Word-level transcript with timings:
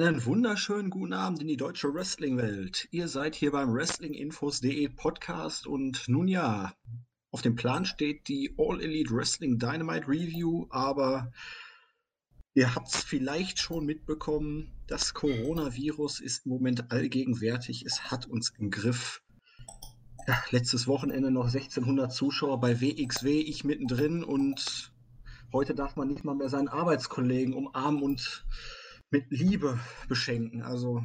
Einen 0.00 0.24
wunderschönen 0.24 0.90
guten 0.90 1.12
Abend 1.12 1.42
in 1.42 1.48
die 1.48 1.56
deutsche 1.56 1.92
Wrestling-Welt. 1.92 2.86
Ihr 2.92 3.08
seid 3.08 3.34
hier 3.34 3.50
beim 3.50 3.74
WrestlingInfos.de 3.74 4.90
Podcast 4.90 5.66
und 5.66 6.08
nun 6.08 6.28
ja, 6.28 6.72
auf 7.32 7.42
dem 7.42 7.56
Plan 7.56 7.84
steht 7.84 8.28
die 8.28 8.54
All 8.58 8.80
Elite 8.80 9.12
Wrestling 9.12 9.58
Dynamite 9.58 10.06
Review, 10.06 10.68
aber 10.70 11.32
ihr 12.54 12.76
habt 12.76 12.94
es 12.94 13.02
vielleicht 13.02 13.58
schon 13.58 13.86
mitbekommen, 13.86 14.70
das 14.86 15.14
Coronavirus 15.14 16.20
ist 16.20 16.46
im 16.46 16.52
Moment 16.52 16.92
allgegenwärtig. 16.92 17.84
Es 17.84 18.08
hat 18.08 18.24
uns 18.26 18.52
im 18.56 18.70
Griff. 18.70 19.20
Ja, 20.28 20.40
letztes 20.52 20.86
Wochenende 20.86 21.32
noch 21.32 21.46
1600 21.46 22.12
Zuschauer 22.12 22.60
bei 22.60 22.80
WXW, 22.80 23.40
ich 23.40 23.64
mittendrin 23.64 24.22
und 24.22 24.92
heute 25.52 25.74
darf 25.74 25.96
man 25.96 26.06
nicht 26.06 26.22
mal 26.22 26.36
mehr 26.36 26.50
seinen 26.50 26.68
Arbeitskollegen 26.68 27.52
umarmen 27.52 28.00
und 28.00 28.46
mit 29.10 29.30
Liebe 29.30 29.78
beschenken. 30.08 30.62
Also 30.62 31.04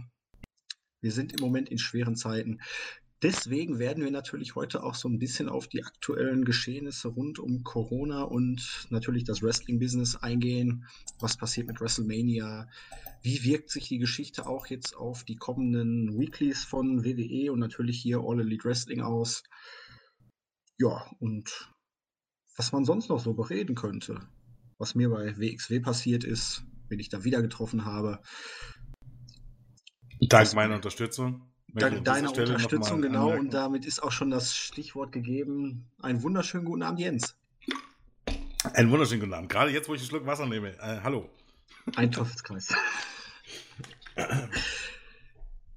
wir 1.02 1.12
sind 1.12 1.34
im 1.34 1.40
Moment 1.40 1.70
in 1.70 1.78
schweren 1.78 2.16
Zeiten. 2.16 2.60
Deswegen 3.24 3.80
werden 3.80 4.04
wir 4.04 4.12
natürlich 4.12 4.56
heute 4.56 4.84
auch 4.84 4.96
so 4.96 5.08
ein 5.08 5.18
bisschen 5.18 5.48
auf 5.48 5.70
die 5.70 5.86
aktuellen 5.86 6.44
Geschehnisse 6.44 7.08
rund 7.08 7.40
um 7.40 7.64
Corona 7.64 8.24
und 8.24 8.88
natürlich 8.90 9.24
das 9.24 9.42
Wrestling-Business 9.42 10.18
eingehen. 10.18 10.86
Was 11.20 11.38
passiert 11.38 11.68
mit 11.68 11.80
WrestleMania? 11.80 12.68
Wie 13.22 13.46
wirkt 13.46 13.70
sich 13.70 13.88
die 13.88 14.00
Geschichte 14.00 14.46
auch 14.46 14.68
jetzt 14.68 14.98
auf 14.98 15.24
die 15.24 15.38
kommenden 15.38 16.20
Weeklies 16.20 16.66
von 16.66 17.06
WWE 17.06 17.54
und 17.54 17.60
natürlich 17.60 18.02
hier 18.02 18.20
All 18.20 18.42
Elite 18.42 18.66
Wrestling 18.66 19.00
aus? 19.00 19.44
Ja, 20.78 21.10
und 21.20 21.72
was 22.58 22.74
man 22.74 22.84
sonst 22.84 23.08
noch 23.08 23.22
so 23.22 23.34
bereden 23.34 23.76
könnte. 23.76 24.20
Was 24.78 24.96
mir 24.96 25.10
bei 25.10 25.38
WXW 25.38 25.80
passiert 25.80 26.26
ist, 26.26 26.66
wen 26.94 27.00
ich 27.00 27.10
da 27.10 27.24
wieder 27.24 27.42
getroffen 27.42 27.86
habe. 27.86 28.20
Dank 30.22 30.54
meiner 30.54 30.76
Unterstützung. 30.76 31.52
Dank 31.74 32.06
deiner 32.06 32.30
Unterstützung, 32.30 33.02
genau. 33.02 33.24
Anmerken. 33.24 33.46
Und 33.46 33.54
damit 33.54 33.86
ist 33.86 34.02
auch 34.04 34.12
schon 34.12 34.30
das 34.30 34.56
Stichwort 34.56 35.12
gegeben. 35.12 35.90
Einen 36.00 36.22
wunderschönen 36.22 36.66
guten 36.66 36.84
Abend, 36.84 37.00
Jens. 37.00 37.36
Einen 38.74 38.92
wunderschönen 38.92 39.22
guten 39.22 39.34
Abend. 39.34 39.50
Gerade 39.50 39.72
jetzt, 39.72 39.90
wo 39.90 39.96
ich 39.96 40.02
einen 40.02 40.10
Schluck 40.10 40.28
Wasser 40.28 40.46
nehme. 40.46 40.78
Äh, 40.78 41.02
hallo. 41.04 41.30
Ein 41.96 42.12
Teufelskreis. 42.12 42.74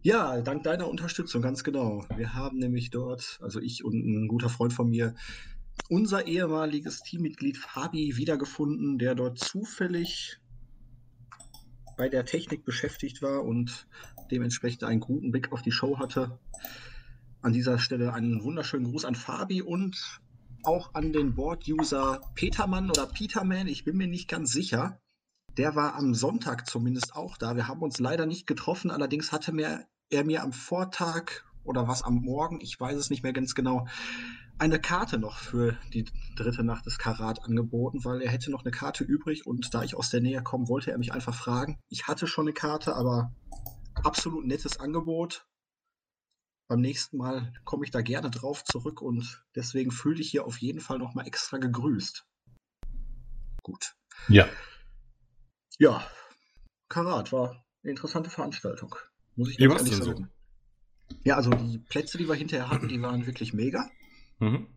ja, 0.03 0.41
dank 0.43 0.65
deiner 0.65 0.87
Unterstützung, 0.87 1.41
ganz 1.41 1.65
genau. 1.65 2.05
Wir 2.15 2.35
haben 2.35 2.59
nämlich 2.59 2.91
dort, 2.91 3.39
also 3.41 3.59
ich 3.59 3.83
und 3.83 3.95
ein 3.95 4.29
guter 4.29 4.51
Freund 4.51 4.75
von 4.75 4.91
mir, 4.91 5.15
unser 5.89 6.27
ehemaliges 6.27 7.01
Teammitglied 7.01 7.57
Fabi 7.57 8.19
wiedergefunden, 8.19 8.99
der 8.99 9.15
dort 9.15 9.39
zufällig 9.39 10.39
bei 11.97 12.09
der 12.09 12.25
Technik 12.25 12.65
beschäftigt 12.65 13.23
war 13.23 13.45
und 13.45 13.87
dementsprechend 14.31 14.85
einen 14.85 15.01
guten 15.01 15.31
Blick 15.31 15.53
auf 15.53 15.63
die 15.63 15.73
Show 15.73 15.99
hatte. 15.99 16.39
An 17.43 17.53
dieser 17.53 17.79
Stelle 17.79 18.13
einen 18.13 18.43
wunderschönen 18.43 18.85
Gruß 18.85 19.05
an 19.05 19.15
Fabi 19.15 19.63
und 19.63 20.21
auch 20.63 20.95
an 20.95 21.13
den 21.13 21.35
Board-User 21.35 22.21
Petermann 22.35 22.91
oder 22.91 23.07
Peterman, 23.07 23.69
ich 23.69 23.85
bin 23.85 23.97
mir 23.97 24.09
nicht 24.09 24.29
ganz 24.29 24.53
sicher. 24.53 25.01
Der 25.57 25.75
war 25.75 25.95
am 25.95 26.15
Sonntag 26.15 26.69
zumindest 26.69 27.15
auch 27.15 27.39
da. 27.39 27.57
Wir 27.57 27.69
haben 27.69 27.83
uns 27.83 27.99
leider 27.99 28.27
nicht 28.27 28.47
getroffen, 28.47 28.91
allerdings 28.91 29.33
hatte 29.33 29.53
mir, 29.53 29.87
er 30.11 30.25
mir 30.25 30.43
am 30.43 30.53
Vortag 30.53 31.45
oder 31.65 31.89
was 31.89 32.03
am 32.03 32.17
Morgen, 32.17 32.61
ich 32.61 32.79
weiß 32.79 32.97
es 32.97 33.11
nicht 33.11 33.23
mehr 33.23 33.33
ganz 33.33 33.55
genau, 33.55 33.87
eine 34.59 34.81
Karte 34.81 35.19
noch 35.19 35.39
für 35.39 35.77
die 35.93 36.05
dritte 36.35 36.65
Nacht 36.65 36.87
des 36.87 36.99
Karat 36.99 37.43
angeboten, 37.45 38.05
weil 38.05 38.23
er 38.23 38.31
hätte 38.31 38.51
noch 38.51 38.65
eine 38.65 38.71
Karte 38.71 39.05
übrig 39.05 39.47
und 39.47 39.73
da 39.75 39.83
ich 39.83 39.95
aus 39.95 40.11
der 40.11 40.21
Nähe 40.21 40.43
komme, 40.43 40.69
wollte 40.69 40.91
er 40.91 40.99
mich 40.99 41.13
einfach 41.13 41.35
fragen. 41.35 41.79
Ich 41.89 42.07
hatte 42.07 42.27
schon 42.27 42.47
eine 42.47 42.55
Karte, 42.55 42.97
aber 42.97 43.35
absolut 43.95 44.47
nettes 44.47 44.79
Angebot. 44.81 45.47
Beim 46.69 46.81
nächsten 46.81 47.19
Mal 47.19 47.53
komme 47.65 47.85
ich 47.85 47.91
da 47.91 48.01
gerne 48.01 48.31
drauf 48.31 48.65
zurück 48.65 49.01
und 49.01 49.45
deswegen 49.55 49.91
fühle 49.91 50.21
ich 50.21 50.31
hier 50.31 50.47
auf 50.47 50.59
jeden 50.59 50.81
Fall 50.81 50.99
nochmal 50.99 51.27
extra 51.27 51.59
gegrüßt. 51.59 52.27
Gut. 53.63 53.95
Ja. 54.29 54.49
Ja, 55.79 56.09
Karat 56.89 57.33
war 57.33 57.65
eine 57.83 57.91
interessante 57.91 58.31
Veranstaltung. 58.31 58.97
Muss 59.37 59.51
ich 59.51 59.59
Wie 59.59 59.65
ehrlich 59.65 59.97
sagen. 59.97 60.31
So? 61.09 61.17
Ja, 61.25 61.37
also 61.37 61.51
die 61.51 61.79
Plätze, 61.79 62.19
die 62.19 62.29
wir 62.29 62.35
hinterher 62.35 62.71
hatten, 62.71 62.89
die 62.89 63.01
waren 63.01 63.27
wirklich 63.27 63.53
mega. 63.53 63.89
Mhm. 64.39 64.69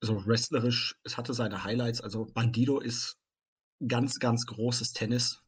So 0.00 0.26
wrestlerisch, 0.26 0.96
es 1.04 1.16
hatte 1.16 1.34
seine 1.34 1.64
Highlights. 1.64 2.00
Also 2.00 2.26
Bandido 2.26 2.80
ist 2.80 3.18
ganz, 3.86 4.18
ganz 4.18 4.46
großes 4.46 4.92
Tennis. 4.92 5.42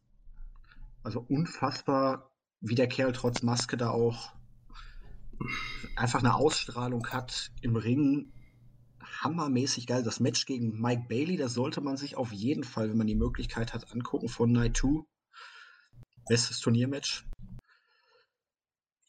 Also 1.02 1.20
unfassbar, 1.28 2.30
wie 2.60 2.74
der 2.74 2.88
Kerl 2.88 3.12
trotz 3.12 3.42
Maske 3.42 3.76
da 3.76 3.90
auch 3.90 4.32
einfach 5.96 6.20
eine 6.20 6.34
Ausstrahlung 6.34 7.06
hat 7.08 7.50
im 7.60 7.76
Ring. 7.76 8.32
Hammermäßig 9.20 9.86
geil. 9.86 10.02
Das 10.02 10.20
Match 10.20 10.46
gegen 10.46 10.80
Mike 10.80 11.06
Bailey, 11.08 11.36
das 11.36 11.54
sollte 11.54 11.80
man 11.80 11.96
sich 11.96 12.16
auf 12.16 12.32
jeden 12.32 12.64
Fall, 12.64 12.88
wenn 12.88 12.96
man 12.96 13.06
die 13.06 13.14
Möglichkeit 13.14 13.74
hat, 13.74 13.92
angucken 13.92 14.28
von 14.28 14.50
Night 14.50 14.76
2. 14.78 15.04
Bestes 16.26 16.60
Turniermatch. 16.60 17.26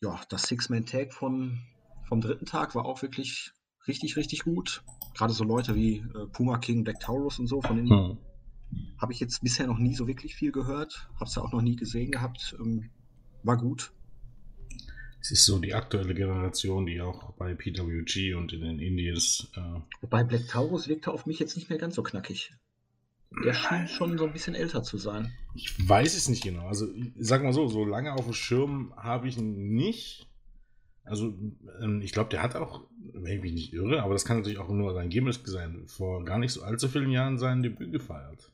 Ja, 0.02 0.22
das 0.30 0.44
Six-Man-Tag 0.44 1.14
von 1.14 1.62
vom 2.08 2.22
dritten 2.22 2.46
Tag 2.46 2.76
war 2.76 2.86
auch 2.86 3.02
wirklich 3.02 3.52
richtig, 3.88 4.18
richtig 4.18 4.44
gut. 4.44 4.84
Gerade 5.16 5.34
so 5.34 5.44
Leute 5.44 5.76
wie 5.76 5.98
äh, 5.98 6.28
Puma 6.32 6.58
King, 6.58 6.84
Black 6.84 7.00
Taurus 7.00 7.40
und 7.40 7.48
so, 7.48 7.62
von 7.62 7.78
denen 7.78 7.90
hm. 7.90 8.18
habe 9.00 9.14
ich 9.14 9.20
jetzt 9.20 9.42
bisher 9.42 9.68
noch 9.68 9.78
nie 9.78 9.96
so 9.96 10.08
wirklich 10.08 10.36
viel 10.36 10.52
gehört. 10.52 11.08
Habe 11.16 11.26
es 11.26 11.36
ja 11.36 11.42
auch 11.42 11.52
noch 11.52 11.62
nie 11.62 11.76
gesehen 11.76 12.12
gehabt. 12.12 12.56
Ähm, 12.60 12.90
war 13.44 13.58
gut. 13.58 13.92
Es 15.22 15.32
ist 15.32 15.46
so 15.46 15.58
die 15.58 15.74
aktuelle 15.74 16.14
Generation, 16.14 16.86
die 16.86 17.02
auch 17.02 17.34
bei 17.34 17.56
PWG 17.56 18.36
und 18.36 18.54
in 18.54 18.62
den 18.62 18.80
Indies. 18.80 19.48
Äh 19.56 19.80
Wobei 20.02 20.24
Black 20.24 20.48
Taurus 20.48 20.88
wirkte 20.88 21.12
auf 21.12 21.26
mich 21.26 21.40
jetzt 21.40 21.56
nicht 21.56 21.70
mehr 21.70 21.80
ganz 21.80 21.96
so 21.96 22.04
knackig. 22.04 22.54
Der 23.44 23.54
schien 23.54 23.88
schon 23.88 24.18
so 24.18 24.26
ein 24.26 24.34
bisschen 24.34 24.54
älter 24.54 24.84
zu 24.84 24.98
sein. 24.98 25.34
Ich 25.56 25.90
weiß 25.90 26.16
es 26.16 26.30
nicht 26.30 26.44
genau. 26.44 26.68
Also, 26.68 26.88
sag 27.18 27.44
mal 27.44 27.54
so, 27.54 27.68
so 27.68 27.86
lange 27.86 28.14
auf 28.14 28.26
dem 28.26 28.34
Schirm 28.34 28.94
habe 28.96 29.28
ich 29.28 29.38
ihn 29.38 29.74
nicht. 29.74 30.28
Also, 31.06 31.38
ähm, 31.82 32.02
ich 32.02 32.12
glaube, 32.12 32.30
der 32.30 32.42
hat 32.42 32.56
auch, 32.56 32.82
wenn 33.14 33.38
ich 33.38 33.42
mich 33.42 33.54
nicht 33.54 33.74
irre, 33.74 34.02
aber 34.02 34.14
das 34.14 34.26
kann 34.26 34.38
natürlich 34.38 34.58
auch 34.58 34.70
nur 34.70 34.94
sein 34.94 35.10
Gimmick 35.10 35.48
sein, 35.48 35.84
vor 35.88 36.26
gar 36.26 36.40
nicht 36.40 36.52
so 36.52 36.64
allzu 36.64 36.88
vielen 36.88 37.12
Jahren 37.12 37.38
sein 37.38 37.62
Debüt 37.62 37.92
gefeiert. 37.92 38.52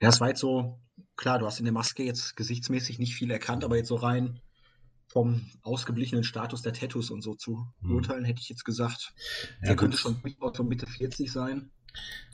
Ja, 0.00 0.08
es 0.08 0.20
war 0.20 0.28
jetzt 0.28 0.40
so, 0.40 0.78
klar, 1.16 1.40
du 1.40 1.46
hast 1.46 1.58
in 1.58 1.64
der 1.64 1.74
Maske 1.74 2.04
jetzt 2.04 2.36
gesichtsmäßig 2.36 3.00
nicht 3.00 3.14
viel 3.14 3.30
erkannt, 3.30 3.64
aber 3.64 3.76
jetzt 3.76 3.88
so 3.88 3.96
rein 3.96 4.40
vom 5.08 5.50
ausgeblichenen 5.62 6.22
Status 6.22 6.62
der 6.62 6.72
Tattoos 6.72 7.10
und 7.10 7.22
so 7.22 7.34
zu 7.34 7.66
hm. 7.80 7.94
urteilen, 7.94 8.24
hätte 8.24 8.40
ich 8.40 8.48
jetzt 8.48 8.64
gesagt. 8.64 9.14
Ja, 9.60 9.68
der 9.68 9.76
könnte 9.76 9.96
schon 9.96 10.20
so 10.54 10.62
Mitte 10.62 10.86
40 10.86 11.32
sein. 11.32 11.70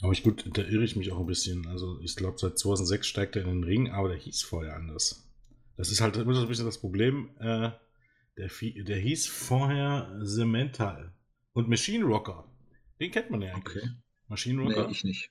Aber 0.03 0.13
ich 0.13 0.23
gut, 0.23 0.45
da 0.53 0.63
irre 0.63 0.85
ich 0.85 0.97
mich 0.97 1.13
auch 1.13 1.21
ein 1.21 1.27
bisschen. 1.27 1.67
Also 1.69 1.99
ich 2.03 2.17
glaube, 2.17 2.37
seit 2.39 2.59
2006 2.59 3.07
steigt 3.07 3.37
er 3.37 3.43
in 3.43 3.49
den 3.49 3.65
Ring, 3.65 3.91
aber 3.91 4.09
der 4.09 4.19
hieß 4.19 4.43
vorher 4.43 4.77
anders. 4.77 5.27
Das 5.77 5.91
ist 5.91 6.01
halt 6.01 6.17
immer 6.17 6.35
so 6.35 6.43
ein 6.43 6.49
bisschen 6.49 6.67
das 6.67 6.79
Problem. 6.79 7.31
Äh, 7.39 7.71
der, 8.37 8.51
der 8.85 8.99
hieß 8.99 9.27
vorher 9.27 10.21
Cemental. 10.25 11.15
Und 11.53 11.69
Machine 11.69 12.05
Rocker. 12.05 12.51
Den 13.01 13.11
kennt 13.11 13.31
man 13.31 13.43
ja 13.43 13.55
eigentlich. 13.55 13.85
Okay. 13.85 13.91
Machine 14.29 14.63
Rocker? 14.63 14.87
Nee, 14.87 14.93
ich 14.93 15.05
nicht. 15.05 15.31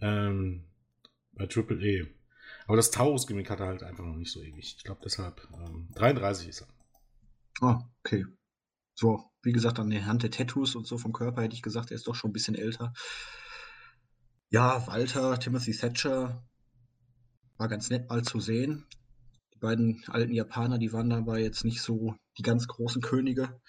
Ähm, 0.00 0.68
bei 1.32 1.46
Triple 1.46 1.82
E. 1.82 2.06
Aber 2.66 2.76
das 2.76 2.90
Taurus-Gimmick 2.90 3.48
hat 3.48 3.60
er 3.60 3.66
halt 3.66 3.82
einfach 3.82 4.04
noch 4.04 4.16
nicht 4.16 4.30
so 4.30 4.42
ewig. 4.42 4.74
Ich 4.76 4.84
glaube 4.84 5.00
deshalb, 5.04 5.48
ähm, 5.54 5.88
33 5.94 6.48
ist 6.48 6.62
er. 6.62 6.68
Ah, 7.60 7.90
okay. 8.04 8.26
So, 8.94 9.30
wie 9.42 9.52
gesagt, 9.52 9.78
an 9.78 9.90
der 9.90 10.06
Hand 10.06 10.22
der 10.22 10.30
Tattoos 10.30 10.74
und 10.74 10.86
so 10.86 10.98
vom 10.98 11.12
Körper 11.12 11.42
hätte 11.42 11.54
ich 11.54 11.62
gesagt, 11.62 11.90
er 11.90 11.94
ist 11.94 12.06
doch 12.06 12.14
schon 12.14 12.30
ein 12.30 12.34
bisschen 12.34 12.54
älter. 12.54 12.92
Ja, 14.50 14.86
Walter, 14.86 15.38
Timothy 15.38 15.72
Thatcher 15.72 16.46
war 17.56 17.68
ganz 17.68 17.88
nett 17.88 18.08
mal 18.10 18.22
zu 18.22 18.38
sehen 18.38 18.86
beiden 19.62 20.04
alten 20.08 20.34
Japaner, 20.34 20.78
die 20.78 20.92
waren 20.92 21.08
dabei 21.08 21.40
jetzt 21.40 21.64
nicht 21.64 21.80
so 21.80 22.14
die 22.36 22.42
ganz 22.42 22.68
großen 22.68 23.00
Könige. 23.00 23.60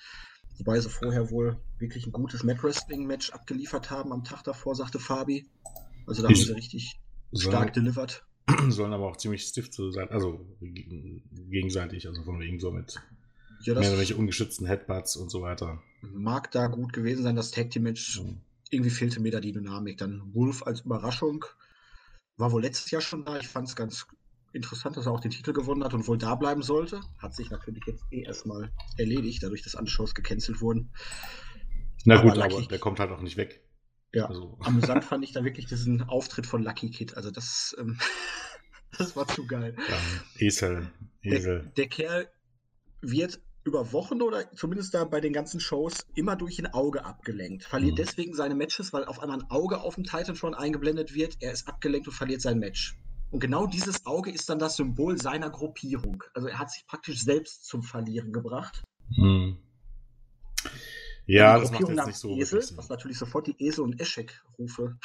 Wobei 0.57 0.79
sie 0.79 0.89
vorher 0.89 1.31
wohl 1.31 1.57
wirklich 1.79 2.05
ein 2.05 2.11
gutes 2.11 2.43
Mat 2.43 2.61
Wrestling 2.63 3.05
Match 3.05 3.31
abgeliefert 3.31 3.89
haben 3.89 4.11
am 4.11 4.23
Tag 4.23 4.43
davor, 4.43 4.75
sagte 4.75 4.99
Fabi. 4.99 5.47
Also 6.05 6.21
da 6.21 6.27
haben 6.27 6.35
sie 6.35 6.51
richtig 6.51 6.99
stark 7.33 7.73
delivered. 7.73 8.25
Sollen 8.69 8.91
aber 8.91 9.07
auch 9.07 9.17
ziemlich 9.17 9.43
stiff 9.43 9.71
zu 9.71 9.91
sein, 9.91 10.09
also 10.09 10.45
gegenseitig, 10.59 12.07
also 12.07 12.23
von 12.23 12.39
wegen 12.39 12.59
so 12.59 12.71
mit 12.71 12.99
ja, 13.61 13.79
mehr 13.79 13.89
oder 13.89 13.99
weniger 13.99 14.19
ungeschützten 14.19 14.67
Headbutts 14.67 15.15
und 15.15 15.31
so 15.31 15.41
weiter. 15.41 15.81
Mag 16.01 16.51
da 16.51 16.67
gut 16.67 16.91
gewesen 16.91 17.23
sein, 17.23 17.37
das 17.37 17.51
Tag 17.51 17.71
Team 17.71 17.83
Match. 17.83 18.19
Mhm. 18.19 18.41
Irgendwie 18.69 18.89
fehlte 18.89 19.21
mir 19.21 19.31
da 19.31 19.39
die 19.39 19.53
Dynamik. 19.53 19.97
Dann 19.97 20.33
Wolf 20.33 20.63
als 20.63 20.81
Überraschung 20.81 21.45
war 22.35 22.51
wohl 22.51 22.63
letztes 22.63 22.91
Jahr 22.91 23.01
schon 23.01 23.23
da. 23.23 23.37
Ich 23.37 23.47
fand 23.47 23.69
es 23.69 23.75
ganz 23.75 24.07
interessant, 24.53 24.97
dass 24.97 25.05
er 25.05 25.11
auch 25.11 25.19
den 25.19 25.31
Titel 25.31 25.53
gewonnen 25.53 25.83
hat 25.83 25.93
und 25.93 26.07
wohl 26.07 26.17
da 26.17 26.35
bleiben 26.35 26.61
sollte. 26.61 27.01
Hat 27.17 27.35
sich 27.35 27.49
natürlich 27.49 27.83
jetzt 27.85 28.03
eh 28.11 28.21
erstmal 28.21 28.71
erledigt, 28.97 29.43
dadurch, 29.43 29.63
dass 29.63 29.75
alle 29.75 29.87
Shows 29.87 30.15
gecancelt 30.15 30.61
wurden. 30.61 30.91
Na 32.05 32.19
aber 32.19 32.29
gut, 32.29 32.37
Lucky, 32.37 32.55
aber 32.55 32.67
der 32.67 32.79
kommt 32.79 32.99
halt 32.99 33.11
auch 33.11 33.21
nicht 33.21 33.37
weg. 33.37 33.61
Ja, 34.13 34.25
also. 34.25 34.57
amüsant 34.63 35.03
fand 35.03 35.23
ich 35.23 35.31
da 35.31 35.43
wirklich 35.43 35.65
diesen 35.65 36.03
Auftritt 36.03 36.45
von 36.45 36.63
Lucky 36.63 36.91
Kid. 36.91 37.17
Also 37.17 37.31
das, 37.31 37.75
ähm, 37.79 37.97
Das 38.97 39.15
war 39.15 39.27
zu 39.27 39.45
geil. 39.45 39.75
Ja, 39.89 39.97
Esel. 40.37 40.91
Esel. 41.21 41.61
Der, 41.61 41.71
der 41.71 41.87
Kerl 41.87 42.27
wird 43.01 43.41
über 43.63 43.91
Wochen 43.93 44.21
oder 44.21 44.51
zumindest 44.51 44.93
da 44.93 45.05
bei 45.05 45.21
den 45.21 45.33
ganzen 45.33 45.59
Shows 45.59 46.05
immer 46.15 46.35
durch 46.35 46.59
ein 46.59 46.73
Auge 46.73 47.05
abgelenkt. 47.05 47.63
Verliert 47.63 47.93
mhm. 47.93 47.97
deswegen 47.97 48.33
seine 48.33 48.55
Matches, 48.55 48.93
weil 48.93 49.05
auf 49.05 49.19
einmal 49.19 49.39
ein 49.39 49.49
Auge 49.49 49.81
auf 49.81 49.95
dem 49.95 50.03
Titan 50.03 50.35
schon 50.35 50.53
eingeblendet 50.53 51.13
wird. 51.13 51.37
Er 51.39 51.53
ist 51.53 51.67
abgelenkt 51.67 52.07
und 52.07 52.13
verliert 52.13 52.41
sein 52.41 52.59
Match. 52.59 52.97
Und 53.33 53.39
genau 53.39 53.65
dieses 53.65 54.05
Auge 54.05 54.29
ist 54.29 54.47
dann 54.47 54.59
das 54.59 54.75
Symbol 54.75 55.19
seiner 55.19 55.49
Gruppierung. 55.49 56.23
Also 56.35 56.49
er 56.49 56.59
hat 56.59 56.69
sich 56.69 56.85
praktisch 56.85 57.23
selbst 57.23 57.65
zum 57.65 57.81
Verlieren 57.81 58.31
gebracht. 58.31 58.83
Mhm. 59.09 59.57
Ja, 61.25 61.57
das 61.57 61.71
macht 61.71 61.89
jetzt 61.89 62.05
nicht 62.05 62.15
so 62.15 62.37
Esel, 62.37 62.63
was 62.75 62.89
natürlich 62.89 63.17
sofort 63.17 63.47
die 63.47 63.55
Esel- 63.57 63.85
und 63.85 63.99
Eschek-Rufe 63.99 64.99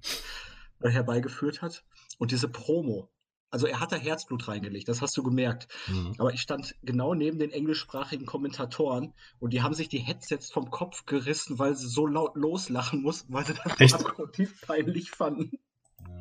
herbeigeführt 0.82 1.60
hat. 1.60 1.84
Und 2.16 2.30
diese 2.30 2.48
Promo, 2.48 3.10
also 3.50 3.66
er 3.66 3.80
hat 3.80 3.92
da 3.92 3.96
Herzblut 3.96 4.48
reingelegt, 4.48 4.88
das 4.88 5.02
hast 5.02 5.14
du 5.18 5.22
gemerkt. 5.22 5.68
Mhm. 5.88 6.14
Aber 6.16 6.32
ich 6.32 6.40
stand 6.40 6.74
genau 6.82 7.12
neben 7.12 7.38
den 7.38 7.50
englischsprachigen 7.50 8.24
Kommentatoren 8.24 9.12
und 9.40 9.52
die 9.52 9.60
haben 9.60 9.74
sich 9.74 9.90
die 9.90 9.98
Headsets 9.98 10.50
vom 10.50 10.70
Kopf 10.70 11.04
gerissen, 11.04 11.58
weil 11.58 11.76
sie 11.76 11.88
so 11.88 12.06
laut 12.06 12.34
loslachen 12.34 13.02
mussten, 13.02 13.30
weil 13.34 13.44
sie 13.44 13.52
das 13.78 13.92
abgrundtief 13.92 14.62
peinlich 14.62 15.10
fanden. 15.10 15.58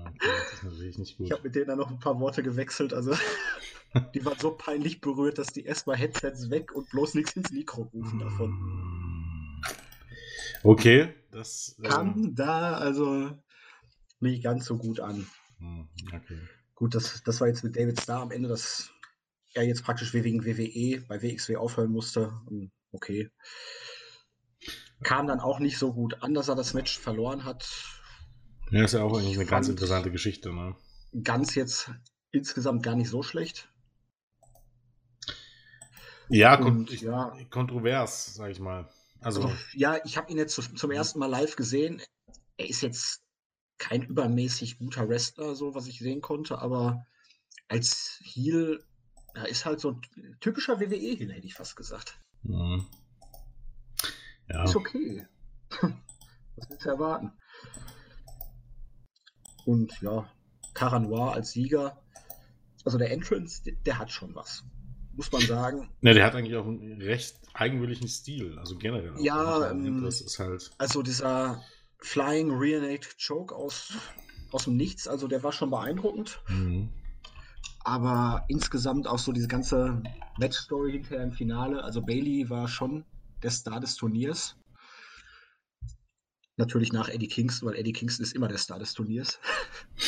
Ja, 0.03 0.11
das 0.21 0.53
ist 0.53 0.63
natürlich 0.63 0.97
nicht 0.97 1.17
gut. 1.17 1.27
Ich 1.27 1.31
habe 1.31 1.43
mit 1.43 1.55
denen 1.55 1.67
dann 1.67 1.77
noch 1.77 1.89
ein 1.89 1.99
paar 1.99 2.19
Worte 2.19 2.43
gewechselt, 2.43 2.93
also 2.93 3.13
die 4.13 4.23
waren 4.25 4.39
so 4.39 4.51
peinlich 4.51 5.01
berührt, 5.01 5.37
dass 5.37 5.47
die 5.47 5.65
erstmal 5.65 5.97
Headsets 5.97 6.49
weg 6.49 6.73
und 6.73 6.89
bloß 6.89 7.15
nichts 7.15 7.35
ins 7.35 7.51
Mikro 7.51 7.83
rufen 7.93 8.19
davon. 8.19 9.63
Okay, 10.63 11.13
das 11.31 11.75
kam 11.83 12.15
ähm... 12.15 12.35
da 12.35 12.73
also 12.73 13.31
nicht 14.19 14.43
ganz 14.43 14.65
so 14.65 14.77
gut 14.77 14.99
an. 14.99 15.27
Hm, 15.59 15.87
okay. 16.13 16.39
Gut, 16.75 16.95
das, 16.95 17.23
das 17.23 17.41
war 17.41 17.47
jetzt 17.47 17.63
mit 17.63 17.75
David 17.75 18.01
Starr 18.01 18.21
am 18.21 18.31
Ende, 18.31 18.49
dass 18.49 18.91
er 19.53 19.63
jetzt 19.63 19.83
praktisch 19.83 20.13
wegen 20.13 20.45
WWE 20.45 21.01
bei 21.07 21.21
WXW 21.21 21.57
aufhören 21.57 21.91
musste. 21.91 22.31
Okay. 22.91 23.31
Kam 25.03 25.27
dann 25.27 25.39
auch 25.39 25.59
nicht 25.59 25.77
so 25.77 25.93
gut 25.93 26.21
an, 26.21 26.33
dass 26.33 26.49
er 26.49 26.55
das 26.55 26.73
Match 26.73 26.99
verloren 26.99 27.45
hat. 27.45 27.67
Ja, 28.71 28.83
ist 28.83 28.93
ja 28.93 29.03
auch 29.03 29.17
eigentlich 29.17 29.37
eine 29.37 29.45
ganz 29.45 29.69
interessante 29.69 30.11
Geschichte, 30.11 30.53
ne? 30.53 30.75
Ganz 31.23 31.55
jetzt 31.55 31.91
insgesamt 32.31 32.83
gar 32.83 32.95
nicht 32.95 33.09
so 33.09 33.23
schlecht. 33.23 33.69
Ja, 36.29 36.59
Und, 36.59 36.91
ich, 36.91 37.01
ja 37.01 37.37
kontrovers, 37.49 38.35
sag 38.35 38.51
ich 38.51 38.59
mal. 38.59 38.89
Also, 39.21 39.43
also 39.43 39.55
ja, 39.73 39.99
ich 40.03 40.17
habe 40.17 40.31
ihn 40.31 40.37
jetzt 40.37 40.55
zum 40.55 40.91
ersten 40.91 41.19
Mal 41.19 41.27
live 41.27 41.55
gesehen. 41.55 42.01
Er 42.57 42.69
ist 42.69 42.81
jetzt 42.81 43.21
kein 43.77 44.03
übermäßig 44.03 44.79
guter 44.79 45.07
Wrestler, 45.07 45.55
so 45.55 45.73
was 45.73 45.87
ich 45.87 45.99
sehen 45.99 46.21
konnte, 46.21 46.59
aber 46.59 47.05
als 47.67 48.19
Heel, 48.23 48.83
da 49.33 49.43
ist 49.43 49.65
halt 49.65 49.79
so 49.79 49.91
ein 49.91 50.37
typischer 50.39 50.79
WWE-Heel, 50.79 51.31
hätte 51.31 51.47
ich 51.47 51.53
fast 51.53 51.75
gesagt. 51.75 52.19
Mhm. 52.43 52.85
Ja. 54.49 54.63
Ist 54.63 54.75
okay. 54.75 55.27
was 56.55 56.69
willst 56.69 56.85
du 56.85 56.89
erwarten? 56.89 57.31
Und 59.67 60.01
ja, 60.01 60.27
Caranoir 60.73 61.33
als 61.33 61.51
Sieger, 61.51 62.01
also 62.85 62.97
der 62.97 63.11
Entrance, 63.11 63.61
der, 63.63 63.73
der 63.85 63.99
hat 63.99 64.11
schon 64.11 64.33
was 64.33 64.63
muss 65.17 65.31
man 65.31 65.41
sagen. 65.41 65.89
Ne, 66.01 66.13
der 66.13 66.25
hat 66.25 66.35
eigentlich 66.35 66.55
auch 66.55 66.65
einen 66.65 67.01
recht 67.01 67.35
eigenwilligen 67.53 68.07
Stil, 68.07 68.57
also 68.59 68.77
generell. 68.77 69.15
Auch. 69.15 69.19
Ja, 69.19 69.71
ähm, 69.71 70.03
das 70.03 70.21
ist 70.21 70.39
halt. 70.39 70.69
Also 70.77 71.01
dieser 71.01 71.61
Flying 71.99 72.51
Rear 72.51 72.81
Naked 72.81 73.17
Choke 73.19 73.53
aus, 73.53 73.93
aus 74.51 74.65
dem 74.65 74.77
Nichts. 74.77 75.07
Also 75.07 75.27
der 75.27 75.43
war 75.43 75.51
schon 75.51 75.71
beeindruckend. 75.71 76.39
Mhm. 76.47 76.89
Aber 77.83 78.45
insgesamt 78.47 79.07
auch 79.07 79.17
so 79.17 79.31
diese 79.31 79.47
ganze 79.47 80.03
Match-Story 80.37 80.91
hinterher 80.91 81.23
im 81.23 81.31
Finale. 81.31 81.83
Also 81.83 82.01
Bailey 82.01 82.49
war 82.49 82.67
schon 82.67 83.03
der 83.41 83.49
Star 83.49 83.79
des 83.79 83.95
Turniers. 83.95 84.55
Natürlich 86.57 86.91
nach 86.91 87.07
Eddie 87.07 87.27
Kingston, 87.27 87.69
weil 87.69 87.77
Eddie 87.77 87.93
Kingston 87.93 88.23
ist 88.23 88.35
immer 88.35 88.47
der 88.47 88.57
Star 88.57 88.79
des 88.79 88.93
Turniers. 88.93 89.39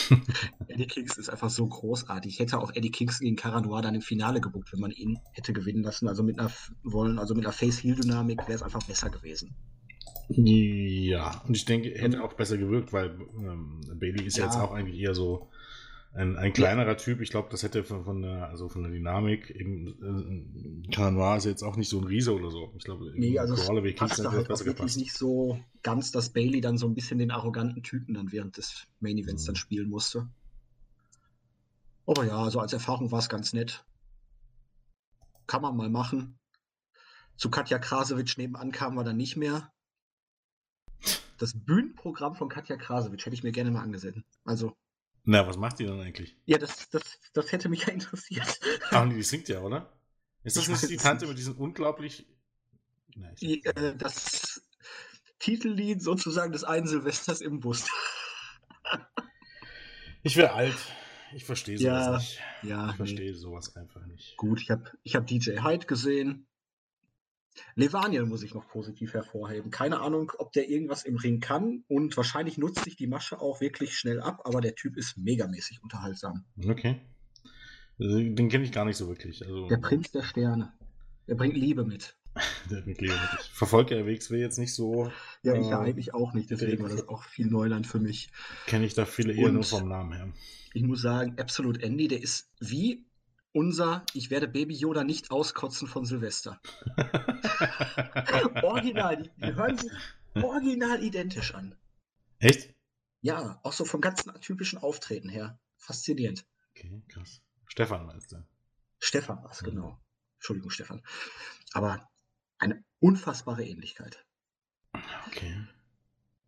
Eddie 0.68 0.88
Kingston 0.88 1.22
ist 1.22 1.30
einfach 1.30 1.52
so 1.52 1.68
großartig. 1.68 2.34
Ich 2.34 2.40
hätte 2.40 2.58
auch 2.58 2.74
Eddie 2.74 2.90
Kingston 2.90 3.26
gegen 3.26 3.36
Caranoir 3.36 3.84
dann 3.84 3.94
im 3.94 4.02
Finale 4.02 4.42
gebuckt, 4.42 4.74
wenn 4.74 4.80
man 4.80 4.92
ihn 4.92 5.20
hätte 5.34 5.54
gewinnen 5.54 5.84
lassen. 5.84 6.08
Also 6.08 6.24
mit 6.24 6.40
einer 6.40 6.52
wollen, 6.84 7.20
also 7.20 7.36
mit 7.36 7.46
einer 7.46 7.54
Face-Heel-Dynamik 7.54 8.40
wäre 8.48 8.54
es 8.54 8.64
einfach 8.64 8.84
besser 8.84 9.12
gewesen. 9.12 9.54
Ja, 10.30 11.42
und 11.48 11.56
ich 11.56 11.66
denke, 11.66 11.90
hätte 11.90 12.24
auch 12.24 12.34
besser 12.34 12.58
gewirkt, 12.58 12.94
weil 12.94 13.18
ähm, 13.38 13.82
Bailey 13.96 14.26
ist 14.26 14.38
ja. 14.38 14.46
jetzt 14.46 14.58
auch 14.58 14.72
eigentlich 14.72 15.00
eher 15.00 15.14
so 15.14 15.50
ein, 16.14 16.38
ein 16.38 16.54
kleinerer 16.54 16.90
ja. 16.90 16.96
Typ. 16.96 17.22
Ich 17.22 17.30
glaube, 17.30 17.50
das 17.52 17.64
hätte 17.64 17.84
von, 17.84 18.04
von, 18.04 18.22
der, 18.22 18.50
also 18.50 18.68
von 18.68 18.84
der 18.84 18.92
Dynamik 18.92 19.50
eben 19.52 20.88
äh, 20.88 20.92
Canoir 20.92 21.38
ist 21.38 21.46
jetzt 21.46 21.64
auch 21.64 21.76
nicht 21.76 21.90
so 21.90 22.00
ein 22.00 22.06
Riese 22.06 22.34
oder 22.34 22.50
so. 22.50 22.74
Ich 22.78 22.84
glaube, 22.84 23.12
nee, 23.16 23.38
also 23.38 23.54
es 23.54 23.96
passt 23.96 24.24
halt 24.26 24.48
besser 24.48 24.66
wirklich 24.66 24.78
gepasst. 24.78 24.98
nicht 24.98 25.14
so 25.14 25.60
ganz, 25.84 26.12
dass 26.12 26.32
Bailey 26.32 26.62
dann 26.62 26.78
so 26.78 26.88
ein 26.88 26.96
bisschen 26.96 27.20
den 27.20 27.32
arroganten 27.32 27.84
Typen 27.84 28.16
dann 28.16 28.32
während 28.32 28.58
des 28.58 28.88
Main 29.00 29.18
Events 29.18 29.44
mhm. 29.44 29.48
dann 29.48 29.56
spielen 29.56 29.90
musste. 29.90 30.28
Aber 32.06 32.26
ja, 32.26 32.38
also 32.44 32.60
als 32.60 32.74
Erfahrung 32.74 33.12
war 33.12 33.20
es 33.20 33.30
ganz 33.30 33.54
nett. 33.54 33.86
Kann 35.46 35.62
man 35.62 35.78
mal 35.78 35.90
machen. 35.90 36.40
Zu 37.38 37.50
Katja 37.50 37.80
Krasowitsch 37.80 38.38
nebenan 38.38 38.72
kamen 38.72 38.98
wir 38.98 39.04
dann 39.04 39.18
nicht 39.18 39.38
mehr 39.38 39.72
das 41.40 41.54
Bühnenprogramm 41.54 42.36
von 42.36 42.50
Katja 42.50 42.76
Krasowitsch 42.76 43.26
hätte 43.26 43.34
ich 43.34 43.44
mir 43.44 43.52
gerne 43.52 43.72
mal 43.72 43.82
angesehen. 43.82 44.24
Also. 44.44 44.76
Na, 45.24 45.46
was 45.48 45.58
macht 45.58 45.80
die 45.80 45.86
dann 45.86 46.00
eigentlich? 46.00 46.36
Ja, 46.46 46.58
das, 46.58 46.90
das, 46.90 47.04
das 47.34 47.52
hätte 47.52 47.70
mich 47.70 47.86
ja 47.86 47.94
interessiert. 47.94 48.60
Ach, 48.92 49.08
die 49.10 49.24
singt 49.24 49.48
ja, 49.50 49.62
oder? 49.62 49.92
Ist 50.44 50.58
das 50.58 50.64
ich 50.64 50.70
nicht 50.70 50.90
die 50.90 50.98
Tante 50.98 51.28
mit 51.28 51.38
diesem 51.38 51.56
unglaublich. 51.58 52.26
Nein, 53.16 53.36
die, 53.42 53.64
äh, 53.66 53.96
das 53.96 54.62
Titellied 55.40 56.02
sozusagen 56.02 56.52
des 56.52 56.64
einen 56.64 56.88
Silvesters 56.88 57.42
im 57.42 57.60
Bus. 57.60 57.86
ich 60.24 60.36
wäre 60.36 60.54
alt. 60.54 60.76
Ich 61.34 61.46
verstehe 61.46 61.78
sowas 61.78 62.06
ja, 62.06 62.18
nicht. 62.18 62.42
Ja, 62.64 62.90
ich 62.90 62.96
verstehe 62.96 63.32
nee. 63.32 63.38
sowas 63.38 63.76
einfach 63.76 64.06
nicht. 64.08 64.36
Gut, 64.38 64.62
ich 64.62 64.72
habe 64.72 64.92
ich 65.04 65.16
hab 65.16 65.28
DJ 65.28 65.62
Hyde 65.62 65.86
gesehen. 65.86 66.48
Levaniel 67.76 68.26
muss 68.26 68.44
ich 68.44 68.54
noch 68.54 68.68
positiv 68.68 69.14
hervorheben. 69.14 69.72
Keine 69.72 70.00
Ahnung, 70.00 70.32
ob 70.38 70.52
der 70.54 70.70
irgendwas 70.70 71.04
im 71.04 71.18
Ring 71.18 71.40
kann 71.40 71.84
und 71.88 72.16
wahrscheinlich 72.16 72.58
nutzt 72.58 72.84
sich 72.84 72.96
die 72.96 73.08
Masche 73.08 73.40
auch 73.40 73.62
wirklich 73.62 73.98
schnell 73.98 74.22
ab, 74.22 74.42
aber 74.46 74.62
der 74.62 74.76
Typ 74.76 74.98
ist 74.98 75.18
megamäßig 75.18 75.82
unterhaltsam. 75.84 76.46
Okay. 76.68 77.02
Äh, 78.00 78.30
den 78.30 78.50
kenne 78.50 78.64
ich 78.64 78.72
gar 78.72 78.86
nicht 78.86 78.98
so 78.98 79.08
wirklich. 79.08 79.42
Also, 79.46 79.68
der 79.68 79.78
Prinz 79.78 80.12
der 80.12 80.24
Sterne. 80.24 80.74
Der 81.28 81.36
bringt 81.36 81.56
Liebe 81.56 81.86
mit. 81.86 82.16
der 82.70 82.82
bringt 82.82 83.02
Liebe 83.02 83.14
mit. 83.14 83.42
Ich 83.42 83.50
verfolge 83.52 83.98
ja 83.98 84.06
WXW 84.06 84.40
jetzt 84.40 84.58
nicht 84.58 84.74
so. 84.74 85.12
Ja, 85.44 85.54
ich 85.56 85.68
äh, 85.68 85.70
ja 85.70 85.80
eigentlich 85.80 86.14
auch 86.14 86.34
nicht, 86.34 86.50
deswegen 86.50 86.82
war 86.82 86.90
das 86.90 87.08
auch 87.08 87.24
viel 87.24 87.48
Neuland 87.48 87.88
für 87.88 88.00
mich. 88.00 88.32
Kenne 88.68 88.86
ich 88.86 88.94
da 88.94 89.06
viele 89.06 89.34
eher 89.34 89.48
und 89.48 89.56
nur 89.56 89.64
vom 89.64 89.88
Namen 89.88 90.14
her. 90.14 90.30
Ich 90.74 90.84
muss 90.84 91.02
sagen, 91.02 91.36
Absolute 91.40 91.82
Andy, 91.82 92.08
der 92.08 92.22
ist 92.22 92.52
wie 92.60 93.06
unser 93.54 94.06
Ich 94.14 94.30
werde 94.30 94.48
Baby 94.48 94.76
Yoda 94.76 95.04
nicht 95.04 95.32
auskotzen 95.32 95.88
von 95.88 96.06
Silvester. 96.06 96.62
original, 98.64 99.18
die, 99.18 99.30
die, 99.38 99.56
hören 99.56 99.78
sich 99.78 99.92
original 100.36 101.04
identisch 101.04 101.54
an. 101.56 101.76
Echt? 102.40 102.74
Ja, 103.22 103.60
auch 103.64 103.74
so 103.74 103.86
vom 103.86 104.02
ganzen 104.02 104.34
typischen 104.42 104.80
Auftreten 104.80 105.30
her. 105.30 105.60
Faszinierend. 105.78 106.46
Okay, 106.72 107.02
krass. 107.08 107.42
Stefan 107.68 108.06
meinst 108.06 108.32
du? 108.32 108.46
Stefan 109.00 109.44
war 109.44 109.52
es, 109.52 109.62
mhm. 109.62 109.66
genau. 109.66 110.00
Entschuldigung, 110.36 110.70
Stefan. 110.70 111.04
Aber 111.74 112.10
eine 112.60 112.84
unfassbare 113.00 113.66
Ähnlichkeit. 113.66 114.26
Okay. 115.28 115.68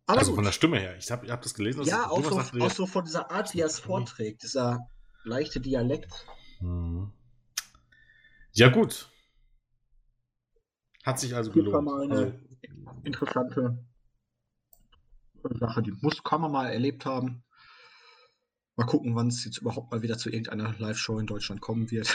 Aber 0.06 0.18
also 0.18 0.32
gut. 0.32 0.36
von 0.38 0.44
der 0.44 0.52
Stimme 0.52 0.78
her. 0.78 0.96
Ich 0.96 1.10
habe 1.10 1.30
hab 1.30 1.42
das 1.42 1.54
gelesen. 1.54 1.84
Ja, 1.84 2.10
auch 2.10 2.24
so, 2.24 2.60
auch 2.60 2.70
so 2.70 2.86
von 2.86 3.04
dieser 3.04 3.30
Art, 3.30 3.54
wie 3.54 3.60
er 3.60 3.66
es 3.66 3.78
vorträgt. 3.78 4.42
Dieser 4.42 4.88
leichte 5.24 5.60
Dialekt. 5.60 6.12
Mhm. 6.62 7.12
Ja, 8.52 8.68
gut. 8.68 9.08
Hat 11.04 11.18
sich 11.18 11.34
also 11.34 11.50
gelohnt. 11.50 11.74
Das 11.74 11.74
war 11.74 11.82
mal 11.82 12.02
eine 12.02 12.14
also, 12.14 12.34
interessante 13.04 13.84
Sache, 15.58 15.82
die 15.82 15.92
muss, 16.00 16.22
kann 16.22 16.40
man 16.40 16.52
mal 16.52 16.68
erlebt 16.68 17.04
haben. 17.04 17.42
Mal 18.76 18.86
gucken, 18.86 19.14
wann 19.16 19.26
es 19.26 19.44
jetzt 19.44 19.58
überhaupt 19.58 19.90
mal 19.90 20.02
wieder 20.02 20.16
zu 20.16 20.30
irgendeiner 20.30 20.74
Live-Show 20.78 21.18
in 21.18 21.26
Deutschland 21.26 21.60
kommen 21.60 21.90
wird. 21.90 22.14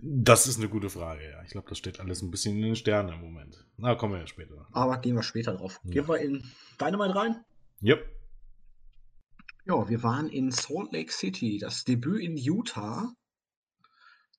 Das 0.00 0.46
ist 0.46 0.58
eine 0.58 0.68
gute 0.68 0.90
Frage, 0.90 1.30
ja. 1.30 1.42
Ich 1.44 1.50
glaube, 1.50 1.68
das 1.68 1.78
steht 1.78 2.00
alles 2.00 2.20
ein 2.20 2.30
bisschen 2.30 2.56
in 2.56 2.62
den 2.62 2.76
Sternen 2.76 3.14
im 3.14 3.20
Moment. 3.20 3.64
Na, 3.76 3.94
kommen 3.94 4.14
wir 4.14 4.20
ja 4.20 4.26
später. 4.26 4.66
Aber 4.72 4.98
gehen 4.98 5.14
wir 5.14 5.22
später 5.22 5.54
drauf. 5.54 5.80
Ja. 5.84 5.90
Gehen 5.92 6.08
wir 6.08 6.18
in 6.18 6.44
Dynamite 6.80 7.14
rein? 7.14 7.44
Yep. 7.82 8.04
Ja, 9.66 9.88
wir 9.88 10.02
waren 10.02 10.28
in 10.28 10.50
Salt 10.50 10.92
Lake 10.92 11.12
City. 11.12 11.58
Das 11.58 11.84
Debüt 11.84 12.20
in 12.20 12.36
Utah 12.36 13.14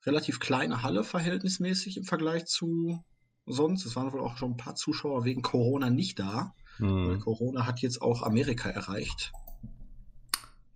relativ 0.05 0.39
kleine 0.39 0.83
Halle 0.83 1.03
verhältnismäßig 1.03 1.97
im 1.97 2.03
Vergleich 2.03 2.45
zu 2.45 3.03
sonst. 3.45 3.85
Es 3.85 3.95
waren 3.95 4.11
wohl 4.13 4.21
auch 4.21 4.37
schon 4.37 4.51
ein 4.51 4.57
paar 4.57 4.75
Zuschauer 4.75 5.25
wegen 5.25 5.41
Corona 5.41 5.89
nicht 5.89 6.19
da. 6.19 6.53
Mhm. 6.79 7.07
Weil 7.07 7.19
Corona 7.19 7.65
hat 7.65 7.79
jetzt 7.79 8.01
auch 8.01 8.21
Amerika 8.21 8.69
erreicht. 8.69 9.31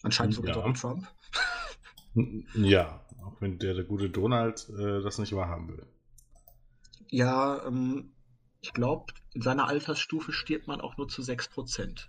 Anscheinend 0.01 0.35
sogar 0.35 0.55
ja. 0.55 0.61
Donald 0.61 0.77
Trump. 0.77 1.07
Ja, 2.55 3.05
auch 3.23 3.39
wenn 3.39 3.59
der, 3.59 3.75
der 3.75 3.83
gute 3.83 4.09
Donald 4.09 4.67
äh, 4.69 5.01
das 5.01 5.19
nicht 5.19 5.33
wahrhaben 5.33 5.67
will. 5.69 5.85
Ja, 7.09 7.65
ähm, 7.65 8.13
ich 8.61 8.73
glaube, 8.73 9.13
in 9.33 9.41
seiner 9.41 9.67
Altersstufe 9.67 10.31
stirbt 10.31 10.67
man 10.67 10.81
auch 10.81 10.97
nur 10.97 11.07
zu 11.07 11.21
6%. 11.21 12.07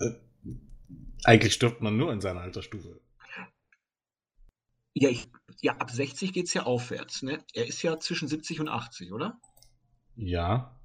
Äh, 0.00 0.10
eigentlich 1.24 1.54
stirbt 1.54 1.80
man 1.80 1.96
nur 1.96 2.12
in 2.12 2.20
seiner 2.20 2.40
Altersstufe. 2.40 3.00
Ja, 5.00 5.10
ich, 5.10 5.28
ja 5.60 5.76
ab 5.76 5.90
60 5.90 6.32
geht 6.32 6.46
es 6.46 6.54
ja 6.54 6.64
aufwärts. 6.64 7.22
Ne? 7.22 7.44
Er 7.54 7.66
ist 7.66 7.82
ja 7.82 7.98
zwischen 8.00 8.26
70 8.26 8.60
und 8.60 8.68
80, 8.68 9.12
oder? 9.12 9.40
Ja. 10.16 10.76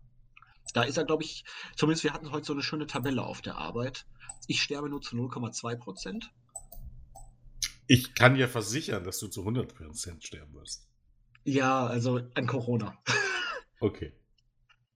Da 0.73 0.83
ist 0.83 0.97
er, 0.97 1.05
glaube 1.05 1.23
ich, 1.23 1.43
zumindest 1.75 2.03
wir 2.03 2.13
hatten 2.13 2.31
heute 2.31 2.45
so 2.45 2.53
eine 2.53 2.61
schöne 2.61 2.85
Tabelle 2.85 3.23
auf 3.23 3.41
der 3.41 3.57
Arbeit. 3.57 4.05
Ich 4.47 4.61
sterbe 4.61 4.89
nur 4.89 5.01
zu 5.01 5.15
0,2 5.15 5.77
Prozent. 5.77 6.31
Ich 7.87 8.13
kann 8.13 8.35
dir 8.35 8.47
versichern, 8.47 9.03
dass 9.03 9.17
du 9.19 9.27
zu 9.27 9.41
100 9.41 9.73
Prozent 9.73 10.23
sterben 10.23 10.53
wirst. 10.53 10.87
Ja, 11.43 11.85
also 11.85 12.21
an 12.35 12.47
Corona. 12.47 12.97
Okay. 13.79 14.13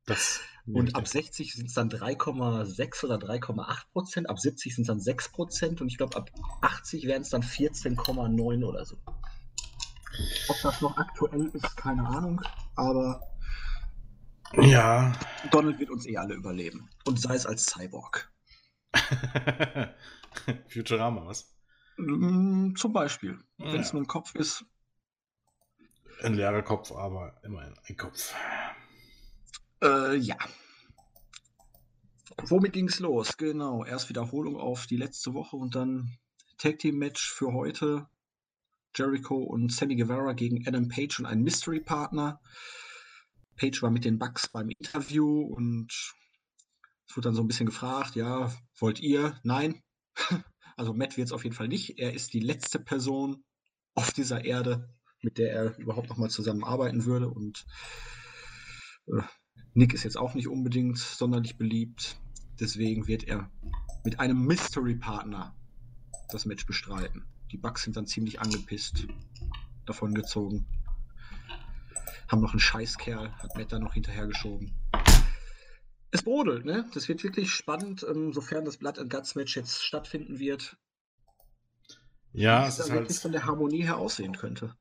Das 0.07 0.41
und 0.65 0.95
ab 0.95 1.07
60 1.07 1.53
sind 1.53 1.67
es 1.67 1.73
dann 1.75 1.89
3,6 1.89 3.05
oder 3.05 3.15
3,8 3.15 3.91
Prozent, 3.93 4.29
ab 4.29 4.37
70 4.37 4.75
sind 4.75 4.81
es 4.81 4.87
dann 4.87 4.99
6 4.99 5.29
Prozent 5.29 5.81
und 5.81 5.87
ich 5.87 5.97
glaube 5.97 6.17
ab 6.17 6.29
80 6.61 7.05
wären 7.07 7.21
es 7.21 7.29
dann 7.29 7.41
14,9 7.41 8.65
oder 8.65 8.85
so. 8.85 8.97
Ob 10.49 10.55
das 10.63 10.81
noch 10.81 10.97
aktuell 10.97 11.47
ist, 11.53 11.77
keine 11.77 12.05
Ahnung, 12.05 12.41
aber 12.75 13.21
ja. 14.53 15.13
Donald 15.51 15.79
wird 15.79 15.89
uns 15.89 16.05
eh 16.05 16.17
alle 16.17 16.33
überleben. 16.33 16.89
Und 17.05 17.19
sei 17.19 17.35
es 17.35 17.45
als 17.45 17.65
Cyborg. 17.65 18.31
Futurama, 20.69 21.25
was? 21.25 21.53
Mm, 21.97 22.75
zum 22.75 22.93
Beispiel. 22.93 23.39
Ja. 23.57 23.73
Wenn 23.73 23.81
es 23.81 23.93
nur 23.93 24.03
ein 24.03 24.07
Kopf 24.07 24.35
ist. 24.35 24.65
Ein 26.23 26.33
leerer 26.35 26.63
Kopf, 26.63 26.91
aber 26.91 27.39
immerhin 27.43 27.73
ein 27.87 27.97
Kopf. 27.97 28.33
Äh, 29.81 30.15
ja. 30.15 30.37
Womit 32.43 32.73
ging 32.73 32.87
es 32.87 32.99
los? 32.99 33.37
Genau, 33.37 33.83
erst 33.83 34.09
Wiederholung 34.09 34.57
auf 34.57 34.87
die 34.87 34.97
letzte 34.97 35.33
Woche 35.33 35.55
und 35.55 35.75
dann 35.75 36.17
Tag 36.57 36.79
Team 36.79 36.97
Match 36.97 37.31
für 37.31 37.53
heute. 37.53 38.07
Jericho 38.95 39.35
und 39.35 39.71
Sammy 39.71 39.95
Guevara 39.95 40.33
gegen 40.33 40.67
Adam 40.67 40.87
Page 40.87 41.19
und 41.19 41.25
einen 41.25 41.43
Mystery 41.43 41.79
Partner. 41.79 42.41
Page 43.55 43.81
war 43.81 43.91
mit 43.91 44.05
den 44.05 44.17
Bugs 44.17 44.47
beim 44.47 44.69
Interview 44.69 45.41
und 45.41 45.91
es 47.07 47.15
wurde 47.15 47.27
dann 47.27 47.35
so 47.35 47.41
ein 47.41 47.47
bisschen 47.47 47.67
gefragt, 47.67 48.15
ja, 48.15 48.51
wollt 48.79 48.99
ihr? 48.99 49.39
Nein. 49.43 49.81
Also 50.79 50.93
Matt 50.93 51.17
wird 51.17 51.25
es 51.25 51.31
auf 51.31 51.43
jeden 51.43 51.55
Fall 51.55 51.67
nicht. 51.67 51.97
Er 51.97 52.13
ist 52.13 52.33
die 52.33 52.39
letzte 52.39 52.77
Person 52.77 53.43
auf 53.95 54.11
dieser 54.11 54.45
Erde, 54.45 54.93
mit 55.21 55.39
der 55.39 55.51
er 55.51 55.77
überhaupt 55.79 56.07
noch 56.07 56.17
mal 56.17 56.29
zusammenarbeiten 56.29 57.05
würde 57.05 57.31
und 57.31 57.65
äh, 59.07 59.23
Nick 59.77 59.93
ist 59.93 60.03
jetzt 60.03 60.17
auch 60.17 60.33
nicht 60.33 60.47
unbedingt 60.47 60.97
sonderlich 60.97 61.55
beliebt. 61.55 62.17
Deswegen 62.59 63.05
wird 63.05 63.25
er 63.25 63.47
mit 64.03 64.19
einem 64.19 64.43
Mystery-Partner 64.43 65.55
das 66.31 66.47
Match 66.47 66.65
bestreiten. 66.65 67.27
Die 67.51 67.57
Bugs 67.57 67.83
sind 67.83 67.95
dann 67.95 68.07
ziemlich 68.07 68.41
angepisst 68.41 69.05
davon 69.85 70.15
gezogen. 70.15 70.65
Haben 72.27 72.41
noch 72.41 72.53
einen 72.53 72.59
Scheißkerl, 72.59 73.31
hat 73.33 73.55
Matt 73.55 73.71
dann 73.71 73.83
noch 73.83 73.93
hinterhergeschoben. 73.93 74.73
Es 76.09 76.23
brodelt, 76.23 76.65
ne? 76.65 76.89
Das 76.95 77.07
wird 77.07 77.23
wirklich 77.23 77.51
spannend, 77.51 78.03
ähm, 78.09 78.33
sofern 78.33 78.65
das 78.65 78.77
Blood 78.77 78.97
and 78.97 79.11
Guts 79.11 79.35
Match 79.35 79.55
jetzt 79.55 79.83
stattfinden 79.83 80.39
wird. 80.39 80.75
Ja, 82.33 82.67
es 82.67 82.79
ist 82.79 82.89
wirklich 82.91 83.09
halt... 83.09 83.21
von 83.21 83.31
der 83.31 83.45
Harmonie 83.45 83.83
her 83.83 83.97
aussehen 83.97 84.35
könnte. 84.35 84.75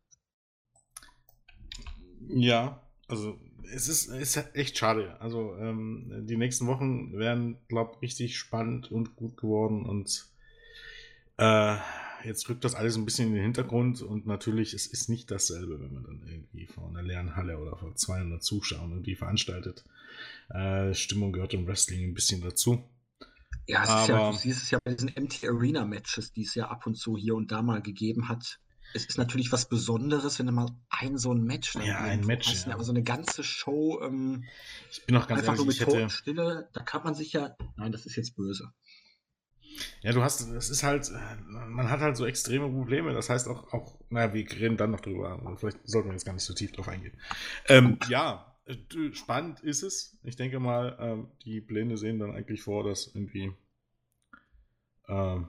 Ja, 2.28 2.82
also 3.08 3.38
es 3.72 3.88
ist, 3.88 4.06
ist 4.06 4.54
echt 4.54 4.78
schade. 4.78 5.20
Also 5.20 5.56
ähm, 5.56 6.26
die 6.26 6.36
nächsten 6.36 6.66
Wochen 6.66 7.16
werden, 7.18 7.58
glaube 7.68 7.92
ich, 7.96 8.02
richtig 8.02 8.38
spannend 8.38 8.90
und 8.90 9.16
gut 9.16 9.36
geworden 9.36 9.84
und 9.84 10.26
äh, 11.38 11.76
jetzt 12.24 12.48
rückt 12.48 12.64
das 12.64 12.74
alles 12.74 12.96
ein 12.96 13.04
bisschen 13.04 13.28
in 13.28 13.34
den 13.34 13.42
Hintergrund 13.42 14.02
und 14.02 14.26
natürlich, 14.26 14.74
es 14.74 14.86
ist 14.86 15.08
nicht 15.08 15.30
dasselbe, 15.30 15.80
wenn 15.80 15.92
man 15.92 16.04
dann 16.04 16.22
irgendwie 16.26 16.66
vor 16.66 16.88
einer 16.88 17.02
leeren 17.02 17.36
Halle 17.36 17.58
oder 17.58 17.76
vor 17.76 17.94
200 17.94 18.42
Zuschauern 18.42 18.90
irgendwie 18.90 19.16
veranstaltet. 19.16 19.84
Äh, 20.50 20.94
Stimmung 20.94 21.32
gehört 21.32 21.54
im 21.54 21.66
Wrestling 21.66 22.08
ein 22.10 22.14
bisschen 22.14 22.40
dazu. 22.40 22.82
Ja, 23.66 23.82
es 23.82 23.88
Aber, 23.90 24.02
ist 24.02 24.08
ja, 24.08 24.30
du 24.30 24.36
siehst 24.36 24.62
es 24.62 24.70
ja 24.70 24.78
bei 24.84 24.94
diesen 24.94 25.14
Empty 25.14 25.48
Arena 25.48 25.84
Matches, 25.84 26.32
die 26.32 26.42
es 26.42 26.54
ja 26.54 26.68
ab 26.68 26.86
und 26.86 26.96
zu 26.96 27.16
hier 27.16 27.34
und 27.34 27.50
da 27.50 27.62
mal 27.62 27.82
gegeben 27.82 28.28
hat 28.28 28.60
es 28.96 29.04
ist 29.04 29.18
natürlich 29.18 29.52
was 29.52 29.68
Besonderes, 29.68 30.38
wenn 30.38 30.46
du 30.46 30.52
mal 30.52 30.70
ein 30.88 31.18
so 31.18 31.32
ein 31.32 31.44
Match 31.44 31.74
Ja, 31.76 31.98
ein 32.00 32.26
Match. 32.26 32.48
Hast, 32.48 32.66
ja. 32.66 32.74
Aber 32.74 32.82
so 32.82 32.92
eine 32.92 33.02
ganze 33.02 33.44
Show. 33.44 34.00
Ähm, 34.02 34.44
ich 34.90 35.04
bin 35.04 35.16
auch 35.16 35.28
ganz 35.28 35.40
einfach 35.40 35.52
ehrlich, 35.54 35.80
nur 35.80 35.86
mit 35.88 35.96
hätte... 35.96 36.10
Stille, 36.10 36.68
da 36.72 36.82
kann 36.82 37.04
man 37.04 37.14
sich 37.14 37.32
ja. 37.32 37.56
Nein, 37.76 37.92
das 37.92 38.06
ist 38.06 38.16
jetzt 38.16 38.36
böse. 38.36 38.72
Ja, 40.00 40.12
du 40.12 40.22
hast, 40.22 40.40
es 40.40 40.70
ist 40.70 40.82
halt, 40.82 41.10
man 41.46 41.90
hat 41.90 42.00
halt 42.00 42.16
so 42.16 42.24
extreme 42.24 42.68
Probleme. 42.70 43.12
Das 43.12 43.28
heißt 43.28 43.46
auch, 43.48 43.72
auch, 43.74 44.00
naja, 44.08 44.32
wir 44.32 44.50
reden 44.50 44.78
dann 44.78 44.90
noch 44.90 45.00
drüber. 45.00 45.56
Vielleicht 45.58 45.78
sollten 45.84 46.08
wir 46.08 46.14
jetzt 46.14 46.24
gar 46.24 46.32
nicht 46.32 46.44
so 46.44 46.54
tief 46.54 46.72
drauf 46.72 46.88
eingehen. 46.88 47.20
Ähm, 47.68 47.98
ja, 48.08 48.56
spannend 49.12 49.60
ist 49.60 49.82
es. 49.82 50.18
Ich 50.22 50.36
denke 50.36 50.60
mal, 50.60 50.96
ähm, 50.98 51.30
die 51.44 51.60
Pläne 51.60 51.98
sehen 51.98 52.18
dann 52.18 52.34
eigentlich 52.34 52.62
vor, 52.62 52.84
dass 52.84 53.06
irgendwie, 53.14 53.52
ähm, 55.08 55.48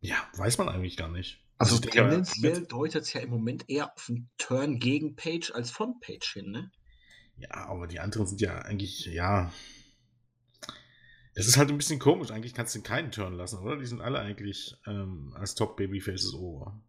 ja, 0.00 0.16
weiß 0.36 0.58
man 0.58 0.68
eigentlich 0.68 0.96
gar 0.96 1.08
nicht. 1.08 1.45
Also, 1.58 1.76
also 1.76 1.88
tendenziell 1.88 2.66
deutet 2.66 3.02
es 3.02 3.12
ja 3.12 3.20
im 3.20 3.30
Moment 3.30 3.68
eher 3.68 3.92
auf 3.92 4.08
einen 4.08 4.28
Turn 4.36 4.78
gegen 4.78 5.16
Page 5.16 5.52
als 5.54 5.70
von 5.70 5.98
Page 6.00 6.34
hin, 6.34 6.50
ne? 6.50 6.70
Ja, 7.38 7.66
aber 7.68 7.86
die 7.86 8.00
anderen 8.00 8.26
sind 8.26 8.40
ja 8.40 8.58
eigentlich, 8.58 9.06
ja. 9.06 9.50
Es 11.34 11.46
ist 11.46 11.56
halt 11.56 11.70
ein 11.70 11.76
bisschen 11.76 11.98
komisch. 11.98 12.30
Eigentlich 12.30 12.54
kannst 12.54 12.74
du 12.74 12.82
keinen 12.82 13.10
Turn 13.10 13.34
lassen, 13.34 13.58
oder? 13.58 13.76
Die 13.76 13.86
sind 13.86 14.00
alle 14.00 14.18
eigentlich 14.20 14.74
ähm, 14.86 15.34
als 15.38 15.54
Top-Babyfaces 15.54 16.34
over. 16.34 16.80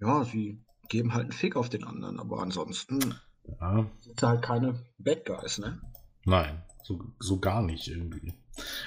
Ja, 0.00 0.24
sie 0.24 0.62
geben 0.88 1.14
halt 1.14 1.24
einen 1.24 1.32
Fick 1.32 1.56
auf 1.56 1.68
den 1.68 1.84
anderen, 1.84 2.20
aber 2.20 2.40
ansonsten 2.40 3.14
ja. 3.60 3.90
sind 4.00 4.22
halt 4.22 4.42
keine 4.42 4.84
Bad 4.98 5.24
Guys, 5.24 5.58
ne? 5.58 5.80
Nein, 6.24 6.62
so, 6.82 7.00
so 7.18 7.40
gar 7.40 7.62
nicht 7.62 7.88
irgendwie. 7.88 8.34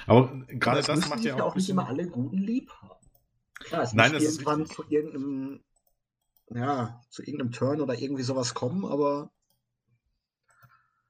Aber 0.06 0.32
gerade 0.46 0.78
das, 0.78 0.86
das 0.86 1.08
macht 1.08 1.24
ja 1.24 1.36
auch, 1.36 1.52
auch 1.52 1.56
nicht 1.56 1.68
immer 1.68 1.86
alle 1.86 2.06
guten 2.06 2.38
lieb 2.38 2.70
haben. 2.80 2.99
Klar, 3.60 3.82
es 3.82 3.92
Nein, 3.92 4.12
muss 4.12 4.22
irgendwann 4.22 4.66
zu 4.66 4.84
irgendeinem, 4.88 5.60
ja, 6.50 7.00
zu 7.10 7.22
irgendeinem 7.22 7.52
Turn 7.52 7.80
oder 7.80 7.94
irgendwie 7.94 8.22
sowas 8.22 8.54
kommen, 8.54 8.84
aber. 8.84 9.30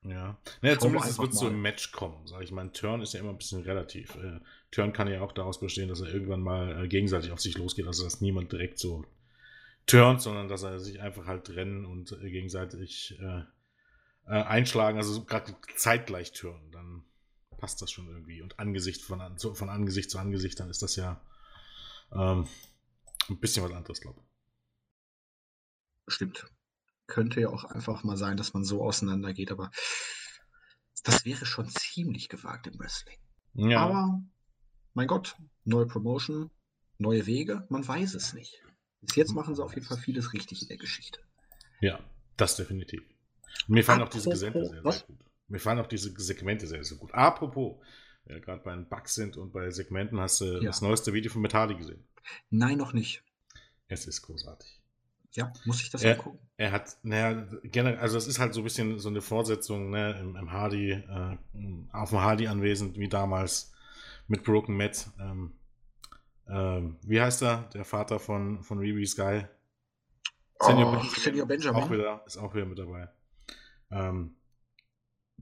Ja, 0.03 0.39
naja, 0.63 0.79
zumindest 0.79 1.19
wird 1.19 1.33
es 1.33 1.39
so 1.39 1.49
im 1.49 1.61
Match 1.61 1.93
kommen, 1.93 2.27
sage 2.27 2.45
ich 2.45 2.53
mal. 2.53 2.63
Ein 2.63 2.73
Turn 2.73 3.03
ist 3.03 3.13
ja 3.13 3.21
immer 3.21 3.31
ein 3.31 3.39
bisschen 3.39 3.63
relativ. 3.63 4.15
Äh, 4.17 4.41
Turn 4.71 4.93
kann 4.93 5.09
ja 5.09 5.21
auch 5.21 5.33
daraus 5.33 5.61
bestehen, 5.61 5.89
dass 5.89 6.01
er 6.01 6.13
irgendwann 6.13 6.41
mal 6.41 6.85
äh, 6.85 6.89
gegenseitig 6.89 7.33
auf 7.33 7.41
sich 7.41 7.57
losgeht, 7.59 7.87
also 7.87 8.05
dass 8.05 8.21
niemand 8.21 8.51
direkt 8.51 8.79
so 8.79 9.05
turnt, 9.87 10.23
sondern 10.23 10.49
dass 10.49 10.63
er 10.63 10.81
sich 10.81 11.01
einfach 11.01 11.27
halt 11.27 11.45
trennen 11.45 11.85
und 11.85 12.13
äh, 12.13 12.31
gegenseitig 12.31 13.19
äh, 13.21 13.43
äh, 14.27 14.43
einschlagen, 14.43 14.99
also 14.99 15.25
gerade 15.25 15.55
zeitgleich 15.77 16.33
turnen, 16.33 16.71
dann 16.71 17.05
passt 17.59 17.83
das 17.83 17.91
schon 17.91 18.09
irgendwie. 18.09 18.43
Und 18.43 18.59
Angesicht 18.59 19.03
von, 19.03 19.21
von 19.39 19.69
Angesicht 19.69 20.11
zu 20.11 20.19
Angesicht, 20.19 20.59
dann 20.61 20.71
ist 20.71 20.83
das 20.83 20.97
ja 20.97 21.21
ähm, 22.13 22.47
ein 23.29 23.39
bisschen 23.39 23.65
was 23.65 23.73
anderes, 23.73 24.01
glaube 24.01 24.21
ich. 24.21 24.27
Stimmt. 26.15 26.47
Könnte 27.07 27.41
ja 27.41 27.49
auch 27.49 27.65
einfach 27.65 28.05
mal 28.05 28.17
sein, 28.17 28.37
dass 28.37 28.53
man 28.55 28.65
so 28.65 28.83
auseinandergeht, 28.83 29.51
aber 29.51 29.71
das 31.05 31.25
wäre 31.25 31.47
schon 31.47 31.69
ziemlich 31.69 32.29
gewagt 32.29 32.67
im 32.67 32.79
Wrestling. 32.79 33.19
Ja. 33.55 33.81
Aber, 33.81 34.23
mein 34.95 35.07
Gott, 35.07 35.37
neue 35.65 35.87
Promotion, 35.87 36.51
neue 36.99 37.27
Wege, 37.27 37.67
man 37.69 37.87
weiß 37.87 38.15
es 38.15 38.33
nicht. 38.35 38.63
Bis 39.01 39.17
jetzt 39.17 39.33
machen 39.33 39.55
sie 39.55 39.65
auf 39.65 39.75
jeden 39.75 39.87
Fall 39.87 39.99
vieles 39.99 40.33
richtig 40.33 40.63
in 40.63 40.69
der 40.69 40.77
Geschichte. 40.77 41.21
Ja, 41.81 42.01
das 42.37 42.57
definitiv. 42.57 43.03
mir 43.67 43.83
fallen 43.83 44.03
auch 44.03 44.11
diese 44.11 44.31
Gesänge 44.31 44.67
sehr, 44.67 44.83
sehr 44.83 44.83
gut. 44.83 45.07
Mir 45.49 45.59
fallen 45.59 45.79
auch 45.81 45.87
diese 45.87 46.13
Segmente 46.21 46.67
sehr, 46.67 46.85
sehr 46.85 46.99
gut. 46.99 47.13
Apropos, 47.15 47.83
ja, 48.27 48.39
gerade 48.39 48.63
bei 48.63 48.75
den 48.75 48.89
Bugs 48.89 49.15
sind 49.15 49.37
und 49.37 49.53
bei 49.53 49.71
Segmenten 49.71 50.21
hast 50.21 50.41
du 50.41 50.45
ja. 50.45 50.61
das 50.61 50.83
neueste 50.83 51.13
Video 51.13 51.31
von 51.31 51.43
Metali 51.43 51.75
gesehen. 51.75 52.07
Nein, 52.51 52.79
noch 52.79 52.93
nicht. 52.93 53.23
Es 53.89 54.07
ist 54.07 54.23
großartig. 54.23 54.81
Ja, 55.33 55.53
muss 55.65 55.81
ich 55.81 55.91
das 55.91 56.03
er, 56.03 56.17
angucken? 56.17 56.39
Er 56.57 56.73
hat, 56.73 56.97
naja, 57.03 57.47
generell, 57.63 57.99
also 57.99 58.19
es 58.19 58.27
ist 58.27 58.39
halt 58.41 58.53
so 58.53 58.61
ein 58.61 58.65
bisschen 58.65 58.99
so 58.99 59.09
eine 59.09 59.21
Fortsetzung, 59.21 59.91
ne, 59.91 60.19
im, 60.19 60.37
im 60.37 60.53
Hardy, 60.53 60.91
äh, 60.91 61.37
auf 61.93 62.11
dem 62.11 62.21
Hardy 62.21 62.49
anwesend, 62.49 62.99
wie 62.99 63.09
damals 63.09 63.73
mit 64.27 64.43
Broken 64.43 64.77
Matt. 64.77 65.09
Ähm, 65.21 65.53
ähm, 66.49 66.97
wie 67.03 67.21
heißt 67.21 67.43
er? 67.43 67.69
Der 67.75 67.85
Vater 67.85 68.19
von, 68.19 68.63
von 68.65 68.79
Reby 68.79 69.07
Sky. 69.07 69.45
Senior, 70.61 70.89
oh, 70.89 70.91
Benjamin. 70.93 71.11
Senior 71.17 71.47
Benjamin. 71.47 71.83
Auch 71.83 71.91
wieder, 71.91 72.23
ist 72.27 72.37
auch 72.37 72.55
wieder 72.55 72.67
mit 72.67 72.79
dabei. 72.79 73.09
Ähm, 73.91 74.37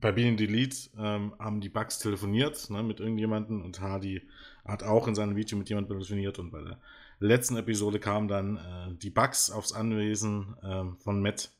bei 0.00 0.12
Being 0.12 0.36
Delete 0.36 0.90
ähm, 0.98 1.34
haben 1.38 1.60
die 1.60 1.68
Bugs 1.68 1.98
telefoniert 1.98 2.70
ne, 2.70 2.82
mit 2.82 3.00
irgendjemandem 3.00 3.62
und 3.62 3.80
Hardy 3.80 4.22
hat 4.64 4.82
auch 4.82 5.08
in 5.08 5.14
seinem 5.14 5.36
Video 5.36 5.56
mit 5.58 5.68
jemandem 5.68 5.96
telefoniert 5.98 6.38
und 6.38 6.50
bei 6.50 6.62
der 6.62 6.78
letzten 7.20 7.56
Episode 7.56 7.98
kamen 7.98 8.28
dann 8.28 8.56
äh, 8.56 8.94
die 8.96 9.10
Bugs 9.10 9.50
aufs 9.50 9.72
Anwesen 9.72 10.56
äh, 10.62 10.84
von 11.02 11.22
Matt 11.22 11.50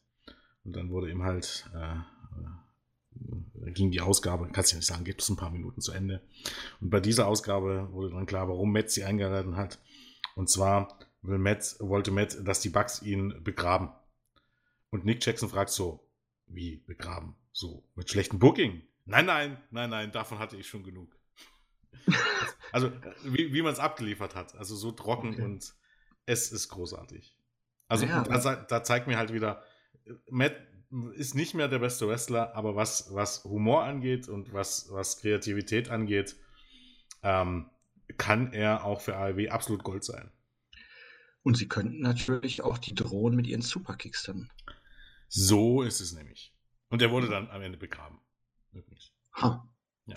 und 0.65 0.77
dann 0.77 0.91
wurde 0.91 1.11
ihm 1.11 1.23
halt 1.23 1.69
äh, 1.75 1.97
äh, 3.65 3.71
ging 3.73 3.91
die 3.91 4.01
Ausgabe, 4.01 4.49
kannst 4.53 4.71
du 4.71 4.75
ja 4.75 4.79
nicht 4.79 4.87
sagen, 4.87 5.05
gibt 5.05 5.23
es 5.23 5.29
ein 5.29 5.37
paar 5.37 5.51
Minuten 5.51 5.81
zu 5.81 5.93
Ende. 5.93 6.23
Und 6.81 6.91
bei 6.91 7.01
dieser 7.01 7.27
Ausgabe 7.27 7.89
wurde 7.93 8.11
dann 8.11 8.27
klar, 8.27 8.49
warum 8.49 8.73
Matt 8.73 8.91
sie 8.91 9.05
eingeladen 9.05 9.57
hat. 9.57 9.79
Und 10.37 10.49
zwar 10.49 10.99
will 11.23 11.39
Matt, 11.39 11.77
wollte 11.81 12.11
Matt, 12.11 12.39
dass 12.47 12.61
die 12.61 12.71
Bugs 12.71 13.03
ihn 13.03 13.43
begraben. 13.43 13.91
Und 14.91 15.05
Nick 15.05 15.25
Jackson 15.25 15.49
fragt 15.49 15.71
so, 15.71 16.01
wie 16.47 16.77
begraben? 16.87 17.35
So, 17.59 17.83
mit 17.97 18.09
schlechtem 18.09 18.39
Booking? 18.39 18.83
Nein, 19.05 19.27
nein, 19.27 19.59
nein, 19.73 19.91
nein, 19.91 20.13
davon 20.13 20.39
hatte 20.39 20.57
ich 20.57 20.69
schon 20.69 20.85
genug. 20.85 21.19
also, 22.73 22.93
wie, 23.25 23.53
wie 23.53 23.63
man 23.63 23.73
es 23.73 23.81
abgeliefert 23.81 24.37
hat. 24.37 24.55
Also 24.55 24.77
so 24.77 24.93
trocken 24.93 25.31
okay. 25.31 25.43
und 25.43 25.75
es 26.25 26.53
ist 26.53 26.69
großartig. 26.69 27.37
Also, 27.89 28.07
ja, 28.07 28.23
da, 28.23 28.55
da, 28.55 28.85
zeigt 28.85 29.09
mir 29.09 29.19
halt 29.19 29.33
wieder, 29.33 29.65
Matt 30.31 30.55
ist 31.15 31.35
nicht 31.35 31.55
mehr 31.55 31.67
der 31.67 31.81
beste 31.81 32.07
Wrestler, 32.07 32.55
aber 32.55 32.77
was, 32.77 33.13
was 33.13 33.43
Humor 33.43 33.83
angeht 33.83 34.29
und 34.29 34.53
was, 34.53 34.93
was 34.93 35.19
Kreativität 35.19 35.89
angeht, 35.89 36.37
ähm, 37.25 37.71
kann 38.19 38.53
er 38.53 38.85
auch 38.85 39.01
für 39.01 39.17
AEW 39.17 39.49
absolut 39.49 39.83
Gold 39.83 40.05
sein. 40.05 40.31
Und 41.43 41.57
sie 41.57 41.67
könnten 41.67 42.03
natürlich 42.03 42.63
auch 42.63 42.79
die 42.79 42.95
drohen 42.95 43.35
mit 43.35 43.49
ihren 43.49 43.63
Superkicks 43.63 44.23
dann. 44.23 44.49
So 45.27 45.83
ist 45.83 46.01
es 46.01 46.13
nämlich. 46.13 46.55
Und 46.89 47.03
er 47.03 47.11
wurde 47.11 47.29
dann 47.29 47.51
am 47.51 47.63
Ende 47.63 47.79
begraben. 47.79 48.21
Übrigens. 48.73 49.13
Ha. 49.35 49.69
Ja. 50.07 50.15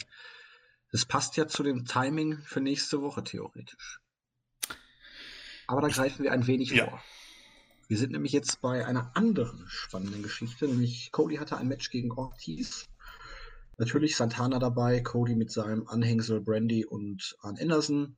Das 0.91 1.05
passt 1.05 1.37
ja 1.37 1.47
zu 1.47 1.63
dem 1.63 1.85
Timing 1.85 2.39
für 2.39 2.61
nächste 2.61 3.01
Woche 3.01 3.23
theoretisch. 3.23 4.01
Aber 5.67 5.81
da 5.81 5.87
greifen 5.87 6.23
wir 6.23 6.31
ein 6.33 6.47
wenig 6.47 6.71
ja. 6.71 6.87
vor. 6.87 7.03
Wir 7.87 7.97
sind 7.97 8.11
nämlich 8.11 8.31
jetzt 8.31 8.61
bei 8.61 8.85
einer 8.85 9.11
anderen 9.15 9.65
spannenden 9.67 10.23
Geschichte, 10.23 10.67
nämlich 10.67 11.11
Cody 11.11 11.35
hatte 11.37 11.57
ein 11.57 11.67
Match 11.67 11.89
gegen 11.89 12.11
Ortiz. 12.11 12.87
Natürlich 13.77 14.15
Santana 14.15 14.59
dabei, 14.59 15.01
Cody 15.01 15.35
mit 15.35 15.51
seinem 15.51 15.87
Anhängsel 15.87 16.41
Brandy 16.41 16.85
und 16.85 17.35
Arn 17.41 17.57
Anderson. 17.57 18.15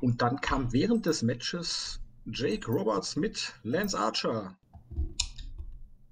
Und 0.00 0.22
dann 0.22 0.40
kam 0.40 0.72
während 0.72 1.06
des 1.06 1.22
Matches 1.22 2.00
Jake 2.26 2.70
Roberts 2.70 3.16
mit 3.16 3.54
Lance 3.62 3.98
Archer 3.98 4.58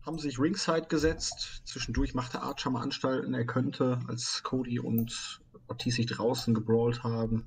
haben 0.08 0.18
sich 0.18 0.38
ringside 0.38 0.86
gesetzt. 0.88 1.60
Zwischendurch 1.66 2.14
machte 2.14 2.40
Archer 2.40 2.70
mal 2.70 2.80
Anstalten, 2.80 3.34
er 3.34 3.44
könnte, 3.44 4.00
als 4.08 4.42
Cody 4.42 4.80
und 4.80 5.42
Ortiz 5.66 5.96
sich 5.96 6.06
draußen 6.06 6.54
gebrawlt 6.54 7.04
haben, 7.04 7.46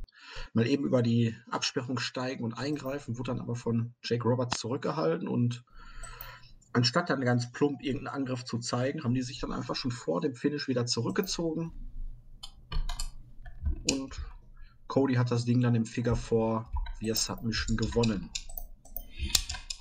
mal 0.54 0.68
eben 0.68 0.86
über 0.86 1.02
die 1.02 1.36
Absperrung 1.50 1.98
steigen 1.98 2.44
und 2.44 2.54
eingreifen, 2.54 3.18
wurde 3.18 3.32
dann 3.32 3.42
aber 3.42 3.56
von 3.56 3.96
Jake 4.04 4.24
Roberts 4.26 4.60
zurückgehalten 4.60 5.28
und 5.28 5.64
anstatt 6.72 7.10
dann 7.10 7.22
ganz 7.22 7.52
plump 7.52 7.82
irgendeinen 7.82 8.16
Angriff 8.16 8.46
zu 8.46 8.60
zeigen, 8.60 9.04
haben 9.04 9.16
die 9.16 9.24
sich 9.24 9.40
dann 9.40 9.52
einfach 9.52 9.76
schon 9.76 9.90
vor 9.90 10.22
dem 10.22 10.36
Finish 10.36 10.68
wieder 10.68 10.86
zurückgezogen. 10.86 11.72
Und 13.90 14.22
Cody 14.86 15.16
hat 15.16 15.32
das 15.32 15.46
Ding 15.46 15.62
dann 15.62 15.74
im 15.74 15.86
Figure 15.86 16.16
vor 16.16 16.72
via 17.00 17.16
Submission 17.16 17.76
gewonnen. 17.76 18.30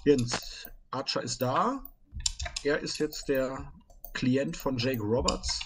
Jens, 0.07 0.67
Archer 0.91 1.23
ist 1.23 1.43
da, 1.43 1.85
er 2.65 2.81
ist 2.81 2.99
jetzt 2.99 3.29
der 3.29 3.73
Klient 4.13 4.57
von 4.57 4.79
Jake 4.79 5.03
Roberts. 5.03 5.61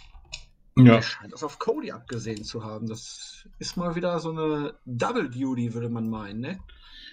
Ja. 0.77 0.97
Er 0.97 1.03
scheint 1.03 1.33
das 1.33 1.45
auf 1.45 1.59
Cody 1.59 1.93
abgesehen 1.93 2.45
zu 2.45 2.65
haben. 2.65 2.87
Das 2.89 3.47
ist 3.59 3.77
mal 3.77 3.95
wieder 3.95 4.19
so 4.19 4.31
eine 4.31 4.75
Double 4.85 5.31
Duty, 5.31 5.73
würde 5.75 5.89
man 5.89 6.09
meinen, 6.09 6.41
ne? 6.41 6.61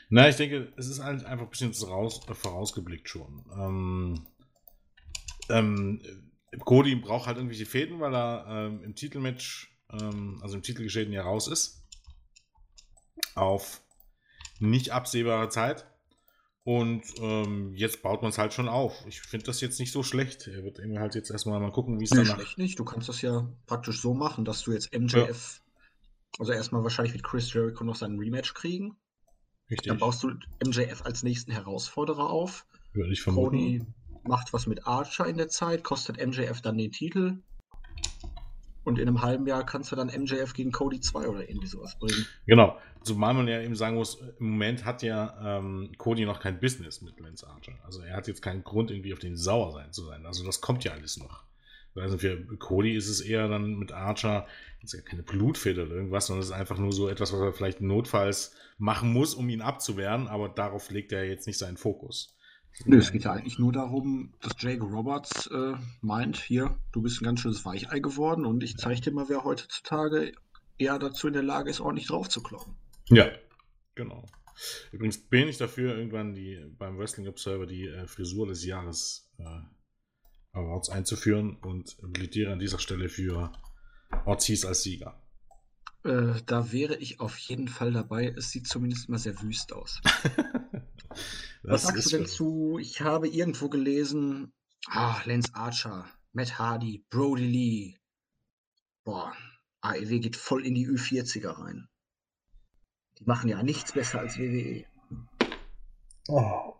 Na, 0.09 0.27
ich 0.27 0.35
denke, 0.35 0.73
es 0.77 0.87
ist 0.87 1.01
halt 1.01 1.23
einfach 1.25 1.45
ein 1.45 1.49
bisschen 1.49 1.73
voraus, 1.73 2.21
vorausgeblickt 2.25 3.07
schon. 3.07 3.45
Ähm, 3.57 4.27
ähm, 5.49 6.01
Cody 6.65 6.95
braucht 6.95 7.27
halt 7.27 7.37
irgendwelche 7.37 7.65
Fäden, 7.65 7.99
weil 7.99 8.13
er 8.13 8.45
ähm, 8.49 8.83
im 8.83 8.95
Titelmatch, 8.95 9.71
ähm, 9.91 10.39
also 10.41 10.55
im 10.55 10.63
Titelgeschehen 10.63 11.13
ja 11.13 11.23
raus 11.23 11.47
ist. 11.47 11.85
Auf 13.35 13.81
nicht 14.59 14.91
absehbare 14.91 15.49
Zeit. 15.49 15.85
Und 16.63 17.03
ähm, 17.19 17.73
jetzt 17.75 18.03
baut 18.03 18.21
man 18.21 18.29
es 18.29 18.37
halt 18.37 18.53
schon 18.53 18.67
auf. 18.67 18.93
Ich 19.07 19.21
finde 19.21 19.47
das 19.47 19.61
jetzt 19.61 19.79
nicht 19.79 19.91
so 19.91 20.03
schlecht. 20.03 20.47
Er 20.47 20.63
wird 20.63 20.77
irgendwie 20.77 20.99
halt 20.99 21.15
jetzt 21.15 21.31
erstmal 21.31 21.59
mal 21.59 21.71
gucken, 21.71 21.99
wie 21.99 22.03
es 22.03 22.11
nee, 22.11 22.17
danach... 22.17 22.35
schlecht 22.35 22.57
nicht. 22.59 22.77
Du 22.77 22.85
kannst 22.85 23.09
das 23.09 23.21
ja 23.23 23.51
praktisch 23.65 23.99
so 23.99 24.13
machen, 24.13 24.45
dass 24.45 24.61
du 24.61 24.71
jetzt 24.71 24.95
MJF, 24.95 25.61
ja. 25.63 26.39
also 26.39 26.51
erstmal 26.51 26.83
wahrscheinlich 26.83 27.13
mit 27.13 27.23
Chris 27.23 27.51
Jericho 27.51 27.83
noch 27.83 27.95
seinen 27.95 28.19
Rematch 28.19 28.53
kriegen. 28.53 28.95
Richtig. 29.71 29.87
Dann 29.87 29.97
baust 29.97 30.21
du 30.21 30.29
MJF 30.63 31.01
als 31.03 31.23
nächsten 31.23 31.51
Herausforderer 31.51 32.29
auf. 32.29 32.67
Würde 32.93 33.11
ich 33.11 33.21
vermuten. 33.21 33.49
Cody 33.49 33.81
macht 34.23 34.53
was 34.53 34.67
mit 34.67 34.85
Archer 34.85 35.25
in 35.25 35.37
der 35.37 35.47
Zeit, 35.47 35.83
kostet 35.83 36.23
MJF 36.23 36.61
dann 36.61 36.77
den 36.77 36.91
Titel. 36.91 37.39
Und 38.83 38.97
in 38.97 39.07
einem 39.07 39.21
halben 39.21 39.45
Jahr 39.45 39.65
kannst 39.65 39.91
du 39.91 39.95
dann 39.95 40.07
MJF 40.07 40.53
gegen 40.53 40.71
Cody 40.71 40.99
2 40.99 41.27
oder 41.27 41.47
irgendwie 41.47 41.67
sowas 41.67 41.97
bringen. 41.99 42.25
Genau. 42.47 42.77
Zumal 43.03 43.33
man 43.33 43.47
ja 43.47 43.61
eben 43.61 43.75
sagen 43.75 43.95
muss, 43.95 44.19
im 44.39 44.51
Moment 44.51 44.85
hat 44.85 45.03
ja 45.03 45.59
ähm, 45.59 45.91
Cody 45.97 46.25
noch 46.25 46.39
kein 46.39 46.59
Business 46.59 47.01
mit 47.01 47.19
Lance 47.19 47.47
Archer. 47.47 47.73
Also 47.83 48.01
er 48.01 48.15
hat 48.15 48.27
jetzt 48.27 48.41
keinen 48.41 48.63
Grund, 48.63 48.89
irgendwie 48.91 49.13
auf 49.13 49.19
den 49.19 49.37
sauer 49.37 49.71
sein 49.71 49.91
zu 49.91 50.03
sein. 50.05 50.25
Also 50.25 50.43
das 50.45 50.61
kommt 50.61 50.83
ja 50.83 50.93
alles 50.93 51.17
noch. 51.17 51.43
Also 51.95 52.17
für 52.17 52.37
Cody 52.57 52.95
ist 52.95 53.09
es 53.09 53.21
eher 53.21 53.47
dann 53.49 53.75
mit 53.75 53.91
Archer, 53.91 54.47
ist 54.81 54.93
ja 54.93 55.01
keine 55.01 55.23
Blutfede 55.23 55.85
oder 55.85 55.95
irgendwas, 55.95 56.27
sondern 56.27 56.41
es 56.41 56.47
ist 56.47 56.55
einfach 56.55 56.77
nur 56.77 56.93
so 56.93 57.09
etwas, 57.09 57.33
was 57.33 57.39
er 57.41 57.53
vielleicht 57.53 57.81
notfalls 57.81 58.55
machen 58.77 59.11
muss, 59.11 59.35
um 59.35 59.49
ihn 59.49 59.61
abzuwehren, 59.61 60.27
aber 60.27 60.49
darauf 60.49 60.89
legt 60.89 61.11
er 61.11 61.25
jetzt 61.25 61.47
nicht 61.47 61.57
seinen 61.57 61.77
Fokus. 61.77 62.35
Nö, 62.85 62.97
es 62.97 63.11
geht 63.11 63.25
ja 63.25 63.33
eigentlich 63.33 63.59
nur 63.59 63.71
darum, 63.71 64.33
dass 64.41 64.53
Jake 64.57 64.83
Roberts 64.83 65.47
äh, 65.47 65.73
meint, 66.01 66.37
hier, 66.37 66.79
du 66.91 67.01
bist 67.01 67.21
ein 67.21 67.25
ganz 67.25 67.41
schönes 67.41 67.65
Weichei 67.65 67.99
geworden 67.99 68.45
und 68.45 68.63
ich 68.63 68.77
zeige 68.77 69.01
dir 69.01 69.11
mal, 69.11 69.29
wer 69.29 69.43
heutzutage 69.43 70.33
eher 70.77 70.97
dazu 70.97 71.27
in 71.27 71.33
der 71.33 71.43
Lage 71.43 71.69
ist, 71.69 71.79
ordentlich 71.79 72.07
drauf. 72.07 72.27
Ja, 73.09 73.29
genau. 73.95 74.25
Übrigens 74.91 75.17
bin 75.17 75.47
ich 75.47 75.57
dafür, 75.57 75.95
irgendwann 75.95 76.33
die 76.33 76.59
beim 76.77 76.97
Wrestling 76.97 77.27
Observer 77.27 77.65
die 77.65 77.87
äh, 77.87 78.07
Frisur 78.07 78.47
des 78.47 78.65
Jahres 78.65 79.29
äh, 79.37 79.43
Awards 80.53 80.89
einzuführen 80.89 81.57
und 81.57 81.97
plädiere 82.13 82.51
an 82.51 82.59
dieser 82.59 82.79
Stelle 82.79 83.09
für 83.09 83.51
Ortiz 84.25 84.65
als 84.65 84.83
Sieger. 84.83 85.21
Äh, 86.03 86.41
da 86.45 86.71
wäre 86.71 86.95
ich 86.97 87.19
auf 87.19 87.37
jeden 87.37 87.67
Fall 87.67 87.91
dabei. 87.91 88.33
Es 88.35 88.49
sieht 88.49 88.67
zumindest 88.67 89.09
mal 89.09 89.19
sehr 89.19 89.39
wüst 89.41 89.73
aus. 89.73 90.01
Was 91.63 91.83
sagst 91.83 92.11
du 92.11 92.17
denn 92.17 92.25
zu? 92.25 92.79
Ich 92.79 93.01
habe 93.01 93.27
irgendwo 93.27 93.69
gelesen, 93.69 94.51
ah, 94.87 95.21
Lance 95.25 95.53
Archer, 95.53 96.09
Matt 96.33 96.57
Hardy, 96.57 97.05
Brody 97.09 97.45
Lee. 97.45 97.97
Boah, 99.03 99.35
AEW 99.81 100.19
geht 100.19 100.35
voll 100.35 100.65
in 100.65 100.73
die 100.73 100.87
Ü40er 100.87 101.59
rein. 101.59 101.87
Die 103.19 103.25
machen 103.25 103.49
ja 103.49 103.61
nichts 103.61 103.91
besser 103.91 104.19
als 104.19 104.37
WWE. 104.37 104.85
Oh. 106.27 106.73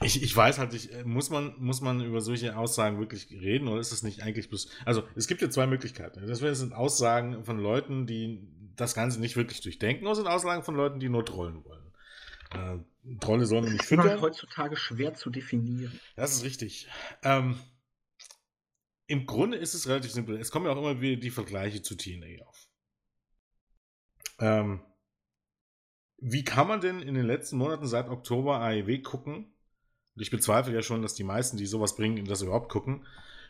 Ich, 0.00 0.22
ich 0.22 0.36
weiß 0.36 0.58
halt 0.58 0.72
nicht, 0.72 1.04
muss 1.04 1.30
man, 1.30 1.54
muss 1.58 1.80
man 1.80 2.00
über 2.00 2.20
solche 2.20 2.56
Aussagen 2.56 3.00
wirklich 3.00 3.30
reden 3.30 3.66
oder 3.68 3.80
ist 3.80 3.92
es 3.92 4.02
nicht 4.02 4.22
eigentlich 4.22 4.48
bloß. 4.48 4.68
Also, 4.84 5.02
es 5.16 5.26
gibt 5.26 5.42
ja 5.42 5.50
zwei 5.50 5.66
Möglichkeiten. 5.66 6.24
Das 6.26 6.38
sind 6.38 6.72
Aussagen 6.72 7.44
von 7.44 7.58
Leuten, 7.58 8.06
die 8.06 8.46
das 8.76 8.94
Ganze 8.94 9.20
nicht 9.20 9.36
wirklich 9.36 9.60
durchdenken, 9.60 10.06
oder 10.06 10.14
sind 10.14 10.28
Aussagen 10.28 10.62
von 10.62 10.76
Leuten, 10.76 11.00
die 11.00 11.08
nur 11.08 11.24
trollen 11.24 11.64
wollen. 11.64 11.92
Äh, 12.52 12.78
Trolle 13.20 13.46
sollen 13.46 13.64
wir 13.64 13.72
nicht 13.72 13.84
füttern. 13.84 14.06
Das 14.06 14.16
ist 14.16 14.22
heutzutage 14.22 14.76
schwer 14.76 15.14
zu 15.14 15.30
definieren. 15.30 15.98
Das 16.16 16.32
ist 16.32 16.44
richtig. 16.44 16.88
Ähm, 17.22 17.58
Im 19.06 19.26
Grunde 19.26 19.56
ist 19.56 19.74
es 19.74 19.88
relativ 19.88 20.12
simpel. 20.12 20.36
Es 20.38 20.50
kommen 20.50 20.66
ja 20.66 20.72
auch 20.72 20.78
immer 20.78 21.00
wieder 21.00 21.20
die 21.20 21.30
Vergleiche 21.30 21.82
zu 21.82 21.96
TNA 21.96 22.44
auf. 22.46 22.68
Ähm, 24.38 24.80
wie 26.18 26.44
kann 26.44 26.68
man 26.68 26.80
denn 26.80 27.00
in 27.00 27.14
den 27.14 27.26
letzten 27.26 27.58
Monaten 27.58 27.86
seit 27.86 28.08
Oktober 28.08 28.60
AEW 28.60 29.02
gucken? 29.02 29.54
Und 30.18 30.22
ich 30.22 30.32
bezweifle 30.32 30.74
ja 30.74 30.82
schon, 30.82 31.00
dass 31.00 31.14
die 31.14 31.22
meisten, 31.22 31.58
die 31.58 31.66
sowas 31.66 31.94
bringen, 31.94 32.24
das 32.24 32.42
überhaupt 32.42 32.72
gucken. 32.72 33.06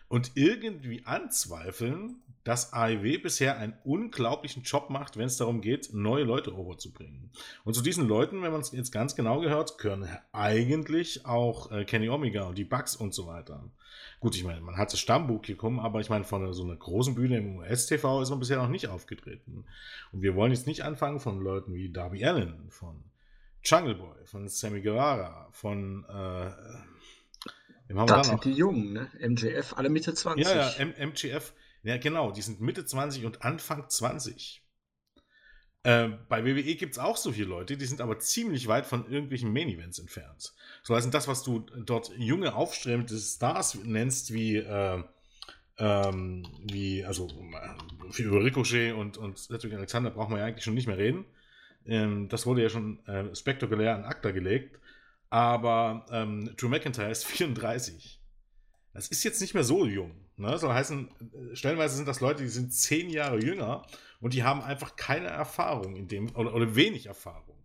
Und 0.09 0.33
irgendwie 0.35 1.00
anzweifeln, 1.07 2.16
dass 2.44 2.74
AEW 2.74 3.22
bisher 3.22 3.57
einen 3.57 3.72
unglaublichen 3.85 4.64
Job 4.64 4.90
macht, 4.90 5.16
wenn 5.16 5.24
es 5.24 5.38
darum 5.38 5.62
geht, 5.62 5.94
neue 5.94 6.24
Leute 6.24 6.54
overzubringen. 6.54 7.31
Und 7.64 7.72
zu 7.72 7.81
diesen 7.81 8.07
Leuten, 8.07 8.42
wenn 8.42 8.52
man 8.52 8.61
es 8.61 8.72
jetzt 8.72 8.92
ganz 8.92 9.16
genau 9.16 9.40
gehört, 9.40 9.78
gehören 9.78 10.11
eigentlich 10.33 11.24
auch 11.24 11.72
äh, 11.72 11.87
Kenny 11.87 12.11
Omega 12.11 12.42
und 12.42 12.59
die 12.59 12.64
Bugs 12.64 12.96
und 12.96 13.14
so 13.14 13.26
weiter. 13.26 13.64
Gut, 14.20 14.37
ich 14.37 14.44
meine, 14.44 14.61
man 14.61 14.76
hat 14.76 14.92
das 14.92 15.00
Stammbuch 15.00 15.40
gekommen, 15.40 15.81
aber 15.81 16.00
ich 16.00 16.11
meine, 16.11 16.24
von 16.24 16.52
so 16.52 16.64
einer 16.64 16.76
großen 16.76 17.14
Bühne 17.14 17.38
im 17.38 17.57
US-TV 17.57 18.20
ist 18.20 18.28
man 18.28 18.40
bisher 18.40 18.59
noch 18.59 18.68
nicht 18.68 18.88
aufgetreten. 18.88 19.64
Und 20.12 20.20
wir 20.20 20.35
wollen 20.35 20.52
jetzt 20.52 20.66
nicht 20.66 20.85
anfangen 20.85 21.18
von 21.18 21.40
Leuten 21.40 21.72
wie 21.72 21.90
Darby 21.90 22.26
Allen, 22.26 22.68
von 22.68 23.04
Jungle 23.68 23.96
Boy, 23.96 24.24
von 24.24 24.48
Sammy 24.48 24.81
Guevara, 24.81 25.48
von 25.52 26.04
äh, 26.09 26.50
das 28.07 28.26
sind 28.26 28.44
die 28.44 28.52
Jungen, 28.52 28.92
ne? 28.92 29.11
MJF, 29.20 29.74
alle 29.76 29.88
Mitte 29.88 30.14
20. 30.14 30.46
Ja, 30.46 30.57
ja, 30.57 30.70
M 30.78 30.94
MJF, 31.11 31.52
ja 31.83 31.96
genau, 31.96 32.33
die 32.33 32.42
sind 32.42 32.61
Mitte 32.61 32.85
20 32.85 33.24
und 33.24 33.42
Anfang 33.42 33.88
20. 33.88 34.62
Äh, 35.83 36.09
bei 36.28 36.44
WWE 36.44 36.74
gibt 36.74 36.92
es 36.92 36.98
auch 36.98 37.16
so 37.16 37.33
viele 37.33 37.48
Leute, 37.48 37.76
die 37.76 37.85
sind 37.85 38.00
aber 38.00 38.18
ziemlich 38.18 38.68
weit 38.68 38.87
von 38.87 39.11
irgendwelchen 39.11 39.52
Main-Events 39.52 39.98
entfernt. 39.98 40.54
So 40.83 40.94
heißt 40.96 41.12
das, 41.12 41.28
was 41.28 41.42
du 41.42 41.61
dort 41.61 42.11
junge, 42.16 42.54
aufstrebende 42.54 43.16
Stars 43.18 43.74
nennst, 43.85 44.33
wie, 44.33 44.57
äh, 44.57 45.02
ähm, 45.78 46.46
wie 46.64 47.04
also 47.04 47.28
für 48.11 48.22
über 48.22 48.44
Ricochet 48.44 48.92
und, 48.92 49.18
und 49.18 49.38
Cedric 49.38 49.74
Alexander 49.74 50.11
brauchen 50.11 50.33
wir 50.33 50.40
ja 50.40 50.46
eigentlich 50.46 50.64
schon 50.64 50.74
nicht 50.74 50.88
mehr 50.88 50.98
reden. 50.98 51.26
Ähm, 51.88 52.29
das 52.29 52.46
wurde 52.46 52.62
ja 52.62 52.68
schon 52.68 53.05
äh, 53.07 53.35
spektakulär 53.35 53.94
an 53.94 54.05
Akta 54.05 54.31
gelegt. 54.31 54.79
Aber 55.31 56.07
ähm, 56.11 56.55
Drew 56.57 56.68
McIntyre 56.68 57.11
ist 57.11 57.24
34. 57.27 58.20
Das 58.92 59.09
ist 59.09 59.24
jetzt 59.24 59.40
nicht 59.40 59.55
mehr 59.55 59.64
so 59.64 59.85
jung. 59.87 60.14
Ne? 60.37 60.57
Soll 60.59 60.72
heißen, 60.72 61.09
äh, 61.53 61.57
stellenweise 61.57 61.96
sind 61.96 62.09
das 62.09 62.20
Leute, 62.20 62.42
die 62.42 62.48
sind 62.48 62.72
zehn 62.72 63.11
Jahre 63.11 63.42
jünger 63.42 63.87
und 64.20 64.35
die 64.35 64.44
haben 64.44 64.62
einfach 64.62 64.96
keine 64.96 65.29
Erfahrung 65.29 65.96
in 65.96 66.09
dem, 66.09 66.35
oder, 66.37 66.55
oder 66.55 66.74
wenig 66.74 67.07
Erfahrung. 67.07 67.57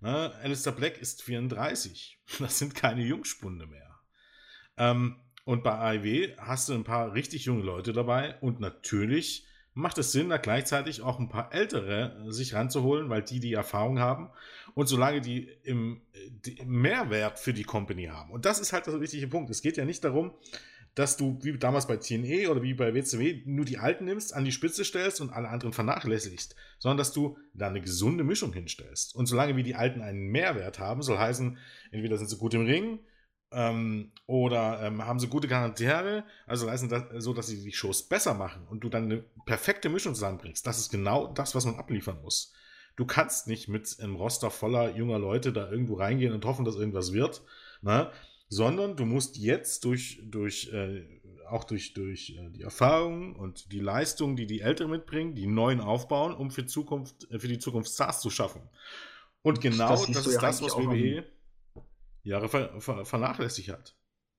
Ne? 0.00 0.32
Alistair 0.42 0.72
Black 0.72 0.98
ist 0.98 1.22
34. 1.22 2.18
Das 2.38 2.58
sind 2.58 2.74
keine 2.74 3.02
Jungspunde 3.02 3.66
mehr. 3.66 4.00
Ähm, 4.76 5.16
und 5.44 5.62
bei 5.62 5.72
AEW 5.72 6.36
hast 6.36 6.68
du 6.68 6.74
ein 6.74 6.84
paar 6.84 7.14
richtig 7.14 7.46
junge 7.46 7.62
Leute 7.62 7.92
dabei 7.92 8.38
und 8.40 8.60
natürlich 8.60 9.47
macht 9.78 9.96
es 9.98 10.10
Sinn, 10.10 10.28
da 10.28 10.38
gleichzeitig 10.38 11.02
auch 11.02 11.20
ein 11.20 11.28
paar 11.28 11.54
Ältere 11.54 12.26
äh, 12.26 12.32
sich 12.32 12.54
ranzuholen, 12.54 13.08
weil 13.10 13.22
die 13.22 13.38
die 13.38 13.52
Erfahrung 13.52 14.00
haben 14.00 14.30
und 14.74 14.88
solange 14.88 15.20
die 15.20 15.48
im, 15.62 16.02
die 16.44 16.60
Mehrwert 16.66 17.38
für 17.38 17.52
die 17.52 17.62
Company 17.62 18.06
haben. 18.06 18.32
Und 18.32 18.44
das 18.44 18.58
ist 18.58 18.72
halt 18.72 18.86
der 18.88 19.00
wichtige 19.00 19.28
Punkt. 19.28 19.50
Es 19.50 19.62
geht 19.62 19.76
ja 19.76 19.84
nicht 19.84 20.02
darum, 20.02 20.32
dass 20.96 21.16
du 21.16 21.38
wie 21.42 21.56
damals 21.56 21.86
bei 21.86 21.96
TNE 21.96 22.50
oder 22.50 22.60
wie 22.60 22.74
bei 22.74 22.92
WCW 22.92 23.42
nur 23.46 23.64
die 23.64 23.78
Alten 23.78 24.04
nimmst, 24.04 24.34
an 24.34 24.44
die 24.44 24.50
Spitze 24.50 24.84
stellst 24.84 25.20
und 25.20 25.30
alle 25.30 25.48
anderen 25.48 25.72
vernachlässigst, 25.72 26.56
sondern 26.80 26.98
dass 26.98 27.12
du 27.12 27.38
da 27.54 27.68
eine 27.68 27.80
gesunde 27.80 28.24
Mischung 28.24 28.52
hinstellst. 28.52 29.14
Und 29.14 29.26
solange 29.26 29.54
wie 29.54 29.62
die 29.62 29.76
Alten 29.76 30.02
einen 30.02 30.26
Mehrwert 30.26 30.80
haben, 30.80 31.02
soll 31.02 31.18
heißen, 31.18 31.56
entweder 31.92 32.18
sind 32.18 32.28
sie 32.28 32.36
gut 32.36 32.54
im 32.54 32.66
Ring, 32.66 32.98
ähm, 33.52 34.12
oder 34.26 34.82
ähm, 34.82 35.04
haben 35.04 35.18
sie 35.18 35.28
gute 35.28 35.48
Charaktere, 35.48 36.24
also 36.46 36.66
leisten 36.66 36.88
das 36.88 37.04
so, 37.18 37.32
dass 37.32 37.46
sie 37.46 37.62
die 37.62 37.72
Shows 37.72 38.02
besser 38.02 38.34
machen 38.34 38.66
und 38.68 38.80
du 38.80 38.88
dann 38.88 39.04
eine 39.04 39.24
perfekte 39.46 39.88
Mischung 39.88 40.14
zusammenbringst. 40.14 40.66
Das 40.66 40.78
ist 40.78 40.90
genau 40.90 41.28
das, 41.28 41.54
was 41.54 41.64
man 41.64 41.76
abliefern 41.76 42.20
muss. 42.22 42.52
Du 42.96 43.06
kannst 43.06 43.46
nicht 43.46 43.68
mit 43.68 43.96
einem 44.00 44.16
Roster 44.16 44.50
voller 44.50 44.94
junger 44.96 45.18
Leute 45.18 45.52
da 45.52 45.70
irgendwo 45.70 45.94
reingehen 45.94 46.32
und 46.32 46.44
hoffen, 46.44 46.64
dass 46.64 46.76
irgendwas 46.76 47.12
wird, 47.12 47.42
ne? 47.80 48.10
sondern 48.48 48.96
du 48.96 49.04
musst 49.04 49.36
jetzt 49.36 49.84
durch, 49.84 50.20
durch 50.24 50.70
äh, 50.72 51.04
auch 51.48 51.64
durch, 51.64 51.94
durch 51.94 52.30
äh, 52.30 52.50
die 52.50 52.62
Erfahrung 52.62 53.36
und 53.36 53.72
die 53.72 53.80
Leistung, 53.80 54.36
die 54.36 54.46
die 54.46 54.60
Älteren 54.60 54.90
mitbringen, 54.90 55.34
die 55.34 55.46
neuen 55.46 55.80
aufbauen, 55.80 56.34
um 56.34 56.50
für, 56.50 56.66
Zukunft, 56.66 57.30
äh, 57.30 57.38
für 57.38 57.48
die 57.48 57.58
Zukunft 57.58 57.90
Stars 57.90 58.20
zu 58.20 58.30
schaffen. 58.30 58.62
Und 59.42 59.60
genau 59.60 59.90
das, 59.90 60.06
das 60.06 60.26
ist 60.26 60.34
ja 60.34 60.40
das, 60.40 60.62
was 60.62 60.76
WWE 60.76 61.24
Jahre 62.22 62.48
ver 62.48 62.80
ver 62.80 63.04
vernachlässigt 63.04 63.70
hat. 63.70 63.96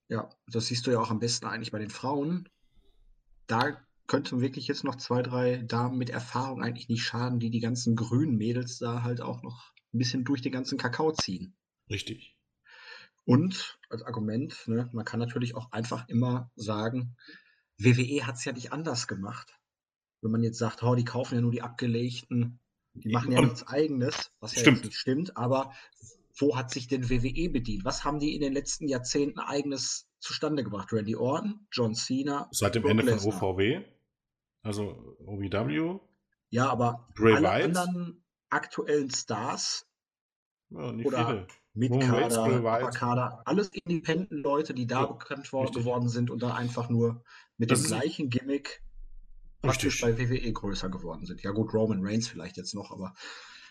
Ja, 0.10 0.30
das 0.48 0.68
siehst 0.68 0.88
du 0.88 0.92
ja 0.92 1.00
auch 1.00 1.12
am 1.12 1.20
besten 1.20 1.46
eigentlich 1.46 1.72
bei 1.72 1.80
den 1.80 1.90
Frauen. 1.90 2.50
Da 3.48 3.80
könnten 4.08 4.42
wirklich 4.42 4.68
jetzt 4.68 4.84
noch 4.84 4.96
zwei, 4.96 5.22
drei 5.22 5.58
Damen 5.58 5.98
mit 5.98 6.10
Erfahrung 6.10 6.64
eigentlich 6.64 6.90
nicht 6.90 7.04
schaden, 7.04 7.40
die 7.40 7.52
die 7.52 7.60
ganzen 7.60 7.96
grünen 7.96 8.38
Mädels 8.38 8.80
da 8.80 9.04
halt 9.04 9.22
auch 9.22 9.44
noch 9.44 9.72
ein 9.94 10.00
bisschen 10.00 10.24
durch 10.24 10.42
den 10.42 10.52
ganzen 10.52 10.78
Kakao 10.78 11.12
ziehen. 11.12 11.56
Richtig. 11.90 12.36
Und 13.26 13.78
als 13.90 14.02
Argument, 14.02 14.68
ne, 14.68 14.90
man 14.92 15.06
kann 15.06 15.20
natürlich 15.20 15.56
auch 15.56 15.72
einfach 15.72 16.08
immer 16.08 16.52
sagen, 16.56 17.16
WWE 17.78 18.26
hat 18.26 18.36
es 18.36 18.46
ja 18.46 18.52
nicht 18.52 18.74
anders 18.74 19.08
gemacht. 19.08 19.60
Wenn 20.22 20.32
man 20.32 20.44
jetzt 20.44 20.58
sagt, 20.58 20.82
oh, 20.84 20.96
die 20.96 21.06
kaufen 21.06 21.36
ja 21.36 21.42
nur 21.42 21.52
die 21.52 21.62
abgelegten, 21.62 22.60
die 22.94 23.10
machen 23.10 23.32
ja 23.32 23.42
nichts 23.42 23.66
eigenes, 23.68 24.32
was 24.40 24.56
ja 24.56 24.62
stimmt. 24.62 24.84
nicht 24.84 24.98
stimmt, 24.98 25.38
aber 25.38 25.72
wo 26.40 26.56
hat 26.56 26.72
sich 26.72 26.88
denn 26.88 27.10
WWE 27.10 27.50
bedient? 27.50 27.86
Was 27.86 28.04
haben 28.04 28.20
die 28.20 28.36
in 28.36 28.42
den 28.42 28.54
letzten 28.54 28.88
Jahrzehnten 28.88 29.40
eigenes 29.40 30.08
zustande 30.20 30.64
gebracht? 30.64 30.92
Randy 30.92 31.16
Orton, 31.16 31.68
John 31.72 31.96
Cena. 31.96 32.48
Seit 32.52 32.76
dem 32.76 32.86
Ende 32.86 33.06
von 33.18 33.34
OVW, 33.34 33.82
also 34.64 35.18
OVW. 35.26 36.00
Ja, 36.50 36.70
aber 36.70 37.08
Bray 37.16 37.36
alle 37.36 37.48
Wyatt? 37.48 37.78
anderen 37.78 38.24
aktuellen 38.50 39.12
Stars 39.12 39.88
Ja, 40.70 40.92
oder. 40.94 41.48
Mitkader, 41.74 42.64
Wyatt. 42.64 42.82
Upperkader, 42.82 43.42
alles 43.46 43.70
Independent-Leute, 43.70 44.74
die 44.74 44.88
da 44.88 45.02
Ja, 45.02 45.06
bekannt 45.06 45.54
worden, 45.54 45.72
geworden 45.72 46.10
sind 46.10 46.32
und 46.32 46.42
da 46.42 46.56
einfach 46.56 46.90
nur 46.90 47.24
mit 47.58 47.70
Das 47.72 47.84
dem 47.84 47.88
gleichen 47.90 48.30
Gimmick 48.30 48.84
praktisch 49.62 50.04
Richtig. 50.04 50.30
bei 50.30 50.30
WWE 50.30 50.52
größer 50.52 50.90
geworden 50.90 51.26
sind. 51.26 51.42
Ja 51.44 51.52
gut, 51.52 51.74
Roman 51.74 52.06
Reigns 52.06 52.28
vielleicht 52.28 52.58
jetzt 52.58 52.74
noch, 52.74 52.92
aber 52.92 53.14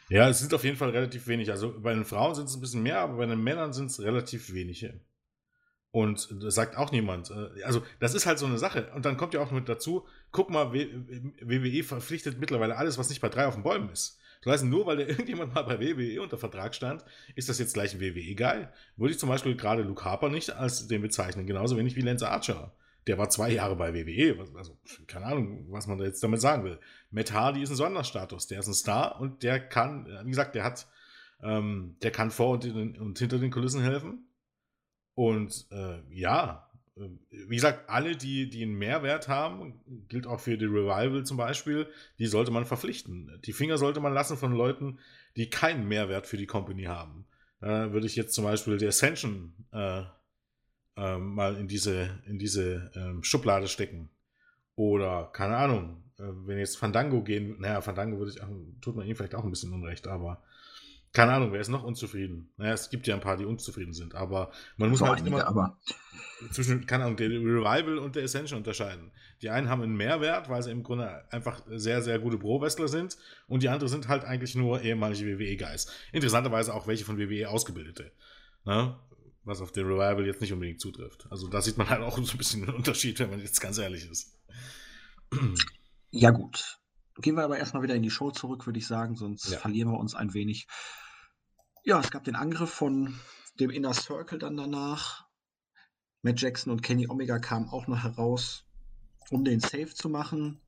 Ja, 0.08 0.28
es 0.28 0.38
sind 0.38 0.54
auf 0.54 0.64
jeden 0.64 0.76
Fall 0.76 0.90
relativ 0.90 1.26
wenig. 1.26 1.50
Also 1.50 1.78
bei 1.80 1.94
den 1.94 2.04
Frauen 2.04 2.34
sind 2.34 2.46
es 2.46 2.54
ein 2.54 2.60
bisschen 2.60 2.82
mehr, 2.82 3.00
aber 3.00 3.18
bei 3.18 3.26
den 3.26 3.42
Männern 3.42 3.72
sind 3.72 3.90
es 3.90 4.00
relativ 4.00 4.52
wenige. 4.52 5.00
Und 5.90 6.28
das 6.42 6.54
sagt 6.54 6.76
auch 6.76 6.92
niemand. 6.92 7.30
Äh, 7.30 7.62
Also, 7.64 7.82
das 7.98 8.14
ist 8.14 8.26
halt 8.26 8.38
so 8.38 8.46
eine 8.46 8.58
Sache. 8.58 8.90
Und 8.94 9.04
dann 9.04 9.16
kommt 9.16 9.34
ja 9.34 9.40
auch 9.40 9.50
mit 9.50 9.68
dazu, 9.68 10.06
guck 10.32 10.50
mal, 10.50 10.72
WWE 10.72 11.82
verpflichtet 11.82 12.38
mittlerweile 12.38 12.76
alles, 12.76 12.98
was 12.98 13.08
nicht 13.08 13.20
bei 13.20 13.28
drei 13.28 13.46
auf 13.46 13.54
den 13.54 13.62
Bäumen 13.62 13.90
ist. 13.90 14.18
Das 14.42 14.52
heißt, 14.52 14.64
nur 14.64 14.86
weil 14.86 14.98
da 14.98 15.02
irgendjemand 15.08 15.54
mal 15.54 15.62
bei 15.62 15.80
WWE 15.80 16.22
unter 16.22 16.38
Vertrag 16.38 16.74
stand, 16.74 17.04
ist 17.34 17.48
das 17.48 17.58
jetzt 17.58 17.74
gleich 17.74 17.94
ein 17.94 18.00
WWE-Geil. 18.00 18.72
Würde 18.96 19.12
ich 19.12 19.18
zum 19.18 19.28
Beispiel 19.28 19.56
gerade 19.56 19.82
Luke 19.82 20.04
Harper 20.04 20.28
nicht 20.28 20.50
als 20.50 20.86
den 20.86 21.02
bezeichnen, 21.02 21.46
genauso 21.46 21.76
wenig 21.76 21.96
wie 21.96 22.02
Lance 22.02 22.28
Archer. 22.28 22.72
Der 23.08 23.18
war 23.18 23.30
zwei 23.30 23.50
Jahre 23.50 23.74
bei 23.74 23.94
WWE, 23.94 24.38
also 24.54 24.76
keine 25.06 25.26
Ahnung, 25.26 25.66
was 25.70 25.86
man 25.86 25.98
jetzt 26.00 26.22
damit 26.22 26.42
sagen 26.42 26.62
will. 26.64 26.78
Matt 27.10 27.32
Hardy 27.32 27.62
ist 27.62 27.70
ein 27.70 27.76
Sonderstatus, 27.76 28.46
der 28.46 28.60
ist 28.60 28.68
ein 28.68 28.74
Star 28.74 29.18
und 29.18 29.42
der 29.42 29.60
kann, 29.60 30.06
äh, 30.06 30.24
wie 30.24 30.30
gesagt, 30.30 30.54
der 30.54 30.62
hat, 30.62 30.86
ähm, 31.42 31.96
der 32.02 32.10
kann 32.10 32.30
vor 32.30 32.50
und, 32.50 32.66
in, 32.66 32.98
und 32.98 33.18
hinter 33.18 33.38
den 33.38 33.50
Kulissen 33.50 33.80
helfen. 33.80 34.28
Und 35.14 35.66
äh, 35.70 36.00
ja, 36.10 36.70
äh, 36.96 37.08
wie 37.30 37.56
gesagt, 37.56 37.88
alle, 37.88 38.14
die, 38.14 38.50
die 38.50 38.62
einen 38.62 38.76
Mehrwert 38.76 39.26
haben, 39.26 39.80
gilt 40.08 40.26
auch 40.26 40.40
für 40.40 40.58
die 40.58 40.66
Revival 40.66 41.24
zum 41.24 41.38
Beispiel, 41.38 41.88
die 42.18 42.26
sollte 42.26 42.50
man 42.50 42.66
verpflichten. 42.66 43.40
Die 43.46 43.54
Finger 43.54 43.78
sollte 43.78 44.00
man 44.00 44.12
lassen 44.12 44.36
von 44.36 44.52
Leuten, 44.52 44.98
die 45.36 45.48
keinen 45.48 45.88
Mehrwert 45.88 46.26
für 46.26 46.36
die 46.36 46.46
Company 46.46 46.84
haben. 46.84 47.24
Da 47.60 47.92
würde 47.92 48.06
ich 48.06 48.16
jetzt 48.16 48.34
zum 48.34 48.44
Beispiel 48.44 48.76
die 48.76 48.86
Ascension 48.86 49.54
äh, 49.72 50.02
ähm, 50.98 51.34
mal 51.34 51.56
in 51.56 51.68
diese, 51.68 52.20
in 52.26 52.38
diese 52.38 52.90
ähm, 52.94 53.22
Schublade 53.22 53.68
stecken. 53.68 54.10
Oder, 54.74 55.30
keine 55.32 55.56
Ahnung, 55.56 56.02
äh, 56.18 56.24
wenn 56.44 56.58
jetzt 56.58 56.76
Fandango 56.76 57.22
gehen, 57.22 57.56
naja, 57.60 57.80
Fandango 57.80 58.18
würde 58.18 58.32
ich, 58.32 58.42
auch, 58.42 58.48
tut 58.80 58.96
man 58.96 59.06
ihm 59.06 59.16
vielleicht 59.16 59.34
auch 59.34 59.44
ein 59.44 59.50
bisschen 59.50 59.72
Unrecht, 59.72 60.08
aber 60.08 60.42
keine 61.12 61.32
Ahnung, 61.32 61.52
wer 61.52 61.60
ist 61.60 61.68
noch 61.68 61.84
unzufrieden? 61.84 62.50
Naja, 62.58 62.74
es 62.74 62.90
gibt 62.90 63.06
ja 63.06 63.14
ein 63.14 63.20
paar, 63.20 63.36
die 63.36 63.46
unzufrieden 63.46 63.94
sind, 63.94 64.14
aber 64.14 64.50
man 64.76 64.90
muss 64.90 64.98
so 64.98 65.06
halt 65.06 65.20
einige, 65.20 65.40
immer 65.40 65.78
zwischen, 66.52 66.86
keine 66.86 67.04
Ahnung, 67.04 67.16
der 67.16 67.28
Revival 67.30 67.98
und 67.98 68.14
der 68.14 68.24
Ascension 68.24 68.58
unterscheiden. 68.58 69.10
Die 69.40 69.50
einen 69.50 69.68
haben 69.68 69.82
einen 69.82 69.96
Mehrwert, 69.96 70.48
weil 70.48 70.62
sie 70.62 70.70
im 70.70 70.82
Grunde 70.82 71.24
einfach 71.30 71.62
sehr, 71.68 72.02
sehr 72.02 72.18
gute 72.18 72.38
Pro-Wrestler 72.38 72.88
sind 72.88 73.16
und 73.46 73.62
die 73.62 73.68
anderen 73.68 73.88
sind 73.88 74.08
halt 74.08 74.24
eigentlich 74.24 74.54
nur 74.54 74.82
ehemalige 74.82 75.38
WWE-Guys. 75.38 75.90
Interessanterweise 76.12 76.74
auch 76.74 76.86
welche 76.86 77.04
von 77.04 77.18
WWE 77.18 77.48
ausgebildete. 77.48 78.12
Ne? 78.64 78.96
Was 79.48 79.62
auf 79.62 79.72
den 79.72 79.86
Revival 79.86 80.26
jetzt 80.26 80.42
nicht 80.42 80.52
unbedingt 80.52 80.78
zutrifft. 80.78 81.26
Also 81.30 81.48
da 81.48 81.62
sieht 81.62 81.78
man 81.78 81.88
halt 81.88 82.02
auch 82.02 82.18
so 82.18 82.32
ein 82.32 82.36
bisschen 82.38 82.64
einen 82.64 82.76
Unterschied, 82.76 83.18
wenn 83.18 83.30
man 83.30 83.40
jetzt 83.40 83.60
ganz 83.60 83.78
ehrlich 83.78 84.08
ist. 84.10 84.38
Ja, 86.10 86.30
gut. 86.30 86.78
Gehen 87.16 87.34
wir 87.34 87.44
aber 87.44 87.56
erstmal 87.58 87.82
wieder 87.82 87.94
in 87.94 88.02
die 88.02 88.10
Show 88.10 88.30
zurück, 88.30 88.66
würde 88.66 88.78
ich 88.78 88.86
sagen, 88.86 89.16
sonst 89.16 89.48
Ja. 89.50 89.58
verlieren 89.58 89.90
wir 89.90 89.98
uns 89.98 90.14
ein 90.14 90.34
wenig. 90.34 90.66
Ja, 91.82 91.98
es 91.98 92.10
gab 92.10 92.24
den 92.24 92.36
Angriff 92.36 92.70
von 92.70 93.18
dem 93.58 93.70
Inner 93.70 93.94
Circle 93.94 94.38
dann 94.38 94.56
danach. 94.56 95.26
Matt 96.22 96.40
Jackson 96.40 96.70
und 96.70 96.82
Kenny 96.82 97.08
Omega 97.08 97.38
kamen 97.38 97.68
auch 97.70 97.86
noch 97.86 98.02
heraus, 98.02 98.66
um 99.30 99.44
den 99.44 99.60
Save 99.60 99.94
zu 99.94 100.08
machen. 100.10 100.60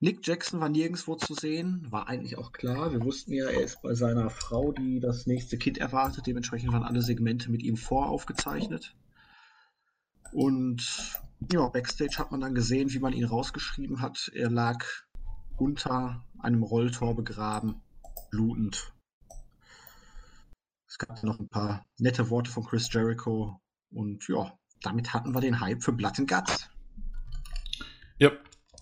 Nick 0.00 0.24
Jackson 0.24 0.60
war 0.60 0.68
nirgendwo 0.68 1.16
zu 1.16 1.34
sehen, 1.34 1.86
war 1.90 2.06
eigentlich 2.06 2.38
auch 2.38 2.52
klar. 2.52 2.92
Wir 2.92 3.02
wussten 3.02 3.32
ja, 3.32 3.46
er 3.46 3.62
ist 3.62 3.82
bei 3.82 3.94
seiner 3.94 4.30
Frau, 4.30 4.70
die 4.70 5.00
das 5.00 5.26
nächste 5.26 5.58
Kind 5.58 5.78
erwartet. 5.78 6.26
Dementsprechend 6.26 6.72
waren 6.72 6.84
alle 6.84 7.02
Segmente 7.02 7.50
mit 7.50 7.64
ihm 7.64 7.76
voraufgezeichnet. 7.76 8.94
Und 10.32 11.18
ja, 11.52 11.66
backstage 11.68 12.18
hat 12.18 12.30
man 12.30 12.40
dann 12.40 12.54
gesehen, 12.54 12.92
wie 12.92 13.00
man 13.00 13.12
ihn 13.12 13.24
rausgeschrieben 13.24 14.00
hat. 14.00 14.30
Er 14.34 14.50
lag 14.50 14.84
unter 15.56 16.24
einem 16.38 16.62
Rolltor 16.62 17.16
begraben, 17.16 17.82
blutend. 18.30 18.92
Es 20.86 20.98
gab 20.98 21.22
noch 21.24 21.40
ein 21.40 21.48
paar 21.48 21.84
nette 21.98 22.30
Worte 22.30 22.52
von 22.52 22.64
Chris 22.64 22.92
Jericho. 22.92 23.60
Und 23.90 24.28
ja, 24.28 24.56
damit 24.82 25.12
hatten 25.12 25.34
wir 25.34 25.40
den 25.40 25.58
Hype 25.58 25.82
für 25.82 25.90
and 25.90 26.28
Guts. 26.28 26.70
Ja, 28.18 28.30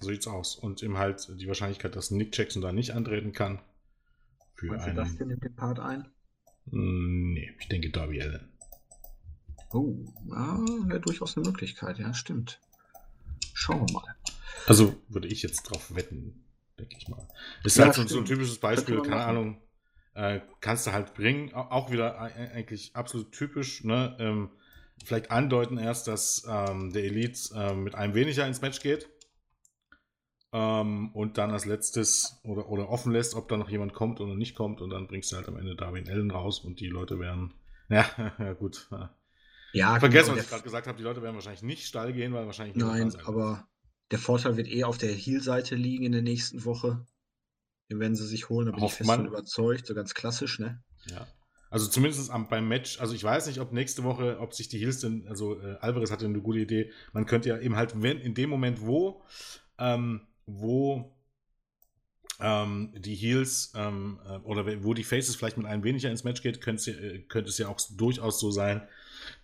so 0.00 0.08
sieht's 0.08 0.26
aus. 0.26 0.56
Und 0.56 0.82
eben 0.82 0.98
halt 0.98 1.28
die 1.40 1.46
Wahrscheinlichkeit, 1.46 1.96
dass 1.96 2.10
Nick 2.10 2.36
Jackson 2.36 2.62
da 2.62 2.72
nicht 2.72 2.92
antreten 2.92 3.32
kann. 3.32 3.60
Für 4.54 4.66
Meinst 4.66 4.86
du, 4.86 4.90
einen. 4.90 4.96
das 4.96 5.16
hier 5.16 5.26
nimmt 5.26 5.44
den 5.44 5.54
Part 5.54 5.78
ein? 5.78 6.08
Mm, 6.66 7.32
Nee, 7.34 7.52
ich 7.58 7.68
denke 7.68 7.90
Darby 7.90 8.22
Allen. 8.22 8.48
Oh, 9.72 9.94
ja, 10.30 10.58
wäre 10.86 11.00
durchaus 11.00 11.36
eine 11.36 11.46
Möglichkeit, 11.46 11.98
ja, 11.98 12.14
stimmt. 12.14 12.60
Schauen 13.52 13.86
wir 13.86 13.92
mal. 13.92 14.14
Also 14.66 14.96
würde 15.08 15.28
ich 15.28 15.42
jetzt 15.42 15.62
drauf 15.64 15.94
wetten, 15.94 16.44
denke 16.78 16.96
ich 16.98 17.08
mal. 17.08 17.28
Ist 17.64 17.76
ja, 17.76 17.84
halt 17.84 17.94
so, 17.94 18.06
so, 18.06 18.18
ein 18.18 18.24
typisches 18.24 18.58
Beispiel, 18.58 19.02
keine. 19.02 19.24
Ahnung, 19.24 19.60
äh, 20.14 20.40
kannst 20.60 20.86
du 20.86 20.92
halt 20.92 21.14
bringen, 21.14 21.52
auch 21.52 21.90
wieder 21.90 22.18
eigentlich 22.18 22.94
absolut 22.94 23.32
typisch, 23.32 23.84
ne? 23.84 24.16
Ähm, 24.18 24.50
vielleicht 25.04 25.30
andeuten 25.30 25.78
erst, 25.78 26.08
dass 26.08 26.46
ähm, 26.48 26.92
der 26.92 27.04
Elite 27.04 27.50
ähm, 27.54 27.84
mit 27.84 27.94
einem 27.94 28.14
weniger 28.14 28.46
ins 28.46 28.62
Match 28.62 28.80
geht. 28.80 29.08
Ähm, 30.56 31.10
und 31.12 31.36
dann 31.36 31.50
als 31.50 31.66
letztes 31.66 32.40
oder, 32.42 32.70
oder 32.70 32.88
offen 32.88 33.12
lässt, 33.12 33.34
ob 33.34 33.46
da 33.48 33.58
noch 33.58 33.68
jemand 33.68 33.92
kommt 33.92 34.22
oder 34.22 34.34
nicht 34.34 34.54
kommt. 34.54 34.80
Und 34.80 34.88
dann 34.88 35.06
bringst 35.06 35.30
du 35.30 35.36
halt 35.36 35.48
am 35.48 35.58
Ende 35.58 35.76
Darwin 35.76 36.08
Allen 36.08 36.30
raus 36.30 36.60
und 36.60 36.80
die 36.80 36.88
Leute 36.88 37.20
werden. 37.20 37.52
Ja, 37.90 38.06
ja 38.38 38.54
gut. 38.54 38.88
Ja, 39.74 40.00
Vergessen, 40.00 40.28
genau, 40.28 40.38
was 40.38 40.44
ich 40.44 40.50
gerade 40.50 40.62
gesagt 40.62 40.86
habe. 40.86 40.96
Die 40.96 41.04
Leute 41.04 41.20
werden 41.20 41.34
wahrscheinlich 41.34 41.62
nicht 41.62 41.86
steil 41.86 42.14
gehen, 42.14 42.32
weil 42.32 42.46
wahrscheinlich. 42.46 42.74
Nein, 42.74 43.14
aber 43.26 43.68
der 44.10 44.18
Vorteil 44.18 44.56
wird 44.56 44.68
eh 44.68 44.84
auf 44.84 44.96
der 44.96 45.12
Heel-Seite 45.12 45.74
liegen 45.74 46.04
in 46.04 46.12
der 46.12 46.22
nächsten 46.22 46.64
Woche. 46.64 47.04
Den 47.90 48.00
werden 48.00 48.16
sie 48.16 48.26
sich 48.26 48.48
holen, 48.48 48.66
da 48.66 48.72
bin 48.72 48.80
Hofft 48.80 49.00
ich 49.00 49.06
fest 49.06 49.10
von 49.10 49.26
überzeugt. 49.26 49.86
So 49.86 49.94
ganz 49.94 50.14
klassisch, 50.14 50.58
ne? 50.58 50.82
Ja. 51.10 51.26
Also 51.68 51.86
zumindest 51.86 52.30
am, 52.30 52.48
beim 52.48 52.66
Match, 52.66 52.98
also 52.98 53.12
ich 53.12 53.22
weiß 53.22 53.46
nicht, 53.48 53.60
ob 53.60 53.72
nächste 53.72 54.04
Woche, 54.04 54.38
ob 54.40 54.54
sich 54.54 54.68
die 54.68 54.78
Heels 54.78 55.00
denn, 55.00 55.28
also 55.28 55.60
äh, 55.60 55.76
Alvarez 55.80 56.10
hatte 56.10 56.24
eine 56.24 56.40
gute 56.40 56.60
Idee, 56.60 56.90
man 57.12 57.26
könnte 57.26 57.50
ja 57.50 57.58
eben 57.58 57.76
halt, 57.76 58.00
wenn 58.00 58.18
in 58.18 58.34
dem 58.34 58.48
Moment, 58.48 58.80
wo, 58.80 59.22
ähm, 59.78 60.22
wo 60.46 61.12
ähm, 62.40 62.92
die 62.96 63.14
Heels 63.14 63.72
ähm, 63.74 64.20
äh, 64.26 64.36
oder 64.38 64.82
wo 64.84 64.94
die 64.94 65.04
Faces 65.04 65.36
vielleicht 65.36 65.56
mit 65.56 65.66
einem 65.66 65.84
weniger 65.84 66.10
ins 66.10 66.24
Match 66.24 66.42
geht, 66.42 66.60
könnte, 66.60 66.90
äh, 66.90 67.18
könnte 67.20 67.50
es 67.50 67.58
ja 67.58 67.68
auch 67.68 67.80
durchaus 67.96 68.38
so 68.40 68.50
sein, 68.50 68.86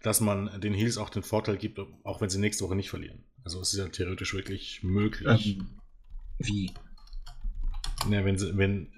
dass 0.02 0.20
man 0.20 0.60
den 0.60 0.74
Heels 0.74 0.98
auch 0.98 1.10
den 1.10 1.22
Vorteil 1.22 1.56
gibt, 1.56 1.80
auch 2.04 2.20
wenn 2.20 2.28
sie 2.28 2.38
nächste 2.38 2.64
Woche 2.64 2.76
nicht 2.76 2.90
verlieren. 2.90 3.24
Also 3.44 3.60
es 3.60 3.72
ist 3.72 3.78
ja 3.78 3.88
theoretisch 3.88 4.34
wirklich 4.34 4.82
möglich. 4.82 5.58
Ähm, 5.58 5.80
wie? 6.38 6.72
Ja, 8.10 8.24
wenn, 8.24 8.38
sie, 8.38 8.56
wenn 8.56 8.92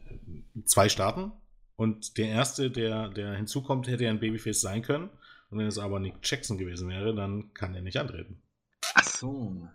zwei 0.64 0.88
starten 0.88 1.32
und 1.76 2.18
der 2.18 2.28
erste, 2.28 2.70
der, 2.70 3.08
der 3.10 3.34
hinzukommt, 3.34 3.86
hätte 3.86 4.04
ja 4.04 4.10
ein 4.10 4.20
Babyface 4.20 4.60
sein 4.60 4.82
können. 4.82 5.10
Und 5.50 5.58
wenn 5.58 5.66
es 5.66 5.78
aber 5.78 6.00
Nick 6.00 6.14
Jackson 6.22 6.58
gewesen 6.58 6.88
wäre, 6.88 7.14
dann 7.14 7.52
kann 7.54 7.74
er 7.74 7.82
nicht 7.82 7.98
antreten. 7.98 8.42
Ach 8.94 9.04
so. 9.04 9.68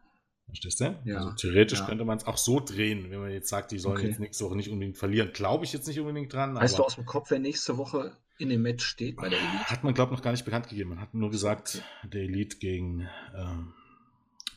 Verstehst 0.49 0.81
du? 0.81 0.99
Ja. 1.05 1.17
Also 1.17 1.31
theoretisch 1.31 1.79
ja. 1.79 1.85
könnte 1.85 2.05
man 2.05 2.17
es 2.17 2.25
auch 2.25 2.37
so 2.37 2.59
drehen, 2.59 3.11
wenn 3.11 3.19
man 3.19 3.31
jetzt 3.31 3.49
sagt, 3.49 3.71
die 3.71 3.79
sollen 3.79 3.97
okay. 3.97 4.07
jetzt 4.07 4.19
nächste 4.19 4.45
Woche 4.45 4.55
nicht 4.55 4.69
unbedingt 4.69 4.97
verlieren. 4.97 5.31
Glaube 5.31 5.63
ich 5.63 5.73
jetzt 5.73 5.87
nicht 5.87 5.99
unbedingt 5.99 6.33
dran. 6.33 6.55
Weißt 6.55 6.77
du 6.77 6.83
aus 6.83 6.95
dem 6.95 7.05
Kopf, 7.05 7.29
wer 7.29 7.39
nächste 7.39 7.77
Woche 7.77 8.17
in 8.39 8.49
dem 8.49 8.63
Match 8.63 8.83
steht 8.83 9.17
bei 9.17 9.29
der 9.29 9.39
Elite? 9.39 9.65
Hat 9.65 9.83
man, 9.83 9.93
glaube 9.93 10.11
ich, 10.11 10.17
noch 10.17 10.23
gar 10.23 10.31
nicht 10.31 10.45
bekannt 10.45 10.67
gegeben. 10.67 10.89
Man 10.89 11.01
hat 11.01 11.13
nur 11.13 11.29
gesagt, 11.29 11.83
der 12.03 12.23
Elite 12.23 12.57
gegen, 12.57 13.01
äh, 13.01 13.45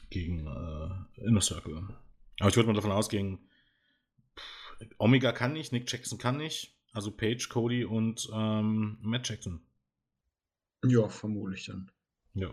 gegen 0.08 0.46
äh, 0.46 1.24
Inner 1.26 1.42
Circle. 1.42 1.88
Aber 2.40 2.48
ich 2.48 2.56
würde 2.56 2.68
mal 2.68 2.74
davon 2.74 2.92
ausgehen, 2.92 3.38
Omega 4.98 5.32
kann 5.32 5.52
nicht, 5.52 5.72
Nick 5.72 5.90
Jackson 5.90 6.18
kann 6.18 6.38
nicht. 6.38 6.74
Also 6.92 7.10
Page, 7.10 7.48
Cody 7.48 7.84
und 7.84 8.28
ähm, 8.34 8.98
Matt 9.02 9.28
Jackson. 9.28 9.60
Ja, 10.84 11.08
vermutlich 11.08 11.66
dann. 11.66 11.90
Ja. 12.34 12.50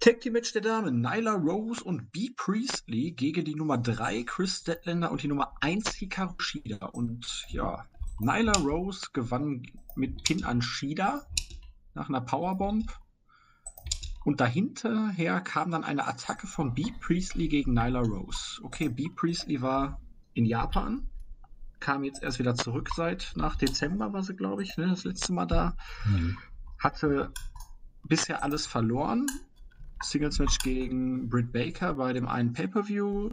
Tag 0.00 0.20
Team 0.20 0.34
Match 0.34 0.52
der 0.52 0.62
Damen. 0.62 1.00
Nyla 1.00 1.32
Rose 1.32 1.82
und 1.82 2.12
B. 2.12 2.30
Priestley 2.36 3.10
gegen 3.10 3.44
die 3.44 3.56
Nummer 3.56 3.78
3 3.78 4.22
Chris 4.22 4.58
Statlander 4.58 5.10
und 5.10 5.24
die 5.24 5.28
Nummer 5.28 5.54
1 5.60 5.92
Hikaru 5.94 6.38
Shida. 6.38 6.86
Und 6.86 7.46
ja, 7.48 7.84
Nyla 8.20 8.52
Rose 8.52 9.08
gewann 9.12 9.64
mit 9.96 10.22
Pin 10.22 10.44
an 10.44 10.62
Shida 10.62 11.26
nach 11.94 12.08
einer 12.08 12.20
Powerbomb. 12.20 12.96
Und 14.24 14.40
dahinterher 14.40 15.40
kam 15.40 15.72
dann 15.72 15.82
eine 15.82 16.06
Attacke 16.06 16.46
von 16.46 16.74
B. 16.74 16.92
Priestley 17.00 17.48
gegen 17.48 17.74
Nyla 17.74 18.00
Rose. 18.00 18.60
Okay, 18.62 18.88
B. 18.88 19.08
Priestley 19.08 19.60
war 19.62 20.00
in 20.32 20.44
Japan, 20.44 21.10
kam 21.80 22.04
jetzt 22.04 22.22
erst 22.22 22.38
wieder 22.38 22.54
zurück 22.54 22.90
seit 22.94 23.32
nach 23.34 23.56
Dezember, 23.56 24.12
war 24.12 24.22
sie, 24.22 24.36
glaube 24.36 24.62
ich, 24.62 24.76
ne, 24.76 24.86
das 24.86 25.02
letzte 25.02 25.32
Mal 25.32 25.46
da. 25.46 25.76
Mhm. 26.06 26.38
Hatte 26.78 27.32
bisher 28.04 28.44
alles 28.44 28.64
verloren, 28.64 29.26
Singles-Match 30.02 30.58
gegen 30.58 31.28
Britt 31.28 31.52
Baker 31.52 31.94
bei 31.94 32.12
dem 32.12 32.28
einen 32.28 32.52
Pay-Per-View. 32.52 33.30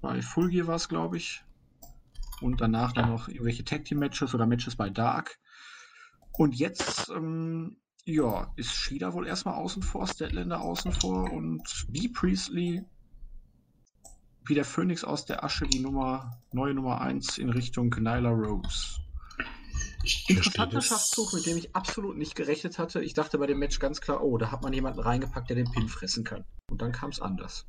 Bei 0.00 0.22
Full 0.22 0.50
Gear 0.50 0.66
war 0.66 0.76
es, 0.76 0.88
glaube 0.88 1.16
ich. 1.16 1.42
Und 2.40 2.60
danach 2.60 2.92
dann 2.92 3.10
noch 3.10 3.28
irgendwelche 3.28 3.64
Tag 3.64 3.84
Team 3.84 3.98
Matches 3.98 4.34
oder 4.34 4.46
Matches 4.46 4.76
bei 4.76 4.88
Dark. 4.88 5.38
Und 6.32 6.54
jetzt, 6.54 7.10
ähm, 7.10 7.76
ja, 8.04 8.50
ist 8.56 8.72
Shida 8.74 9.12
wohl 9.12 9.26
erstmal 9.26 9.54
außen 9.54 9.82
vor, 9.82 10.06
Statlander 10.06 10.60
außen 10.60 10.92
vor 10.92 11.30
und 11.30 11.86
B. 11.90 12.08
Priestley 12.08 12.84
wie 14.46 14.54
der 14.54 14.64
Phönix 14.64 15.04
aus 15.04 15.26
der 15.26 15.44
Asche 15.44 15.66
die 15.66 15.80
Nummer, 15.80 16.40
neue 16.52 16.74
Nummer 16.74 17.00
1 17.00 17.38
in 17.38 17.50
Richtung 17.50 17.90
Nyla 17.90 18.30
Rose. 18.30 19.00
Interessanter 20.28 20.80
Schachzug, 20.80 21.34
mit 21.34 21.46
dem 21.46 21.56
ich 21.56 21.74
absolut 21.74 22.16
nicht 22.16 22.34
gerechnet 22.34 22.78
hatte. 22.78 23.02
Ich 23.02 23.14
dachte 23.14 23.38
bei 23.38 23.46
dem 23.46 23.58
Match 23.58 23.78
ganz 23.78 24.00
klar, 24.00 24.22
oh, 24.22 24.38
da 24.38 24.50
hat 24.50 24.62
man 24.62 24.72
jemanden 24.72 25.00
reingepackt, 25.00 25.48
der 25.48 25.56
den 25.56 25.70
Pin 25.70 25.88
fressen 25.88 26.24
kann. 26.24 26.44
Und 26.70 26.80
dann 26.80 26.92
kam 26.92 27.10
es 27.10 27.20
anders. 27.20 27.66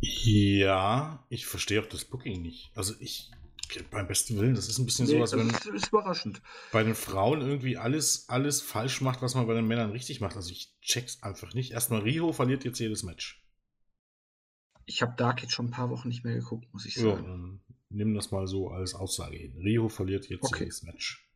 Ja, 0.00 1.24
ich 1.28 1.46
verstehe 1.46 1.80
auch 1.80 1.86
das 1.86 2.04
Booking 2.04 2.42
nicht. 2.42 2.72
Also 2.74 2.94
ich, 2.98 3.30
beim 3.90 4.08
besten 4.08 4.36
Willen, 4.36 4.54
das 4.54 4.68
ist 4.68 4.78
ein 4.78 4.84
bisschen 4.84 5.06
nee, 5.06 5.12
so, 5.12 5.20
als 5.20 5.32
wenn 5.32 5.48
ist, 5.48 5.66
ist 5.66 5.88
überraschend. 5.88 6.42
bei 6.72 6.82
den 6.82 6.96
Frauen 6.96 7.40
irgendwie 7.40 7.76
alles, 7.76 8.28
alles 8.28 8.60
falsch 8.60 9.00
macht, 9.00 9.22
was 9.22 9.34
man 9.34 9.46
bei 9.46 9.54
den 9.54 9.66
Männern 9.66 9.92
richtig 9.92 10.20
macht. 10.20 10.36
Also 10.36 10.50
ich 10.50 10.74
check's 10.80 11.22
einfach 11.22 11.54
nicht. 11.54 11.70
Erstmal 11.70 12.00
Riho 12.00 12.32
verliert 12.32 12.64
jetzt 12.64 12.80
jedes 12.80 13.04
Match. 13.04 13.42
Ich 14.84 15.02
habe 15.02 15.14
Dark 15.16 15.40
jetzt 15.42 15.52
schon 15.52 15.66
ein 15.66 15.70
paar 15.70 15.90
Wochen 15.90 16.08
nicht 16.08 16.24
mehr 16.24 16.34
geguckt, 16.34 16.72
muss 16.72 16.84
ich 16.84 16.96
sagen. 16.96 17.62
Nimm 17.92 18.14
das 18.14 18.30
mal 18.30 18.46
so 18.46 18.70
als 18.70 18.94
Aussage 18.94 19.36
hin. 19.36 19.56
Rio 19.58 19.88
verliert 19.88 20.28
jetzt 20.28 20.44
okay. 20.44 20.66
das 20.66 20.82
Match. 20.82 21.28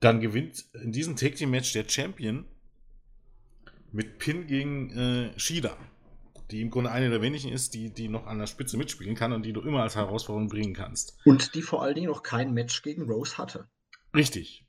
Dann 0.00 0.20
gewinnt 0.20 0.64
in 0.82 0.92
diesem 0.92 1.16
Tag 1.16 1.36
Team 1.36 1.50
Match 1.50 1.72
der 1.72 1.88
Champion 1.88 2.44
mit 3.92 4.18
Pin 4.18 4.46
gegen 4.46 4.90
äh, 4.90 5.38
Shida, 5.38 5.76
die 6.50 6.60
im 6.60 6.70
Grunde 6.70 6.90
eine 6.90 7.08
der 7.08 7.22
wenigen 7.22 7.48
ist, 7.48 7.74
die, 7.74 7.90
die 7.90 8.08
noch 8.08 8.26
an 8.26 8.38
der 8.38 8.46
Spitze 8.46 8.76
mitspielen 8.76 9.14
kann 9.14 9.32
und 9.32 9.44
die 9.44 9.52
du 9.52 9.62
immer 9.62 9.82
als 9.82 9.96
Herausforderung 9.96 10.48
bringen 10.48 10.74
kannst. 10.74 11.16
Und 11.24 11.54
die 11.54 11.62
vor 11.62 11.82
allen 11.82 11.94
Dingen 11.94 12.08
noch 12.08 12.22
kein 12.22 12.52
Match 12.52 12.82
gegen 12.82 13.02
Rose 13.02 13.38
hatte. 13.38 13.68
Richtig. 14.14 14.66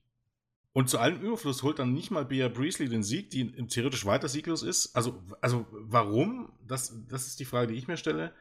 Und 0.77 0.89
zu 0.89 0.99
allem 0.99 1.19
Überfluss 1.21 1.63
holt 1.63 1.79
dann 1.79 1.93
nicht 1.93 2.11
mal 2.11 2.23
Bea 2.23 2.49
Breesley 2.49 2.87
den 2.87 3.01
Sieg, 3.01 3.31
die 3.31 3.51
theoretisch 3.67 4.05
weiter 4.05 4.27
sieglos 4.27 4.61
ist. 4.61 4.95
Also, 4.95 5.23
also 5.41 5.65
warum? 5.71 6.51
Das, 6.67 6.93
das 7.09 7.25
ist 7.25 7.39
die 7.39 7.45
Frage, 7.45 7.73
die 7.73 7.79
ich 7.79 7.87
mir 7.87 7.97
stelle. 7.97 8.31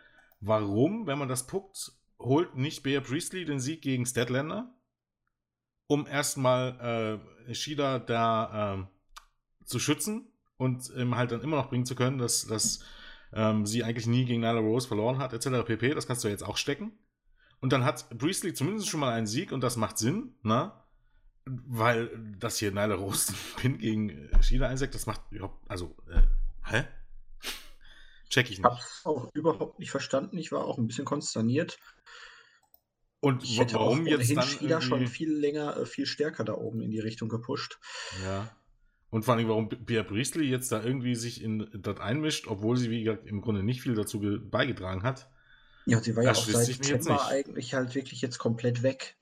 Warum, 0.41 1.07
wenn 1.07 1.19
man 1.19 1.29
das 1.29 1.47
guckt, 1.47 1.93
holt 2.19 2.57
nicht 2.57 2.83
Bea 2.83 3.01
Priestley 3.01 3.45
den 3.45 3.61
Sieg 3.61 3.83
gegen 3.83 4.07
Statlander, 4.07 4.75
um 5.87 6.07
erstmal 6.07 7.21
äh, 7.49 7.55
Shida 7.55 7.99
da 7.99 8.75
äh, 8.75 9.65
zu 9.65 9.79
schützen 9.79 10.29
und 10.57 10.91
ähm, 10.97 11.17
halt 11.17 11.33
dann 11.33 11.43
immer 11.43 11.57
noch 11.57 11.69
bringen 11.69 11.87
zu 11.87 11.95
können, 11.95 12.19
dass, 12.19 12.47
dass 12.47 12.85
ähm, 13.33 13.67
sie 13.67 13.85
eigentlich 13.85 14.07
nie 14.07 14.25
gegen 14.25 14.41
Nyla 14.41 14.59
Rose 14.59 14.89
verloren 14.89 15.19
hat, 15.19 15.33
etc. 15.33 15.65
pp. 15.67 15.95
Das 15.95 16.07
kannst 16.07 16.25
du 16.25 16.29
jetzt 16.29 16.45
auch 16.45 16.57
stecken. 16.57 16.93
Und 17.61 17.73
dann 17.73 17.85
hat 17.85 18.19
Priestley 18.19 18.55
zumindest 18.55 18.89
schon 18.89 19.01
mal 19.01 19.13
einen 19.13 19.27
Sieg 19.27 19.53
und 19.53 19.63
das 19.63 19.77
macht 19.77 19.99
Sinn, 19.99 20.35
ne? 20.43 20.73
Weil 21.45 22.11
das 22.39 22.59
hier 22.59 22.71
Nyla 22.71 22.95
Rose 22.95 23.33
Pin 23.57 23.79
gegen 23.79 24.31
Shida 24.41 24.69
einsackt, 24.69 24.95
das 24.95 25.07
macht 25.07 25.21
überhaupt, 25.31 25.71
also, 25.71 25.97
äh, 26.11 26.23
hä? 26.65 26.85
Check 28.29 28.51
ich 28.51 28.59
nicht. 28.59 28.65
Hab's 28.65 29.03
auch 29.05 29.31
überhaupt 29.35 29.79
nicht 29.79 29.91
verstanden. 29.91 30.39
Ich 30.39 30.53
war 30.53 30.65
auch 30.65 30.79
ein 30.79 30.87
bisschen 30.87 31.05
konsterniert. 31.05 31.79
Und 33.21 33.43
ich 33.43 33.59
hätte 33.59 33.77
warum 33.77 34.03
auch 34.03 34.07
jetzt 34.07 34.37
dann 34.37 34.47
Shida 34.47 34.81
schon 34.81 35.07
viel 35.07 35.33
länger, 35.33 35.77
äh, 35.79 35.87
viel 35.87 36.07
stärker 36.07 36.45
da 36.45 36.55
oben 36.55 36.81
in 36.81 36.91
die 36.91 37.01
Richtung 37.01 37.29
gepusht. 37.29 37.79
Ja. 38.25 38.55
Und 39.11 39.25
vor 39.25 39.35
allem, 39.35 39.49
warum 39.49 39.69
Bia 39.69 40.03
Priestley 40.03 40.45
jetzt 40.45 40.71
da 40.73 40.83
irgendwie 40.83 41.15
sich 41.15 41.43
in 41.43 41.69
das 41.73 41.99
einmischt, 41.99 42.49
obwohl 42.49 42.77
sie, 42.77 42.91
wie 42.91 43.05
gesagt, 43.05 43.27
im 43.27 43.41
Grunde 43.41 43.63
nicht 43.63 43.81
viel 43.81 43.95
dazu 43.95 44.21
beigetragen 44.21 45.03
hat. 45.03 45.31
Ja, 45.87 46.01
sie 46.01 46.17
war 46.17 46.25
ja 46.25 46.33
auch 46.33 46.45
seit 46.45 46.69
Dezember 46.69 47.27
eigentlich 47.29 47.75
halt 47.75 47.95
wirklich 47.95 48.21
jetzt 48.21 48.39
komplett 48.39 48.83
weg. 48.83 49.17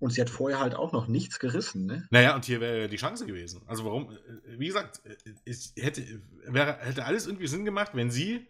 Und 0.00 0.12
sie 0.12 0.20
hat 0.20 0.30
vorher 0.30 0.60
halt 0.60 0.76
auch 0.76 0.92
noch 0.92 1.08
nichts 1.08 1.40
gerissen, 1.40 1.86
ne? 1.86 2.06
Naja, 2.10 2.34
und 2.36 2.44
hier 2.44 2.60
wäre 2.60 2.88
die 2.88 2.96
Chance 2.96 3.26
gewesen. 3.26 3.62
Also 3.66 3.84
warum, 3.84 4.12
äh, 4.12 4.58
wie 4.58 4.68
gesagt, 4.68 5.00
es 5.44 5.72
hätte, 5.76 6.04
wäre, 6.46 6.78
hätte 6.78 7.04
alles 7.04 7.26
irgendwie 7.26 7.48
Sinn 7.48 7.64
gemacht, 7.64 7.92
wenn 7.94 8.10
sie 8.10 8.46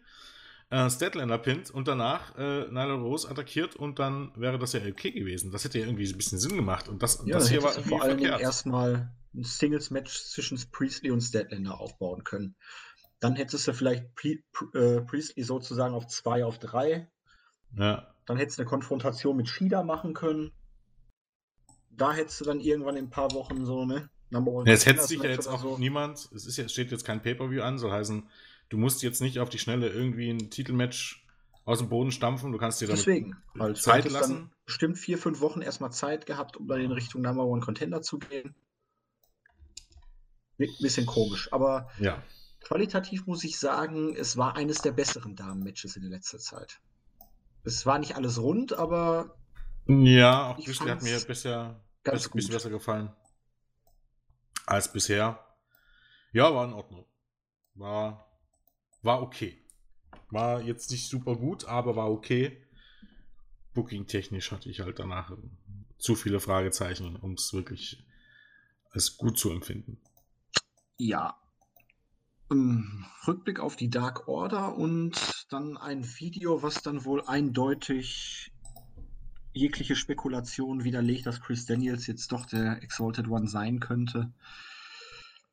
äh, 0.69 0.89
Statlander 0.91 1.39
pinnt 1.39 1.71
und 1.71 1.87
danach 1.87 2.37
äh, 2.37 2.67
Nyla 2.67 2.93
Rose 2.93 3.27
attackiert 3.27 3.75
und 3.75 3.97
dann 3.97 4.31
wäre 4.35 4.59
das 4.59 4.73
ja 4.73 4.81
okay 4.87 5.11
gewesen. 5.11 5.51
Das 5.51 5.63
hätte 5.63 5.79
ja 5.79 5.85
irgendwie 5.85 6.07
ein 6.07 6.17
bisschen 6.17 6.37
Sinn 6.37 6.55
gemacht. 6.55 6.87
Und 6.87 7.01
das, 7.01 7.23
ja, 7.25 7.39
das 7.39 7.49
hier 7.49 7.63
war 7.63 7.71
vor 7.71 8.03
allem 8.03 8.19
erstmal 8.19 9.11
ein 9.33 9.43
Singles-Match 9.43 10.25
zwischen 10.25 10.59
Priestley 10.71 11.09
und 11.09 11.21
Statlander 11.21 11.79
aufbauen 11.79 12.23
können. 12.23 12.55
Dann 13.19 13.35
hättest 13.35 13.67
du 13.67 13.73
vielleicht 13.73 14.13
Pri 14.13 14.43
äh, 14.75 15.01
Priestley 15.01 15.43
sozusagen 15.43 15.95
auf 15.95 16.05
2 16.05 16.45
auf 16.45 16.59
3. 16.59 17.09
Ja. 17.75 18.13
Dann 18.27 18.37
hättest 18.37 18.59
du 18.59 18.61
eine 18.61 18.69
Konfrontation 18.69 19.35
mit 19.35 19.49
Shida 19.49 19.81
machen 19.81 20.13
können 20.13 20.51
da 21.99 22.13
hättest 22.13 22.41
du 22.41 22.45
dann 22.45 22.59
irgendwann 22.59 22.95
in 22.95 23.05
ein 23.05 23.09
paar 23.09 23.31
Wochen 23.33 23.65
so, 23.65 23.85
ne? 23.85 24.09
Number 24.29 24.51
One. 24.51 24.69
Ja, 24.69 24.75
es 24.75 24.85
hetzt 24.85 25.07
sich 25.07 25.21
ja 25.21 25.29
jetzt 25.29 25.47
auch 25.47 25.61
so. 25.61 25.77
niemand. 25.77 26.29
Es 26.33 26.45
ist 26.45 26.57
ja, 26.57 26.67
steht 26.67 26.91
jetzt 26.91 27.03
kein 27.03 27.21
Pay-Per-View 27.21 27.61
an, 27.61 27.79
soll 27.79 27.91
heißen, 27.91 28.27
du 28.69 28.77
musst 28.77 29.01
jetzt 29.03 29.21
nicht 29.21 29.39
auf 29.39 29.49
die 29.49 29.59
Schnelle 29.59 29.89
irgendwie 29.89 30.29
ein 30.29 30.49
Titelmatch 30.49 31.25
aus 31.65 31.79
dem 31.79 31.89
Boden 31.89 32.11
stampfen. 32.11 32.51
Du 32.51 32.57
kannst 32.57 32.81
dir 32.81 32.87
damit 32.87 32.99
Deswegen, 32.99 33.37
weil 33.53 33.75
Zeit 33.75 34.09
lassen. 34.09 34.51
bestimmt 34.65 34.97
vier, 34.97 35.17
fünf 35.17 35.41
Wochen 35.41 35.61
erstmal 35.61 35.91
Zeit 35.91 36.25
gehabt, 36.25 36.57
um 36.57 36.67
dann 36.67 36.81
in 36.81 36.91
Richtung 36.91 37.21
Number 37.21 37.45
One 37.45 37.61
Contender 37.61 38.01
zu 38.01 38.19
gehen. 38.19 38.55
Ein 40.59 40.67
bisschen 40.81 41.05
komisch, 41.05 41.47
aber 41.53 41.89
ja. 41.99 42.21
qualitativ 42.61 43.25
muss 43.27 43.43
ich 43.45 43.57
sagen, 43.57 44.15
es 44.15 44.35
war 44.35 44.57
eines 44.57 44.81
der 44.81 44.91
besseren 44.91 45.35
Damen-Matches 45.35 45.95
in 45.95 46.03
letzter 46.03 46.37
Zeit. 46.37 46.81
Es 47.63 47.85
war 47.85 47.97
nicht 47.97 48.15
alles 48.15 48.41
rund, 48.41 48.73
aber. 48.73 49.35
Ja, 49.87 50.51
auch 50.51 50.63
Güschli 50.63 50.89
hat 50.89 51.01
mir 51.01 51.19
bisher 51.21 51.79
ganz 52.03 52.27
ein 52.27 52.31
bisschen 52.33 52.53
besser 52.53 52.69
gefallen 52.69 53.13
als 54.69 54.91
bisher. 54.91 55.43
Ja, 56.31 56.53
war 56.53 56.65
in 56.65 56.73
Ordnung. 56.73 57.05
War, 57.73 58.31
war 59.01 59.21
okay. 59.21 59.65
War 60.29 60.61
jetzt 60.61 60.91
nicht 60.91 61.09
super 61.09 61.35
gut, 61.35 61.65
aber 61.65 61.95
war 61.95 62.11
okay. 62.11 62.63
Booking-technisch 63.73 64.51
hatte 64.51 64.69
ich 64.69 64.81
halt 64.81 64.99
danach 64.99 65.31
zu 65.97 66.15
viele 66.15 66.39
Fragezeichen, 66.39 67.15
um 67.15 67.33
es 67.33 67.51
wirklich 67.53 68.05
als 68.91 69.17
gut 69.17 69.37
zu 69.37 69.51
empfinden. 69.51 69.99
Ja. 70.97 71.39
Um, 72.49 73.05
Rückblick 73.27 73.59
auf 73.59 73.75
die 73.75 73.89
Dark 73.89 74.27
Order 74.27 74.75
und 74.75 75.45
dann 75.49 75.77
ein 75.77 76.03
Video, 76.03 76.63
was 76.63 76.81
dann 76.81 77.05
wohl 77.05 77.23
eindeutig 77.25 78.51
jegliche 79.53 79.95
Spekulation 79.95 80.83
widerlegt, 80.83 81.25
dass 81.25 81.41
Chris 81.41 81.65
Daniels 81.65 82.07
jetzt 82.07 82.31
doch 82.31 82.45
der 82.45 82.81
Exalted 82.83 83.27
One 83.27 83.47
sein 83.47 83.79
könnte. 83.79 84.31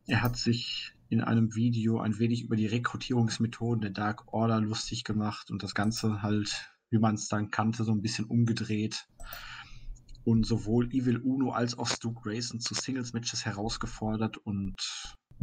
Er 0.06 0.22
hat 0.22 0.36
sich 0.36 0.92
in 1.08 1.20
einem 1.20 1.54
Video 1.54 2.00
ein 2.00 2.18
wenig 2.18 2.44
über 2.44 2.56
die 2.56 2.66
Rekrutierungsmethoden 2.66 3.80
der 3.80 3.90
Dark 3.90 4.32
Order 4.32 4.60
lustig 4.60 5.04
gemacht 5.04 5.50
und 5.50 5.62
das 5.62 5.74
Ganze 5.74 6.22
halt, 6.22 6.70
wie 6.90 6.98
man 6.98 7.14
es 7.14 7.28
dann 7.28 7.50
kannte, 7.50 7.84
so 7.84 7.92
ein 7.92 8.02
bisschen 8.02 8.26
umgedreht 8.26 9.08
und 10.24 10.44
sowohl 10.44 10.92
Evil 10.92 11.18
Uno 11.18 11.52
als 11.52 11.78
auch 11.78 11.86
Stu 11.86 12.12
Grayson 12.12 12.60
zu 12.60 12.74
Singles-Matches 12.74 13.44
herausgefordert 13.44 14.36
und 14.38 14.74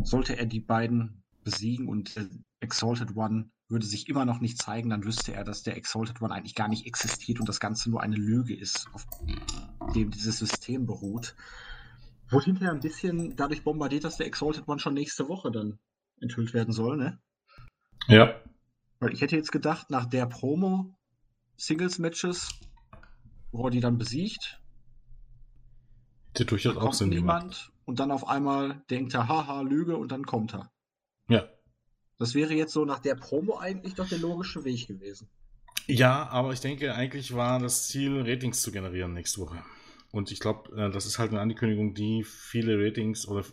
sollte 0.03 0.37
er 0.37 0.45
die 0.45 0.59
beiden 0.59 1.23
besiegen 1.43 1.87
und 1.87 2.15
Exalted 2.59 3.15
One 3.15 3.49
würde 3.73 3.85
sich 3.85 4.07
immer 4.07 4.23
noch 4.23 4.39
nicht 4.39 4.57
zeigen, 4.57 4.89
dann 4.89 5.03
wüsste 5.03 5.33
er, 5.33 5.43
dass 5.43 5.63
der 5.63 5.75
Exalted 5.75 6.21
One 6.21 6.33
eigentlich 6.33 6.55
gar 6.55 6.69
nicht 6.69 6.85
existiert 6.85 7.39
und 7.39 7.49
das 7.49 7.59
Ganze 7.59 7.89
nur 7.89 8.01
eine 8.01 8.15
Lüge 8.15 8.55
ist, 8.55 8.87
auf 8.93 9.05
dem 9.93 10.11
dieses 10.11 10.39
System 10.39 10.85
beruht. 10.85 11.35
Wurde 12.29 12.45
hinterher 12.45 12.71
ein 12.71 12.79
bisschen 12.79 13.35
dadurch 13.35 13.63
bombardiert, 13.63 14.05
dass 14.05 14.17
der 14.17 14.27
Exalted 14.27 14.67
One 14.67 14.79
schon 14.79 14.93
nächste 14.93 15.27
Woche 15.27 15.51
dann 15.51 15.79
enthüllt 16.21 16.53
werden 16.53 16.71
soll, 16.71 16.97
ne? 16.97 17.19
Ja. 18.07 18.41
Weil 18.99 19.13
ich 19.13 19.21
hätte 19.21 19.35
jetzt 19.35 19.51
gedacht, 19.51 19.89
nach 19.89 20.05
der 20.05 20.25
Promo 20.25 20.95
Singles-Matches, 21.57 22.49
wo 23.51 23.65
er 23.65 23.71
die 23.71 23.81
dann 23.81 23.97
besiegt, 23.97 24.61
hätte 26.29 26.45
durchaus 26.45 26.77
auch 26.77 26.93
Sinn 26.93 27.09
niemand 27.09 27.71
und 27.85 27.99
dann 27.99 28.11
auf 28.11 28.27
einmal 28.27 28.83
denkt 28.89 29.13
er, 29.13 29.27
haha, 29.27 29.61
Lüge 29.61 29.97
und 29.97 30.11
dann 30.11 30.25
kommt 30.25 30.53
er. 30.53 30.71
Ja. 31.27 31.47
Das 32.19 32.35
wäre 32.35 32.53
jetzt 32.53 32.73
so 32.73 32.85
nach 32.85 32.99
der 32.99 33.15
Promo 33.15 33.57
eigentlich 33.57 33.95
doch 33.95 34.07
der 34.07 34.19
logische 34.19 34.63
Weg 34.63 34.87
gewesen. 34.87 35.27
Ja, 35.87 36.29
aber 36.29 36.53
ich 36.53 36.61
denke, 36.61 36.95
eigentlich 36.95 37.35
war 37.35 37.59
das 37.59 37.87
Ziel, 37.87 38.21
Ratings 38.21 38.61
zu 38.61 38.71
generieren 38.71 39.13
nächste 39.13 39.41
Woche. 39.41 39.63
Und 40.11 40.31
ich 40.31 40.39
glaube, 40.39 40.71
äh, 40.79 40.91
das 40.91 41.05
ist 41.05 41.17
halt 41.19 41.31
eine 41.31 41.41
Ankündigung, 41.41 41.93
die 41.95 42.23
viele 42.23 42.77
Ratings 42.77 43.27
oder 43.27 43.43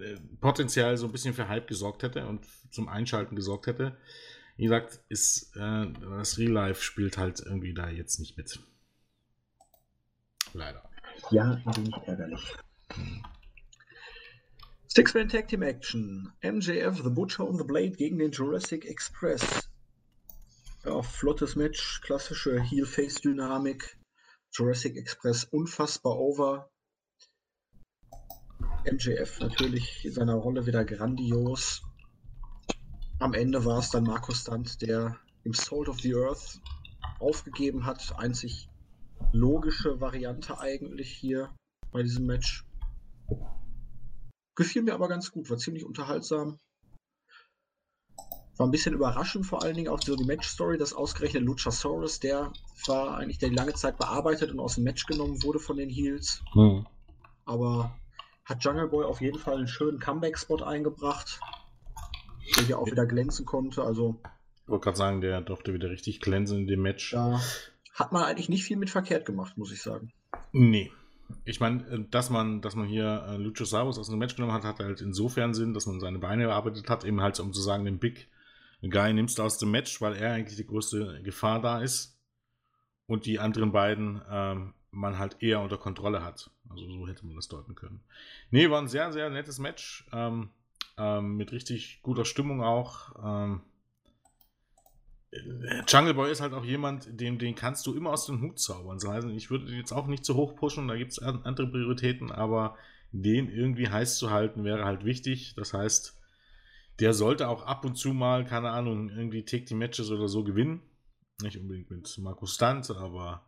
äh, 0.00 0.16
potenziell 0.40 0.96
so 0.96 1.06
ein 1.06 1.12
bisschen 1.12 1.34
für 1.34 1.48
Hype 1.48 1.68
gesorgt 1.68 2.02
hätte 2.02 2.26
und 2.26 2.46
zum 2.70 2.88
Einschalten 2.88 3.36
gesorgt 3.36 3.66
hätte. 3.66 3.96
Wie 4.56 4.64
gesagt, 4.64 5.00
ist 5.10 5.54
äh, 5.56 5.86
das 6.00 6.38
Real 6.38 6.52
Life 6.52 6.82
spielt 6.82 7.18
halt 7.18 7.40
irgendwie 7.40 7.74
da 7.74 7.90
jetzt 7.90 8.18
nicht 8.18 8.36
mit. 8.38 8.58
Leider. 10.54 10.88
Ja, 11.30 11.60
ein 11.64 11.76
wenig 11.76 11.94
ärgerlich. 12.06 12.54
Hm. 12.94 13.22
Six-Man 14.96 15.28
Tag 15.28 15.48
Team 15.48 15.62
Action. 15.62 16.32
MJF, 16.42 17.02
The 17.02 17.10
Butcher 17.10 17.46
und 17.46 17.58
The 17.58 17.64
Blade 17.64 17.90
gegen 17.90 18.16
den 18.16 18.30
Jurassic 18.30 18.86
Express. 18.86 19.68
Ja, 20.86 21.02
flottes 21.02 21.54
Match, 21.54 22.00
klassische 22.00 22.58
Heel-Face-Dynamik. 22.62 23.98
Jurassic 24.54 24.96
Express 24.96 25.44
unfassbar 25.44 26.16
over. 26.16 26.70
MJF 28.90 29.38
natürlich 29.40 30.02
in 30.06 30.12
seiner 30.12 30.36
Rolle 30.36 30.64
wieder 30.64 30.86
grandios. 30.86 31.82
Am 33.18 33.34
Ende 33.34 33.66
war 33.66 33.80
es 33.80 33.90
dann 33.90 34.04
Markus 34.04 34.40
Stunt, 34.40 34.80
der 34.80 35.18
im 35.44 35.52
Salt 35.52 35.90
of 35.90 36.00
the 36.00 36.14
Earth 36.14 36.58
aufgegeben 37.18 37.84
hat. 37.84 38.18
Einzig 38.18 38.70
logische 39.34 40.00
Variante 40.00 40.58
eigentlich 40.58 41.10
hier 41.10 41.54
bei 41.92 42.02
diesem 42.02 42.24
Match. 42.24 42.64
Gefiel 44.56 44.82
mir 44.82 44.94
aber 44.94 45.08
ganz 45.08 45.30
gut, 45.30 45.48
war 45.50 45.58
ziemlich 45.58 45.84
unterhaltsam. 45.84 46.58
War 48.56 48.66
ein 48.66 48.70
bisschen 48.70 48.94
überraschend, 48.94 49.44
vor 49.44 49.62
allen 49.62 49.74
Dingen 49.74 49.88
auch 49.88 50.00
so 50.00 50.16
die 50.16 50.24
Match-Story, 50.24 50.78
dass 50.78 50.94
ausgerechnet 50.94 51.42
Luchasaurus, 51.42 52.20
der 52.20 52.52
war 52.86 53.18
eigentlich, 53.18 53.36
der 53.36 53.52
lange 53.52 53.74
Zeit 53.74 53.98
bearbeitet 53.98 54.50
und 54.50 54.60
aus 54.60 54.76
dem 54.76 54.84
Match 54.84 55.04
genommen 55.04 55.42
wurde 55.42 55.58
von 55.58 55.76
den 55.76 55.90
Heels. 55.90 56.42
Hm. 56.54 56.86
Aber 57.44 57.94
hat 58.46 58.64
Jungle 58.64 58.88
Boy 58.88 59.04
auf 59.04 59.20
jeden 59.20 59.38
Fall 59.38 59.58
einen 59.58 59.68
schönen 59.68 59.98
Comeback-Spot 59.98 60.64
eingebracht, 60.64 61.38
der 62.56 62.64
ja 62.64 62.76
auch 62.78 62.86
wieder 62.86 63.04
glänzen 63.04 63.44
konnte. 63.44 63.84
Also, 63.84 64.18
ich 64.62 64.68
wollte 64.68 64.84
gerade 64.84 64.96
sagen, 64.96 65.20
der 65.20 65.42
durfte 65.42 65.74
wieder 65.74 65.90
richtig 65.90 66.20
glänzen 66.20 66.60
in 66.60 66.66
dem 66.66 66.80
Match. 66.80 67.10
Da 67.10 67.42
hat 67.92 68.12
man 68.12 68.24
eigentlich 68.24 68.48
nicht 68.48 68.64
viel 68.64 68.78
mit 68.78 68.88
verkehrt 68.88 69.26
gemacht, 69.26 69.58
muss 69.58 69.70
ich 69.70 69.82
sagen. 69.82 70.12
Nee. 70.52 70.90
Ich 71.44 71.60
meine, 71.60 71.86
äh, 71.88 72.04
dass 72.10 72.30
man, 72.30 72.60
dass 72.60 72.74
man 72.74 72.86
hier 72.86 73.26
äh, 73.28 73.36
Luchasaurus 73.36 73.98
aus 73.98 74.08
dem 74.08 74.18
Match 74.18 74.36
genommen 74.36 74.52
hat, 74.52 74.64
hat 74.64 74.80
halt 74.80 75.00
insofern 75.00 75.54
Sinn, 75.54 75.74
dass 75.74 75.86
man 75.86 76.00
seine 76.00 76.18
Beine 76.18 76.46
bearbeitet 76.46 76.88
hat, 76.88 77.04
eben 77.04 77.20
halt 77.20 77.38
um 77.40 77.52
zu 77.52 77.60
sagen, 77.60 77.84
den 77.84 77.98
Big 77.98 78.28
Guy 78.82 79.12
nimmst 79.12 79.38
du 79.38 79.42
aus 79.42 79.58
dem 79.58 79.70
Match, 79.70 80.00
weil 80.00 80.14
er 80.14 80.32
eigentlich 80.32 80.56
die 80.56 80.66
größte 80.66 81.22
Gefahr 81.22 81.60
da 81.60 81.80
ist. 81.80 82.18
Und 83.06 83.26
die 83.26 83.38
anderen 83.38 83.72
beiden 83.72 84.20
ähm, 84.28 84.74
man 84.90 85.18
halt 85.18 85.36
eher 85.40 85.60
unter 85.60 85.78
Kontrolle 85.78 86.24
hat. 86.24 86.50
Also 86.68 86.88
so 86.90 87.06
hätte 87.06 87.24
man 87.24 87.36
das 87.36 87.48
deuten 87.48 87.74
können. 87.74 88.00
Nee, 88.50 88.68
war 88.70 88.80
ein 88.80 88.88
sehr, 88.88 89.12
sehr 89.12 89.30
nettes 89.30 89.58
Match. 89.58 90.06
Ähm, 90.12 90.50
ähm, 90.98 91.36
mit 91.36 91.52
richtig 91.52 92.00
guter 92.02 92.24
Stimmung 92.24 92.62
auch. 92.62 93.14
Jungle 95.88 96.14
Boy 96.14 96.30
ist 96.30 96.40
halt 96.40 96.52
auch 96.52 96.64
jemand, 96.64 97.20
den, 97.20 97.38
den 97.38 97.54
kannst 97.54 97.86
du 97.86 97.94
immer 97.94 98.10
aus 98.10 98.26
dem 98.26 98.40
Hut 98.40 98.58
zaubern. 98.58 98.98
Das 98.98 99.08
heißt, 99.08 99.28
ich 99.28 99.50
würde 99.50 99.72
jetzt 99.72 99.92
auch 99.92 100.06
nicht 100.06 100.24
zu 100.24 100.34
hoch 100.34 100.54
pushen, 100.54 100.88
da 100.88 100.96
gibt 100.96 101.12
es 101.12 101.18
andere 101.18 101.66
Prioritäten, 101.66 102.30
aber 102.30 102.76
den 103.12 103.48
irgendwie 103.48 103.88
heiß 103.88 104.18
zu 104.18 104.30
halten 104.30 104.64
wäre 104.64 104.84
halt 104.84 105.04
wichtig. 105.04 105.54
Das 105.56 105.72
heißt, 105.72 106.16
der 107.00 107.12
sollte 107.12 107.48
auch 107.48 107.62
ab 107.62 107.84
und 107.84 107.96
zu 107.96 108.12
mal, 108.12 108.44
keine 108.44 108.70
Ahnung, 108.70 109.10
irgendwie 109.10 109.44
Take 109.44 109.64
die 109.64 109.74
Matches 109.74 110.10
oder 110.10 110.28
so 110.28 110.44
gewinnen. 110.44 110.82
Nicht 111.42 111.58
unbedingt 111.58 111.90
mit 111.90 112.18
Markus 112.18 112.54
Stunt, 112.54 112.90
aber 112.90 113.44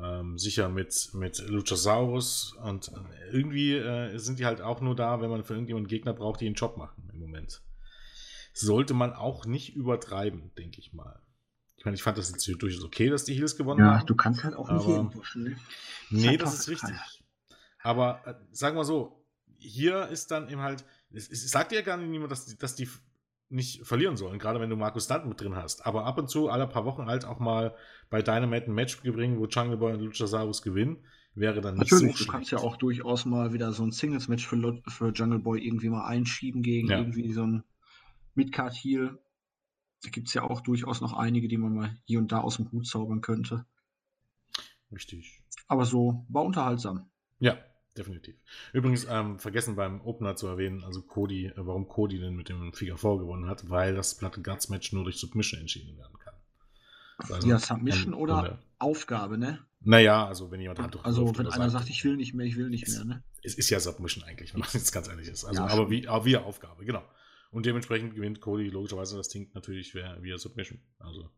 ähm, 0.00 0.38
sicher 0.38 0.68
mit, 0.68 1.10
mit 1.14 1.38
Luchasaurus. 1.48 2.56
Und 2.62 2.92
irgendwie 3.32 3.74
äh, 3.74 4.16
sind 4.18 4.38
die 4.38 4.46
halt 4.46 4.60
auch 4.60 4.80
nur 4.80 4.94
da, 4.94 5.20
wenn 5.20 5.30
man 5.30 5.42
für 5.42 5.54
irgendjemanden 5.54 5.88
Gegner 5.88 6.12
braucht, 6.12 6.40
die 6.40 6.46
einen 6.46 6.54
Job 6.54 6.76
machen 6.76 7.10
im 7.12 7.18
Moment. 7.18 7.62
Sollte 8.54 8.94
man 8.94 9.12
auch 9.12 9.46
nicht 9.46 9.74
übertreiben, 9.74 10.52
denke 10.56 10.78
ich 10.78 10.92
mal. 10.92 11.20
Ich 11.76 11.84
meine, 11.84 11.96
ich 11.96 12.02
fand 12.02 12.16
das 12.16 12.30
jetzt 12.30 12.48
durchaus 12.62 12.84
okay, 12.84 13.10
dass 13.10 13.24
die 13.24 13.34
Heels 13.34 13.56
gewonnen 13.56 13.84
haben. 13.84 13.98
Ja, 13.98 14.04
du 14.04 14.14
kannst 14.14 14.42
halt 14.44 14.54
auch 14.54 14.70
nicht 14.70 14.86
jeden 14.86 15.10
pushen. 15.10 15.44
Ne? 15.44 15.56
Nee, 16.08 16.36
das 16.36 16.54
ist 16.54 16.68
richtig. 16.68 16.96
Aber 17.82 18.22
äh, 18.26 18.34
sagen 18.52 18.76
wir 18.76 18.84
so, 18.84 19.22
hier 19.58 20.08
ist 20.08 20.30
dann 20.30 20.48
eben 20.48 20.62
halt, 20.62 20.84
es, 21.12 21.30
es 21.30 21.50
sagt 21.50 21.72
ja 21.72 21.82
gar 21.82 21.96
niemand, 21.96 22.32
dass, 22.32 22.46
die, 22.46 22.56
dass 22.56 22.74
die 22.74 22.88
nicht 23.50 23.86
verlieren 23.86 24.16
sollen, 24.16 24.38
gerade 24.38 24.60
wenn 24.60 24.70
du 24.70 24.76
Markus 24.76 25.04
Stunt 25.04 25.26
mit 25.26 25.40
drin 25.40 25.54
hast. 25.56 25.84
Aber 25.84 26.06
ab 26.06 26.16
und 26.18 26.30
zu, 26.30 26.48
alle 26.48 26.66
paar 26.66 26.84
Wochen 26.84 27.06
halt 27.06 27.24
auch 27.24 27.40
mal 27.40 27.74
bei 28.08 28.22
Dynamite 28.22 28.66
ein 28.66 28.74
Match 28.74 29.02
bringen, 29.02 29.38
wo 29.38 29.46
Jungle 29.46 29.76
Boy 29.76 29.94
und 29.94 30.00
Luchasaurus 30.00 30.62
gewinnen, 30.62 31.04
wäre 31.34 31.60
dann 31.60 31.74
nicht 31.74 31.92
Natürlich, 31.92 32.16
so 32.16 32.24
du 32.24 32.30
kannst 32.30 32.50
ja 32.50 32.58
auch 32.58 32.76
durchaus 32.76 33.26
mal 33.26 33.52
wieder 33.52 33.72
so 33.72 33.84
ein 33.84 33.90
Singles-Match 33.90 34.46
für, 34.46 34.82
für 34.88 35.12
Jungle 35.12 35.40
Boy 35.40 35.60
irgendwie 35.64 35.88
mal 35.88 36.06
einschieben 36.06 36.62
gegen 36.62 36.88
ja. 36.88 36.98
irgendwie 36.98 37.32
so 37.32 37.42
ein 37.42 37.64
Midcard-Heel. 38.34 39.18
Da 40.02 40.10
gibt 40.10 40.28
es 40.28 40.34
ja 40.34 40.42
auch 40.42 40.60
durchaus 40.60 41.00
noch 41.00 41.14
einige, 41.14 41.48
die 41.48 41.56
man 41.56 41.74
mal 41.74 41.96
hier 42.04 42.18
und 42.18 42.30
da 42.32 42.40
aus 42.40 42.56
dem 42.56 42.70
Hut 42.72 42.86
zaubern 42.86 43.20
könnte. 43.20 43.64
Richtig. 44.92 45.42
Aber 45.66 45.84
so 45.84 46.24
war 46.28 46.44
unterhaltsam. 46.44 47.08
Ja, 47.38 47.56
definitiv. 47.96 48.36
Übrigens, 48.72 49.06
ähm, 49.08 49.38
vergessen 49.38 49.76
beim 49.76 50.00
Opener 50.02 50.36
zu 50.36 50.46
erwähnen, 50.46 50.84
also 50.84 51.02
Cody, 51.02 51.46
äh, 51.46 51.52
warum 51.56 51.88
Cody 51.88 52.18
denn 52.18 52.34
mit 52.34 52.48
dem 52.48 52.72
Figure 52.72 52.98
4 52.98 53.18
gewonnen 53.18 53.48
hat, 53.48 53.68
weil 53.70 53.94
das 53.94 54.16
Platte 54.16 54.42
Guts 54.42 54.68
Match 54.68 54.92
nur 54.92 55.04
durch 55.04 55.16
Submission 55.16 55.60
entschieden 55.60 55.96
werden 55.96 56.18
kann. 56.18 56.34
Also, 57.18 57.48
ja, 57.48 57.58
Submission 57.58 58.14
oder 58.14 58.34
Runde. 58.34 58.58
Aufgabe, 58.78 59.38
ne? 59.38 59.64
Naja, 59.80 60.26
also 60.26 60.50
wenn 60.50 60.60
jemand 60.60 60.80
hat 60.80 61.04
Also 61.04 61.36
wenn 61.36 61.46
einer 61.46 61.70
sagt, 61.70 61.90
ich 61.90 62.02
will 62.04 62.16
nicht 62.16 62.34
mehr, 62.34 62.46
ich 62.46 62.56
will 62.56 62.70
nicht 62.70 62.88
mehr, 62.88 63.04
ne? 63.04 63.22
Es 63.42 63.54
ist 63.54 63.70
ja 63.70 63.78
Submission 63.78 64.24
eigentlich, 64.24 64.52
wenn 64.54 64.60
man 64.60 64.68
jetzt 64.72 64.92
ganz 64.92 65.08
ehrlich 65.08 65.28
ist. 65.28 65.44
Also, 65.44 65.62
ja, 65.62 65.68
aber 65.68 65.90
wie, 65.90 66.08
aber 66.08 66.24
wie 66.24 66.36
Aufgabe, 66.36 66.84
genau. 66.84 67.04
Und 67.54 67.66
dementsprechend 67.66 68.16
gewinnt 68.16 68.40
Cody 68.40 68.68
logischerweise 68.68 69.16
das 69.16 69.28
Ding 69.28 69.48
natürlich 69.54 69.94
via, 69.94 70.38
Submission. 70.38 70.80
Also 70.98 71.30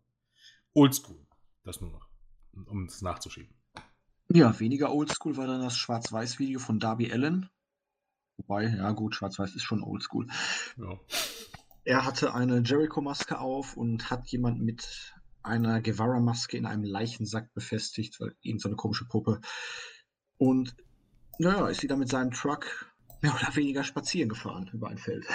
oldschool. 0.72 1.26
Das 1.62 1.82
nur 1.82 1.90
noch, 1.90 2.08
um 2.54 2.86
es 2.86 3.02
nachzuschieben. 3.02 3.54
Ja, 4.30 4.58
weniger 4.58 4.94
oldschool 4.94 5.36
war 5.36 5.46
dann 5.46 5.60
das 5.60 5.76
Schwarz-Weiß-Video 5.76 6.58
von 6.58 6.78
Darby 6.80 7.12
Allen. 7.12 7.50
Wobei, 8.38 8.64
ja 8.64 8.92
gut, 8.92 9.14
Schwarz-Weiß 9.14 9.54
ist 9.56 9.64
schon 9.64 9.82
oldschool. 9.82 10.26
Ja. 10.78 10.98
Er 11.84 12.06
hatte 12.06 12.32
eine 12.32 12.62
Jericho-Maske 12.62 13.38
auf 13.38 13.76
und 13.76 14.08
hat 14.10 14.26
jemand 14.28 14.62
mit 14.62 15.14
einer 15.42 15.82
Guevara-Maske 15.82 16.56
in 16.56 16.64
einem 16.64 16.84
Leichensack 16.84 17.52
befestigt, 17.52 18.18
weil 18.20 18.34
ihn 18.40 18.58
so 18.58 18.70
eine 18.70 18.76
komische 18.76 19.04
Puppe. 19.04 19.42
Und 20.38 20.74
naja, 21.38 21.68
ist 21.68 21.82
sie 21.82 21.88
dann 21.88 21.98
mit 21.98 22.08
seinem 22.08 22.30
Truck 22.30 22.94
mehr 23.20 23.34
oder 23.34 23.54
weniger 23.54 23.84
spazieren 23.84 24.30
gefahren 24.30 24.70
über 24.72 24.88
ein 24.88 24.96
Feld. 24.98 25.26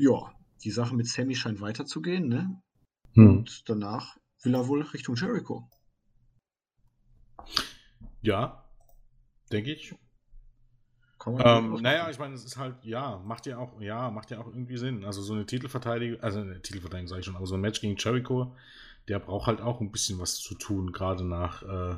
Ja, 0.00 0.32
die 0.62 0.70
Sache 0.70 0.94
mit 0.94 1.06
Sammy 1.08 1.34
scheint 1.34 1.60
weiterzugehen, 1.60 2.28
ne? 2.28 2.62
Hm. 3.14 3.38
Und 3.38 3.68
danach 3.68 4.16
will 4.42 4.54
er 4.54 4.68
wohl 4.68 4.82
Richtung 4.82 5.14
Jericho. 5.14 5.68
Ja, 8.22 8.64
denke 9.50 9.72
ich. 9.72 9.94
Ähm, 11.26 11.74
naja, 11.82 12.08
ich 12.08 12.18
meine, 12.18 12.34
es 12.34 12.44
ist 12.44 12.56
halt, 12.56 12.82
ja, 12.82 13.18
macht 13.18 13.44
ja 13.46 13.58
auch, 13.58 13.78
ja, 13.80 14.10
macht 14.10 14.30
ja 14.30 14.38
auch 14.38 14.46
irgendwie 14.46 14.78
Sinn. 14.78 15.04
Also 15.04 15.20
so 15.20 15.34
eine 15.34 15.44
Titelverteidigung, 15.44 16.22
also 16.22 16.40
eine 16.40 16.62
Titelverteidigung 16.62 17.08
sage 17.08 17.20
ich 17.20 17.26
schon, 17.26 17.36
aber 17.36 17.46
so 17.46 17.56
ein 17.56 17.60
Match 17.60 17.80
gegen 17.82 17.96
Jericho, 17.98 18.56
der 19.08 19.18
braucht 19.18 19.46
halt 19.46 19.60
auch 19.60 19.80
ein 19.80 19.92
bisschen 19.92 20.18
was 20.18 20.36
zu 20.36 20.54
tun, 20.54 20.92
gerade 20.92 21.24
nach 21.24 21.62
äh, 21.62 21.96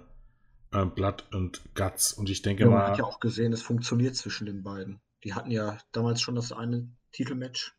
äh, 0.73 0.87
Blood 0.87 1.27
und 1.33 1.63
Guts. 1.75 2.13
Und 2.13 2.31
ich 2.31 2.43
denke 2.43 2.65
ja, 2.65 2.69
mal. 2.69 2.79
Man 2.79 2.91
hat 2.91 2.99
ja 2.99 3.05
auch 3.05 3.21
gesehen, 3.21 3.53
es 3.53 3.63
funktioniert 3.63 4.17
zwischen 4.17 4.47
den 4.47 4.65
beiden. 4.65 5.01
Die 5.23 5.35
hatten 5.35 5.53
ja 5.53 5.79
damals 5.93 6.21
schon 6.21 6.35
das 6.35 6.51
eine 6.51 6.89
Titelmatch 7.13 7.77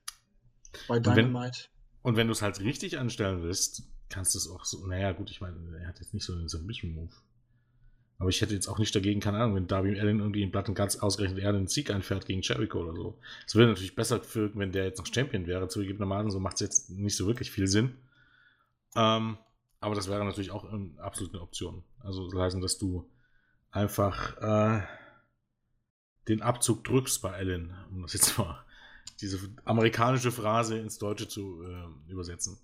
bei 0.88 1.00
Dynamite. 1.00 1.66
Und 2.02 2.14
wenn, 2.14 2.22
wenn 2.22 2.28
du 2.28 2.34
es 2.34 2.42
halt 2.42 2.60
richtig 2.60 2.98
anstellen 2.98 3.44
willst, 3.44 3.84
kannst 4.10 4.36
du 4.36 4.38
es 4.38 4.50
auch 4.50 4.66
so, 4.66 4.86
naja, 4.86 5.12
gut, 5.12 5.32
ich 5.32 5.42
meine, 5.42 5.58
er 5.80 5.88
hat 5.88 6.00
jetzt 6.00 6.14
nicht 6.14 6.26
so 6.26 6.34
einen 6.34 6.50
Submission-Move. 6.50 7.14
Aber 8.20 8.30
ich 8.30 8.40
hätte 8.42 8.54
jetzt 8.54 8.68
auch 8.68 8.78
nicht 8.78 8.96
dagegen, 8.96 9.20
keine 9.20 9.40
Ahnung, 9.40 9.56
wenn 9.56 9.68
Darby 9.68 10.00
Allen 10.00 10.20
irgendwie 10.20 10.44
in 10.44 10.52
Platten 10.52 10.76
ganz 10.76 10.98
ausgerechnet 10.98 11.40
er 11.40 11.50
einen 11.50 11.68
Sieg 11.68 11.90
einfährt 11.90 12.26
gegen 12.26 12.42
Jericho 12.42 12.80
oder 12.80 12.96
so. 12.96 13.20
Es 13.46 13.56
würde 13.56 13.70
natürlich 13.70 13.96
besser 13.96 14.22
wirken, 14.36 14.60
wenn 14.60 14.72
der 14.72 14.86
jetzt 14.86 15.00
noch 15.00 15.08
Champion 15.12 15.48
wäre, 15.48 15.68
zugegebenermaßen. 15.68 16.32
So 16.32 16.40
macht 16.40 16.56
es 16.56 16.60
jetzt 16.62 16.90
nicht 16.92 17.18
so 17.18 17.28
wirklich 17.28 17.52
viel 17.52 17.68
Sinn. 17.68 17.96
Ähm, 18.96 19.38
aber 19.80 19.96
das 19.96 20.08
wäre 20.08 20.24
natürlich 20.24 20.52
auch 20.52 20.72
ähm, 20.72 20.98
absolut 21.00 21.34
eine 21.34 21.42
Option. 21.42 21.84
Also 22.00 22.30
das 22.30 22.40
heißt, 22.40 22.64
dass 22.64 22.78
du 22.78 23.10
einfach 23.72 24.38
äh, 24.38 24.84
den 26.28 26.42
Abzug 26.42 26.84
drückst 26.84 27.22
bei 27.22 27.34
Allen, 27.34 27.76
um 27.92 28.04
das 28.04 28.14
jetzt 28.14 28.38
mal 28.38 28.64
diese 29.22 29.40
amerikanische 29.66 30.32
Phrase 30.32 30.78
ins 30.78 30.98
Deutsche 30.98 31.28
zu 31.28 31.64
äh, 31.64 32.12
übersetzen. 32.12 32.58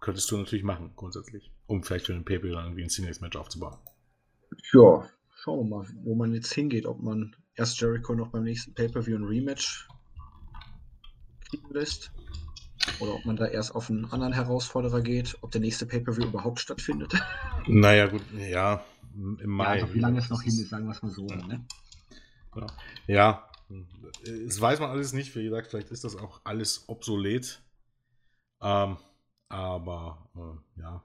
Könntest 0.00 0.30
du 0.30 0.36
natürlich 0.36 0.64
machen, 0.64 0.92
grundsätzlich. 0.96 1.50
Um 1.66 1.82
vielleicht 1.82 2.06
für 2.06 2.12
den 2.12 2.24
PP 2.24 2.50
dann 2.50 2.64
irgendwie 2.64 2.84
ein 2.84 2.88
Singles-Match 2.88 3.36
aufzubauen. 3.36 3.78
Ja, 4.72 5.08
schauen 5.34 5.68
wir 5.68 5.76
mal, 5.76 5.86
wo 6.02 6.14
man 6.14 6.32
jetzt 6.34 6.52
hingeht. 6.52 6.86
Ob 6.86 7.02
man 7.02 7.34
erst 7.54 7.80
Jericho 7.80 8.14
noch 8.14 8.28
beim 8.28 8.44
nächsten 8.44 8.74
Pay-Per-View 8.74 9.16
ein 9.16 9.24
Rematch 9.24 9.88
kriegen 11.48 11.72
lässt. 11.72 12.12
Oder 13.00 13.14
ob 13.14 13.24
man 13.24 13.36
da 13.36 13.46
erst 13.46 13.74
auf 13.74 13.90
einen 13.90 14.04
anderen 14.06 14.32
Herausforderer 14.32 15.02
geht, 15.02 15.36
ob 15.42 15.50
der 15.50 15.60
nächste 15.60 15.84
Pay-Per-View 15.86 16.26
überhaupt 16.26 16.60
stattfindet. 16.60 17.12
Naja, 17.70 18.06
gut, 18.06 18.22
ja, 18.34 18.82
im 19.14 19.50
Mai. 19.50 19.64
Ja, 19.64 19.82
also 19.82 19.94
wie 19.94 19.98
lange 19.98 20.20
es 20.20 20.30
noch 20.30 20.40
hin 20.40 20.54
ist, 20.54 20.70
sagen 20.70 20.86
wir 20.86 20.92
es 20.92 21.02
mal 21.02 21.10
so. 21.10 21.26
Ne? 21.26 21.66
Ja. 23.06 23.47
Das 23.68 24.60
weiß 24.60 24.80
man 24.80 24.90
alles 24.90 25.12
nicht. 25.12 25.34
Wie 25.36 25.44
gesagt, 25.44 25.68
vielleicht 25.68 25.90
ist 25.90 26.04
das 26.04 26.16
auch 26.16 26.40
alles 26.44 26.88
obsolet. 26.88 27.62
Ähm, 28.60 28.96
aber 29.48 30.28
äh, 30.36 30.80
ja, 30.80 31.02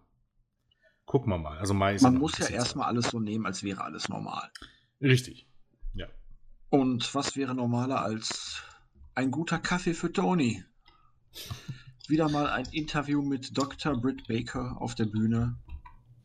Gucken 1.05 1.31
wir 1.31 1.37
mal. 1.37 1.57
Also 1.57 1.73
Mai 1.73 1.97
Man 2.01 2.17
muss 2.17 2.37
ja 2.37 2.47
erstmal 2.47 2.87
alles 2.87 3.09
so 3.09 3.19
nehmen, 3.19 3.45
als 3.45 3.63
wäre 3.63 3.83
alles 3.83 4.09
normal. 4.09 4.49
Richtig. 5.01 5.47
Ja. 5.93 6.07
Und 6.69 7.13
was 7.13 7.35
wäre 7.35 7.53
normaler 7.53 8.01
als 8.01 8.61
ein 9.13 9.29
guter 9.29 9.59
Kaffee 9.59 9.93
für 9.93 10.11
Tony? 10.11 10.63
Wieder 12.07 12.29
mal 12.29 12.47
ein 12.47 12.65
Interview 12.71 13.21
mit 13.21 13.57
Dr. 13.57 13.95
Britt 13.99 14.27
Baker 14.27 14.81
auf 14.81 14.95
der 14.95 15.05
Bühne 15.05 15.57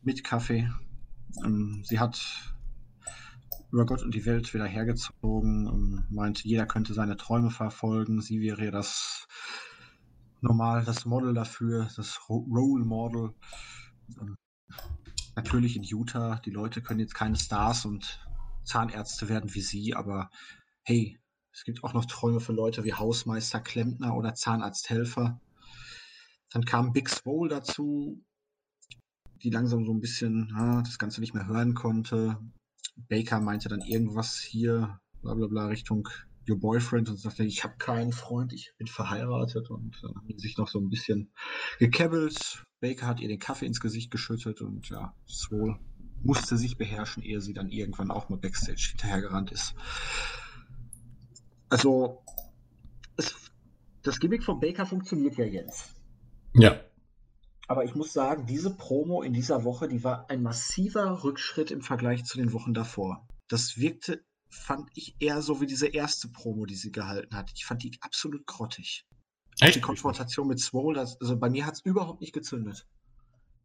mit 0.01 0.23
Kaffee. 0.23 0.69
Ähm, 1.43 1.83
sie 1.85 1.99
hat 1.99 2.19
über 3.71 3.85
Gott 3.85 4.01
und 4.01 4.13
die 4.15 4.25
Welt 4.25 4.53
wieder 4.53 4.65
hergezogen 4.65 5.67
und 5.67 6.05
meinte, 6.09 6.47
jeder 6.47 6.65
könnte 6.65 6.93
seine 6.93 7.17
Träume 7.17 7.51
verfolgen. 7.51 8.21
Sie 8.21 8.41
wäre 8.41 8.65
ja 8.65 8.71
das 8.71 9.27
normal, 10.41 10.83
das 10.85 11.05
Model 11.05 11.33
dafür, 11.33 11.87
das 11.95 12.19
Role 12.29 12.85
Model. 12.85 13.33
Ähm, 14.19 14.35
natürlich 15.35 15.75
in 15.75 15.83
Utah, 15.83 16.37
die 16.45 16.51
Leute 16.51 16.81
können 16.81 16.99
jetzt 16.99 17.13
keine 17.13 17.35
Stars 17.35 17.85
und 17.85 18.25
Zahnärzte 18.63 19.29
werden 19.29 19.53
wie 19.53 19.61
sie, 19.61 19.95
aber 19.95 20.29
hey, 20.83 21.19
es 21.51 21.63
gibt 21.63 21.83
auch 21.83 21.93
noch 21.93 22.05
Träume 22.05 22.39
für 22.39 22.53
Leute 22.53 22.83
wie 22.83 22.93
Hausmeister, 22.93 23.59
Klempner 23.59 24.15
oder 24.15 24.35
Zahnarzthelfer. 24.35 25.41
Dann 26.51 26.65
kam 26.65 26.93
Big 26.93 27.09
Swole 27.09 27.49
dazu, 27.49 28.23
die 29.43 29.49
langsam 29.49 29.85
so 29.85 29.93
ein 29.93 29.99
bisschen 29.99 30.53
ja, 30.55 30.81
das 30.81 30.99
Ganze 30.99 31.21
nicht 31.21 31.33
mehr 31.33 31.47
hören 31.47 31.73
konnte. 31.73 32.37
Baker 33.07 33.39
meinte 33.39 33.69
dann 33.69 33.81
irgendwas 33.81 34.37
hier, 34.39 34.99
bla 35.21 35.33
bla 35.33 35.47
bla, 35.47 35.67
Richtung 35.67 36.07
Your 36.49 36.59
Boyfriend 36.59 37.09
und 37.09 37.17
sagte, 37.17 37.43
ich 37.43 37.63
habe 37.63 37.75
keinen 37.77 38.11
Freund, 38.11 38.53
ich 38.53 38.73
bin 38.77 38.87
verheiratet 38.87 39.69
und 39.69 39.99
dann 40.01 40.15
haben 40.15 40.27
die 40.27 40.39
sich 40.39 40.57
noch 40.57 40.67
so 40.67 40.79
ein 40.79 40.89
bisschen 40.89 41.31
gekebbelt. 41.77 42.63
Baker 42.79 43.07
hat 43.07 43.19
ihr 43.19 43.27
den 43.27 43.39
Kaffee 43.39 43.65
ins 43.65 43.79
Gesicht 43.79 44.09
geschüttet 44.09 44.61
und 44.61 44.89
ja, 44.89 45.13
Swole 45.27 45.79
musste 46.23 46.57
sich 46.57 46.77
beherrschen, 46.77 47.23
ehe 47.23 47.41
sie 47.41 47.53
dann 47.53 47.69
irgendwann 47.69 48.11
auch 48.11 48.29
mal 48.29 48.37
Backstage 48.37 48.89
hinterhergerannt 48.91 49.51
ist. 49.51 49.73
Also, 51.69 52.23
es, 53.15 53.35
das 54.01 54.19
Gimmick 54.19 54.43
von 54.43 54.59
Baker 54.59 54.85
funktioniert 54.85 55.37
ja 55.37 55.45
jetzt. 55.45 55.93
Ja. 56.53 56.81
Aber 57.69 57.85
ich 57.85 57.93
muss 57.93 58.13
sagen, 58.13 58.47
diese 58.47 58.75
Promo 58.75 59.21
in 59.21 59.31
dieser 59.31 59.63
Woche, 59.63 59.87
die 59.87 60.03
war 60.03 60.27
ein 60.31 60.41
massiver 60.41 61.23
Rückschritt 61.23 61.69
im 61.69 61.81
Vergleich 61.81 62.25
zu 62.25 62.39
den 62.39 62.51
Wochen 62.51 62.73
davor. 62.73 63.27
Das 63.47 63.77
wirkte, 63.77 64.25
fand 64.49 64.89
ich, 64.95 65.15
eher 65.19 65.43
so 65.43 65.61
wie 65.61 65.67
diese 65.67 65.85
erste 65.85 66.29
Promo, 66.29 66.65
die 66.65 66.73
sie 66.73 66.91
gehalten 66.91 67.35
hat. 67.35 67.51
Ich 67.53 67.65
fand 67.65 67.83
die 67.83 67.95
absolut 68.01 68.47
grottig. 68.47 69.05
Echt? 69.61 69.75
Die 69.75 69.81
Konfrontation 69.81 70.47
mit 70.47 70.59
Swole, 70.59 70.95
das, 70.95 71.21
also 71.21 71.37
bei 71.37 71.51
mir 71.51 71.67
hat 71.67 71.75
es 71.75 71.85
überhaupt 71.85 72.21
nicht 72.21 72.33
gezündet. 72.33 72.87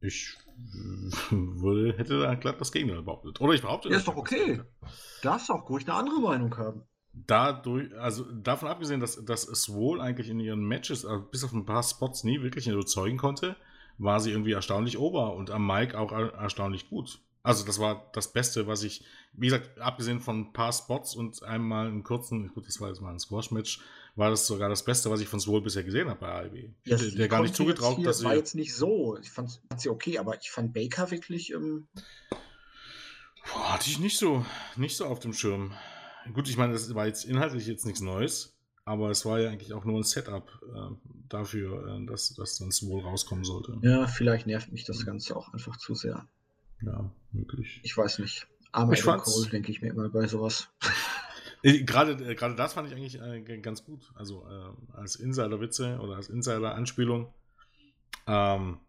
Ich 0.03 0.37
würde, 1.31 1.97
hätte 1.97 2.21
da 2.21 2.35
glatt 2.35 2.61
das 2.61 2.73
Gegenteil 2.73 3.01
behauptet. 3.01 3.41
Oder 3.41 3.55
ich 3.55 3.63
behaupte 3.63 3.89
Ja, 3.89 3.97
ist 3.97 4.07
doch 4.07 4.17
okay. 4.17 4.61
Darfst 5.23 5.51
auch 5.51 5.67
ruhig 5.71 5.89
eine 5.89 5.95
andere 5.95 6.21
Meinung 6.21 6.55
haben. 6.59 6.83
Dadurch, 7.15 7.91
also 7.99 8.31
davon 8.33 8.69
abgesehen, 8.69 9.01
dass, 9.01 9.25
dass 9.25 9.45
Swole 9.45 10.03
eigentlich 10.03 10.29
in 10.29 10.41
ihren 10.41 10.63
Matches, 10.63 11.07
also 11.07 11.25
bis 11.25 11.43
auf 11.43 11.55
ein 11.55 11.65
paar 11.65 11.83
Spots 11.83 12.23
nie 12.23 12.43
wirklich 12.43 12.69
überzeugen 12.69 13.17
konnte, 13.17 13.57
war 13.99 14.21
sie 14.21 14.31
irgendwie 14.31 14.53
erstaunlich 14.53 14.99
ober 14.99 15.35
und 15.35 15.51
am 15.51 15.67
Mic 15.67 15.95
auch 15.95 16.13
erstaunlich 16.13 16.89
gut. 16.89 17.21
Also 17.43 17.65
das 17.67 17.79
war 17.79 18.11
das 18.15 18.33
Beste, 18.33 18.67
was 18.67 18.83
ich, 18.83 19.05
wie 19.35 19.47
gesagt, 19.49 19.79
abgesehen 19.79 20.21
von 20.21 20.41
ein 20.41 20.53
paar 20.55 20.73
Spots 20.73 21.15
und 21.15 21.43
einmal 21.43 21.89
einen 21.89 22.03
kurzen, 22.03 22.49
gut, 22.55 22.67
das 22.67 22.81
war 22.81 22.89
jetzt 22.89 23.03
mal 23.03 23.13
ein 23.13 23.21
Squash-Match, 23.21 23.81
war 24.17 24.31
das 24.31 24.47
sogar 24.47 24.71
das 24.71 24.83
Beste, 24.83 25.11
was 25.11 25.21
ich 25.21 25.29
von 25.29 25.41
Swole 25.41 25.61
bisher 25.61 25.85
gesehen 25.85 26.09
habe 26.09 26.21
bei 26.21 26.33
AEW. 26.33 26.71
Ich 26.85 26.93
hätte 26.93 27.13
der 27.13 27.29
gar 27.29 27.43
nicht 27.43 27.55
zugetraut, 27.55 28.05
dass 28.07 28.21
sie. 28.21 28.25
war 28.25 28.35
jetzt 28.35 28.55
nicht 28.55 28.75
so. 28.75 29.19
Ich 29.19 29.31
fand, 29.31 29.61
sie 29.77 29.91
okay, 29.91 30.19
aber 30.19 30.41
ich 30.41 30.51
fand 30.51 30.73
Baker 30.73 31.11
wirklich. 31.11 31.53
Ähm 31.53 31.89
Boah, 33.53 33.75
hatte 33.75 33.91
ich 33.91 33.99
nicht 33.99 34.19
so, 34.19 34.47
nicht 34.77 34.97
so 34.97 35.05
auf 35.05 35.19
dem 35.19 35.35
Schirm. 35.35 35.75
Gut, 36.33 36.49
ich 36.49 36.57
meine, 36.57 36.73
das 36.73 36.95
war 36.95 37.07
jetzt 37.07 37.25
inhaltlich 37.27 37.67
jetzt 37.67 37.85
nichts 37.85 38.01
Neues, 38.01 38.54
aber 38.85 39.11
es 39.11 39.25
war 39.25 39.41
ja 39.41 39.51
eigentlich 39.51 39.73
auch 39.73 39.85
nur 39.85 39.99
ein 39.99 40.03
Setup 40.03 40.47
äh, 40.63 40.95
dafür, 41.29 41.87
äh, 41.89 42.07
dass, 42.07 42.35
dass 42.35 42.59
dann 42.59 42.71
Swole 42.71 43.05
rauskommen 43.05 43.45
sollte. 43.45 43.79
Ja, 43.83 44.07
vielleicht 44.07 44.47
nervt 44.47 44.73
mich 44.73 44.85
das 44.85 45.07
Ganze 45.07 45.37
auch 45.37 45.53
einfach 45.53 45.77
zu 45.77 45.95
sehr. 45.95 46.27
Ja, 46.83 47.11
möglich. 47.33 47.81
Ich 47.83 47.97
weiß 47.97 48.19
nicht. 48.19 48.47
Aber 48.73 48.93
ich 48.93 49.03
Cole 49.03 49.49
denke 49.51 49.71
ich 49.71 49.81
mir 49.81 49.89
immer 49.89 50.09
bei 50.09 50.27
sowas. 50.27 50.69
Gerade, 51.63 52.13
äh, 52.23 52.35
gerade 52.35 52.55
das 52.57 52.75
fand 52.75 52.89
ich 52.89 52.95
eigentlich 52.95 53.19
äh, 53.19 53.41
ganz 53.59 53.85
gut. 53.85 54.13
Also 54.15 54.47
äh, 54.47 54.99
als 54.99 55.17
Insider-Witze 55.17 55.99
oder 55.99 56.17
als 56.17 56.29
Insider-Anspielung, 56.29 57.33
ähm, 58.27 58.81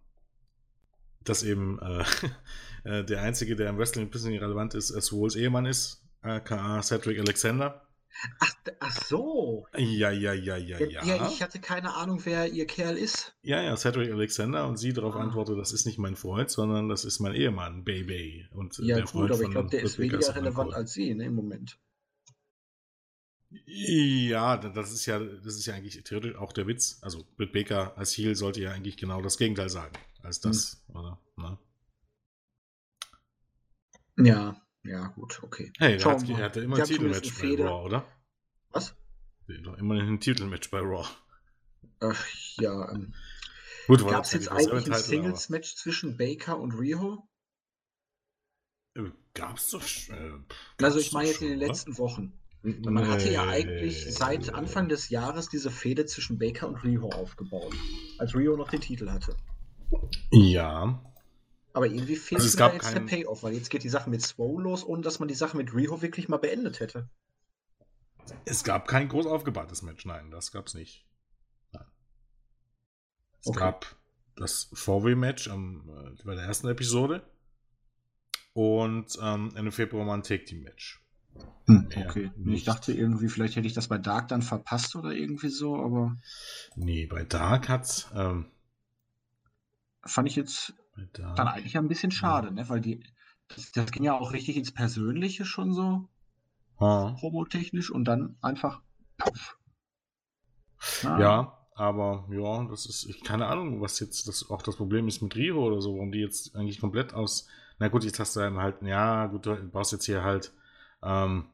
dass 1.23 1.43
eben 1.43 1.79
äh, 1.79 2.03
äh, 2.83 3.05
der 3.05 3.21
Einzige, 3.21 3.55
der 3.55 3.69
im 3.69 3.77
Wrestling 3.77 4.07
ein 4.07 4.11
bisschen 4.11 4.37
relevant 4.37 4.73
ist, 4.73 4.89
Swoles 4.89 5.37
Ehemann 5.37 5.65
ist, 5.65 6.03
aka 6.21 6.81
Cedric 6.81 7.17
Alexander. 7.17 7.84
Ach, 8.39 8.53
ach 8.79 9.01
so. 9.03 9.67
Ja, 9.75 10.09
ja, 10.11 10.33
ja, 10.33 10.55
ja, 10.57 10.79
ja. 10.79 11.03
Ja, 11.03 11.29
ich 11.29 11.41
hatte 11.41 11.59
keine 11.59 11.93
Ahnung, 11.95 12.21
wer 12.23 12.47
ihr 12.47 12.65
Kerl 12.65 12.97
ist. 12.97 13.35
Ja, 13.41 13.61
ja, 13.61 13.75
Cedric 13.75 14.11
Alexander 14.11 14.67
und 14.67 14.77
sie 14.77 14.93
darauf 14.93 15.15
ah. 15.15 15.19
antwortet, 15.19 15.57
das 15.57 15.73
ist 15.73 15.85
nicht 15.85 15.97
mein 15.97 16.15
Freund, 16.15 16.49
sondern 16.49 16.87
das 16.89 17.05
ist 17.05 17.19
mein 17.19 17.33
Ehemann, 17.33 17.83
Baby. 17.83 18.47
Und 18.51 18.77
ja, 18.79 18.95
der 18.95 19.03
gut, 19.03 19.11
Freund 19.11 19.31
aber 19.31 19.41
ich 19.43 19.51
glaube, 19.51 19.69
der 19.69 19.83
ist 19.83 19.99
weniger 19.99 20.35
relevant 20.35 20.73
als 20.73 20.93
sie 20.93 21.13
ne, 21.13 21.25
im 21.25 21.35
Moment. 21.35 21.77
Ja, 23.65 24.57
das 24.57 24.91
ist 24.91 25.05
ja, 25.05 25.19
das 25.19 25.55
ist 25.55 25.65
ja 25.65 25.75
eigentlich 25.75 26.01
theoretisch 26.03 26.35
auch 26.35 26.51
der 26.51 26.67
Witz. 26.67 26.99
Also 27.01 27.25
Britt 27.37 27.53
Baker 27.53 27.97
als 27.97 28.17
Heel 28.17 28.35
sollte 28.35 28.61
ja 28.61 28.71
eigentlich 28.71 28.97
genau 28.97 29.21
das 29.21 29.37
Gegenteil 29.37 29.69
sagen 29.69 29.93
als 30.23 30.39
das, 30.39 30.83
hm. 30.87 30.95
oder? 30.95 31.19
Na? 31.37 31.59
Ja, 34.17 34.64
ja, 34.85 35.07
gut, 35.07 35.41
okay. 35.43 35.71
Hey, 35.77 35.97
er, 35.97 36.05
hat, 36.05 36.29
er 36.29 36.37
hatte 36.37 36.61
immer 36.61 36.77
ein 36.77 36.83
Titelmatch 36.83 37.41
bei. 37.41 37.63
Raw, 37.63 37.85
oder? 37.85 38.05
Was? 38.71 38.95
Doch 39.47 39.77
immer 39.77 39.95
ein 39.95 40.19
Titelmatch 40.19 40.69
bei 40.69 40.79
Raw. 40.79 41.07
Ach 41.99 42.27
ja. 42.59 42.91
Ähm, 42.91 43.13
gut, 43.87 44.07
Gab 44.07 44.25
es 44.25 44.33
jetzt 44.33 44.51
eigentlich 44.51 44.91
ein 44.91 44.99
Singles-Match 44.99 45.75
zwischen 45.75 46.17
Baker 46.17 46.59
und 46.59 46.73
Riho? 46.73 47.27
Äh, 48.95 49.11
Gab 49.33 49.57
es 49.57 49.69
doch. 49.69 49.81
Äh, 49.81 50.31
also 50.81 50.99
ich 50.99 51.11
meine 51.11 51.29
jetzt 51.29 51.41
in 51.41 51.49
den 51.49 51.59
letzten 51.59 51.97
Wochen. 51.97 52.39
Man 52.61 53.07
hatte 53.07 53.31
ja 53.31 53.47
eigentlich 53.47 54.11
seit 54.11 54.51
Anfang 54.53 54.89
des 54.89 55.09
Jahres 55.09 55.49
diese 55.49 55.69
Fehde 55.69 56.07
zwischen 56.07 56.39
Baker 56.39 56.67
und 56.67 56.83
Riho 56.83 57.09
aufgebaut, 57.09 57.75
als 58.17 58.35
Riho 58.35 58.57
noch 58.57 58.69
den 58.69 58.81
Titel 58.81 59.11
hatte. 59.11 59.37
Ja. 60.31 60.99
Aber 61.75 61.87
irgendwie 61.87 62.15
fehlt 62.15 62.41
also 62.41 62.57
mir 62.57 62.73
jetzt 62.73 62.93
kein... 62.93 62.93
der 62.93 63.17
Payoff, 63.17 63.43
weil 63.43 63.53
jetzt 63.53 63.69
geht 63.69 63.83
die 63.83 63.89
Sache 63.89 64.09
mit 64.09 64.21
Swole 64.21 64.63
los, 64.63 64.85
ohne 64.85 65.01
dass 65.01 65.19
man 65.19 65.27
die 65.27 65.35
Sache 65.35 65.57
mit 65.57 65.73
Riho 65.73 66.01
wirklich 66.01 66.29
mal 66.29 66.37
beendet 66.37 66.79
hätte. 66.79 67.09
Es 68.45 68.63
gab 68.63 68.87
kein 68.87 69.09
groß 69.09 69.25
aufgebautes 69.25 69.81
Match, 69.81 70.05
nein, 70.05 70.31
das 70.31 70.53
gab 70.53 70.67
es 70.67 70.73
nicht. 70.73 71.05
Nein. 71.73 71.85
Es 73.41 73.47
okay. 73.47 73.59
gab 73.59 73.97
das 74.37 74.71
4W-Match 74.73 75.47
äh, 75.47 76.23
bei 76.23 76.35
der 76.35 76.45
ersten 76.45 76.69
Episode 76.69 77.29
und 78.53 79.17
ähm, 79.21 79.51
Ende 79.57 79.73
Februar 79.73 80.05
mal 80.05 80.13
ein 80.13 80.23
Take-Team-Match. 80.23 81.01
Hm, 81.67 81.89
okay. 81.97 82.31
Nicht. 82.37 82.59
Ich 82.59 82.63
dachte 82.63 82.93
irgendwie, 82.93 83.27
vielleicht 83.27 83.57
hätte 83.57 83.67
ich 83.67 83.73
das 83.73 83.89
bei 83.89 83.97
Dark 83.97 84.29
dann 84.29 84.43
verpasst 84.43 84.95
oder 84.95 85.11
irgendwie 85.11 85.49
so, 85.49 85.75
aber. 85.75 86.15
Nee, 86.77 87.05
bei 87.05 87.23
Dark 87.23 87.67
hat's. 87.67 88.07
Ähm, 88.15 88.45
fand 90.05 90.29
ich 90.29 90.37
jetzt 90.37 90.73
dann 91.13 91.47
eigentlich 91.47 91.77
ein 91.77 91.87
bisschen 91.87 92.11
schade, 92.11 92.47
ja. 92.47 92.53
ne? 92.53 92.69
Weil 92.69 92.81
die, 92.81 93.03
das, 93.47 93.71
das, 93.71 93.91
ging 93.91 94.03
ja 94.03 94.17
auch 94.17 94.33
richtig 94.33 94.57
ins 94.57 94.71
Persönliche 94.71 95.45
schon 95.45 95.73
so. 95.73 96.07
Ha. 96.79 97.15
Promotechnisch 97.19 97.91
und 97.91 98.05
dann 98.05 98.37
einfach. 98.41 98.81
Puff. 99.17 99.57
Ja. 101.03 101.19
ja, 101.19 101.57
aber 101.75 102.27
ja, 102.29 102.63
das 102.65 102.85
ist, 102.85 103.05
ich 103.05 103.23
keine 103.23 103.47
Ahnung, 103.47 103.81
was 103.81 103.99
jetzt 103.99 104.27
das 104.27 104.49
auch 104.49 104.61
das 104.61 104.75
Problem 104.75 105.07
ist 105.07 105.21
mit 105.21 105.35
Rio 105.35 105.65
oder 105.65 105.81
so, 105.81 105.95
warum 105.95 106.11
die 106.11 106.19
jetzt 106.19 106.55
eigentlich 106.55 106.79
komplett 106.79 107.13
aus. 107.13 107.47
Na 107.79 107.87
gut, 107.87 108.03
jetzt 108.03 108.19
hast 108.19 108.35
du 108.35 108.41
dann 108.41 108.57
halt, 108.57 108.81
ja, 108.81 109.27
gut, 109.27 109.45
du 109.45 109.55
baust 109.55 109.91
jetzt 109.91 110.05
hier 110.05 110.23
halt 110.23 110.53
ähm, 111.03 111.45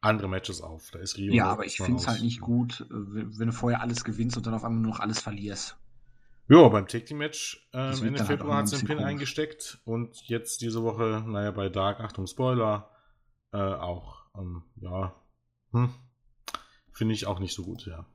andere 0.00 0.28
Matches 0.28 0.60
auf. 0.60 0.90
Da 0.90 0.98
ist 0.98 1.16
Rio. 1.16 1.34
Ja, 1.34 1.46
aber 1.46 1.66
ich 1.66 1.76
finde 1.76 2.00
es 2.00 2.08
halt 2.08 2.22
nicht 2.22 2.40
gut, 2.40 2.82
äh, 2.82 2.86
wenn 2.90 3.48
du 3.48 3.52
vorher 3.52 3.80
alles 3.80 4.04
gewinnst 4.04 4.36
und 4.36 4.46
dann 4.46 4.54
auf 4.54 4.64
einmal 4.64 4.80
nur 4.80 4.92
noch 4.92 5.00
alles 5.00 5.20
verlierst. 5.20 5.76
Ja, 6.48 6.68
beim 6.68 6.86
Take 6.86 7.04
Team 7.04 7.18
Match 7.18 7.68
äh, 7.72 7.90
Ende 7.90 8.20
halt 8.20 8.28
Februar 8.28 8.58
hat 8.58 8.68
sie 8.68 8.76
den 8.76 8.86
Pin 8.86 8.96
komisch. 8.98 9.10
eingesteckt 9.10 9.78
und 9.84 10.28
jetzt 10.28 10.60
diese 10.60 10.82
Woche, 10.84 11.24
naja, 11.26 11.50
bei 11.50 11.68
Dark, 11.68 12.00
Achtung, 12.00 12.26
Spoiler, 12.26 12.90
äh, 13.52 13.56
auch. 13.56 14.24
Ähm, 14.36 14.62
ja, 14.76 15.14
hm. 15.72 15.92
finde 16.92 17.14
ich 17.14 17.26
auch 17.26 17.40
nicht 17.40 17.54
so 17.54 17.64
gut, 17.64 17.86
ja. 17.86 18.06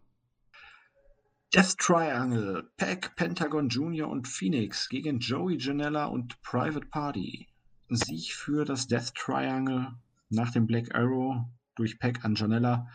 Death 1.53 1.77
Triangle, 1.79 2.71
Pack, 2.77 3.17
Pentagon 3.17 3.67
Junior 3.67 4.09
und 4.09 4.29
Phoenix 4.29 4.87
gegen 4.87 5.19
Joey 5.19 5.57
Janella 5.57 6.05
und 6.05 6.41
Private 6.41 6.85
Party. 6.85 7.49
Sieg 7.89 8.33
für 8.33 8.63
das 8.63 8.87
Death 8.87 9.13
Triangle 9.15 9.93
nach 10.29 10.51
dem 10.51 10.65
Black 10.65 10.95
Arrow 10.95 11.43
durch 11.75 11.99
Pack 11.99 12.23
an 12.23 12.35
Janella. 12.35 12.87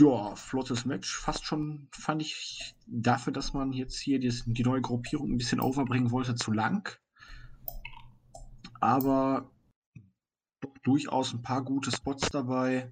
Ja, 0.00 0.34
flottes 0.34 0.86
Match. 0.86 1.14
Fast 1.14 1.44
schon, 1.44 1.86
fand 1.92 2.22
ich, 2.22 2.74
dafür, 2.86 3.34
dass 3.34 3.52
man 3.52 3.74
jetzt 3.74 3.98
hier 3.98 4.18
die, 4.18 4.62
neue 4.62 4.80
Gruppierung 4.80 5.30
ein 5.30 5.36
bisschen 5.36 5.60
overbringen 5.60 6.10
wollte, 6.10 6.34
zu 6.36 6.52
lang. 6.52 6.88
Aber 8.80 9.50
durchaus 10.84 11.34
ein 11.34 11.42
paar 11.42 11.62
gute 11.62 11.90
Spots 11.90 12.30
dabei. 12.30 12.90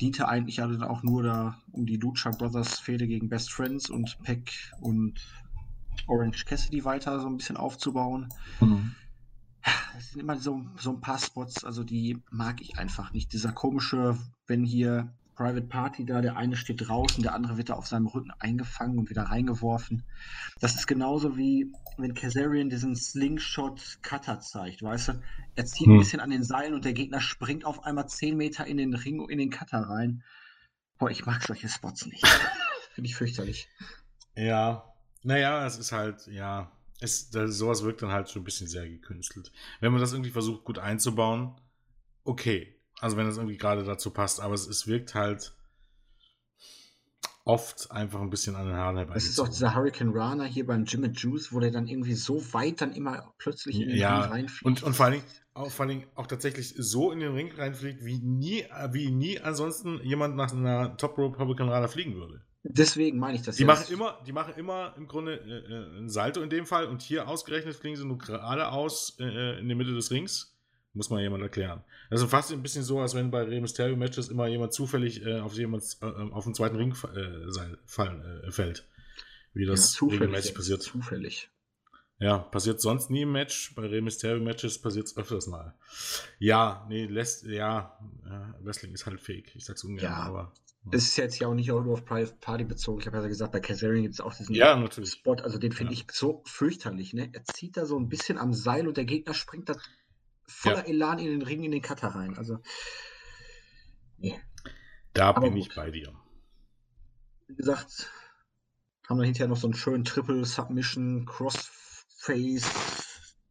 Diente 0.00 0.28
eigentlich 0.28 0.56
dann 0.56 0.84
auch 0.84 1.02
nur 1.02 1.24
da 1.24 1.60
um 1.72 1.86
die 1.86 1.96
Lucha 1.96 2.30
Brothers 2.30 2.78
Fehde 2.78 3.08
gegen 3.08 3.28
Best 3.28 3.52
Friends 3.52 3.90
und 3.90 4.16
Peck 4.22 4.52
und 4.80 5.14
Orange 6.06 6.44
Cassidy 6.44 6.84
weiter 6.84 7.18
so 7.18 7.26
ein 7.26 7.36
bisschen 7.36 7.56
aufzubauen. 7.56 8.28
Mhm. 8.60 8.94
Es 9.98 10.12
sind 10.12 10.20
immer 10.20 10.36
so, 10.36 10.64
so 10.78 10.90
ein 10.90 11.00
paar 11.00 11.18
Spots, 11.18 11.64
also 11.64 11.82
die 11.82 12.22
mag 12.30 12.60
ich 12.60 12.78
einfach 12.78 13.12
nicht. 13.12 13.32
Dieser 13.32 13.50
komische, 13.50 14.16
wenn 14.46 14.62
hier 14.62 15.12
Private 15.36 15.66
Party 15.66 16.06
da, 16.06 16.22
der 16.22 16.36
eine 16.36 16.56
steht 16.56 16.88
draußen, 16.88 17.22
der 17.22 17.34
andere 17.34 17.58
wird 17.58 17.68
da 17.68 17.74
auf 17.74 17.86
seinem 17.86 18.06
Rücken 18.06 18.30
eingefangen 18.38 18.98
und 18.98 19.10
wieder 19.10 19.24
reingeworfen. 19.24 20.02
Das 20.60 20.74
ist 20.74 20.86
genauso 20.86 21.36
wie 21.36 21.70
wenn 21.98 22.14
Kazarian 22.14 22.70
diesen 22.70 22.96
Slingshot-Cutter 22.96 24.40
zeigt, 24.40 24.82
weißt 24.82 25.08
du? 25.08 25.22
Er 25.54 25.66
zieht 25.66 25.86
hm. 25.86 25.94
ein 25.94 25.98
bisschen 25.98 26.20
an 26.20 26.30
den 26.30 26.42
Seilen 26.42 26.74
und 26.74 26.84
der 26.84 26.94
Gegner 26.94 27.20
springt 27.20 27.64
auf 27.64 27.84
einmal 27.84 28.08
10 28.08 28.36
Meter 28.36 28.66
in 28.66 28.78
den 28.78 28.94
Ring, 28.94 29.28
in 29.28 29.38
den 29.38 29.50
Cutter 29.50 29.80
rein. 29.80 30.24
Boah, 30.98 31.10
ich 31.10 31.26
mag 31.26 31.42
solche 31.42 31.68
Spots 31.68 32.06
nicht. 32.06 32.26
Finde 32.94 33.08
ich 33.10 33.16
fürchterlich. 33.16 33.68
Ja, 34.34 34.94
naja, 35.22 35.66
es 35.66 35.76
ist 35.76 35.92
halt, 35.92 36.26
ja, 36.28 36.72
es, 37.00 37.30
das, 37.30 37.58
sowas 37.58 37.82
wirkt 37.82 38.00
dann 38.00 38.12
halt 38.12 38.30
schon 38.30 38.42
ein 38.42 38.46
bisschen 38.46 38.68
sehr 38.68 38.88
gekünstelt. 38.88 39.52
Wenn 39.80 39.92
man 39.92 40.00
das 40.00 40.12
irgendwie 40.12 40.30
versucht, 40.30 40.64
gut 40.64 40.78
einzubauen, 40.78 41.60
okay, 42.24 42.75
also 43.00 43.16
wenn 43.16 43.26
es 43.26 43.36
irgendwie 43.36 43.56
gerade 43.56 43.84
dazu 43.84 44.10
passt, 44.10 44.40
aber 44.40 44.54
es, 44.54 44.66
es 44.66 44.86
wirkt 44.86 45.14
halt 45.14 45.52
oft 47.46 47.92
einfach 47.92 48.20
ein 48.20 48.28
bisschen 48.28 48.56
an 48.56 48.66
den 48.66 48.74
Haaren 48.74 48.96
herbei. 48.96 49.14
Das 49.14 49.26
ist 49.26 49.38
auch 49.38 49.48
dieser 49.48 49.74
Hurricane 49.74 50.10
Rana 50.12 50.44
hier 50.44 50.66
beim 50.66 50.84
Jim 50.84 51.04
and 51.04 51.18
Juice, 51.18 51.52
wo 51.52 51.60
der 51.60 51.70
dann 51.70 51.86
irgendwie 51.86 52.14
so 52.14 52.42
weit 52.52 52.80
dann 52.80 52.92
immer 52.92 53.32
plötzlich 53.38 53.80
in 53.80 53.88
den 53.88 53.98
ja, 53.98 54.22
Ring 54.22 54.32
reinfliegt. 54.32 54.64
Und, 54.64 54.82
und 54.82 54.94
vor, 54.94 55.06
allen 55.06 55.14
Dingen, 55.14 55.24
auch, 55.54 55.70
vor 55.70 55.86
allen 55.86 56.00
Dingen 56.00 56.10
auch 56.16 56.26
tatsächlich 56.26 56.74
so 56.76 57.12
in 57.12 57.20
den 57.20 57.34
Ring 57.34 57.52
reinfliegt, 57.52 58.04
wie 58.04 58.18
nie, 58.18 58.64
wie 58.90 59.12
nie 59.12 59.40
ansonsten 59.40 60.00
jemand 60.02 60.34
nach 60.34 60.52
einer 60.52 60.96
Top 60.96 61.16
Rope 61.18 61.38
Hurricane 61.38 61.68
Rana 61.68 61.86
fliegen 61.86 62.16
würde. 62.16 62.42
Deswegen 62.64 63.20
meine 63.20 63.36
ich 63.36 63.42
das 63.42 63.56
die 63.56 63.62
jetzt. 63.62 63.68
Machen 63.68 63.92
immer, 63.92 64.18
die 64.26 64.32
machen 64.32 64.54
immer 64.56 64.94
im 64.96 65.06
Grunde 65.06 65.36
äh, 65.36 65.72
äh, 65.72 66.00
ein 66.00 66.08
Salto 66.08 66.40
in 66.40 66.50
dem 66.50 66.66
Fall 66.66 66.86
und 66.86 67.00
hier 67.00 67.28
ausgerechnet 67.28 67.76
fliegen 67.76 67.96
sie 67.96 68.04
nur 68.04 68.18
geradeaus 68.18 69.16
äh, 69.20 69.60
in 69.60 69.68
der 69.68 69.76
Mitte 69.76 69.94
des 69.94 70.10
Rings. 70.10 70.55
Muss 70.96 71.10
mal 71.10 71.20
jemand 71.20 71.42
erklären. 71.42 71.84
Das 72.08 72.22
ist 72.22 72.30
fast 72.30 72.50
ein 72.52 72.62
bisschen 72.62 72.82
so, 72.82 73.00
als 73.00 73.14
wenn 73.14 73.30
bei 73.30 73.42
Rey 73.42 73.60
Mysterio 73.60 73.96
Matches 73.96 74.30
immer 74.30 74.46
jemand 74.46 74.72
zufällig 74.72 75.26
äh, 75.26 75.40
auf 75.40 75.52
jemand 75.52 75.84
äh, 76.00 76.06
auf 76.06 76.44
den 76.44 76.54
zweiten 76.54 76.76
Ring 76.76 76.92
äh, 76.92 77.52
sein, 77.52 77.76
fallen, 77.84 78.22
äh, 78.22 78.50
fällt. 78.50 78.88
Wie 79.52 79.66
das 79.66 80.00
ja, 80.00 80.06
regelmäßig 80.08 80.54
passiert. 80.54 80.82
Zufällig. 80.82 81.50
Ja, 82.18 82.38
passiert 82.38 82.80
sonst 82.80 83.10
nie 83.10 83.22
im 83.22 83.32
Match. 83.32 83.74
Bei 83.74 83.86
Rey 83.86 84.00
Mysterio 84.00 84.42
Matches 84.42 84.80
passiert 84.80 85.06
es 85.06 85.18
öfters 85.18 85.46
mal. 85.48 85.74
Ja, 86.38 86.86
nee, 86.88 87.04
lässt, 87.04 87.44
ja, 87.44 87.98
Wrestling 88.62 88.94
ist 88.94 89.04
halt 89.04 89.20
fake. 89.20 89.54
Ich 89.54 89.66
sag's 89.66 89.84
ungern, 89.84 90.04
ja. 90.04 90.14
aber. 90.14 90.54
Das 90.90 91.02
ist 91.02 91.16
jetzt 91.16 91.38
ja 91.40 91.48
auch 91.48 91.54
nicht 91.54 91.68
nur 91.68 91.84
auf 91.88 92.06
Private 92.06 92.36
Party 92.40 92.64
bezogen. 92.64 93.00
Ich 93.00 93.06
habe 93.06 93.18
ja 93.18 93.26
gesagt, 93.26 93.52
bei 93.52 93.60
Kazarian 93.60 94.02
gibt 94.02 94.14
es 94.14 94.20
auch 94.20 94.32
diesen 94.32 94.54
ja, 94.54 94.76
natürlich. 94.76 95.10
Spot. 95.10 95.34
Also 95.34 95.58
den 95.58 95.72
finde 95.72 95.92
ja. 95.92 96.00
ich 96.00 96.06
so 96.12 96.42
fürchterlich. 96.46 97.12
Ne? 97.12 97.28
Er 97.34 97.44
zieht 97.44 97.76
da 97.76 97.84
so 97.84 97.98
ein 97.98 98.08
bisschen 98.08 98.38
am 98.38 98.54
Seil 98.54 98.88
und 98.88 98.96
der 98.96 99.04
Gegner 99.04 99.34
springt 99.34 99.68
da 99.68 99.76
voller 100.48 100.78
ja. 100.78 100.92
Elan 100.92 101.18
in 101.18 101.26
den 101.26 101.42
Ring, 101.42 101.64
in 101.64 101.72
den 101.72 101.82
Cutter 101.82 102.08
rein. 102.08 102.36
Also, 102.36 102.58
nee. 104.18 104.38
Da 105.12 105.28
Aber 105.30 105.42
bin 105.42 105.54
gut. 105.54 105.62
ich 105.62 105.74
bei 105.74 105.90
dir. 105.90 106.12
Wie 107.48 107.54
gesagt, 107.54 108.10
haben 109.08 109.18
wir 109.18 109.24
hinterher 109.24 109.48
noch 109.48 109.56
so 109.56 109.66
einen 109.66 109.74
schönen 109.74 110.04
Triple 110.04 110.44
Submission, 110.44 111.26
Crossface. 111.26 112.70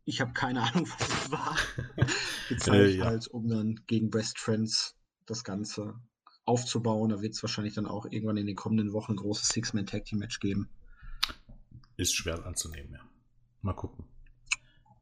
Ich 0.03 0.21
habe 0.21 0.33
keine 0.33 0.61
Ahnung, 0.61 0.87
was 0.99 1.09
es 1.09 1.31
war. 1.31 1.57
Gezeigt 2.49 2.75
äh, 2.75 2.97
ja. 2.97 3.05
halt, 3.05 3.27
um 3.27 3.47
dann 3.47 3.81
gegen 3.87 4.09
Best 4.09 4.39
Friends 4.39 4.95
das 5.25 5.43
Ganze 5.43 5.95
aufzubauen. 6.45 7.09
Da 7.09 7.21
wird 7.21 7.33
es 7.33 7.41
wahrscheinlich 7.41 7.73
dann 7.73 7.87
auch 7.87 8.05
irgendwann 8.05 8.37
in 8.37 8.45
den 8.45 8.55
kommenden 8.55 8.93
Wochen 8.93 9.13
ein 9.13 9.17
großes 9.17 9.49
Six-Man-Tag-Team-Match 9.49 10.39
geben. 10.39 10.69
Ist 11.97 12.15
schwer 12.15 12.45
anzunehmen, 12.45 12.91
ja. 12.91 12.99
Mal 13.61 13.73
gucken. 13.73 14.05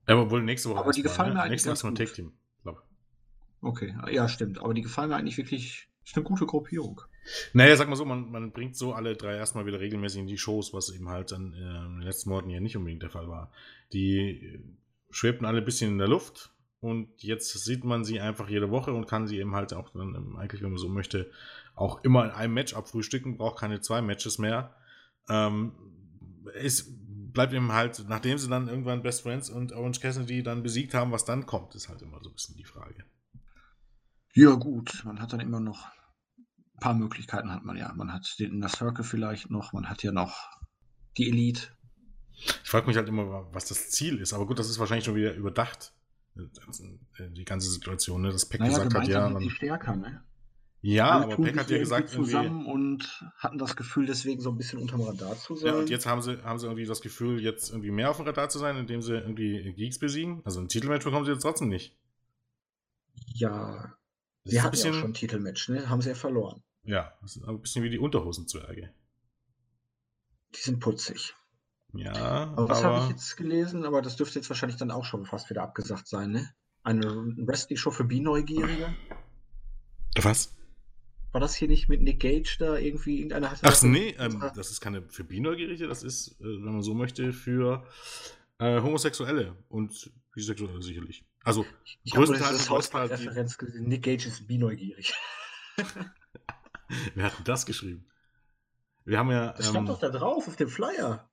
Aber 0.06 0.30
wohl 0.30 0.44
nächste 0.44 0.70
Woche. 0.70 0.80
Aber 0.80 0.92
die 0.92 1.04
gefallen 1.04 1.30
mal, 1.30 1.34
mir 1.34 1.40
ne? 1.40 1.44
eigentlich. 1.44 1.66
Nächste 1.66 1.86
Woche 1.88 1.94
Take 1.94 2.14
Team, 2.14 2.34
glaube 2.64 2.84
Okay, 3.62 3.96
ja, 4.12 4.28
stimmt. 4.28 4.60
Aber 4.60 4.74
die 4.74 4.82
gefallen 4.82 5.10
mir 5.10 5.16
eigentlich 5.16 5.38
wirklich. 5.38 5.90
Ist 6.06 6.18
eine 6.18 6.26
gute 6.26 6.46
Gruppierung. 6.46 7.00
Naja, 7.54 7.78
sag 7.78 7.88
mal 7.88 7.96
so, 7.96 8.04
man, 8.04 8.30
man 8.30 8.52
bringt 8.52 8.76
so 8.76 8.92
alle 8.94 9.16
drei 9.16 9.38
erstmal 9.38 9.66
wieder 9.66 9.80
regelmäßig 9.80 10.20
in 10.20 10.28
die 10.28 10.38
Shows, 10.38 10.74
was 10.74 10.90
eben 10.90 11.08
halt 11.08 11.32
dann 11.32 11.54
äh, 11.54 11.58
in 11.58 12.00
den 12.00 12.02
letzten 12.02 12.30
Monaten 12.30 12.50
ja 12.50 12.60
nicht 12.60 12.76
unbedingt 12.76 13.04
der 13.04 13.10
Fall 13.10 13.30
war. 13.30 13.54
Die 13.94 14.60
schwebten 15.10 15.46
alle 15.46 15.60
ein 15.60 15.66
bisschen 15.66 15.92
in 15.92 15.98
der 15.98 16.10
Luft 16.10 16.54
Und 16.82 17.24
jetzt 17.24 17.54
sieht 17.64 17.86
man 17.86 18.04
sie 18.04 18.20
einfach 18.20 18.50
jede 18.50 18.70
Woche 18.70 18.92
und 18.92 19.08
kann 19.08 19.26
sie 19.26 19.40
eben 19.40 19.56
halt 19.56 19.74
auch 19.74 19.92
dann, 19.92 20.36
eigentlich, 20.36 20.62
wenn 20.62 20.72
man 20.72 20.78
so 20.78 20.90
möchte, 20.90 21.32
auch 21.76 22.04
immer 22.04 22.26
in 22.26 22.32
einem 22.32 22.54
Match 22.54 22.74
abfrühstücken, 22.74 23.38
braucht 23.38 23.60
keine 23.60 23.80
zwei 23.80 24.02
Matches 24.02 24.38
mehr. 24.38 24.76
Ähm, 25.30 25.72
es 26.56 26.94
bleibt 27.34 27.54
eben 27.54 27.72
halt, 27.72 28.06
nachdem 28.08 28.38
sie 28.38 28.48
dann 28.48 28.68
irgendwann 28.68 29.04
Best 29.04 29.22
Friends 29.22 29.50
und 29.50 29.74
Orange 29.74 30.00
Cassidy 30.00 30.44
dann 30.44 30.64
besiegt 30.64 30.94
haben, 30.94 31.12
was 31.12 31.26
dann 31.26 31.46
kommt, 31.46 31.76
ist 31.76 31.90
halt 31.90 32.02
immer 32.02 32.20
so 32.22 32.30
ein 32.30 32.34
bisschen 32.34 32.56
die 32.56 32.64
Frage. 32.64 33.06
Ja, 34.34 34.52
gut, 34.56 35.04
man 35.06 35.20
hat 35.20 35.34
dann 35.34 35.40
immer 35.40 35.60
noch 35.60 35.88
ein 36.38 36.80
paar 36.80 36.94
Möglichkeiten 36.94 37.52
hat 37.52 37.64
man 37.64 37.78
ja. 37.78 37.94
Man 37.94 38.12
hat 38.12 38.36
den 38.40 38.54
Inner 38.54 38.70
Circle 38.70 39.04
vielleicht 39.04 39.50
noch, 39.52 39.74
man 39.74 39.90
hat 39.90 40.04
ja 40.04 40.12
noch 40.12 40.50
die 41.18 41.30
Elite. 41.30 41.70
Ich 42.64 42.70
frage 42.70 42.88
mich 42.88 42.98
halt 42.98 43.08
immer, 43.08 43.54
was 43.54 43.66
das 43.66 43.92
Ziel 43.92 44.18
ist, 44.18 44.34
aber 44.34 44.48
gut, 44.48 44.58
das 44.60 44.70
ist 44.70 44.80
wahrscheinlich 44.80 45.06
schon 45.06 45.16
wieder 45.16 45.34
überdacht. 45.34 45.94
Äh, 46.36 47.30
die 47.30 47.46
ganze 47.46 47.70
Situation, 47.70 48.22
ne? 48.24 48.32
dass 48.32 48.50
Peck 48.50 48.60
naja, 48.60 48.80
gesagt 48.80 48.96
hat, 48.96 49.08
ja. 49.08 49.40
Die 49.40 49.50
stärker, 49.50 49.96
ne? 49.96 50.24
Ja, 50.86 51.12
aber 51.12 51.38
Peck 51.38 51.58
hat 51.58 51.70
ja 51.70 51.78
gesagt, 51.78 52.10
zusammen 52.10 52.66
und 52.66 53.26
hatten 53.38 53.58
das 53.58 53.78
Gefühl, 53.78 54.06
deswegen 54.06 54.42
so 54.42 54.50
ein 54.50 54.58
bisschen 54.58 54.80
unterm 54.80 55.00
Radar 55.00 55.38
zu 55.38 55.56
sein. 55.56 55.74
Ja, 55.74 55.80
und 55.80 55.90
jetzt 55.90 56.06
haben 56.06 56.22
sie, 56.22 56.44
haben 56.44 56.60
sie 56.60 56.66
irgendwie 56.66 56.86
das 56.86 57.00
Gefühl, 57.00 57.42
jetzt 57.42 57.70
irgendwie 57.70 57.90
mehr 57.90 58.10
auf 58.10 58.18
dem 58.18 58.26
Radar 58.26 58.50
zu 58.50 58.60
sein, 58.60 58.76
indem 58.76 59.02
sie 59.02 59.14
irgendwie 59.14 59.72
Geeks 59.76 59.98
besiegen. 59.98 60.42
Also 60.44 60.60
ein 60.60 60.68
Titelmatch 60.68 61.06
bekommen 61.06 61.24
sie 61.24 61.32
jetzt 61.32 61.44
trotzdem 61.44 61.70
nicht. 61.70 61.98
Ja. 63.28 63.96
Das 64.44 64.52
sie 64.52 64.62
hatten 64.62 64.72
bisschen, 64.72 64.92
ja 64.92 64.98
auch 64.98 65.02
schon 65.04 65.12
ein 65.12 65.14
Titelmatch, 65.14 65.70
ne? 65.70 65.88
Haben 65.88 66.02
sie 66.02 66.10
ja 66.10 66.16
verloren. 66.16 66.62
Ja, 66.84 67.14
das 67.22 67.38
ist 67.38 67.48
ein 67.48 67.62
bisschen 67.62 67.86
wie 67.86 67.90
die 67.90 68.00
Unterhosenzwerge. 68.00 68.94
Die 70.54 70.60
sind 70.60 70.82
putzig. 70.82 71.34
Ja. 71.94 72.52
Aber 72.58 72.68
was 72.68 72.84
habe 72.84 73.06
ich 73.06 73.12
jetzt 73.12 73.38
gelesen? 73.38 73.86
Aber 73.86 74.02
das 74.02 74.18
dürfte 74.18 74.38
jetzt 74.38 74.50
wahrscheinlich 74.50 74.78
dann 74.78 74.92
auch 74.92 75.06
schon 75.06 75.26
fast 75.26 75.50
wieder 75.50 75.64
abgesagt 75.64 76.10
sein, 76.10 76.32
ne? 76.32 76.54
Eine 76.84 77.08
Wrestling-Show 77.38 77.92
für 77.92 78.04
Bi-Neugierige. 78.04 78.94
Was? 80.22 80.54
War 81.34 81.42
das 81.42 81.56
hier 81.56 81.68
nicht 81.68 81.90
mit 81.90 82.02
Nick 82.02 82.20
Gage 82.20 82.56
da 82.60 82.78
irgendwie 82.78 83.18
irgendeiner 83.18 83.50
hat 83.50 83.60
Ach 83.64 83.82
nee, 83.82 84.16
ähm, 84.20 84.40
das 84.56 84.70
ist 84.70 84.82
keine 84.82 85.02
für 85.10 85.24
Bi-Neugierige, 85.24 85.88
das 85.88 86.04
ist, 86.04 86.40
äh, 86.40 86.44
wenn 86.44 86.74
man 86.74 86.84
so 86.84 86.94
möchte, 86.94 87.34
für 87.34 87.86
äh, 88.60 88.80
Homosexuelle 88.80 89.58
und 89.68 90.12
Bisexuelle 90.32 90.82
sicherlich. 90.82 91.26
Also 91.44 91.66
ich 92.04 92.14
größtenteils 92.14 92.70
habe 92.70 93.10
Referenz 93.10 93.58
gesehen. 93.58 93.88
Nick 93.88 94.04
Gage 94.04 94.28
ist 94.28 94.48
bi-neugierig. 94.48 95.14
Wer 97.16 97.26
hat 97.26 97.38
denn 97.38 97.46
das 97.46 97.66
geschrieben? 97.66 98.06
Wir 99.04 99.18
haben 99.18 99.32
ja. 99.32 99.54
Das 99.54 99.70
stand 99.70 99.80
ähm, 99.80 99.86
doch 99.88 100.00
da 100.00 100.10
drauf 100.10 100.48
auf 100.48 100.56
dem 100.56 100.70
Flyer. 100.70 101.30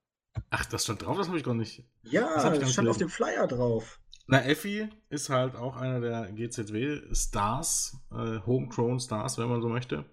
Ach, 0.49 0.65
das 0.65 0.85
stand 0.85 1.03
drauf, 1.03 1.19
das 1.19 1.29
habe 1.29 1.37
ich 1.37 1.45
gar 1.45 1.55
nicht. 1.55 1.85
Ja, 2.05 2.35
das, 2.35 2.45
das 2.45 2.55
stand 2.55 2.59
gelesen. 2.59 2.89
auf 2.89 2.97
dem 2.97 3.09
Flyer 3.11 3.47
drauf. 3.47 4.01
Na, 4.27 4.45
Effi 4.45 4.89
ist 5.09 5.29
halt 5.29 5.57
auch 5.57 5.77
einer 5.77 6.01
der 6.01 6.31
GZW-Stars, 6.33 8.01
äh, 8.13 8.39
Homegrown 8.47 9.01
Stars, 9.01 9.39
wenn 9.39 9.49
man 9.49 9.61
so 9.63 9.69
möchte. 9.69 10.05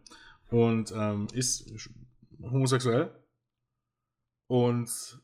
Und 0.49 0.91
ähm, 0.95 1.27
ist 1.33 1.89
homosexuell. 2.41 3.11
Und 4.47 5.21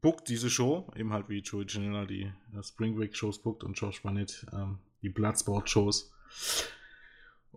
bookt 0.00 0.28
diese 0.28 0.50
Show, 0.50 0.90
eben 0.94 1.12
halt 1.12 1.28
wie 1.28 1.40
Joey 1.40 1.66
Janela 1.68 2.06
die 2.06 2.32
äh, 2.54 2.62
Spring 2.62 2.94
Break 2.94 3.16
Shows 3.16 3.42
bookt 3.42 3.64
und 3.64 3.74
Josh 3.74 4.02
Barnett 4.02 4.46
ähm, 4.52 4.78
die 5.02 5.08
Bloodsport 5.08 5.68
Shows. 5.68 6.12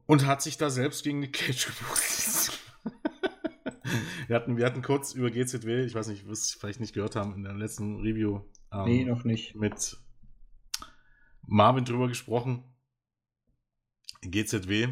Und 0.06 0.26
hat 0.26 0.42
sich 0.42 0.58
da 0.58 0.70
selbst 0.70 1.04
gegen 1.04 1.22
die 1.22 1.32
Cage 1.32 1.68
gebucht. 1.68 2.60
wir, 4.28 4.36
hatten, 4.36 4.58
wir 4.58 4.66
hatten 4.66 4.82
kurz 4.82 5.14
über 5.14 5.30
GZW, 5.30 5.86
ich 5.86 5.94
weiß 5.94 6.08
nicht, 6.08 6.28
was 6.28 6.50
Sie 6.50 6.60
vielleicht 6.60 6.80
nicht 6.80 6.94
gehört 6.94 7.16
haben, 7.16 7.36
in 7.36 7.44
der 7.44 7.54
letzten 7.54 8.02
Review. 8.02 8.42
Ähm, 8.72 8.84
nee, 8.86 9.06
noch 9.06 9.24
nicht. 9.24 9.56
Mit 9.56 9.98
Marvin 11.46 11.86
drüber 11.86 12.08
gesprochen. 12.08 12.64
GZW 14.22 14.90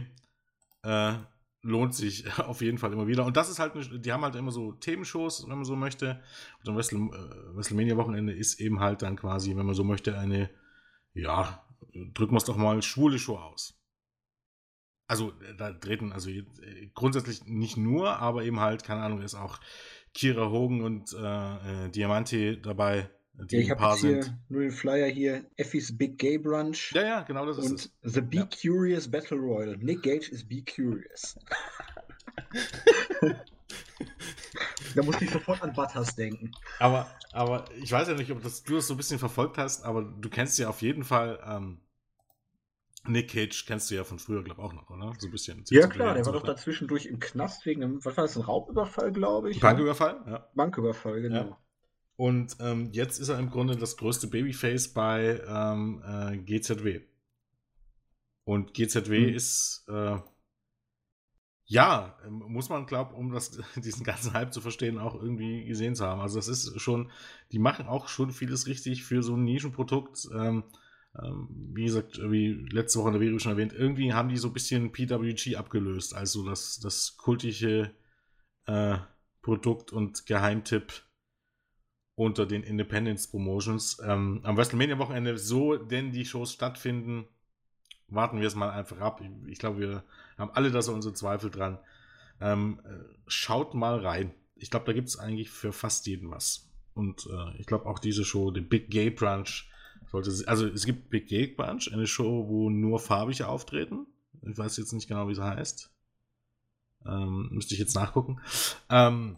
äh, 0.84 1.14
lohnt 1.62 1.94
sich 1.94 2.26
auf 2.40 2.62
jeden 2.62 2.78
Fall 2.78 2.94
immer 2.94 3.08
wieder. 3.08 3.26
Und 3.26 3.38
das 3.38 3.50
ist 3.50 3.60
halt, 3.60 3.74
die 4.06 4.12
haben 4.12 4.24
halt 4.24 4.36
immer 4.36 4.52
so 4.52 4.74
Themenshows, 4.74 5.44
wenn 5.48 5.56
man 5.56 5.66
so 5.66 5.76
möchte. 5.76 6.22
Und 6.60 6.70
am 6.70 6.76
Wrestle, 6.76 7.00
äh, 7.00 7.56
WrestleMania-Wochenende 7.56 8.34
ist 8.34 8.60
eben 8.60 8.80
halt 8.80 9.02
dann 9.02 9.16
quasi, 9.16 9.56
wenn 9.56 9.66
man 9.66 9.76
so 9.76 9.84
möchte, 9.84 10.18
eine, 10.18 10.50
ja, 11.14 11.64
drücken 12.14 12.34
wir 12.34 12.38
es 12.38 12.46
doch 12.46 12.58
mal, 12.58 12.82
schwule 12.82 13.20
Show 13.20 13.38
aus. 13.38 13.80
Also 15.08 15.32
äh, 15.42 15.56
da 15.58 15.72
treten, 15.74 16.12
also 16.12 16.30
äh, 16.30 16.44
grundsätzlich 16.94 17.46
nicht 17.46 17.78
nur, 17.78 18.18
aber 18.18 18.44
eben 18.44 18.60
halt, 18.60 18.84
keine 18.84 19.02
Ahnung, 19.02 19.22
ist 19.22 19.36
auch 19.36 19.60
Kira 20.14 20.50
Hogan 20.50 20.82
und 20.82 21.14
äh, 21.14 21.86
äh 21.86 21.90
Diamante 21.90 22.58
dabei, 22.58 23.10
die 23.46 23.58
ja, 23.58 23.62
ich 23.62 23.72
ein 23.72 23.78
paar 23.78 23.98
sind. 23.98 24.24
Hier 24.24 24.38
nur 24.50 24.62
den 24.62 24.72
Flyer 24.72 25.08
hier, 25.08 25.46
Effie's 25.58 25.96
Big 25.96 26.18
Gay 26.18 26.38
Brunch. 26.38 26.92
Ja, 26.94 27.04
ja, 27.04 27.22
genau 27.22 27.46
das 27.46 27.58
und 27.58 27.66
ist 27.66 27.92
es. 28.02 28.14
The 28.14 28.22
Be 28.22 28.38
ja. 28.38 28.50
Curious 28.62 29.10
Battle 29.10 29.38
Royal. 29.38 29.78
Nick 29.78 30.04
Gage 30.04 30.30
ist 30.32 30.50
Be 30.50 30.64
Curious. 30.64 31.38
da 34.96 35.04
musste 35.04 35.26
ich 35.26 35.32
sofort 35.32 35.62
an 35.62 35.74
Butters 35.74 36.16
denken. 36.16 36.52
Aber, 36.80 37.08
aber 37.32 37.66
ich 37.82 37.92
weiß 37.92 38.08
ja 38.08 38.16
nicht, 38.16 38.32
ob 38.32 38.42
das, 38.42 38.64
du 38.64 38.76
das 38.76 38.88
so 38.88 38.96
ein 38.96 38.98
bisschen 38.98 39.20
verfolgt 39.20 39.58
hast, 39.58 39.84
aber 39.84 40.04
du 40.04 40.30
kennst 40.30 40.58
ja 40.60 40.70
auf 40.70 40.82
jeden 40.82 41.04
Fall 41.04 41.40
ähm, 41.46 41.80
Nick 43.08 43.32
Cage 43.32 43.66
kennst 43.66 43.90
du 43.92 43.96
ja 43.96 44.04
von 44.04 44.20
früher, 44.20 44.44
glaube 44.44 44.62
ich, 44.62 44.68
auch 44.68 44.74
noch, 44.74 44.90
oder? 44.90 45.14
So 45.18 45.28
ein 45.28 45.32
bisschen. 45.32 45.64
Ja, 45.70 45.88
klar, 45.88 46.14
der 46.14 46.26
war 46.26 46.34
doch 46.34 46.44
dazwischendurch 46.44 47.06
im 47.06 47.20
Knast 47.20 47.66
wegen 47.66 47.84
einem, 47.84 48.06
was 48.06 48.18
war 48.18 48.24
das, 48.24 48.36
ein 48.36 48.44
Raubüberfall, 48.44 49.12
glaube 49.12 49.52
ich? 49.52 49.60
Banküberfall, 49.60 50.22
ja. 50.28 50.50
Banküberfall, 50.56 51.22
genau. 51.22 51.36
Ja. 51.36 51.58
Und 52.18 52.58
ähm, 52.60 52.90
jetzt 52.92 53.20
ist 53.20 53.30
er 53.30 53.40
im 53.40 53.52
Grunde 53.52 53.78
das 53.78 53.96
größte 53.96 54.28
Babyface 54.28 54.90
bei 54.90 55.40
ähm, 55.48 56.04
äh, 56.04 56.38
GZW. 56.38 57.02
Und 58.44 58.74
GZW 58.74 59.28
hm. 59.28 59.36
ist, 59.36 59.86
äh, 59.88 60.18
ja, 61.66 62.18
ähm, 62.26 62.44
muss 62.48 62.70
man, 62.70 62.88
glaube 62.88 63.14
um 63.14 63.32
das, 63.32 63.60
diesen 63.76 64.04
ganzen 64.04 64.34
Hype 64.34 64.52
zu 64.52 64.62
verstehen, 64.62 64.98
auch 64.98 65.14
irgendwie 65.16 65.66
gesehen 65.66 65.96
zu 65.96 66.06
haben. 66.06 66.22
Also 66.22 66.38
das 66.38 66.48
ist 66.48 66.82
schon, 66.82 67.12
die 67.52 67.60
machen 67.60 67.86
auch 67.86 68.08
schon 68.08 68.32
vieles 68.32 68.66
richtig 68.66 69.04
für 69.04 69.22
so 69.22 69.36
ein 69.36 69.44
Nischenprodukt. 69.44 70.28
Ähm, 70.34 70.64
ähm, 71.22 71.48
wie 71.74 71.86
gesagt, 71.86 72.20
wie 72.32 72.54
letzte 72.72 73.00
Woche 73.00 73.10
in 73.10 73.14
der 73.14 73.22
Video 73.22 73.38
schon 73.38 73.52
erwähnt, 73.52 73.74
irgendwie 73.74 74.14
haben 74.14 74.30
die 74.30 74.38
so 74.38 74.48
ein 74.48 74.54
bisschen 74.54 74.92
PWG 74.92 75.56
abgelöst, 75.56 76.16
also 76.16 76.44
das, 76.46 76.80
das 76.80 77.18
kultische 77.18 77.92
äh, 78.66 78.98
Produkt 79.42 79.92
und 79.94 80.26
Geheimtipp 80.26 81.07
unter 82.18 82.48
den 82.48 82.64
Independence 82.64 83.28
Promotions. 83.28 84.02
Ähm, 84.04 84.42
am 84.44 84.58
WrestleMania-Wochenende, 84.58 85.38
so 85.38 85.78
denn 85.78 86.12
die 86.12 86.26
Shows 86.26 86.52
stattfinden, 86.52 87.26
warten 88.08 88.42
wir 88.42 88.48
es 88.48 88.56
mal 88.56 88.72
einfach 88.72 89.00
ab. 89.00 89.22
Ich, 89.22 89.52
ich 89.52 89.60
glaube, 89.60 89.80
wir 89.80 90.04
haben 90.38 90.52
alle 90.52 90.72
da 90.72 90.82
so 90.82 90.94
unsere 90.94 91.14
Zweifel 91.14 91.52
dran. 91.52 91.78
Ähm, 92.42 92.82
äh, 92.86 92.90
schaut 93.28 93.76
mal 93.76 94.00
rein. 94.00 94.34
Ich 94.56 94.72
glaube, 94.72 94.88
da 94.88 94.94
gibt 94.94 95.10
es 95.10 95.20
eigentlich 95.20 95.52
für 95.52 95.72
fast 95.72 96.08
jeden 96.08 96.32
was. 96.32 96.68
Und 96.96 97.28
äh, 97.28 97.60
ich 97.60 97.68
glaube 97.68 97.86
auch 97.86 98.00
diese 98.00 98.26
Show, 98.26 98.50
die 98.50 98.62
Big 98.62 98.90
Gay 98.90 99.12
Brunch, 99.12 99.70
sollte, 100.08 100.32
also 100.48 100.66
es 100.66 100.86
gibt 100.86 101.12
Big 101.12 101.28
Gay 101.28 101.46
Bunch, 101.46 101.94
eine 101.94 102.08
Show, 102.08 102.48
wo 102.48 102.72
nur 102.72 103.00
farbige 103.00 103.48
auftreten. 103.48 104.08
Ich 104.42 104.58
weiß 104.58 104.78
jetzt 104.78 104.94
nicht 104.94 105.08
genau, 105.08 105.28
wie 105.28 105.36
sie 105.36 105.44
heißt. 105.44 105.92
Ähm, 107.06 107.50
müsste 107.52 107.76
ich 107.76 107.80
jetzt 107.80 107.94
nachgucken. 107.94 108.40
Ähm, 108.90 109.38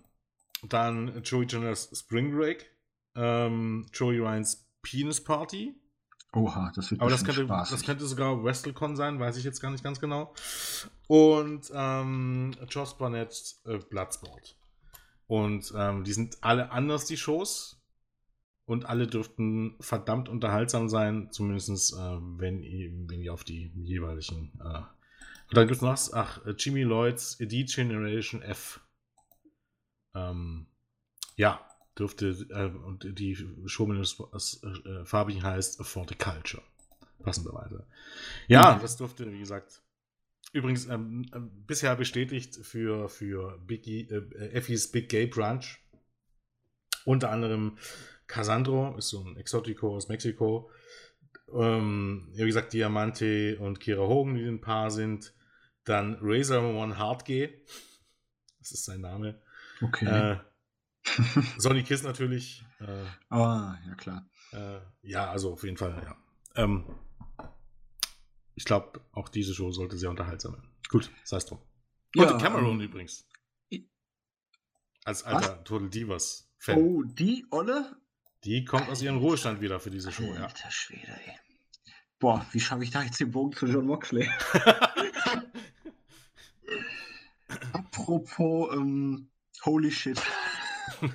dann 0.67 1.21
Joey 1.23 1.45
Jenners 1.47 1.89
Spring 1.93 2.35
Break. 2.35 2.69
Ähm, 3.15 3.87
Joey 3.93 4.19
Ryans 4.19 4.67
Penis 4.81 5.23
Party. 5.23 5.75
Oha, 6.33 6.71
das 6.75 6.91
wird 6.91 7.01
Aber 7.01 7.09
das 7.09 7.23
könnte, 7.23 7.47
das 7.47 7.83
könnte 7.83 8.05
sogar 8.05 8.43
WrestleCon 8.43 8.95
sein, 8.95 9.19
weiß 9.19 9.37
ich 9.37 9.43
jetzt 9.43 9.61
gar 9.61 9.71
nicht 9.71 9.83
ganz 9.83 9.99
genau. 9.99 10.33
Und 11.07 11.71
ähm, 11.73 12.55
Josh 12.69 12.93
Barnett 12.93 13.55
äh, 13.65 13.79
Bloodsport. 13.79 14.55
Und 15.25 15.73
ähm, 15.75 16.03
die 16.03 16.13
sind 16.13 16.37
alle 16.41 16.71
anders, 16.71 17.05
die 17.05 17.17
Shows 17.17 17.81
und 18.65 18.85
alle 18.85 19.07
dürften 19.07 19.75
verdammt 19.79 20.29
unterhaltsam 20.29 20.89
sein, 20.89 21.29
zumindest 21.31 21.93
äh, 21.93 21.97
wenn, 21.97 22.61
wenn 23.09 23.21
ihr 23.21 23.33
auf 23.33 23.43
die 23.43 23.71
jeweiligen. 23.75 24.51
Äh. 24.59 24.81
Und 25.49 25.57
dann 25.57 25.67
gibt 25.67 25.77
es 25.77 25.81
noch, 25.81 25.97
ach, 26.13 26.41
Jimmy 26.57 26.83
Lloyds 26.83 27.39
Elite 27.39 27.73
Generation 27.73 28.43
F. 28.43 28.81
Ähm, 30.19 30.67
ja, 31.35 31.65
dürfte, 31.97 32.29
äh, 32.49 32.69
und 32.85 33.19
die 33.19 33.37
Showminus 33.65 34.17
äh, 34.63 35.05
farbig 35.05 35.43
heißt 35.43 35.85
For 35.85 36.05
the 36.07 36.15
Culture. 36.15 36.63
Passenderweise. 37.23 37.85
Ja, 38.47 38.75
mhm. 38.75 38.81
das 38.81 38.97
dürfte, 38.97 39.31
wie 39.31 39.39
gesagt, 39.39 39.81
übrigens 40.53 40.87
ähm, 40.87 41.25
äh, 41.33 41.39
bisher 41.39 41.95
bestätigt 41.95 42.55
für, 42.55 43.09
für 43.09 43.57
Biggie, 43.59 44.07
äh, 44.09 44.51
Effie's 44.51 44.91
Big 44.91 45.09
Gay 45.09 45.27
Brunch. 45.27 45.79
Unter 47.05 47.31
anderem 47.31 47.77
Casandro 48.27 48.95
ist 48.97 49.09
so 49.09 49.23
ein 49.23 49.37
Exotico 49.37 49.95
aus 49.95 50.07
Mexiko. 50.07 50.69
Ähm, 51.51 52.29
wie 52.33 52.45
gesagt, 52.45 52.73
Diamante 52.73 53.57
und 53.59 53.79
Kira 53.79 54.07
Hogan, 54.07 54.35
die 54.35 54.45
ein 54.45 54.61
Paar 54.61 54.91
sind. 54.91 55.33
Dann 55.83 56.17
Razor 56.21 56.63
One 56.75 56.97
Hardgay. 56.97 57.65
Das 58.59 58.71
ist 58.71 58.85
sein 58.85 59.01
Name. 59.01 59.41
Okay. 59.81 60.05
Äh, 60.05 60.39
Sonny 61.57 61.83
Kiss 61.83 62.03
natürlich. 62.03 62.63
Äh, 62.79 63.05
ah, 63.29 63.77
ja 63.87 63.95
klar. 63.95 64.29
Äh, 64.51 64.79
ja, 65.01 65.29
also 65.29 65.53
auf 65.53 65.63
jeden 65.63 65.77
Fall, 65.77 66.01
ja. 66.03 66.17
Ähm, 66.55 66.85
ich 68.55 68.65
glaube, 68.65 69.01
auch 69.13 69.29
diese 69.29 69.53
Show 69.53 69.71
sollte 69.71 69.97
sehr 69.97 70.09
unterhaltsam 70.09 70.53
sein. 70.53 70.67
Gut, 70.89 71.11
sei 71.23 71.37
es 71.37 71.45
drum. 71.45 71.61
Und 72.15 72.23
ja, 72.23 72.37
Cameron 72.37 72.79
ähm, 72.79 72.81
übrigens. 72.81 73.25
Als 75.05 75.23
alter 75.23 75.59
Was? 75.59 75.63
Total 75.63 75.89
Divas-Fan. 75.89 76.77
Oh, 76.77 77.03
die 77.03 77.45
Olle? 77.51 77.95
Die 78.43 78.65
kommt 78.65 78.81
Alter. 78.83 78.91
aus 78.91 79.01
ihrem 79.01 79.17
Ruhestand 79.17 79.61
wieder 79.61 79.79
für 79.79 79.89
diese 79.89 80.11
Show, 80.11 80.23
Alter, 80.23 80.39
ja. 80.39 80.45
Alter 80.45 80.71
Schwede, 80.71 81.19
ey. 81.25 81.39
Boah, 82.19 82.45
wie 82.51 82.59
schaffe 82.59 82.83
ich 82.83 82.91
da 82.91 83.01
jetzt 83.01 83.19
den 83.19 83.31
Bogen 83.31 83.55
zu 83.55 83.65
John 83.65 83.85
Moxley? 83.85 84.29
Apropos, 87.71 88.75
ähm, 88.75 89.29
holy 89.63 89.91
shit. 89.91 90.21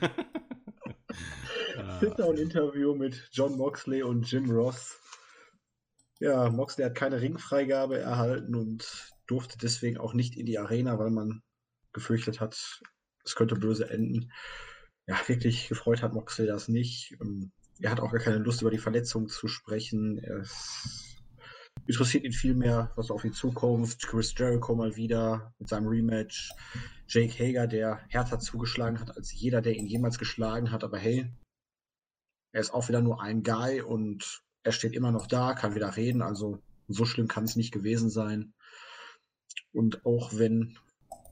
Sit-Down-Interview 2.01 2.95
mit 2.95 3.29
John 3.33 3.57
Moxley 3.57 4.03
und 4.03 4.31
Jim 4.31 4.51
Ross. 4.51 4.99
Ja, 6.21 6.49
Moxley 6.51 6.85
hat 6.85 6.95
keine 6.95 7.21
Ringfreigabe 7.21 7.99
erhalten 7.99 8.55
und 8.55 9.13
durfte 9.27 9.59
deswegen 9.59 9.99
auch 9.99 10.15
nicht 10.15 10.37
in 10.37 10.47
die 10.47 10.59
Arena, 10.59 10.99
weil 10.99 11.11
man 11.11 11.43
gefürchtet 11.93 12.41
hat, 12.41 12.83
es 13.25 13.35
könnte 13.35 13.57
böse 13.57 13.91
enden. 13.91 14.31
Ja, 15.07 15.21
wirklich 15.27 15.69
gefreut 15.69 16.03
hat 16.03 16.15
Moxley 16.15 16.47
das 16.47 16.69
nicht. 16.69 17.17
Ähm, 17.21 17.53
er 17.81 17.91
hat 17.91 18.01
auch 18.01 18.13
gar 18.13 18.21
keine 18.21 18.39
Lust, 18.39 18.63
über 18.63 18.71
die 18.71 18.79
Verletzung 18.79 19.29
zu 19.29 19.49
sprechen. 19.49 20.19
Es 20.19 21.23
interessiert 21.87 22.25
ihn 22.25 22.33
viel 22.33 22.55
mehr, 22.55 22.93
was 22.97 23.11
auf 23.11 23.25
ihn 23.25 23.33
zukommt. 23.33 23.99
Chris 24.01 24.35
Jericho 24.37 24.75
mal 24.75 24.97
wieder 24.97 25.53
mit 25.59 25.69
seinem 25.69 25.89
Rematch. 25.89 26.51
Jake 27.09 27.33
Hager, 27.39 27.67
der 27.67 28.01
härter 28.09 28.39
zugeschlagen 28.39 29.01
hat 29.01 29.17
als 29.17 29.33
jeder, 29.33 29.61
der 29.61 29.75
ihn 29.75 29.87
jemals 29.87 30.19
geschlagen 30.19 30.71
hat. 30.71 30.85
Aber 30.85 30.99
hey, 30.99 31.31
er 32.53 32.61
ist 32.61 32.73
auch 32.73 32.89
wieder 32.89 33.01
nur 33.01 33.21
ein 33.21 33.43
Guy 33.43 33.81
und 33.81 34.43
er 34.63 34.73
steht 34.73 34.95
immer 34.95 35.13
noch 35.13 35.27
da, 35.27 35.55
kann 35.55 35.75
wieder 35.75 35.97
reden. 35.97 36.23
Also 36.23 36.59
so 36.89 37.05
schlimm 37.05 37.29
kann 37.29 37.45
es 37.45 37.57
nicht 37.57 37.73
gewesen 37.73 38.11
sein. 38.11 38.55
Und 39.73 40.05
auch 40.07 40.33
wenn 40.35 40.79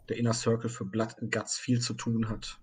der 0.08 0.16
Inner 0.16 0.34
Circle 0.34 0.70
für 0.70 0.84
Blood 0.84 1.18
and 1.20 1.32
Guts 1.32 1.58
viel 1.58 1.80
zu 1.80 1.94
tun 1.94 2.28
hat, 2.28 2.60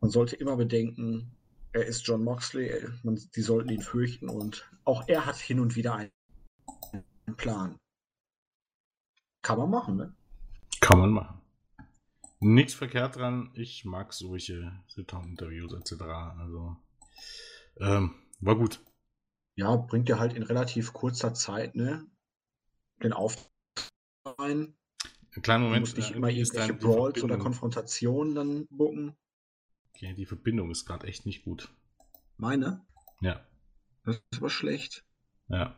man 0.00 0.10
sollte 0.10 0.36
immer 0.36 0.56
bedenken, 0.56 1.36
er 1.72 1.86
ist 1.86 2.06
John 2.06 2.24
Moxley, 2.24 2.88
man, 3.02 3.20
die 3.34 3.42
sollten 3.42 3.68
ihn 3.68 3.82
fürchten 3.82 4.28
und 4.28 4.68
auch 4.84 5.06
er 5.08 5.26
hat 5.26 5.36
hin 5.36 5.60
und 5.60 5.76
wieder 5.76 5.94
einen 5.94 7.36
Plan. 7.36 7.78
Kann 9.42 9.58
man 9.58 9.70
machen, 9.70 9.96
ne? 9.96 10.14
Kann 10.80 10.98
man 10.98 11.10
machen. 11.10 11.39
Nichts 12.40 12.72
verkehrt 12.72 13.16
dran. 13.16 13.50
Ich 13.54 13.84
mag 13.84 14.14
solche 14.14 14.72
Sit-Down-Interviews 14.88 15.74
etc. 15.74 16.02
Also 16.38 16.76
ähm, 17.78 18.14
war 18.40 18.56
gut. 18.56 18.80
Ja, 19.56 19.76
bringt 19.76 20.08
ja 20.08 20.18
halt 20.18 20.32
in 20.32 20.42
relativ 20.42 20.94
kurzer 20.94 21.34
Zeit, 21.34 21.76
ne? 21.76 22.06
Den 23.02 23.12
Auftritt 23.12 23.50
rein. 24.24 24.74
Einen 25.32 25.42
kleinen 25.42 25.64
Moment. 25.64 25.86
Du 25.86 25.90
musst 25.90 25.96
nicht 25.98 26.12
äh, 26.12 26.16
immer 26.16 26.30
irgendwelche 26.30 26.72
Brawls 26.74 27.22
oder 27.22 27.36
Konfrontationen 27.36 28.34
dann 28.34 28.66
bucken. 28.70 29.16
Okay, 29.94 30.14
die 30.14 30.26
Verbindung 30.26 30.70
ist 30.70 30.86
gerade 30.86 31.06
echt 31.06 31.26
nicht 31.26 31.44
gut. 31.44 31.68
Meine? 32.38 32.86
Ja. 33.20 33.44
Das 34.04 34.16
ist 34.16 34.38
aber 34.38 34.48
schlecht. 34.48 35.04
Ja. 35.48 35.76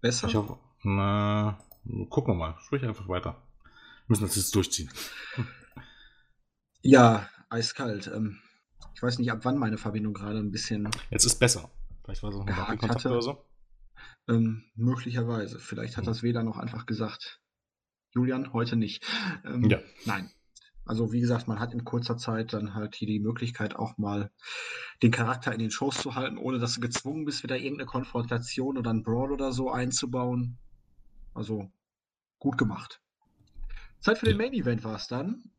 Besser? 0.00 0.28
Ich 0.28 0.34
hoffe, 0.36 0.58
na, 0.82 1.58
gucken 2.08 2.32
wir 2.32 2.38
mal. 2.38 2.56
Sprich 2.60 2.82
einfach 2.82 3.08
weiter. 3.08 3.42
Wir 3.62 3.72
müssen 4.08 4.24
das 4.24 4.36
jetzt 4.36 4.54
durchziehen. 4.54 4.90
ja, 6.82 7.28
eiskalt. 7.48 8.10
Ähm, 8.14 8.38
ich 8.94 9.02
weiß 9.02 9.18
nicht, 9.18 9.30
ab 9.30 9.40
wann 9.42 9.58
meine 9.58 9.78
Verbindung 9.78 10.14
gerade 10.14 10.38
ein 10.38 10.50
bisschen. 10.50 10.90
Jetzt 11.10 11.24
ist 11.24 11.38
besser. 11.38 11.70
Vielleicht 12.04 12.22
war 12.22 12.30
es 12.30 12.36
auch 12.36 12.46
ein 12.46 12.78
Kontakt 12.78 13.06
oder 13.06 13.22
so. 13.22 13.44
Ähm, 14.28 14.64
möglicherweise. 14.74 15.58
Vielleicht 15.58 15.96
hat 15.96 16.04
hm. 16.04 16.12
das 16.12 16.22
WLAN 16.22 16.46
noch 16.46 16.58
einfach 16.58 16.86
gesagt, 16.86 17.40
Julian, 18.10 18.52
heute 18.52 18.76
nicht. 18.76 19.04
Ähm, 19.44 19.68
ja. 19.68 19.78
Nein. 20.04 20.30
Also 20.84 21.12
wie 21.12 21.20
gesagt, 21.20 21.48
man 21.48 21.60
hat 21.60 21.74
in 21.74 21.84
kurzer 21.84 22.16
Zeit 22.16 22.54
dann 22.54 22.74
halt 22.74 22.94
hier 22.94 23.06
die 23.06 23.20
Möglichkeit 23.20 23.76
auch 23.76 23.98
mal 23.98 24.30
den 25.02 25.10
Charakter 25.10 25.52
in 25.52 25.58
den 25.58 25.70
Shows 25.70 25.98
zu 25.98 26.14
halten, 26.14 26.38
ohne 26.38 26.58
dass 26.58 26.74
du 26.74 26.80
gezwungen 26.80 27.26
bist, 27.26 27.42
wieder 27.42 27.58
irgendeine 27.58 27.86
Konfrontation 27.86 28.78
oder 28.78 28.90
ein 28.90 29.02
Brawl 29.02 29.30
oder 29.30 29.52
so 29.52 29.70
einzubauen. 29.70 30.56
Also 31.34 31.70
gut 32.38 32.56
gemacht. 32.56 33.02
Zeit 34.00 34.16
für 34.16 34.26
den 34.26 34.38
Main 34.38 34.54
Event 34.54 34.82
war 34.82 34.96
es 34.96 35.08
dann. 35.08 35.50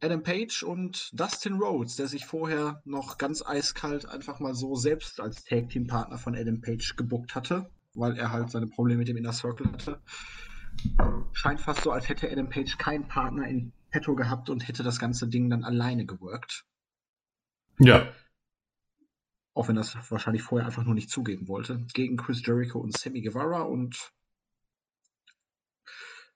Adam 0.00 0.22
Page 0.22 0.62
und 0.62 1.10
Dustin 1.18 1.54
Rhodes, 1.54 1.96
der 1.96 2.06
sich 2.06 2.24
vorher 2.24 2.80
noch 2.84 3.18
ganz 3.18 3.44
eiskalt 3.44 4.06
einfach 4.06 4.38
mal 4.38 4.54
so 4.54 4.76
selbst 4.76 5.20
als 5.20 5.44
Tag 5.44 5.70
Team 5.70 5.86
Partner 5.86 6.18
von 6.18 6.36
Adam 6.36 6.60
Page 6.60 6.94
gebuckt 6.96 7.34
hatte, 7.34 7.70
weil 7.94 8.16
er 8.16 8.30
halt 8.30 8.50
seine 8.50 8.68
Probleme 8.68 8.98
mit 8.98 9.08
dem 9.08 9.16
Inner 9.16 9.32
Circle 9.32 9.72
hatte. 9.72 10.00
Scheint 11.32 11.60
fast 11.60 11.82
so, 11.82 11.90
als 11.90 12.08
hätte 12.08 12.30
Adam 12.30 12.48
Page 12.48 12.78
keinen 12.78 13.08
Partner 13.08 13.48
in 13.48 13.72
petto 13.90 14.14
gehabt 14.14 14.50
und 14.50 14.68
hätte 14.68 14.82
das 14.82 15.00
ganze 15.00 15.26
Ding 15.26 15.50
dann 15.50 15.64
alleine 15.64 16.06
geworkt. 16.06 16.64
Ja. 17.80 18.12
Auch 19.54 19.66
wenn 19.68 19.76
das 19.76 19.96
wahrscheinlich 20.10 20.42
vorher 20.42 20.66
einfach 20.66 20.84
nur 20.84 20.94
nicht 20.94 21.10
zugeben 21.10 21.48
wollte. 21.48 21.84
Gegen 21.92 22.16
Chris 22.16 22.46
Jericho 22.46 22.78
und 22.78 22.96
Sammy 22.96 23.22
Guevara 23.22 23.62
und 23.62 24.12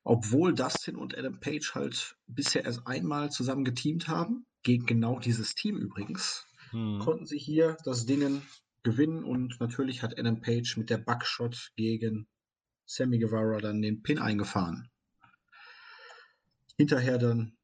obwohl 0.05 0.55
Dustin 0.55 0.97
und 0.97 1.17
Adam 1.17 1.39
Page 1.39 1.75
halt 1.75 2.17
bisher 2.27 2.65
erst 2.65 2.87
einmal 2.87 3.31
zusammen 3.31 3.65
geteamt 3.65 4.09
haben, 4.09 4.47
gegen 4.63 4.87
genau 4.87 5.19
dieses 5.19 5.55
Team 5.55 5.77
übrigens, 5.77 6.47
hm. 6.71 6.99
konnten 7.01 7.27
sie 7.27 7.39
hier 7.39 7.77
das 7.85 8.07
Ding 8.07 8.43
gewinnen 8.83 9.25
und 9.25 9.61
natürlich 9.61 10.03
hat 10.03 10.19
Adam 10.19 10.41
Page 10.41 10.77
mit 10.77 10.91
der 10.91 10.99
Buckshot 10.99 11.73
gegen 11.77 12.27
Sammy 12.87 13.19
Guevara 13.19 13.59
dann 13.59 13.83
den 13.83 14.03
Pin 14.03 14.19
eingefahren. 14.19 14.91
Hinterher 16.77 17.19
dann, 17.19 17.57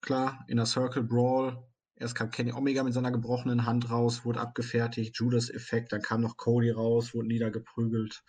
klar, 0.00 0.44
in 0.48 0.56
der 0.56 0.66
Circle 0.66 1.04
Brawl. 1.04 1.64
Erst 1.96 2.14
kam 2.14 2.30
Kenny 2.30 2.52
Omega 2.52 2.82
mit 2.82 2.94
seiner 2.94 3.12
gebrochenen 3.12 3.64
Hand 3.64 3.90
raus, 3.90 4.24
wurde 4.24 4.40
abgefertigt, 4.40 5.16
Judas-Effekt, 5.16 5.92
dann 5.92 6.02
kam 6.02 6.20
noch 6.20 6.36
Cody 6.36 6.70
raus, 6.70 7.14
wurde 7.14 7.28
niedergeprügelt. 7.28 8.24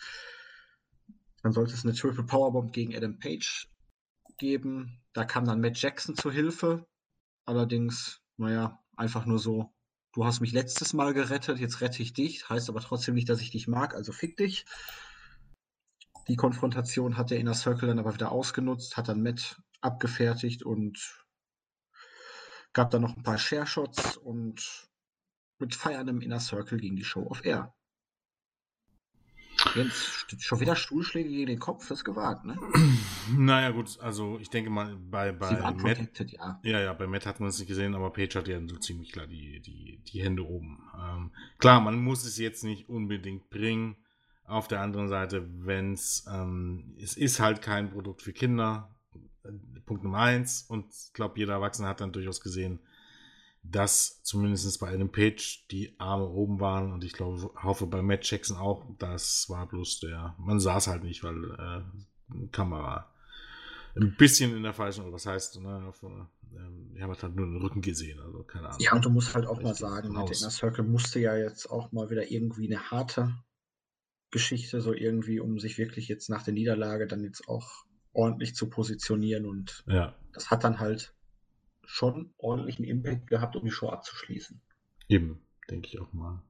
Dann 1.43 1.51
sollte 1.51 1.73
es 1.73 1.83
eine 1.83 1.93
Triple 1.93 2.23
Powerbomb 2.23 2.71
gegen 2.71 2.95
Adam 2.95 3.19
Page 3.19 3.69
geben. 4.37 5.01
Da 5.13 5.25
kam 5.25 5.45
dann 5.45 5.61
Matt 5.61 5.79
Jackson 5.79 6.15
zur 6.15 6.31
Hilfe. 6.31 6.87
Allerdings, 7.45 8.21
naja, 8.37 8.81
einfach 8.95 9.25
nur 9.25 9.39
so, 9.39 9.73
du 10.13 10.25
hast 10.25 10.39
mich 10.39 10.53
letztes 10.53 10.93
Mal 10.93 11.13
gerettet, 11.13 11.59
jetzt 11.59 11.81
rette 11.81 12.01
ich 12.01 12.13
dich. 12.13 12.49
Heißt 12.49 12.69
aber 12.69 12.79
trotzdem 12.79 13.15
nicht, 13.15 13.27
dass 13.27 13.41
ich 13.41 13.51
dich 13.51 13.67
mag, 13.67 13.93
also 13.93 14.13
fick 14.13 14.37
dich. 14.37 14.65
Die 16.29 16.37
Konfrontation 16.37 17.17
hat 17.17 17.31
der 17.31 17.39
Inner 17.39 17.53
Circle 17.53 17.89
dann 17.89 17.99
aber 17.99 18.13
wieder 18.13 18.31
ausgenutzt, 18.31 18.95
hat 18.95 19.09
dann 19.09 19.21
Matt 19.21 19.61
abgefertigt 19.81 20.63
und 20.63 21.25
gab 22.71 22.89
dann 22.91 23.01
noch 23.01 23.17
ein 23.17 23.23
paar 23.23 23.37
Share-Shots 23.37 24.15
und 24.15 24.87
mit 25.59 25.75
feierndem 25.75 26.21
Inner 26.21 26.39
Circle 26.39 26.79
ging 26.79 26.95
die 26.95 27.03
Show 27.03 27.27
auf 27.27 27.43
Air. 27.43 27.75
Jetzt 29.75 30.43
schon 30.43 30.59
wieder 30.59 30.75
Stuhlschläge 30.75 31.29
gegen 31.29 31.47
den 31.47 31.59
Kopf, 31.59 31.87
das 31.87 31.99
ist 31.99 32.03
gewagt, 32.03 32.45
ne? 32.45 32.57
Naja, 33.37 33.71
gut, 33.71 33.99
also 34.01 34.37
ich 34.39 34.49
denke 34.49 34.69
mal, 34.69 34.95
bei, 34.95 35.31
bei 35.31 35.51
Matt, 35.73 36.31
ja. 36.31 36.59
Ja, 36.63 36.79
ja, 36.79 36.93
bei 36.93 37.07
Matt 37.07 37.25
hat 37.25 37.39
man 37.39 37.49
es 37.49 37.59
nicht 37.59 37.67
gesehen, 37.67 37.95
aber 37.95 38.11
Page 38.11 38.35
hat 38.35 38.47
ja 38.47 38.59
so 38.67 38.77
ziemlich 38.77 39.11
klar 39.11 39.27
die, 39.27 39.59
die, 39.61 39.99
die 40.05 40.21
Hände 40.21 40.45
oben. 40.45 40.79
Ähm, 40.97 41.31
klar, 41.57 41.79
man 41.81 42.01
muss 42.01 42.25
es 42.25 42.37
jetzt 42.37 42.63
nicht 42.63 42.89
unbedingt 42.89 43.49
bringen. 43.49 43.95
Auf 44.45 44.67
der 44.67 44.81
anderen 44.81 45.07
Seite, 45.07 45.47
wenn 45.65 45.93
es, 45.93 46.25
ähm, 46.31 46.95
es 47.01 47.15
ist 47.15 47.39
halt 47.39 47.61
kein 47.61 47.89
Produkt 47.91 48.21
für 48.21 48.33
Kinder, 48.33 48.93
Punkt 49.85 50.03
Nummer 50.03 50.19
eins. 50.19 50.63
Und 50.67 50.85
ich 50.91 51.13
glaube, 51.13 51.39
jeder 51.39 51.53
Erwachsene 51.53 51.87
hat 51.87 52.01
dann 52.01 52.11
durchaus 52.11 52.41
gesehen, 52.41 52.79
dass 53.63 54.21
zumindest 54.23 54.79
bei 54.79 54.89
einem 54.89 55.11
Page 55.11 55.65
die 55.71 55.95
Arme 55.97 56.27
oben 56.27 56.59
waren. 56.59 56.91
Und 56.91 57.03
ich 57.03 57.13
glaube, 57.13 57.49
hoffe 57.61 57.87
bei 57.87 58.01
Matt 58.01 58.29
Jackson 58.29 58.57
auch. 58.57 58.85
Das 58.99 59.49
war 59.49 59.67
bloß 59.67 60.01
der, 60.01 60.35
man 60.37 60.59
sah 60.59 60.77
es 60.77 60.87
halt 60.87 61.03
nicht, 61.03 61.23
weil 61.23 61.51
äh, 61.51 62.47
Kamera 62.51 63.09
ein 63.95 64.15
bisschen 64.17 64.55
in 64.55 64.63
der 64.63 64.73
falschen, 64.73 65.11
was 65.11 65.25
heißt, 65.25 65.59
ne, 65.61 65.85
auf, 65.87 66.03
ähm, 66.03 66.91
ich 66.95 67.01
habe 67.01 67.13
halt 67.13 67.35
nur 67.35 67.45
den 67.45 67.57
Rücken 67.57 67.81
gesehen, 67.81 68.19
also 68.19 68.43
keine 68.43 68.67
Ahnung. 68.67 68.79
Ja, 68.79 68.93
und 68.93 69.05
du 69.05 69.09
musst 69.09 69.35
halt 69.35 69.45
auch 69.45 69.61
mal 69.61 69.75
sagen, 69.75 70.13
der 70.13 70.23
Inner 70.23 70.49
Circle 70.49 70.83
musste 70.83 71.19
ja 71.19 71.35
jetzt 71.35 71.69
auch 71.69 71.91
mal 71.91 72.09
wieder 72.09 72.31
irgendwie 72.31 72.67
eine 72.67 72.89
harte 72.89 73.35
Geschichte, 74.31 74.81
so 74.81 74.93
irgendwie, 74.93 75.39
um 75.39 75.59
sich 75.59 75.77
wirklich 75.77 76.07
jetzt 76.07 76.29
nach 76.29 76.43
der 76.43 76.53
Niederlage 76.53 77.05
dann 77.07 77.23
jetzt 77.23 77.47
auch 77.47 77.85
ordentlich 78.13 78.55
zu 78.55 78.69
positionieren. 78.69 79.45
Und 79.45 79.83
ja. 79.87 80.15
das 80.33 80.49
hat 80.49 80.63
dann 80.63 80.79
halt 80.79 81.13
schon 81.85 82.33
ordentlichen 82.37 82.85
Impact 82.85 83.27
gehabt, 83.27 83.55
um 83.55 83.65
die 83.65 83.71
Show 83.71 83.89
abzuschließen. 83.89 84.61
Eben, 85.09 85.41
denke 85.69 85.87
ich 85.87 85.99
auch 85.99 86.11
mal. 86.13 86.41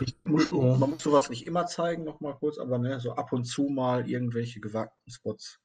Ich 0.00 0.14
muss, 0.24 0.50
man 0.52 0.90
muss 0.90 1.02
sowas 1.02 1.30
nicht 1.30 1.46
immer 1.46 1.66
zeigen, 1.66 2.04
nochmal 2.04 2.34
kurz, 2.34 2.58
aber 2.58 2.78
ne, 2.78 3.00
so 3.00 3.12
ab 3.12 3.32
und 3.32 3.44
zu 3.44 3.64
mal 3.64 4.08
irgendwelche 4.08 4.60
gewagten 4.60 5.10
Spots, 5.10 5.60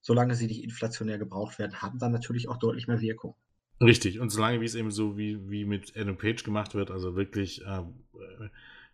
solange 0.00 0.34
sie 0.34 0.46
nicht 0.46 0.62
inflationär 0.62 1.18
gebraucht 1.18 1.58
werden, 1.58 1.80
haben 1.80 1.98
dann 1.98 2.12
natürlich 2.12 2.48
auch 2.48 2.58
deutlich 2.58 2.88
mehr 2.88 3.00
Wirkung. 3.00 3.34
Richtig, 3.80 4.18
und 4.18 4.30
solange 4.30 4.60
wie 4.60 4.64
es 4.64 4.74
eben 4.74 4.90
so 4.90 5.16
wie, 5.16 5.48
wie 5.48 5.64
mit 5.64 5.96
Adam 5.96 6.18
Page 6.18 6.42
gemacht 6.42 6.74
wird, 6.74 6.90
also 6.90 7.14
wirklich, 7.14 7.64
äh, 7.64 7.84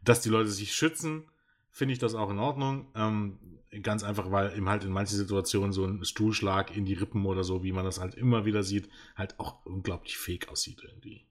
dass 0.02 0.20
die 0.20 0.28
Leute 0.28 0.50
sich 0.50 0.74
schützen, 0.74 1.24
finde 1.74 1.92
ich 1.92 1.98
das 1.98 2.14
auch 2.14 2.30
in 2.30 2.38
Ordnung. 2.38 2.86
Ähm, 2.94 3.38
ganz 3.82 4.04
einfach, 4.04 4.30
weil 4.30 4.56
eben 4.56 4.68
halt 4.68 4.84
in 4.84 4.92
manchen 4.92 5.16
Situationen 5.16 5.72
so 5.72 5.84
ein 5.84 6.04
Stuhlschlag 6.04 6.74
in 6.74 6.84
die 6.84 6.94
Rippen 6.94 7.26
oder 7.26 7.42
so, 7.42 7.64
wie 7.64 7.72
man 7.72 7.84
das 7.84 7.98
halt 7.98 8.14
immer 8.14 8.44
wieder 8.44 8.62
sieht, 8.62 8.88
halt 9.16 9.38
auch 9.40 9.66
unglaublich 9.66 10.16
fake 10.16 10.48
aussieht 10.48 10.82
irgendwie. 10.84 11.26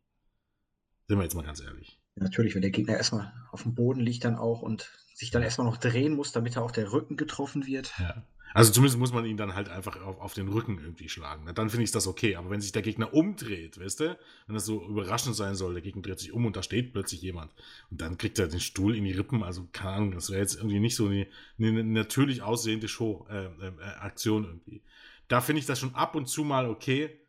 Sind 1.07 1.17
wir 1.17 1.23
jetzt 1.23 1.35
mal 1.35 1.45
ganz 1.45 1.61
ehrlich. 1.61 1.97
Natürlich, 2.15 2.55
wenn 2.55 2.61
der 2.61 2.71
Gegner 2.71 2.97
erstmal 2.97 3.33
auf 3.51 3.63
dem 3.63 3.73
Boden 3.73 4.01
liegt 4.01 4.25
dann 4.25 4.35
auch 4.35 4.61
und 4.61 4.91
sich 5.15 5.31
dann 5.31 5.43
erstmal 5.43 5.65
noch 5.65 5.77
drehen 5.77 6.13
muss, 6.13 6.33
damit 6.33 6.57
er 6.57 6.63
auch 6.63 6.71
der 6.71 6.91
Rücken 6.91 7.15
getroffen 7.15 7.65
wird. 7.65 7.93
Ja. 7.97 8.27
Also 8.54 8.72
zumindest 8.72 8.99
muss 8.99 9.14
man 9.14 9.26
ihn 9.26 9.38
dann 9.38 9.56
halt 9.56 9.70
einfach 9.70 10.01
auf, 10.01 10.20
auf 10.20 10.34
den 10.34 10.47
Rücken 10.47 10.80
irgendwie 10.80 11.10
schlagen. 11.10 11.49
Dann 11.54 11.70
finde 11.70 11.84
ich 11.84 11.91
das 11.91 12.08
okay. 12.08 12.36
Aber 12.36 12.49
wenn 12.49 12.62
sich 12.62 12.72
der 12.72 12.82
Gegner 12.82 13.14
umdreht, 13.14 13.80
weißt 13.80 14.01
du, 14.01 14.18
wenn 14.47 14.56
das 14.56 14.66
so 14.66 14.88
überraschend 14.88 15.36
sein 15.36 15.56
soll, 15.56 15.74
der 15.74 15.82
Gegner 15.82 16.01
dreht 16.01 16.20
sich 16.20 16.32
um 16.32 16.45
und 16.45 16.56
da 16.56 16.64
steht 16.64 16.93
plötzlich 16.93 17.22
jemand 17.22 17.51
und 17.89 18.01
dann 18.01 18.18
kriegt 18.18 18.38
er 18.39 18.47
den 18.47 18.60
Stuhl 18.60 18.95
in 18.95 19.06
die 19.06 19.14
Rippen. 19.14 19.43
Also 19.43 19.68
keine 19.72 19.93
Ahnung, 19.93 20.12
das 20.12 20.30
wäre 20.30 20.41
jetzt 20.41 20.56
irgendwie 20.56 20.80
nicht 20.80 20.95
so 20.95 21.08
eine, 21.08 21.28
eine 21.58 21.84
natürlich 21.84 22.41
aussehende 22.41 22.88
Show, 22.88 23.26
äh, 23.30 23.45
äh, 23.45 24.12
irgendwie. 24.24 24.82
Da 25.28 25.41
finde 25.41 25.60
ich 25.60 25.66
das 25.66 25.80
schon 25.80 25.95
ab 25.95 26.16
und 26.16 26.28
zu 26.28 26.43
mal 26.43 26.70
okay. 26.70 27.20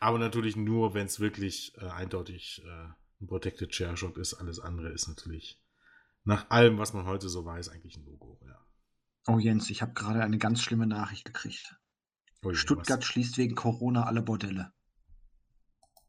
Aber 0.00 0.18
natürlich 0.18 0.56
nur, 0.56 0.94
wenn 0.94 1.06
es 1.06 1.20
wirklich 1.20 1.74
äh, 1.80 1.86
eindeutig 1.86 2.62
äh, 2.66 2.92
ein 3.22 3.26
Protected 3.26 3.70
Chair 3.70 3.96
Shot 3.96 4.18
ist. 4.18 4.34
Alles 4.34 4.60
andere 4.60 4.90
ist 4.90 5.08
natürlich 5.08 5.58
nach 6.24 6.50
allem, 6.50 6.78
was 6.78 6.92
man 6.92 7.06
heute 7.06 7.28
so 7.28 7.44
weiß, 7.44 7.68
eigentlich 7.68 7.96
ein 7.96 8.04
Logo. 8.04 8.38
Oh 9.26 9.38
Jens, 9.38 9.70
ich 9.70 9.82
habe 9.82 9.92
gerade 9.92 10.22
eine 10.22 10.38
ganz 10.38 10.62
schlimme 10.62 10.86
Nachricht 10.86 11.24
gekriegt. 11.24 11.76
Oh 12.42 12.50
je, 12.50 12.56
Stuttgart 12.56 13.00
was? 13.00 13.06
schließt 13.06 13.38
wegen 13.38 13.54
Corona 13.54 14.04
alle 14.04 14.22
Bordelle. 14.22 14.72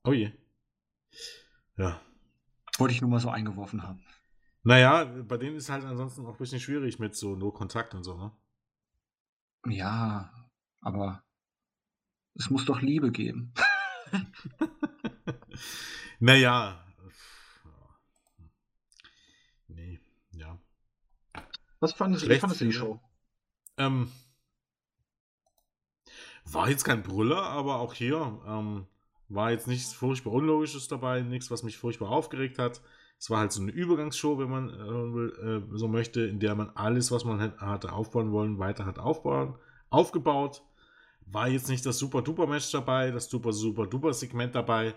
Oh 0.03 0.13
je. 0.13 0.31
Ja. 1.77 2.01
Wollte 2.77 2.93
ich 2.93 3.01
nur 3.01 3.09
mal 3.09 3.19
so 3.19 3.29
eingeworfen 3.29 3.83
haben. 3.83 4.03
Naja, 4.63 5.05
bei 5.05 5.37
denen 5.37 5.57
ist 5.57 5.69
halt 5.69 5.83
ansonsten 5.83 6.25
auch 6.25 6.33
ein 6.33 6.37
bisschen 6.37 6.59
schwierig 6.59 6.97
mit 6.97 7.15
so 7.15 7.35
No 7.35 7.51
Kontakt 7.51 7.93
und 7.93 8.03
so, 8.03 8.17
ne? 8.17 8.31
Ja, 9.67 10.33
aber 10.81 11.23
es 12.35 12.49
muss 12.49 12.65
doch 12.65 12.81
Liebe 12.81 13.11
geben. 13.11 13.53
naja. 16.19 16.83
Nee, 19.67 19.99
ja. 20.31 20.59
Was 21.83 21.91
fandest, 21.91 22.29
wie 22.29 22.39
fandest 22.39 22.61
du 22.61 22.65
die 22.65 22.71
Show? 22.71 22.97
Ähm, 23.77 24.09
war 26.45 26.69
jetzt 26.69 26.85
kein 26.85 27.03
Brüller, 27.03 27.41
aber 27.41 27.79
auch 27.79 27.93
hier 27.93 28.39
ähm, 28.47 28.87
war 29.27 29.51
jetzt 29.51 29.67
nichts 29.67 29.91
furchtbar 29.91 30.31
Unlogisches 30.31 30.87
dabei, 30.87 31.19
nichts, 31.19 31.51
was 31.51 31.61
mich 31.61 31.77
furchtbar 31.77 32.09
aufgeregt 32.09 32.57
hat. 32.57 32.79
Es 33.19 33.29
war 33.29 33.39
halt 33.39 33.51
so 33.51 33.61
eine 33.61 33.71
Übergangsshow, 33.71 34.39
wenn 34.39 34.49
man 34.49 34.69
äh, 34.69 35.77
so 35.77 35.89
möchte, 35.89 36.21
in 36.21 36.39
der 36.39 36.55
man 36.55 36.69
alles, 36.69 37.11
was 37.11 37.25
man 37.25 37.41
hatte 37.57 37.91
aufbauen 37.91 38.31
wollen, 38.31 38.59
weiter 38.59 38.85
hat 38.85 38.97
aufbauen, 38.97 39.57
aufgebaut. 39.89 40.63
War 41.25 41.49
jetzt 41.49 41.67
nicht 41.67 41.85
das 41.85 41.99
super 41.99 42.21
duper 42.21 42.47
Match 42.47 42.71
dabei, 42.71 43.11
das 43.11 43.29
super 43.29 43.51
super 43.51 43.87
duper 43.87 44.13
Segment 44.13 44.55
dabei. 44.55 44.95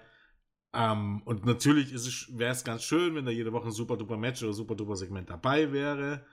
Ähm, 0.72 1.22
und 1.24 1.46
natürlich 1.46 1.92
wäre 2.38 2.52
es 2.52 2.62
ganz 2.62 2.84
schön, 2.84 3.16
wenn 3.16 3.24
da 3.24 3.32
jede 3.32 3.52
Woche 3.52 3.66
ein 3.66 3.72
super 3.72 3.96
duper 3.96 4.16
Match 4.16 4.44
oder 4.44 4.52
super 4.52 4.76
duper 4.76 4.94
Segment 4.94 5.28
dabei 5.28 5.72
wäre 5.72 6.24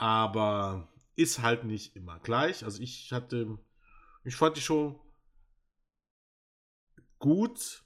aber 0.00 0.88
ist 1.14 1.42
halt 1.42 1.64
nicht 1.64 1.94
immer 1.94 2.18
gleich. 2.20 2.64
Also 2.64 2.82
ich 2.82 3.12
hatte, 3.12 3.58
ich 4.24 4.34
fand 4.34 4.56
die 4.56 4.62
Show 4.62 4.98
gut. 7.18 7.84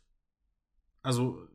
Also 1.03 1.49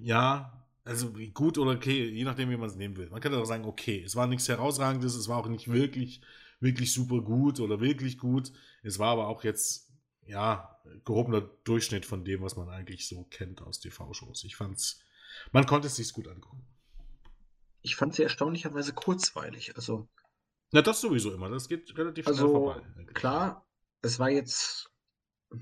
ja, 0.00 0.64
also 0.84 1.12
gut 1.34 1.58
oder 1.58 1.72
okay, 1.72 2.10
je 2.10 2.22
nachdem, 2.22 2.48
wie 2.50 2.56
man 2.56 2.68
es 2.68 2.76
nehmen 2.76 2.96
will. 2.96 3.10
Man 3.10 3.20
kann 3.20 3.34
auch 3.34 3.44
sagen, 3.44 3.64
okay, 3.64 4.00
es 4.04 4.14
war 4.14 4.28
nichts 4.28 4.48
herausragendes, 4.48 5.16
es 5.16 5.28
war 5.28 5.38
auch 5.38 5.48
nicht 5.48 5.66
wirklich, 5.66 6.20
wirklich 6.60 6.92
super 6.92 7.20
gut 7.20 7.58
oder 7.58 7.80
wirklich 7.80 8.18
gut. 8.18 8.52
Es 8.84 9.00
war 9.00 9.10
aber 9.10 9.26
auch 9.26 9.42
jetzt, 9.42 9.92
ja, 10.26 10.80
gehobener 11.04 11.40
Durchschnitt 11.64 12.06
von 12.06 12.24
dem, 12.24 12.42
was 12.42 12.54
man 12.54 12.68
eigentlich 12.68 13.08
so 13.08 13.24
kennt 13.24 13.62
aus 13.62 13.80
TV-Shows. 13.80 14.44
Ich 14.44 14.54
fand's, 14.54 15.00
man 15.50 15.66
konnte 15.66 15.88
es 15.88 15.96
sich 15.96 16.12
gut 16.12 16.28
angucken 16.28 16.59
ich 17.82 17.96
fand 17.96 18.14
sie 18.14 18.22
erstaunlicherweise 18.22 18.92
kurzweilig. 18.92 19.76
Also. 19.76 20.08
Na, 20.72 20.82
das 20.82 21.00
sowieso 21.00 21.32
immer. 21.32 21.48
Das 21.48 21.68
geht 21.68 21.96
relativ 21.96 22.26
also, 22.26 22.48
schnell 22.48 22.52
vorbei. 22.52 22.82
Eigentlich. 22.96 23.14
Klar, 23.14 23.66
es 24.02 24.18
war 24.18 24.30
jetzt, 24.30 24.90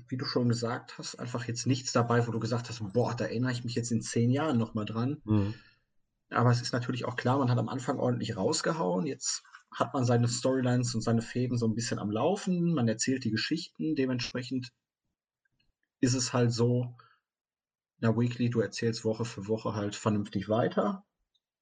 wie 0.07 0.17
du 0.17 0.25
schon 0.25 0.49
gesagt 0.49 0.97
hast, 0.97 1.15
einfach 1.15 1.45
jetzt 1.47 1.65
nichts 1.65 1.91
dabei, 1.91 2.27
wo 2.27 2.31
du 2.31 2.39
gesagt 2.39 2.69
hast, 2.69 2.81
boah, 2.93 3.15
da 3.15 3.25
erinnere 3.25 3.51
ich 3.51 3.63
mich 3.63 3.75
jetzt 3.75 3.91
in 3.91 4.01
zehn 4.01 4.31
Jahren 4.31 4.57
nochmal 4.57 4.85
dran. 4.85 5.21
Mhm. 5.23 5.53
Aber 6.29 6.51
es 6.51 6.61
ist 6.61 6.73
natürlich 6.73 7.05
auch 7.05 7.15
klar, 7.15 7.39
man 7.39 7.49
hat 7.49 7.57
am 7.57 7.69
Anfang 7.69 7.97
ordentlich 7.97 8.37
rausgehauen. 8.37 9.07
Jetzt 9.07 9.43
hat 9.71 9.93
man 9.93 10.05
seine 10.05 10.27
Storylines 10.27 10.93
und 10.93 11.01
seine 11.01 11.21
Fäden 11.21 11.57
so 11.57 11.67
ein 11.67 11.75
bisschen 11.75 11.97
am 11.97 12.11
Laufen. 12.11 12.73
Man 12.73 12.87
erzählt 12.87 13.23
die 13.23 13.31
Geschichten. 13.31 13.95
Dementsprechend 13.95 14.71
ist 16.01 16.13
es 16.13 16.33
halt 16.33 16.51
so, 16.51 16.95
na, 17.97 18.15
Weekly, 18.15 18.49
du 18.49 18.61
erzählst 18.61 19.05
Woche 19.05 19.25
für 19.25 19.47
Woche 19.47 19.73
halt 19.73 19.95
vernünftig 19.95 20.49
weiter 20.49 21.03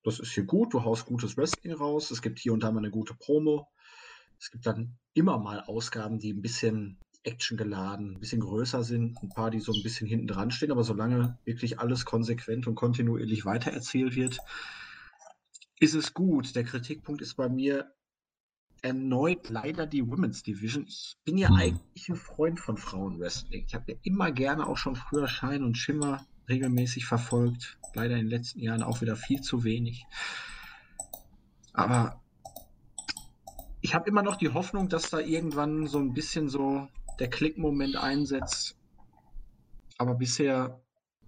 das 0.07 0.19
ist 0.19 0.33
hier 0.33 0.45
gut, 0.45 0.73
du 0.73 0.83
haust 0.83 1.05
gutes 1.05 1.37
Wrestling 1.37 1.73
raus, 1.73 2.11
es 2.11 2.21
gibt 2.21 2.39
hier 2.39 2.53
und 2.53 2.63
da 2.63 2.71
mal 2.71 2.79
eine 2.79 2.91
gute 2.91 3.13
Promo. 3.13 3.67
Es 4.39 4.51
gibt 4.51 4.65
dann 4.65 4.97
immer 5.13 5.37
mal 5.37 5.61
Ausgaben, 5.61 6.19
die 6.19 6.33
ein 6.33 6.41
bisschen 6.41 6.97
actiongeladen, 7.23 8.13
ein 8.13 8.19
bisschen 8.19 8.39
größer 8.39 8.83
sind, 8.83 9.21
ein 9.21 9.29
paar, 9.29 9.51
die 9.51 9.59
so 9.59 9.73
ein 9.73 9.83
bisschen 9.83 10.07
hinten 10.07 10.27
dran 10.27 10.51
stehen, 10.51 10.71
aber 10.71 10.83
solange 10.83 11.37
wirklich 11.43 11.79
alles 11.79 12.05
konsequent 12.05 12.67
und 12.67 12.75
kontinuierlich 12.75 13.45
weitererzählt 13.45 14.15
wird, 14.15 14.37
ist 15.79 15.93
es 15.93 16.13
gut. 16.13 16.55
Der 16.55 16.63
Kritikpunkt 16.63 17.21
ist 17.21 17.35
bei 17.35 17.49
mir 17.49 17.91
erneut 18.81 19.49
leider 19.49 19.85
die 19.87 20.07
Women's 20.07 20.43
Division. 20.43 20.85
Ich 20.87 21.17
bin 21.25 21.37
ja 21.37 21.49
mhm. 21.49 21.57
eigentlich 21.57 22.09
ein 22.09 22.15
Freund 22.15 22.59
von 22.59 22.77
Frauenwrestling. 22.77 23.65
Ich 23.65 23.75
habe 23.75 23.91
ja 23.91 23.97
immer 24.03 24.31
gerne 24.31 24.67
auch 24.67 24.77
schon 24.77 24.95
früher 24.95 25.27
Schein 25.27 25.63
und 25.63 25.77
Schimmer 25.77 26.25
regelmäßig 26.49 27.05
verfolgt. 27.05 27.77
Leider 27.93 28.15
in 28.15 28.25
den 28.25 28.29
letzten 28.29 28.59
Jahren 28.59 28.83
auch 28.83 29.01
wieder 29.01 29.15
viel 29.15 29.41
zu 29.41 29.63
wenig. 29.63 30.05
Aber 31.73 32.21
ich 33.81 33.93
habe 33.93 34.09
immer 34.09 34.23
noch 34.23 34.35
die 34.35 34.49
Hoffnung, 34.49 34.89
dass 34.89 35.09
da 35.09 35.19
irgendwann 35.19 35.87
so 35.87 35.99
ein 35.99 36.13
bisschen 36.13 36.49
so 36.49 36.87
der 37.19 37.29
Klickmoment 37.29 37.95
einsetzt. 37.95 38.77
Aber 39.97 40.15
bisher 40.15 40.81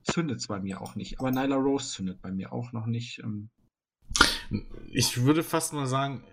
zündet 0.04 0.40
es 0.40 0.48
bei 0.48 0.60
mir 0.60 0.82
auch 0.82 0.96
nicht. 0.96 1.20
Aber 1.20 1.32
Nyla 1.32 1.56
Rose 1.56 1.92
zündet 1.92 2.22
bei 2.22 2.32
mir 2.32 2.54
auch 2.54 2.72
noch 2.72 2.86
nicht. 2.86 3.20
Ähm. 3.20 3.50
Ich 4.92 5.22
würde 5.24 5.44
fast 5.44 5.74
mal 5.74 5.88
sagen, 5.88 6.24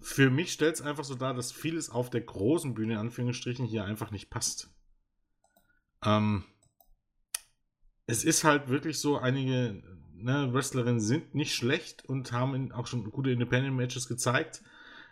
für 0.00 0.30
mich 0.30 0.52
stellt 0.52 0.76
es 0.76 0.82
einfach 0.82 1.04
so 1.04 1.14
dar, 1.14 1.34
dass 1.34 1.52
vieles 1.52 1.90
auf 1.90 2.10
der 2.10 2.20
großen 2.20 2.74
Bühne, 2.74 2.94
in 2.94 2.98
Anführungsstrichen, 3.00 3.66
hier 3.66 3.84
einfach 3.84 4.10
nicht 4.10 4.30
passt. 4.30 4.70
Ähm, 6.04 6.44
es 8.06 8.24
ist 8.24 8.44
halt 8.44 8.68
wirklich 8.68 8.98
so, 8.98 9.18
einige 9.18 9.82
ne, 10.14 10.52
Wrestlerinnen 10.52 11.00
sind 11.00 11.34
nicht 11.34 11.54
schlecht 11.54 12.04
und 12.04 12.32
haben 12.32 12.72
auch 12.72 12.86
schon 12.86 13.10
gute 13.10 13.30
Independent-Matches 13.30 14.08
gezeigt. 14.08 14.62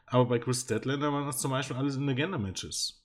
Aber 0.06 0.26
bei 0.26 0.38
Chris 0.38 0.62
Statlander 0.62 1.12
waren 1.12 1.26
das 1.26 1.38
zum 1.38 1.50
Beispiel 1.50 1.76
alles 1.76 1.96
in 1.96 2.06
Legender-Matches. 2.06 3.04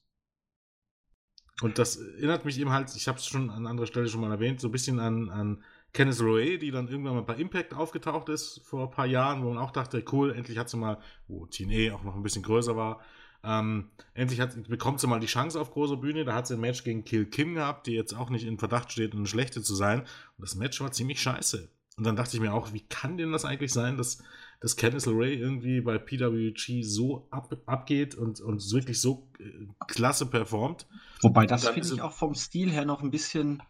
Und 1.61 1.77
das 1.77 1.97
erinnert 1.97 2.45
mich 2.45 2.59
eben 2.59 2.71
halt, 2.71 2.95
ich 2.95 3.07
habe 3.07 3.17
es 3.17 3.25
schon 3.25 3.49
an 3.49 3.67
anderer 3.67 3.87
Stelle 3.87 4.07
schon 4.07 4.21
mal 4.21 4.31
erwähnt, 4.31 4.61
so 4.61 4.69
ein 4.69 4.71
bisschen 4.71 4.99
an, 4.99 5.29
an 5.29 5.63
Kenneth 5.93 6.21
Roy, 6.21 6.57
die 6.57 6.71
dann 6.71 6.87
irgendwann 6.87 7.15
mal 7.15 7.23
bei 7.23 7.35
Impact 7.35 7.73
aufgetaucht 7.73 8.29
ist 8.29 8.61
vor 8.63 8.83
ein 8.83 8.91
paar 8.91 9.07
Jahren, 9.07 9.43
wo 9.43 9.49
man 9.49 9.57
auch 9.57 9.71
dachte, 9.71 10.03
cool, 10.11 10.31
endlich 10.33 10.57
hat 10.57 10.69
sie 10.69 10.77
mal, 10.77 11.01
wo 11.27 11.47
TNA 11.47 11.95
auch 11.95 12.03
noch 12.03 12.15
ein 12.15 12.23
bisschen 12.23 12.43
größer 12.43 12.75
war, 12.75 13.01
ähm, 13.43 13.89
endlich 14.13 14.39
hat, 14.39 14.67
bekommt 14.67 14.99
sie 14.99 15.07
mal 15.07 15.19
die 15.19 15.27
Chance 15.27 15.59
auf 15.59 15.71
großer 15.71 15.97
Bühne. 15.97 16.25
Da 16.25 16.33
hat 16.33 16.47
sie 16.47 16.55
ein 16.55 16.59
Match 16.59 16.83
gegen 16.83 17.05
Kill 17.05 17.25
Kim 17.25 17.55
gehabt, 17.55 17.87
die 17.87 17.93
jetzt 17.93 18.13
auch 18.13 18.29
nicht 18.29 18.45
in 18.45 18.57
Verdacht 18.57 18.91
steht, 18.91 19.13
eine 19.13 19.27
schlechte 19.27 19.61
zu 19.61 19.75
sein. 19.75 20.01
Und 20.01 20.41
das 20.41 20.55
Match 20.55 20.79
war 20.81 20.91
ziemlich 20.91 21.21
scheiße. 21.21 21.69
Und 21.97 22.05
dann 22.05 22.15
dachte 22.15 22.35
ich 22.35 22.41
mir 22.41 22.53
auch, 22.53 22.73
wie 22.73 22.85
kann 22.87 23.17
denn 23.17 23.31
das 23.31 23.45
eigentlich 23.45 23.73
sein, 23.73 23.97
dass, 23.97 24.23
dass 24.61 24.77
Candice 24.77 25.07
LeRae 25.07 25.33
irgendwie 25.33 25.81
bei 25.81 25.97
PWG 25.97 26.81
so 26.81 27.27
ab, 27.29 27.53
abgeht 27.65 28.15
und, 28.15 28.39
und 28.39 28.71
wirklich 28.71 29.01
so 29.01 29.29
äh, 29.39 29.67
klasse 29.87 30.25
performt? 30.25 30.87
Wobei 31.21 31.45
das 31.45 31.67
finde 31.67 31.93
ich 31.93 32.01
auch 32.01 32.13
vom 32.13 32.35
Stil 32.35 32.71
her 32.71 32.85
noch 32.85 33.03
ein 33.03 33.11
bisschen 33.11 33.61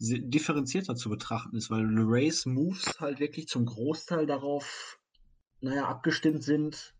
differenzierter 0.00 0.94
zu 0.96 1.08
betrachten 1.08 1.56
ist, 1.56 1.70
weil 1.70 1.84
LeRae's 1.84 2.46
Moves 2.46 3.00
halt 3.00 3.20
wirklich 3.20 3.48
zum 3.48 3.66
Großteil 3.66 4.26
darauf, 4.26 4.98
naja, 5.60 5.86
abgestimmt 5.86 6.44
sind, 6.44 6.94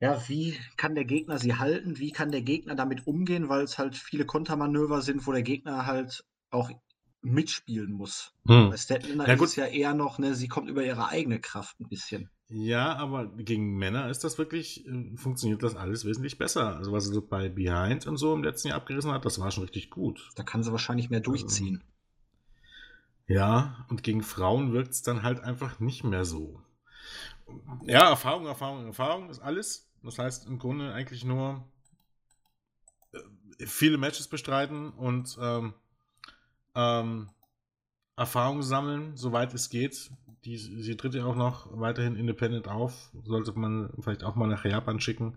ja, 0.00 0.22
wie 0.28 0.56
kann 0.76 0.94
der 0.94 1.04
Gegner 1.04 1.38
sie 1.38 1.54
halten? 1.54 1.98
Wie 1.98 2.12
kann 2.12 2.30
der 2.30 2.42
Gegner 2.42 2.74
damit 2.74 3.06
umgehen? 3.06 3.48
Weil 3.48 3.62
es 3.62 3.78
halt 3.78 3.96
viele 3.96 4.24
Kontermanöver 4.24 5.02
sind, 5.02 5.26
wo 5.26 5.32
der 5.32 5.42
Gegner 5.42 5.86
halt 5.86 6.24
auch 6.50 6.70
mitspielen 7.20 7.92
muss. 7.92 8.32
Hm. 8.46 8.70
Bei 8.70 8.76
Statlander 8.76 9.26
ja, 9.26 9.34
ist 9.34 9.42
es 9.42 9.56
ja 9.56 9.66
eher 9.66 9.94
noch, 9.94 10.18
ne, 10.18 10.34
sie 10.34 10.48
kommt 10.48 10.70
über 10.70 10.84
ihre 10.84 11.08
eigene 11.08 11.40
Kraft 11.40 11.80
ein 11.80 11.88
bisschen. 11.88 12.30
Ja, 12.48 12.96
aber 12.96 13.26
gegen 13.26 13.76
Männer 13.76 14.08
ist 14.08 14.24
das 14.24 14.38
wirklich, 14.38 14.86
äh, 14.86 15.16
funktioniert 15.16 15.62
das 15.62 15.76
alles 15.76 16.04
wesentlich 16.04 16.38
besser. 16.38 16.76
Also 16.76 16.92
was 16.92 17.06
sie 17.06 17.20
bei 17.20 17.48
Behind 17.48 18.06
und 18.06 18.16
so 18.16 18.34
im 18.34 18.42
letzten 18.42 18.68
Jahr 18.68 18.78
abgerissen 18.78 19.12
hat, 19.12 19.24
das 19.24 19.38
war 19.38 19.50
schon 19.50 19.64
richtig 19.64 19.90
gut. 19.90 20.30
Da 20.36 20.44
kann 20.44 20.62
sie 20.62 20.72
wahrscheinlich 20.72 21.10
mehr 21.10 21.20
durchziehen. 21.20 21.82
ja, 23.26 23.84
und 23.90 24.02
gegen 24.02 24.22
Frauen 24.22 24.72
wirkt 24.72 24.92
es 24.92 25.02
dann 25.02 25.22
halt 25.22 25.40
einfach 25.40 25.80
nicht 25.80 26.04
mehr 26.04 26.24
so. 26.24 26.62
Ja, 27.84 28.08
Erfahrung, 28.08 28.46
Erfahrung, 28.46 28.86
Erfahrung 28.86 29.28
ist 29.28 29.40
alles. 29.40 29.87
Das 30.02 30.18
heißt 30.18 30.46
im 30.46 30.58
Grunde 30.58 30.92
eigentlich 30.92 31.24
nur 31.24 31.64
äh, 33.12 33.66
viele 33.66 33.98
Matches 33.98 34.28
bestreiten 34.28 34.90
und 34.90 35.36
ähm, 35.40 35.74
ähm, 36.74 37.30
Erfahrung 38.16 38.62
sammeln, 38.62 39.16
soweit 39.16 39.54
es 39.54 39.70
geht. 39.70 40.10
Die, 40.44 40.56
sie 40.56 40.96
tritt 40.96 41.14
ja 41.14 41.24
auch 41.24 41.36
noch 41.36 41.68
weiterhin 41.78 42.16
independent 42.16 42.68
auf. 42.68 43.10
Sollte 43.24 43.52
man 43.52 43.90
vielleicht 44.00 44.24
auch 44.24 44.34
mal 44.34 44.46
nach 44.48 44.64
Japan 44.64 45.00
schicken. 45.00 45.36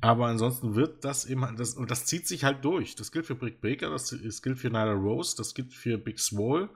Aber 0.00 0.26
ansonsten 0.26 0.74
wird 0.74 1.04
das 1.04 1.24
eben, 1.24 1.56
das, 1.56 1.74
und 1.74 1.90
das 1.90 2.06
zieht 2.06 2.26
sich 2.26 2.44
halt 2.44 2.64
durch. 2.64 2.94
Das 2.96 3.12
gilt 3.12 3.26
für 3.26 3.34
Brick 3.34 3.60
Baker, 3.60 3.90
das, 3.90 4.10
das 4.22 4.42
gilt 4.42 4.58
für 4.58 4.68
Nyla 4.68 4.92
Rose, 4.92 5.36
das 5.36 5.54
gilt 5.54 5.72
für 5.72 5.98
Big 5.98 6.18
Swole. 6.18 6.68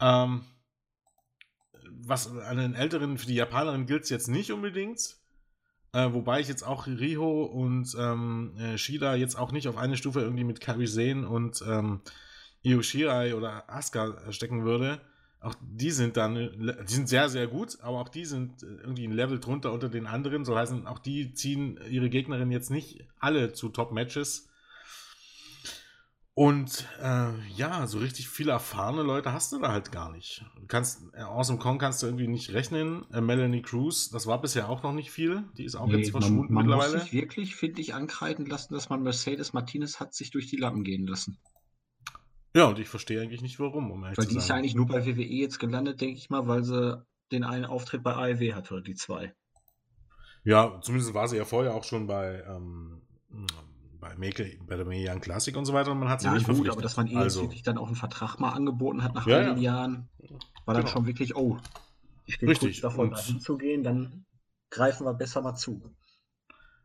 Ähm, 0.00 0.44
was 1.90 2.30
an 2.30 2.56
den 2.56 2.74
Älteren, 2.74 3.18
für 3.18 3.26
die 3.26 3.34
Japanerin 3.34 3.86
gilt 3.86 4.04
es 4.04 4.10
jetzt 4.10 4.28
nicht 4.28 4.52
unbedingt. 4.52 5.16
Äh, 5.92 6.12
wobei 6.12 6.40
ich 6.40 6.48
jetzt 6.48 6.62
auch 6.62 6.86
Riho 6.86 7.42
und 7.44 7.96
ähm, 7.98 8.52
äh, 8.58 8.78
Shida 8.78 9.16
jetzt 9.16 9.36
auch 9.36 9.50
nicht 9.50 9.66
auf 9.66 9.76
eine 9.76 9.96
Stufe 9.96 10.20
irgendwie 10.20 10.44
mit 10.44 10.60
Kairi 10.60 10.86
sehen 10.86 11.24
und 11.24 11.64
ähm, 11.66 12.00
Io 12.62 12.82
Shirai 12.82 13.34
oder 13.34 13.68
Asuka 13.68 14.32
stecken 14.32 14.64
würde. 14.64 15.00
Auch 15.40 15.54
die 15.62 15.90
sind 15.90 16.18
dann, 16.18 16.34
die 16.36 16.92
sind 16.92 17.08
sehr, 17.08 17.30
sehr 17.30 17.46
gut, 17.46 17.78
aber 17.80 18.00
auch 18.00 18.10
die 18.10 18.26
sind 18.26 18.62
irgendwie 18.62 19.06
ein 19.06 19.12
Level 19.12 19.40
drunter 19.40 19.72
unter 19.72 19.88
den 19.88 20.06
anderen. 20.06 20.44
So 20.44 20.54
heißen, 20.54 20.86
auch 20.86 20.98
die 20.98 21.32
ziehen 21.32 21.80
ihre 21.88 22.10
Gegnerinnen 22.10 22.52
jetzt 22.52 22.70
nicht 22.70 23.06
alle 23.18 23.54
zu 23.54 23.70
Top-Matches. 23.70 24.49
Und 26.34 26.88
äh, 27.02 27.32
ja, 27.54 27.86
so 27.86 27.98
richtig 27.98 28.28
viele 28.28 28.52
erfahrene 28.52 29.02
Leute 29.02 29.32
hast 29.32 29.52
du 29.52 29.58
da 29.58 29.72
halt 29.72 29.92
gar 29.92 30.10
nicht. 30.10 30.44
Du 30.56 30.66
kannst, 30.66 31.02
äh, 31.12 31.22
Awesome 31.22 31.58
Kong 31.58 31.78
kannst 31.78 32.02
du 32.02 32.06
irgendwie 32.06 32.28
nicht 32.28 32.52
rechnen. 32.52 33.04
Äh, 33.12 33.20
Melanie 33.20 33.62
Cruz, 33.62 34.10
das 34.10 34.26
war 34.26 34.40
bisher 34.40 34.68
auch 34.68 34.82
noch 34.82 34.92
nicht 34.92 35.10
viel. 35.10 35.44
Die 35.58 35.64
ist 35.64 35.74
auch 35.74 35.86
nee, 35.86 35.98
jetzt 35.98 36.12
verschwunden 36.12 36.54
man, 36.54 36.66
man 36.66 36.66
mittlerweile. 36.66 36.92
Man 36.92 37.00
muss 37.00 37.10
sich 37.10 37.20
wirklich, 37.20 37.56
finde 37.56 37.80
ich, 37.80 37.94
ankreiden 37.94 38.46
lassen, 38.46 38.74
dass 38.74 38.88
man 38.88 39.02
Mercedes 39.02 39.52
Martinez 39.52 39.98
hat 39.98 40.14
sich 40.14 40.30
durch 40.30 40.46
die 40.46 40.56
Lappen 40.56 40.84
gehen 40.84 41.06
lassen. 41.06 41.38
Ja, 42.54 42.66
und 42.66 42.78
ich 42.78 42.88
verstehe 42.88 43.20
eigentlich 43.20 43.42
nicht, 43.42 43.60
warum, 43.60 43.90
um 43.90 44.02
Weil 44.02 44.26
die 44.26 44.36
ist 44.36 44.48
ja 44.48 44.54
eigentlich 44.54 44.74
nur 44.74 44.86
bei 44.86 45.06
WWE 45.06 45.22
jetzt 45.22 45.58
gelandet, 45.58 46.00
denke 46.00 46.16
ich 46.16 46.30
mal, 46.30 46.48
weil 46.48 46.64
sie 46.64 47.04
den 47.32 47.44
einen 47.44 47.64
Auftritt 47.64 48.02
bei 48.02 48.14
AEW 48.14 48.54
hatte, 48.54 48.82
die 48.82 48.94
zwei. 48.94 49.34
Ja, 50.42 50.80
zumindest 50.80 51.14
war 51.14 51.28
sie 51.28 51.36
ja 51.36 51.44
vorher 51.44 51.74
auch 51.74 51.84
schon 51.84 52.06
bei 52.06 52.42
ähm, 52.48 53.02
bei, 54.00 54.16
Make, 54.16 54.58
bei 54.66 54.76
der 54.76 54.86
Young 54.86 55.20
Classic 55.20 55.56
und 55.56 55.64
so 55.64 55.72
weiter 55.72 55.92
und 55.92 55.98
man 55.98 56.08
hat 56.08 56.20
sie 56.20 56.26
ja, 56.26 56.34
nicht 56.34 56.46
gut, 56.46 56.56
verpflichtet. 56.56 56.72
aber 56.72 56.82
dass 56.82 56.96
man 56.96 57.06
ihr 57.06 57.18
also. 57.18 57.42
wirklich 57.42 57.62
dann 57.62 57.78
auch 57.78 57.86
einen 57.86 57.96
Vertrag 57.96 58.38
mal 58.38 58.50
angeboten 58.50 59.02
hat 59.02 59.14
nach 59.14 59.26
ja, 59.26 59.40
ja. 59.40 59.56
Jahren, 59.56 60.08
war 60.64 60.74
dann 60.74 60.84
genau. 60.84 60.94
schon 60.94 61.06
wirklich, 61.06 61.36
oh, 61.36 61.58
ich 62.26 62.34
stehe 62.34 62.54
kurz 62.54 62.80
davor, 62.80 63.10
da 63.10 63.18
hinzugehen, 63.18 63.82
dann 63.82 64.24
greifen 64.70 65.06
wir 65.06 65.14
besser 65.14 65.42
mal 65.42 65.54
zu. 65.54 65.82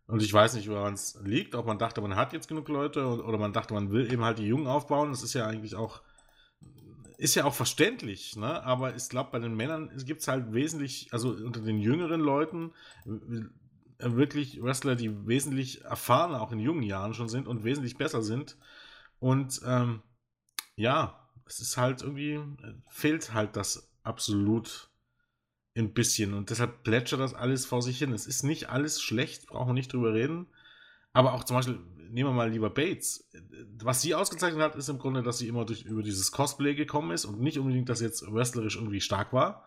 Und 0.07 0.22
ich 0.22 0.32
weiß 0.32 0.53
nicht, 0.55 0.70
woran 0.70 0.93
es 0.93 1.20
liegt, 1.24 1.55
ob 1.55 1.66
man 1.66 1.80
dachte, 1.80 2.01
man 2.01 2.16
hat 2.16 2.34
jetzt 2.34 2.47
genug 2.47 2.68
Leute 2.70 3.07
oder 3.24 3.38
man 3.38 3.53
dachte, 3.53 3.74
man 3.74 3.91
will 3.91 4.11
eben 4.11 4.24
halt 4.24 4.38
die 4.38 4.45
Jungen 4.45 4.68
aufbauen. 4.68 5.09
Das 5.09 5.24
ist 5.24 5.34
ja 5.34 5.47
eigentlich 5.47 5.76
auch, 5.76 6.01
ist 7.18 7.34
ja 7.34 7.45
auch 7.45 7.55
verständlich, 7.55 8.36
ne? 8.36 8.63
Aber 8.63 8.95
ich 8.95 9.09
glaube, 9.09 9.32
bei 9.32 9.39
den 9.39 9.55
Männern 9.55 9.91
gibt 10.05 10.22
es 10.22 10.28
halt 10.28 10.53
wesentlich, 10.53 11.09
also 11.11 11.30
unter 11.30 11.61
den 11.61 11.80
jüngeren 11.80 12.22
Leuten 12.22 12.72
wirklich 14.00 14.62
Wrestler, 14.62 14.96
die 14.96 15.28
wesentlich 15.28 15.84
erfahrener 15.84 16.41
auch 16.41 16.52
in 16.52 16.60
jungen 16.60 16.84
Jahren 16.84 17.14
schon 17.14 17.30
sind 17.30 17.48
und 17.48 17.64
wesentlich 17.64 17.98
besser 17.98 18.22
sind. 18.22 18.58
Und 19.20 19.62
ähm, 19.66 20.02
ja, 20.76 21.30
es 21.46 21.60
ist 21.60 21.78
halt 21.78 22.02
irgendwie, 22.02 22.34
äh, 22.34 22.74
fehlt 22.89 23.34
halt 23.34 23.56
das 23.56 23.89
absolut 24.04 24.89
ein 25.76 25.93
bisschen. 25.93 26.34
Und 26.34 26.50
deshalb 26.50 26.84
plätschert 26.84 27.20
das 27.20 27.34
alles 27.34 27.66
vor 27.66 27.82
sich 27.82 27.98
hin. 27.98 28.14
Es 28.14 28.28
ist 28.28 28.43
nicht 28.43 28.70
alles 28.70 29.02
schlecht, 29.02 29.48
brauchen 29.48 29.70
wir 29.70 29.74
nicht 29.74 29.91
drüber 29.91 30.14
reden. 30.14 30.48
Aber 31.14 31.34
auch 31.34 31.43
zum 31.43 31.58
Beispiel, 31.58 31.80
nehmen 32.10 32.30
wir 32.30 32.34
mal 32.34 32.50
lieber 32.50 32.70
Bates. 32.70 33.30
Was 33.82 34.02
sie 34.02 34.16
ausgezeichnet 34.16 34.62
hat, 34.62 34.76
ist 34.76 34.89
im 34.89 35.00
Grunde, 35.00 35.24
dass 35.24 35.38
sie 35.38 35.48
immer 35.48 35.66
durch, 35.66 35.84
über 35.84 36.04
dieses 36.04 36.32
Cosplay 36.32 36.76
gekommen 36.76 37.12
ist 37.12 37.26
und 37.26 37.41
nicht 37.41 37.60
unbedingt, 37.60 37.89
dass 37.89 38.00
sie 38.00 38.06
jetzt 38.06 38.22
wrestlerisch 38.32 38.76
irgendwie 38.76 39.02
stark 39.02 39.34
war. 39.34 39.64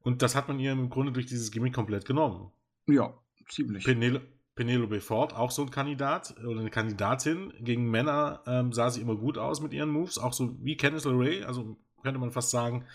Und 0.00 0.22
das 0.22 0.34
hat 0.34 0.48
man 0.48 0.58
ihr 0.58 0.72
im 0.72 0.88
Grunde 0.90 1.12
durch 1.12 1.26
dieses 1.26 1.50
Gimmick 1.50 1.74
komplett 1.74 2.04
genommen. 2.04 2.52
Ja, 2.86 3.14
ziemlich. 3.48 3.84
Penel 3.84 4.22
Penelope 4.56 5.02
Ford, 5.02 5.34
auch 5.34 5.50
so 5.50 5.62
ein 5.62 5.70
Kandidat 5.70 6.34
oder 6.38 6.60
eine 6.60 6.70
Kandidatin. 6.70 7.52
Gegen 7.60 7.90
Männer 7.90 8.42
ähm, 8.46 8.72
sah 8.72 8.90
sie 8.90 9.02
immer 9.02 9.14
gut 9.14 9.36
aus 9.36 9.60
mit 9.60 9.74
ihren 9.74 9.90
Moves, 9.90 10.16
auch 10.16 10.32
so 10.32 10.56
wie 10.64 10.78
Candice 10.78 11.04
LeRae, 11.04 11.44
also 11.44 11.76
könnte 12.02 12.18
man 12.18 12.30
fast 12.30 12.50
sagen, 12.50 12.86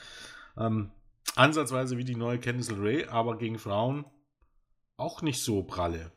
ähm, 0.57 0.91
ansatzweise 1.35 1.97
wie 1.97 2.03
die 2.03 2.15
neue 2.15 2.39
Candice 2.39 2.71
LeRae, 2.71 3.07
aber 3.09 3.37
gegen 3.37 3.59
Frauen 3.59 4.05
auch 4.97 5.21
nicht 5.21 5.43
so 5.43 5.63
pralle. 5.63 6.11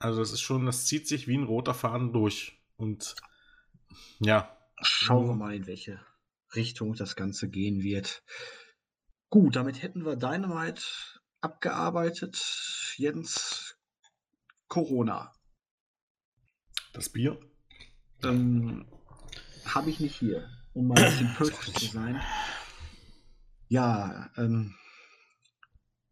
Also 0.00 0.18
das 0.18 0.32
ist 0.32 0.40
schon, 0.40 0.66
das 0.66 0.86
zieht 0.86 1.06
sich 1.06 1.28
wie 1.28 1.36
ein 1.36 1.44
roter 1.44 1.74
Faden 1.74 2.12
durch. 2.12 2.60
Und 2.76 3.14
ja. 4.18 4.56
Schauen 4.80 5.26
wir 5.26 5.34
mal, 5.34 5.54
in 5.54 5.66
welche 5.66 6.00
Richtung 6.54 6.94
das 6.94 7.14
Ganze 7.16 7.48
gehen 7.48 7.82
wird. 7.82 8.24
Gut, 9.28 9.56
damit 9.56 9.82
hätten 9.82 10.04
wir 10.04 10.16
Dynamite 10.16 10.82
abgearbeitet. 11.40 12.94
Jens, 12.96 13.76
Corona. 14.68 15.32
Das 16.92 17.08
Bier? 17.08 17.38
Ähm, 18.22 18.86
Habe 19.64 19.90
ich 19.90 20.00
nicht 20.00 20.16
hier, 20.16 20.48
um 20.72 20.88
mal 20.88 20.98
ein 20.98 21.10
bisschen 21.10 21.34
pösig 21.36 21.74
zu 21.74 21.86
sein. 21.86 22.20
Ja, 23.68 24.30
ähm, 24.36 24.74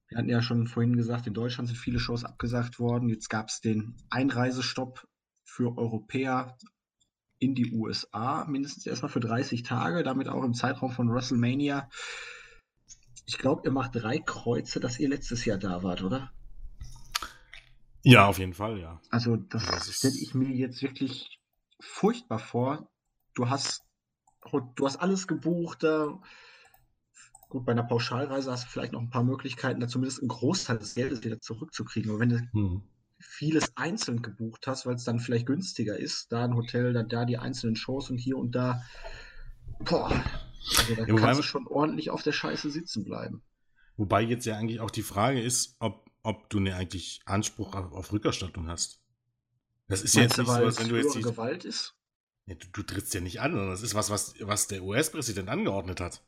wir 0.08 0.18
hatten 0.18 0.28
ja 0.28 0.40
schon 0.40 0.68
vorhin 0.68 0.96
gesagt, 0.96 1.26
in 1.26 1.34
Deutschland 1.34 1.68
sind 1.68 1.76
viele 1.76 1.98
Shows 1.98 2.24
abgesagt 2.24 2.78
worden. 2.78 3.08
Jetzt 3.08 3.28
gab 3.28 3.48
es 3.48 3.60
den 3.60 3.96
Einreisestopp 4.10 5.06
für 5.44 5.76
Europäer 5.76 6.56
in 7.38 7.54
die 7.54 7.72
USA, 7.72 8.44
mindestens 8.46 8.86
erstmal 8.86 9.10
für 9.10 9.20
30 9.20 9.62
Tage, 9.62 10.02
damit 10.02 10.28
auch 10.28 10.44
im 10.44 10.54
Zeitraum 10.54 10.90
von 10.90 11.12
WrestleMania 11.12 11.88
ich 13.28 13.36
glaube, 13.36 13.60
ihr 13.66 13.70
macht 13.70 13.90
drei 13.94 14.18
Kreuze, 14.18 14.80
dass 14.80 14.98
ihr 14.98 15.10
letztes 15.10 15.44
Jahr 15.44 15.58
da 15.58 15.82
wart, 15.82 16.02
oder? 16.02 16.32
Ja, 18.02 18.26
auf 18.26 18.38
jeden 18.38 18.54
Fall, 18.54 18.78
ja. 18.78 19.02
Also, 19.10 19.36
das, 19.36 19.66
das 19.66 19.92
stelle 19.92 20.16
ich 20.18 20.34
mir 20.34 20.48
jetzt 20.48 20.80
wirklich 20.80 21.38
furchtbar 21.78 22.38
vor. 22.38 22.90
Du 23.34 23.50
hast, 23.50 23.84
du 24.76 24.86
hast 24.86 24.96
alles 24.96 25.26
gebucht. 25.26 25.82
Da, 25.82 26.18
gut, 27.50 27.66
bei 27.66 27.72
einer 27.72 27.82
Pauschalreise 27.82 28.50
hast 28.50 28.64
du 28.64 28.68
vielleicht 28.70 28.94
noch 28.94 29.02
ein 29.02 29.10
paar 29.10 29.24
Möglichkeiten, 29.24 29.80
da 29.80 29.88
zumindest 29.88 30.20
einen 30.20 30.28
Großteil 30.28 30.78
des 30.78 30.94
Geldes 30.94 31.22
wieder 31.22 31.38
zurückzukriegen. 31.38 32.10
Aber 32.10 32.20
wenn 32.20 32.30
du 32.30 32.48
hm. 32.52 32.82
vieles 33.18 33.76
einzeln 33.76 34.22
gebucht 34.22 34.66
hast, 34.66 34.86
weil 34.86 34.94
es 34.94 35.04
dann 35.04 35.20
vielleicht 35.20 35.44
günstiger 35.44 35.98
ist, 35.98 36.32
da 36.32 36.44
ein 36.44 36.54
Hotel, 36.54 36.94
dann 36.94 37.10
da 37.10 37.26
die 37.26 37.36
einzelnen 37.36 37.76
Shows 37.76 38.08
und 38.08 38.16
hier 38.16 38.38
und 38.38 38.52
da, 38.52 38.82
boah, 39.80 40.10
also 40.78 40.94
da 40.94 41.06
ja, 41.06 41.14
kannst 41.14 41.40
du 41.40 41.42
schon 41.42 41.66
ordentlich 41.66 42.10
auf 42.10 42.22
der 42.22 42.32
Scheiße 42.32 42.70
sitzen 42.70 43.04
bleiben. 43.04 43.42
Wobei 43.96 44.22
jetzt 44.22 44.46
ja 44.46 44.56
eigentlich 44.56 44.80
auch 44.80 44.90
die 44.90 45.02
Frage 45.02 45.40
ist, 45.40 45.76
ob, 45.80 46.10
ob 46.22 46.50
du 46.50 46.60
ne 46.60 46.74
eigentlich 46.76 47.20
Anspruch 47.24 47.74
auf, 47.74 47.92
auf 47.92 48.12
Rückerstattung 48.12 48.68
hast. 48.68 49.00
Das 49.88 50.02
ist 50.02 50.14
Meinst 50.14 50.36
ja 50.36 50.42
jetzt 50.42 50.48
nicht 50.48 50.56
so, 50.56 50.66
als 50.66 50.80
wenn 50.80 50.88
du 50.88 50.96
jetzt 50.96 51.14
die 51.14 51.22
Gewalt 51.22 51.64
ist. 51.64 51.94
Ja, 52.46 52.54
du, 52.54 52.66
du, 52.72 52.82
trittst 52.82 53.12
ja 53.14 53.20
nicht 53.20 53.40
an, 53.40 53.52
sondern 53.52 53.70
das 53.70 53.82
ist 53.82 53.94
was, 53.94 54.10
was, 54.10 54.34
was 54.40 54.68
der 54.68 54.82
US-Präsident 54.82 55.48
angeordnet 55.48 56.00
hat. 56.00 56.22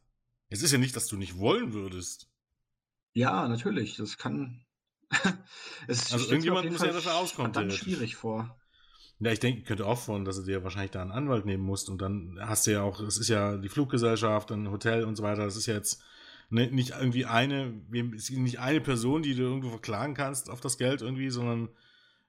Es 0.48 0.62
ist 0.62 0.72
ja 0.72 0.78
nicht, 0.78 0.96
dass 0.96 1.06
du 1.06 1.16
nicht 1.16 1.38
wollen 1.38 1.72
würdest. 1.72 2.28
Ja, 3.12 3.48
natürlich. 3.48 3.96
Das 3.96 4.18
kann. 4.18 4.64
es 5.86 6.12
also 6.12 6.26
irgendjemand 6.26 6.70
muss 6.70 6.82
ja 6.82 6.92
dafür 6.92 7.14
auskommen. 7.14 7.52
Dann 7.52 7.70
schwierig 7.70 8.16
vor. 8.16 8.59
Ja, 9.20 9.30
ich 9.32 9.38
denke, 9.38 9.62
könnte 9.62 9.86
auch 9.86 9.98
von, 9.98 10.24
dass 10.24 10.36
du 10.36 10.42
dir 10.42 10.64
wahrscheinlich 10.64 10.92
da 10.92 11.02
einen 11.02 11.12
Anwalt 11.12 11.44
nehmen 11.44 11.62
musst 11.62 11.90
und 11.90 12.00
dann 12.00 12.38
hast 12.40 12.66
du 12.66 12.72
ja 12.72 12.82
auch, 12.82 13.00
es 13.00 13.18
ist 13.18 13.28
ja 13.28 13.58
die 13.58 13.68
Fluggesellschaft, 13.68 14.50
ein 14.50 14.70
Hotel 14.70 15.04
und 15.04 15.16
so 15.16 15.22
weiter, 15.22 15.44
das 15.44 15.56
ist 15.56 15.66
ja 15.66 15.74
jetzt 15.74 16.02
ne, 16.48 16.70
nicht 16.70 16.92
irgendwie 16.98 17.26
eine, 17.26 17.82
nicht 17.90 18.60
eine 18.60 18.80
Person, 18.80 19.22
die 19.22 19.34
du 19.34 19.42
irgendwo 19.42 19.68
verklagen 19.68 20.14
kannst 20.14 20.48
auf 20.48 20.60
das 20.60 20.78
Geld 20.78 21.02
irgendwie, 21.02 21.28
sondern 21.28 21.68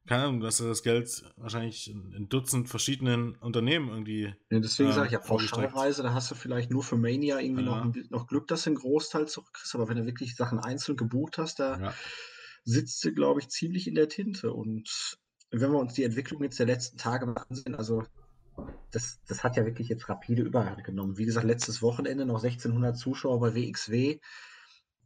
keine 0.08 0.24
Ahnung, 0.24 0.40
dass 0.42 0.58
du 0.58 0.66
das 0.66 0.84
Geld 0.84 1.24
wahrscheinlich 1.38 1.90
in 1.90 2.28
Dutzend 2.28 2.68
verschiedenen 2.68 3.36
Unternehmen 3.36 3.90
irgendwie. 3.90 4.34
Ja, 4.50 4.60
deswegen 4.60 4.90
äh, 4.90 4.94
sage 4.94 5.08
ich 5.08 5.14
ja, 5.14 5.20
Pauschalreise, 5.20 6.04
da 6.04 6.14
hast 6.14 6.32
du 6.32 6.36
vielleicht 6.36 6.72
nur 6.72 6.84
für 6.84 6.98
Mania 6.98 7.40
irgendwie 7.40 7.64
ja. 7.64 7.86
noch, 7.86 7.96
noch 8.10 8.28
Glück, 8.28 8.48
dass 8.48 8.64
du 8.64 8.72
einen 8.72 8.80
Großteil 8.80 9.28
zurückkriegst, 9.28 9.76
aber 9.76 9.88
wenn 9.88 9.98
du 9.98 10.06
wirklich 10.06 10.36
Sachen 10.36 10.60
einzeln 10.60 10.98
gebucht 10.98 11.38
hast, 11.38 11.60
da 11.60 11.80
ja. 11.80 11.94
sitzt 12.66 13.04
du, 13.06 13.14
glaube 13.14 13.42
ich, 13.42 13.50
ziemlich 13.50 13.88
in 13.88 13.96
der 13.96 14.10
Tinte 14.10 14.52
und 14.52 15.20
wenn 15.52 15.72
wir 15.72 15.80
uns 15.80 15.94
die 15.94 16.04
Entwicklung 16.04 16.42
jetzt 16.44 16.60
der 16.60 16.66
letzten 16.66 16.98
Tage 16.98 17.26
mal 17.26 17.46
ansehen, 17.50 17.76
also 17.76 18.04
das, 18.92 19.20
das 19.28 19.44
hat 19.44 19.58
ja 19.58 19.66
wirklich 19.66 19.90
jetzt 19.90 20.10
rapide 20.10 20.42
Überhand 20.42 20.84
genommen. 20.84 21.18
Wie 21.18 21.26
gesagt, 21.26 21.46
letztes 21.46 21.82
Wochenende 21.82 22.26
noch 22.26 22.44
1600 22.44 22.98
Zuschauer 22.98 23.40
bei 23.40 23.56
WXW. 23.56 24.20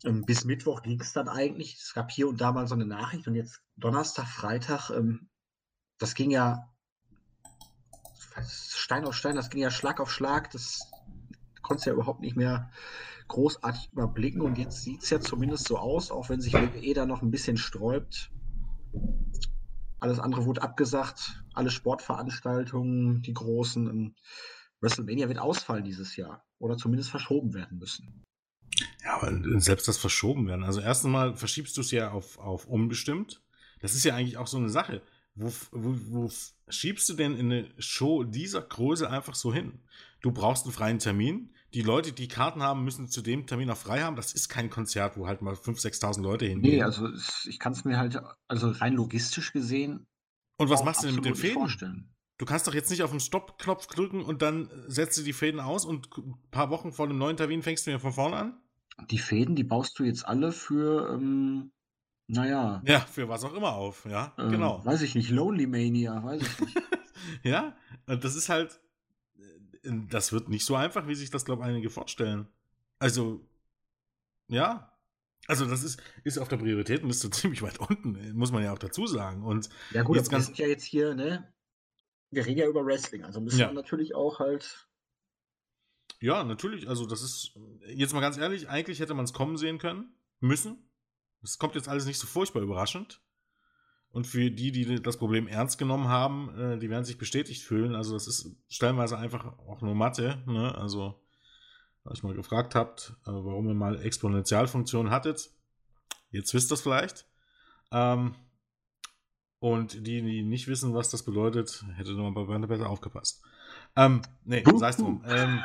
Ähm, 0.04 0.26
bis 0.26 0.46
Mittwoch 0.46 0.82
ging 0.82 1.00
es 1.00 1.14
dann 1.14 1.30
eigentlich. 1.30 1.76
Es 1.76 1.94
gab 1.94 2.12
hier 2.12 2.28
und 2.28 2.42
da 2.42 2.52
mal 2.52 2.68
so 2.68 2.76
eine 2.76 2.86
Nachricht 2.86 3.28
und 3.28 3.36
jetzt 3.36 3.62
Donnerstag, 3.76 4.28
Freitag, 4.28 4.90
ähm, 4.90 5.30
das 5.98 6.14
ging 6.16 6.32
ja 6.32 6.70
Stein 8.48 9.06
auf 9.06 9.16
Stein, 9.16 9.36
das 9.36 9.50
ging 9.50 9.62
ja 9.62 9.72
Schlag 9.72 10.00
auf 10.00 10.12
Schlag. 10.12 10.52
Das 10.52 10.92
konnte 11.62 11.80
es 11.80 11.86
ja 11.86 11.94
überhaupt 11.94 12.22
nicht 12.22 12.36
mehr 12.36 12.70
großartig 13.28 13.90
überblicken 13.94 14.42
und 14.42 14.58
jetzt 14.58 14.82
sieht 14.84 15.02
es 15.02 15.10
ja 15.10 15.20
zumindest 15.20 15.68
so 15.68 15.78
aus, 15.78 16.12
auch 16.12 16.30
wenn 16.30 16.42
sich 16.42 16.54
WWE 16.54 16.94
da 16.94 17.06
noch 17.06 17.22
ein 17.22 17.32
bisschen 17.32 17.58
sträubt. 17.58 18.32
Alles 20.00 20.20
andere 20.20 20.46
wurde 20.46 20.62
abgesagt, 20.62 21.44
alle 21.54 21.72
Sportveranstaltungen, 21.72 23.22
die 23.22 23.34
großen. 23.34 24.16
WrestleMania 24.82 25.28
wird 25.30 25.40
ausfallen 25.40 25.84
dieses 25.84 26.16
Jahr 26.16 26.46
oder 26.60 26.78
zumindest 26.78 27.10
verschoben 27.10 27.54
werden 27.54 27.80
müssen. 27.80 28.24
Ja, 29.04 29.18
aber 29.18 29.60
selbst 29.60 29.88
das 29.88 29.98
verschoben 29.98 30.48
werden. 30.48 30.64
Also 30.64 30.82
erst 30.82 31.06
einmal 31.06 31.36
verschiebst 31.36 31.78
du 31.78 31.82
es 31.82 31.92
ja 31.92 32.12
auf, 32.12 32.38
auf 32.38 32.66
unbestimmt. 32.66 33.42
Das 33.80 33.96
ist 33.96 34.04
ja 34.04 34.16
eigentlich 34.16 34.38
auch 34.38 34.48
so 34.48 34.58
eine 34.58 34.70
Sache. 34.70 35.02
Wo, 35.36 35.52
wo, 35.72 35.96
wo 36.10 36.32
schiebst 36.70 37.08
du 37.10 37.14
denn 37.14 37.36
in 37.36 37.52
eine 37.52 37.70
Show 37.78 38.24
dieser 38.24 38.62
Größe 38.62 39.10
einfach 39.10 39.36
so 39.36 39.54
hin? 39.54 39.80
Du 40.22 40.32
brauchst 40.32 40.66
einen 40.66 40.74
freien 40.74 41.00
Termin. 41.00 41.54
Die 41.76 41.82
Leute, 41.82 42.14
die 42.14 42.30
Karten 42.30 42.64
haben, 42.64 42.86
müssen 42.86 43.10
zu 43.10 43.22
dem 43.22 43.48
Termin 43.48 43.70
auch 43.70 43.76
frei 43.78 44.02
haben. 44.02 44.16
Das 44.16 44.32
ist 44.32 44.48
kein 44.48 44.70
Konzert, 44.70 45.18
wo 45.18 45.28
halt 45.28 45.42
mal 45.42 45.56
5.000, 45.56 46.00
6.000 46.00 46.22
Leute 46.22 46.46
hingehen. 46.46 46.76
Nee, 46.76 46.84
also 46.84 47.10
ich 47.50 47.60
kann 47.60 47.74
es 47.74 47.84
mir 47.84 47.98
halt, 47.98 48.18
also 48.48 48.70
rein 48.70 48.94
logistisch 48.94 49.52
gesehen. 49.52 50.08
Und 50.58 50.70
was 50.70 50.86
machst 50.86 51.04
du 51.04 51.08
denn 51.08 51.18
mit 51.18 51.26
den 51.26 51.36
Fäden? 51.36 51.56
Vorstellen. 51.56 52.16
Du 52.38 52.46
kannst 52.46 52.66
doch 52.66 52.74
jetzt 52.74 52.90
nicht 52.92 53.04
auf 53.04 53.12
den 53.12 53.20
Stopp-Knopf 53.20 53.88
drücken 53.88 54.24
und 54.24 54.42
dann 54.42 54.70
setzt 54.88 55.18
du 55.18 55.24
die 55.24 55.34
Fäden 55.34 55.60
aus 55.60 55.84
und 55.84 56.18
ein 56.18 56.36
paar 56.50 56.70
Wochen 56.70 56.94
vor 56.94 57.10
dem 57.10 57.18
neuen 57.18 57.36
Termin 57.36 57.62
fängst 57.62 57.86
du 57.86 57.92
wieder 57.92 58.00
von 58.00 58.14
vorne 58.14 58.38
an? 58.38 58.58
Die 59.10 59.20
Fäden, 59.20 59.58
die 59.58 59.66
baust 59.66 60.00
du 60.00 60.06
jetzt 60.06 60.26
alle 60.26 60.54
für, 60.54 61.14
ähm, 61.14 61.72
naja. 62.28 62.82
Ja, 62.86 63.02
für 63.02 63.28
was 63.28 63.44
auch 63.44 63.54
immer 63.54 63.74
auf, 63.74 64.06
ja, 64.06 64.34
äh, 64.38 64.50
genau. 64.50 64.80
Weiß 64.86 65.02
ich 65.02 65.14
nicht, 65.14 65.30
Lonely 65.30 65.68
Mania, 65.68 66.24
weiß 66.24 66.42
ich 66.42 66.60
nicht. 66.60 66.82
ja, 67.44 67.76
das 68.06 68.36
ist 68.36 68.48
halt, 68.48 68.80
das 69.86 70.32
wird 70.32 70.50
nicht 70.50 70.66
so 70.66 70.76
einfach, 70.76 71.08
wie 71.08 71.16
sich 71.16 71.30
das, 71.30 71.46
glaube 71.46 71.64
ich, 71.64 71.70
einige 71.70 71.90
vorstellen. 71.90 72.48
Also, 73.00 73.46
ja. 74.48 74.92
Also, 75.48 75.66
das 75.66 75.84
ist, 75.84 76.02
ist 76.24 76.40
auf 76.40 76.48
der 76.48 76.58
Prioritätenliste 76.58 77.30
ziemlich 77.32 77.62
weit 77.62 77.80
unten, 77.80 78.34
muss 78.34 78.52
man 78.52 78.64
ja 78.64 78.74
auch 78.74 78.80
dazu 78.80 79.06
sagen. 79.08 79.44
Und 79.44 79.70
ja, 79.92 80.04
gut, 80.04 80.18
jetzt 80.18 80.30
aber 80.30 80.38
wir 80.38 80.44
sind 80.44 80.58
ja 80.58 80.68
jetzt 80.68 80.86
hier, 80.86 81.14
ne? 81.14 81.52
Wir 82.32 82.46
reden 82.46 82.60
ja 82.60 82.68
über 82.68 82.86
Wrestling, 82.86 83.24
also 83.24 83.40
müssen 83.40 83.60
ja. 83.60 83.68
wir 83.68 83.74
natürlich 83.74 84.16
auch 84.16 84.40
halt. 84.40 84.88
Ja, 86.20 86.44
natürlich. 86.44 86.88
Also, 86.88 87.06
das 87.06 87.22
ist, 87.22 87.54
jetzt 87.88 88.14
mal 88.14 88.22
ganz 88.22 88.38
ehrlich, 88.38 88.70
eigentlich 88.70 89.00
hätte 89.00 89.14
man 89.14 89.26
es 89.26 89.34
kommen 89.34 89.58
sehen 89.58 89.78
können, 89.78 90.16
müssen. 90.40 90.90
Es 91.44 91.60
kommt 91.60 91.76
jetzt 91.76 91.88
alles 91.88 92.06
nicht 92.06 92.20
so 92.20 92.26
furchtbar 92.26 92.64
überraschend. 92.64 93.22
Und 94.16 94.28
für 94.28 94.50
die, 94.50 94.72
die 94.72 95.02
das 95.02 95.18
Problem 95.18 95.46
ernst 95.46 95.78
genommen 95.78 96.08
haben, 96.08 96.58
äh, 96.58 96.80
die 96.80 96.90
werden 96.90 97.04
sich 97.04 97.18
bestätigt 97.18 97.64
fühlen. 97.64 97.96
Also 97.96 98.14
das 98.14 98.28
ist 98.28 98.50
stellenweise 98.70 99.18
einfach 99.18 99.46
auch 99.68 99.82
nur 99.82 99.94
Mathe. 99.94 100.42
Ne? 100.46 100.74
Also, 100.74 101.22
als 102.06 102.20
ich 102.20 102.24
mal 102.24 102.34
gefragt 102.34 102.76
habt, 102.76 103.10
äh, 103.26 103.32
warum 103.32 103.68
ihr 103.68 103.74
mal 103.74 104.02
Exponentialfunktionen 104.02 105.12
hattet, 105.12 105.50
jetzt 106.32 106.54
wisst 106.54 106.72
ihr 106.72 106.76
das 106.76 106.82
vielleicht. 106.82 107.26
Ähm, 107.92 108.36
und 109.60 110.08
die, 110.08 110.22
die 110.22 110.44
nicht 110.44 110.70
wissen, 110.70 110.94
was 110.94 111.10
das 111.10 111.24
bedeutet, 111.24 111.84
hätte 111.98 112.14
noch 112.14 112.32
mal 112.32 112.46
bei 112.46 112.68
besser 112.68 112.90
aufgepasst. 112.90 113.44
Ähm, 113.98 114.22
nee, 114.46 114.64
sei 114.78 114.90
es 114.92 114.96
drum. 114.96 115.26
Ähm, 115.28 115.62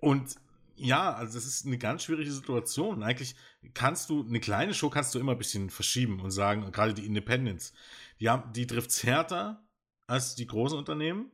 und 0.00 0.36
ja, 0.84 1.12
also 1.14 1.34
das 1.34 1.46
ist 1.46 1.66
eine 1.66 1.78
ganz 1.78 2.04
schwierige 2.04 2.30
Situation. 2.30 3.02
Eigentlich 3.02 3.36
kannst 3.74 4.10
du, 4.10 4.24
eine 4.26 4.40
kleine 4.40 4.74
Show 4.74 4.90
kannst 4.90 5.14
du 5.14 5.18
immer 5.18 5.32
ein 5.32 5.38
bisschen 5.38 5.70
verschieben 5.70 6.20
und 6.20 6.30
sagen, 6.30 6.70
gerade 6.72 6.94
die 6.94 7.06
Independents, 7.06 7.72
die, 8.20 8.30
die 8.54 8.66
trifft 8.66 8.90
es 8.90 9.04
härter 9.04 9.64
als 10.06 10.34
die 10.34 10.46
großen 10.46 10.76
Unternehmen, 10.76 11.30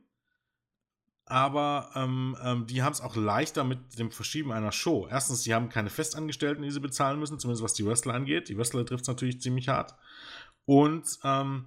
aber 1.25 1.91
ähm, 1.95 2.35
ähm, 2.43 2.65
die 2.65 2.81
haben 2.81 2.93
es 2.93 3.01
auch 3.01 3.15
leichter 3.15 3.63
mit 3.63 3.99
dem 3.99 4.11
Verschieben 4.11 4.51
einer 4.51 4.71
Show. 4.71 5.07
Erstens, 5.09 5.43
sie 5.43 5.53
haben 5.53 5.69
keine 5.69 5.91
Festangestellten, 5.91 6.63
die 6.63 6.71
sie 6.71 6.79
bezahlen 6.79 7.19
müssen, 7.19 7.39
zumindest 7.39 7.63
was 7.63 7.73
die 7.73 7.85
Wrestler 7.85 8.15
angeht. 8.15 8.49
Die 8.49 8.57
Wrestler 8.57 8.85
trifft 8.85 9.03
es 9.03 9.07
natürlich 9.07 9.39
ziemlich 9.39 9.69
hart. 9.69 9.95
Und 10.65 11.19
ähm, 11.23 11.65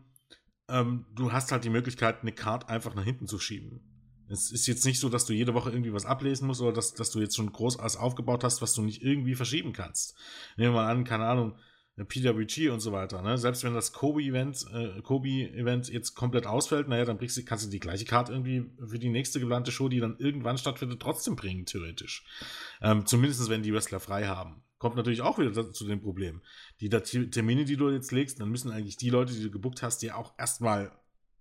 ähm, 0.68 1.06
du 1.14 1.32
hast 1.32 1.52
halt 1.52 1.62
die 1.62 1.70
Möglichkeit, 1.70 2.22
eine 2.22 2.32
Card 2.32 2.68
einfach 2.68 2.94
nach 2.94 3.04
hinten 3.04 3.28
zu 3.28 3.38
schieben. 3.38 3.91
Es 4.32 4.50
ist 4.50 4.66
jetzt 4.66 4.84
nicht 4.84 4.98
so, 4.98 5.08
dass 5.08 5.26
du 5.26 5.32
jede 5.32 5.54
Woche 5.54 5.70
irgendwie 5.70 5.92
was 5.92 6.06
ablesen 6.06 6.46
musst 6.46 6.60
oder 6.60 6.72
dass, 6.72 6.94
dass 6.94 7.10
du 7.10 7.20
jetzt 7.20 7.36
schon 7.36 7.52
groß 7.52 7.78
alles 7.78 7.96
aufgebaut 7.96 8.44
hast, 8.44 8.62
was 8.62 8.74
du 8.74 8.82
nicht 8.82 9.02
irgendwie 9.02 9.34
verschieben 9.34 9.72
kannst. 9.72 10.16
Nehmen 10.56 10.72
wir 10.72 10.80
mal 10.80 10.90
an, 10.90 11.04
keine 11.04 11.26
Ahnung, 11.26 11.54
PWG 11.96 12.70
und 12.70 12.80
so 12.80 12.92
weiter. 12.92 13.20
Ne? 13.20 13.36
Selbst 13.36 13.64
wenn 13.64 13.74
das 13.74 13.92
Kobe-Event 13.92 14.66
äh, 14.72 15.02
Kobe 15.02 15.28
jetzt 15.28 16.14
komplett 16.14 16.46
ausfällt, 16.46 16.88
naja, 16.88 17.04
dann 17.04 17.18
bringst 17.18 17.36
du, 17.36 17.44
kannst 17.44 17.66
du 17.66 17.70
die 17.70 17.80
gleiche 17.80 18.06
Karte 18.06 18.32
irgendwie 18.32 18.70
für 18.86 18.98
die 18.98 19.10
nächste 19.10 19.40
geplante 19.40 19.70
Show, 19.72 19.88
die 19.88 20.00
dann 20.00 20.16
irgendwann 20.18 20.56
stattfindet, 20.56 21.00
trotzdem 21.00 21.36
bringen, 21.36 21.66
theoretisch. 21.66 22.24
Ähm, 22.80 23.04
zumindest 23.04 23.48
wenn 23.50 23.62
die 23.62 23.74
Wrestler 23.74 24.00
frei 24.00 24.26
haben. 24.26 24.62
Kommt 24.78 24.96
natürlich 24.96 25.20
auch 25.20 25.38
wieder 25.38 25.70
zu 25.70 25.86
dem 25.86 26.00
Problem. 26.00 26.40
Die 26.80 26.88
Termine, 26.88 27.64
die 27.64 27.76
du 27.76 27.90
jetzt 27.90 28.10
legst, 28.10 28.40
dann 28.40 28.48
müssen 28.48 28.72
eigentlich 28.72 28.96
die 28.96 29.10
Leute, 29.10 29.32
die 29.32 29.42
du 29.42 29.50
gebuckt 29.50 29.82
hast, 29.82 29.98
dir 29.98 30.16
auch 30.16 30.32
erstmal 30.38 30.90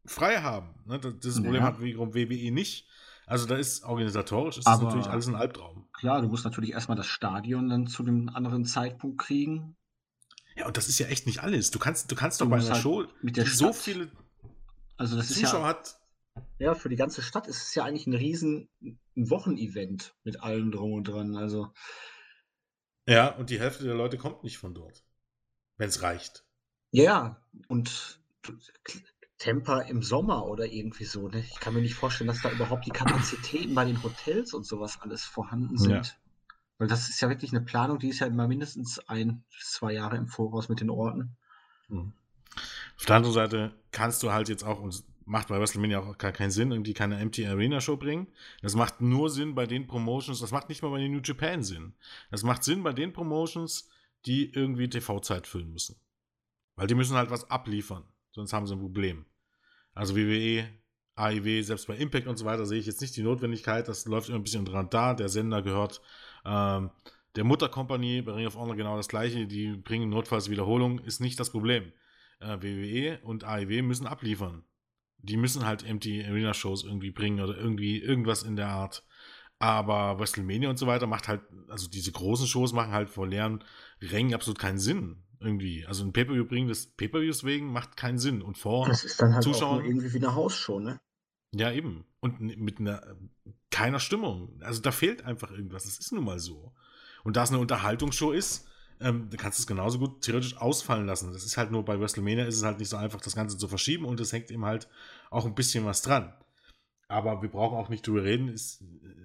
frei 0.05 0.37
haben. 0.37 0.75
Ne? 0.85 0.99
Das 0.99 1.35
Problem 1.35 1.55
ja. 1.55 1.63
hat 1.63 1.81
wiederum 1.81 2.13
WWE 2.13 2.51
nicht. 2.51 2.87
Also 3.25 3.45
da 3.45 3.55
ist 3.55 3.83
organisatorisch 3.83 4.57
ist 4.57 4.67
das 4.67 4.81
natürlich 4.81 5.07
alles 5.07 5.27
ein 5.27 5.35
Albtraum. 5.35 5.87
Klar, 5.93 6.21
du 6.21 6.27
musst 6.27 6.43
natürlich 6.43 6.71
erstmal 6.71 6.97
das 6.97 7.07
Stadion 7.07 7.69
dann 7.69 7.87
zu 7.87 8.03
dem 8.03 8.29
anderen 8.29 8.65
Zeitpunkt 8.65 9.19
kriegen. 9.19 9.77
Ja, 10.55 10.67
und 10.67 10.75
das 10.75 10.89
ist 10.89 10.99
ja 10.99 11.07
echt 11.07 11.27
nicht 11.27 11.39
alles. 11.41 11.71
Du 11.71 11.79
kannst, 11.79 12.11
du 12.11 12.15
kannst 12.15 12.41
du 12.41 12.45
doch 12.45 12.51
bei 12.51 12.57
einer 12.57 12.69
halt 12.71 12.81
Show 12.81 13.05
mit 13.21 13.37
der 13.37 13.45
so 13.45 13.71
viele 13.71 14.11
also 15.01 15.17
das 15.17 15.29
Zuschauer 15.29 15.47
ist 15.47 15.53
ja, 15.53 15.63
hat. 15.63 15.99
Ja, 16.59 16.75
für 16.75 16.89
die 16.89 16.95
ganze 16.95 17.23
Stadt 17.23 17.47
ist 17.47 17.63
es 17.63 17.73
ja 17.73 17.83
eigentlich 17.85 18.05
ein 18.05 18.13
riesen 18.13 18.69
Wochenevent 19.15 20.15
mit 20.23 20.43
allem 20.43 20.71
drum 20.71 20.93
und 20.93 21.05
dran. 21.05 21.35
Also. 21.35 21.73
Ja, 23.07 23.29
und 23.29 23.49
die 23.49 23.59
Hälfte 23.59 23.83
der 23.83 23.95
Leute 23.95 24.19
kommt 24.19 24.43
nicht 24.43 24.59
von 24.59 24.75
dort. 24.75 25.03
Wenn 25.77 25.89
es 25.89 26.03
reicht. 26.03 26.45
Ja, 26.91 27.41
und 27.67 28.21
Temper 29.41 29.87
im 29.87 30.03
Sommer 30.03 30.45
oder 30.45 30.71
irgendwie 30.71 31.05
so. 31.05 31.27
Ne? 31.27 31.39
Ich 31.39 31.59
kann 31.59 31.73
mir 31.73 31.81
nicht 31.81 31.95
vorstellen, 31.95 32.27
dass 32.27 32.43
da 32.43 32.51
überhaupt 32.51 32.85
die 32.85 32.91
Kapazitäten 32.91 33.73
bei 33.73 33.85
den 33.85 34.01
Hotels 34.03 34.53
und 34.53 34.67
sowas 34.67 35.01
alles 35.01 35.23
vorhanden 35.23 35.79
sind. 35.79 35.91
Ja. 35.91 36.03
Weil 36.77 36.87
das 36.87 37.09
ist 37.09 37.19
ja 37.21 37.29
wirklich 37.29 37.51
eine 37.51 37.61
Planung, 37.61 37.97
die 37.97 38.09
ist 38.09 38.19
ja 38.19 38.27
immer 38.27 38.47
mindestens 38.47 38.99
ein, 39.09 39.43
zwei 39.59 39.93
Jahre 39.93 40.17
im 40.17 40.27
Voraus 40.27 40.69
mit 40.69 40.79
den 40.79 40.91
Orten. 40.91 41.37
Mhm. 41.87 42.13
Auf 42.97 43.05
der 43.07 43.15
anderen 43.15 43.33
Seite 43.33 43.73
kannst 43.91 44.21
du 44.21 44.31
halt 44.31 44.47
jetzt 44.47 44.63
auch, 44.63 44.79
und 44.79 45.03
macht 45.25 45.47
bei 45.47 45.59
WrestleMania 45.59 46.01
auch 46.01 46.17
gar 46.19 46.33
keinen 46.33 46.51
Sinn, 46.51 46.71
irgendwie 46.71 46.93
keine 46.93 47.17
Empty 47.17 47.47
Arena 47.47 47.81
Show 47.81 47.97
bringen. 47.97 48.27
Das 48.61 48.75
macht 48.75 49.01
nur 49.01 49.31
Sinn 49.31 49.55
bei 49.55 49.65
den 49.65 49.87
Promotions, 49.87 50.39
das 50.39 50.51
macht 50.51 50.69
nicht 50.69 50.83
mal 50.83 50.91
bei 50.91 50.99
den 50.99 51.13
New 51.13 51.21
Japan 51.23 51.63
Sinn. 51.63 51.95
Das 52.29 52.43
macht 52.43 52.63
Sinn 52.63 52.83
bei 52.83 52.93
den 52.93 53.11
Promotions, 53.11 53.89
die 54.27 54.51
irgendwie 54.53 54.87
TV-Zeit 54.87 55.47
füllen 55.47 55.71
müssen. 55.71 55.95
Weil 56.75 56.85
die 56.85 56.95
müssen 56.95 57.17
halt 57.17 57.31
was 57.31 57.49
abliefern, 57.49 58.03
sonst 58.33 58.53
haben 58.53 58.67
sie 58.67 58.75
ein 58.75 58.79
Problem. 58.79 59.25
Also 59.93 60.15
WWE, 60.15 60.67
AIW, 61.15 61.61
selbst 61.63 61.87
bei 61.87 61.95
Impact 61.95 62.27
und 62.27 62.37
so 62.37 62.45
weiter 62.45 62.65
sehe 62.65 62.79
ich 62.79 62.85
jetzt 62.85 63.01
nicht 63.01 63.15
die 63.15 63.23
Notwendigkeit. 63.23 63.87
Das 63.87 64.05
läuft 64.05 64.29
immer 64.29 64.39
ein 64.39 64.43
bisschen 64.43 64.65
dran 64.65 64.89
da. 64.89 65.13
Der 65.13 65.29
Sender 65.29 65.61
gehört 65.61 66.01
ähm, 66.45 66.91
der 67.35 67.43
Mutterkompanie, 67.43 68.21
bei 68.21 68.33
Ring 68.33 68.47
of 68.47 68.55
Honor 68.55 68.75
genau 68.75 68.97
das 68.97 69.07
gleiche. 69.07 69.47
Die 69.47 69.73
bringen 69.75 70.09
notfalls 70.09 70.49
Wiederholung, 70.49 70.99
ist 70.99 71.19
nicht 71.19 71.39
das 71.39 71.51
Problem. 71.51 71.91
Äh, 72.39 72.61
WWE 72.61 73.19
und 73.23 73.43
AIW 73.43 73.81
müssen 73.81 74.07
abliefern. 74.07 74.63
Die 75.19 75.37
müssen 75.37 75.65
halt 75.65 75.85
Empty 75.85 76.23
Arena 76.25 76.53
Shows 76.53 76.83
irgendwie 76.83 77.11
bringen 77.11 77.41
oder 77.41 77.55
irgendwie 77.55 77.99
irgendwas 77.99 78.43
in 78.43 78.55
der 78.55 78.69
Art. 78.69 79.05
Aber 79.59 80.19
WrestleMania 80.19 80.69
und 80.69 80.77
so 80.77 80.87
weiter 80.87 81.05
macht 81.05 81.27
halt, 81.27 81.41
also 81.67 81.87
diese 81.87 82.11
großen 82.11 82.47
Shows 82.47 82.73
machen 82.73 82.93
halt 82.93 83.09
vor 83.09 83.27
leeren 83.27 83.63
Rängen 84.01 84.33
absolut 84.33 84.57
keinen 84.57 84.79
Sinn 84.79 85.23
irgendwie. 85.41 85.85
Also 85.85 86.03
ein 86.03 86.13
Pay-Per-View 86.13 86.45
bringen 86.45 86.67
des 86.67 86.87
Pay-Per-Views 86.87 87.43
wegen 87.43 87.71
macht 87.71 87.97
keinen 87.97 88.19
Sinn. 88.19 88.41
Und 88.41 88.57
vor 88.57 88.87
das 88.87 89.03
ist 89.03 89.21
dann 89.21 89.33
halt 89.33 89.43
Zuschauern. 89.43 89.83
irgendwie 89.83 90.13
wie 90.13 90.17
eine 90.17 90.35
Hausshow, 90.35 90.79
ne? 90.79 90.99
Ja, 91.53 91.71
eben. 91.71 92.05
Und 92.19 92.39
mit 92.39 92.79
einer 92.79 93.17
keiner 93.71 93.99
Stimmung. 93.99 94.61
Also 94.61 94.81
da 94.81 94.91
fehlt 94.91 95.25
einfach 95.25 95.51
irgendwas. 95.51 95.83
Das 95.83 95.99
ist 95.99 96.11
nun 96.11 96.23
mal 96.23 96.39
so. 96.39 96.73
Und 97.23 97.35
da 97.35 97.43
es 97.43 97.49
eine 97.49 97.59
Unterhaltungsshow 97.59 98.31
ist, 98.31 98.67
ähm, 98.99 99.29
da 99.29 99.37
kannst 99.37 99.57
du 99.57 99.63
es 99.63 99.67
genauso 99.67 99.99
gut 99.99 100.21
theoretisch 100.21 100.57
ausfallen 100.57 101.05
lassen. 101.05 101.33
Das 101.33 101.43
ist 101.43 101.57
halt 101.57 101.71
nur 101.71 101.83
bei 101.83 101.99
WrestleMania 101.99 102.45
ist 102.45 102.57
es 102.57 102.63
halt 102.63 102.79
nicht 102.79 102.89
so 102.89 102.97
einfach, 102.97 103.19
das 103.21 103.35
Ganze 103.35 103.57
zu 103.57 103.67
verschieben 103.67 104.05
und 104.05 104.19
es 104.19 104.31
hängt 104.31 104.51
eben 104.51 104.65
halt 104.65 104.87
auch 105.29 105.45
ein 105.45 105.55
bisschen 105.55 105.85
was 105.85 106.01
dran. 106.01 106.33
Aber 107.07 107.41
wir 107.41 107.49
brauchen 107.49 107.77
auch 107.77 107.89
nicht 107.89 108.07
drüber 108.07 108.23
reden, 108.23 108.47
es, 108.49 108.83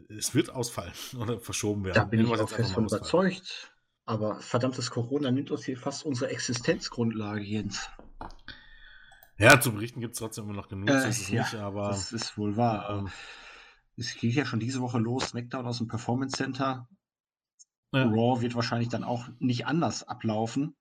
es 0.09 0.35
wird 0.35 0.51
ausfallen 0.51 0.93
oder 1.21 1.39
verschoben 1.39 1.85
werden. 1.85 1.95
Da 1.95 2.05
bin 2.05 2.21
ich 2.21 2.29
auch 2.29 2.49
fest 2.49 2.73
von 2.73 2.87
überzeugt. 2.87 3.73
Aber 4.07 4.41
verdammtes 4.41 4.91
Corona 4.91 5.33
nimmt 5.33 5.51
uns 5.51 5.65
hier 5.65 5.77
fast 5.77 6.07
unsere 6.07 6.31
Existenzgrundlage, 6.31 7.43
Jens. 7.43 7.89
Ja, 9.37 9.61
zu 9.61 9.73
berichten 9.73 10.01
gibt 10.01 10.15
es 10.15 10.21
trotzdem 10.21 10.45
immer 10.45 10.55
noch 10.55 10.69
genug. 10.69 10.89
Äh, 10.89 11.09
ist 11.09 11.29
ja, 11.29 11.43
nicht, 11.43 11.55
aber, 11.57 11.89
das 11.89 12.13
ist 12.13 12.39
wohl 12.39 12.57
wahr. 12.57 12.89
Ähm, 12.89 13.11
es 13.97 14.15
geht 14.15 14.35
ja 14.35 14.47
schon 14.47 14.61
diese 14.61 14.81
Woche 14.81 14.99
los, 14.99 15.31
SmackDown 15.31 15.67
aus 15.67 15.79
dem 15.79 15.89
Performance 15.89 16.37
Center. 16.37 16.89
Ja. 17.93 18.05
Raw 18.05 18.41
wird 18.41 18.55
wahrscheinlich 18.55 18.89
dann 18.89 19.05
auch 19.05 19.29
nicht 19.41 19.67
anders 19.67 20.05
ablaufen. 20.05 20.77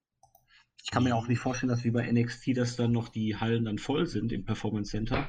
Ich 0.83 0.91
kann 0.91 1.03
mir 1.03 1.15
auch 1.15 1.27
nicht 1.27 1.39
vorstellen, 1.39 1.69
dass 1.69 1.83
wie 1.83 1.91
bei 1.91 2.09
NXT, 2.11 2.55
dass 2.57 2.75
dann 2.75 2.91
noch 2.91 3.09
die 3.09 3.37
Hallen 3.37 3.65
dann 3.65 3.79
voll 3.79 4.05
sind 4.05 4.31
im 4.31 4.45
Performance 4.45 4.91
Center. 4.91 5.27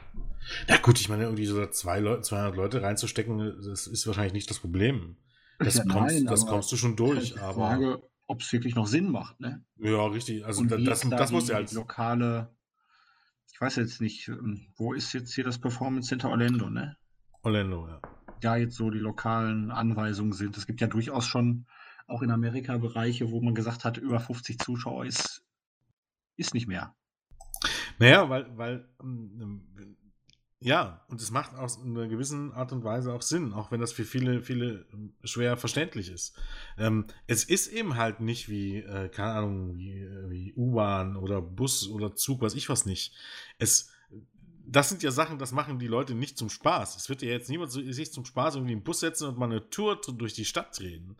Ja 0.68 0.76
gut, 0.76 1.00
ich 1.00 1.08
meine, 1.08 1.24
irgendwie 1.24 1.46
so 1.46 1.66
zwei 1.68 1.98
Leute, 1.98 2.22
200 2.22 2.56
Leute 2.56 2.82
reinzustecken, 2.82 3.38
das 3.64 3.86
ist 3.86 4.06
wahrscheinlich 4.06 4.34
nicht 4.34 4.50
das 4.50 4.58
Problem. 4.58 5.16
Das, 5.58 5.76
ja, 5.76 5.84
kommst, 5.84 6.14
nein, 6.14 6.26
das 6.26 6.46
kommst 6.46 6.70
du 6.72 6.76
schon 6.76 6.96
durch. 6.96 7.32
Halt 7.32 7.42
aber 7.42 7.54
Frage, 7.54 8.02
ob 8.26 8.42
es 8.42 8.52
wirklich 8.52 8.74
noch 8.74 8.86
Sinn 8.86 9.10
macht, 9.10 9.40
ne? 9.40 9.64
Ja, 9.76 10.06
richtig. 10.06 10.44
Also 10.44 10.62
Und 10.62 10.70
das, 10.70 10.82
das, 10.82 11.10
das 11.10 11.32
muss 11.32 11.48
ja 11.48 11.56
als 11.56 11.72
lokale, 11.72 12.54
ich 13.52 13.60
weiß 13.60 13.76
jetzt 13.76 14.00
nicht, 14.00 14.28
ähm, 14.28 14.66
wo 14.76 14.92
ist 14.92 15.12
jetzt 15.12 15.34
hier 15.34 15.44
das 15.44 15.58
Performance 15.58 16.08
Center 16.08 16.30
Orlando, 16.30 16.68
ne? 16.68 16.96
Orlando, 17.42 17.88
ja. 17.88 18.00
Ja, 18.42 18.56
jetzt 18.56 18.76
so 18.76 18.90
die 18.90 18.98
lokalen 18.98 19.70
Anweisungen 19.70 20.32
sind. 20.32 20.56
Es 20.56 20.66
gibt 20.66 20.80
ja 20.80 20.86
durchaus 20.88 21.26
schon 21.26 21.66
auch 22.06 22.22
in 22.22 22.30
Amerika 22.30 22.76
Bereiche, 22.76 23.30
wo 23.30 23.40
man 23.40 23.54
gesagt 23.54 23.84
hat, 23.84 23.96
über 23.96 24.20
50 24.20 24.58
Zuschauer 24.58 25.06
ist 25.06 25.42
ist 26.36 26.54
nicht 26.54 26.68
mehr. 26.68 26.94
Naja, 27.98 28.28
weil, 28.28 28.56
weil, 28.56 28.88
ähm, 29.02 29.96
ja, 30.60 31.04
und 31.08 31.20
es 31.20 31.30
macht 31.30 31.54
aus 31.54 31.82
einer 31.82 32.08
gewissen 32.08 32.52
Art 32.52 32.72
und 32.72 32.82
Weise 32.82 33.12
auch 33.12 33.20
Sinn, 33.20 33.52
auch 33.52 33.70
wenn 33.70 33.80
das 33.80 33.92
für 33.92 34.04
viele, 34.04 34.42
viele 34.42 34.86
ähm, 34.92 35.12
schwer 35.22 35.56
verständlich 35.58 36.10
ist. 36.10 36.34
Ähm, 36.78 37.06
es 37.26 37.44
ist 37.44 37.66
eben 37.68 37.96
halt 37.96 38.20
nicht 38.20 38.48
wie, 38.48 38.78
äh, 38.78 39.10
keine 39.10 39.32
Ahnung, 39.32 39.76
wie, 39.76 40.00
äh, 40.00 40.30
wie 40.30 40.54
U-Bahn 40.54 41.16
oder 41.16 41.42
Bus 41.42 41.88
oder 41.90 42.14
Zug, 42.14 42.40
weiß 42.40 42.54
ich 42.54 42.70
was 42.70 42.86
nicht. 42.86 43.12
Es, 43.58 43.90
das 44.66 44.88
sind 44.88 45.02
ja 45.02 45.10
Sachen, 45.10 45.38
das 45.38 45.52
machen 45.52 45.78
die 45.78 45.88
Leute 45.88 46.14
nicht 46.14 46.38
zum 46.38 46.48
Spaß. 46.48 46.96
Es 46.96 47.08
wird 47.10 47.20
ja 47.20 47.28
jetzt 47.28 47.50
niemand 47.50 47.70
sich 47.70 48.12
zum 48.12 48.24
Spaß 48.24 48.56
irgendwie 48.56 48.72
im 48.72 48.82
Bus 48.82 49.00
setzen 49.00 49.28
und 49.28 49.38
mal 49.38 49.44
eine 49.50 49.68
Tour 49.68 50.00
durch 50.00 50.32
die 50.32 50.46
Stadt 50.46 50.78
drehen. 50.78 51.16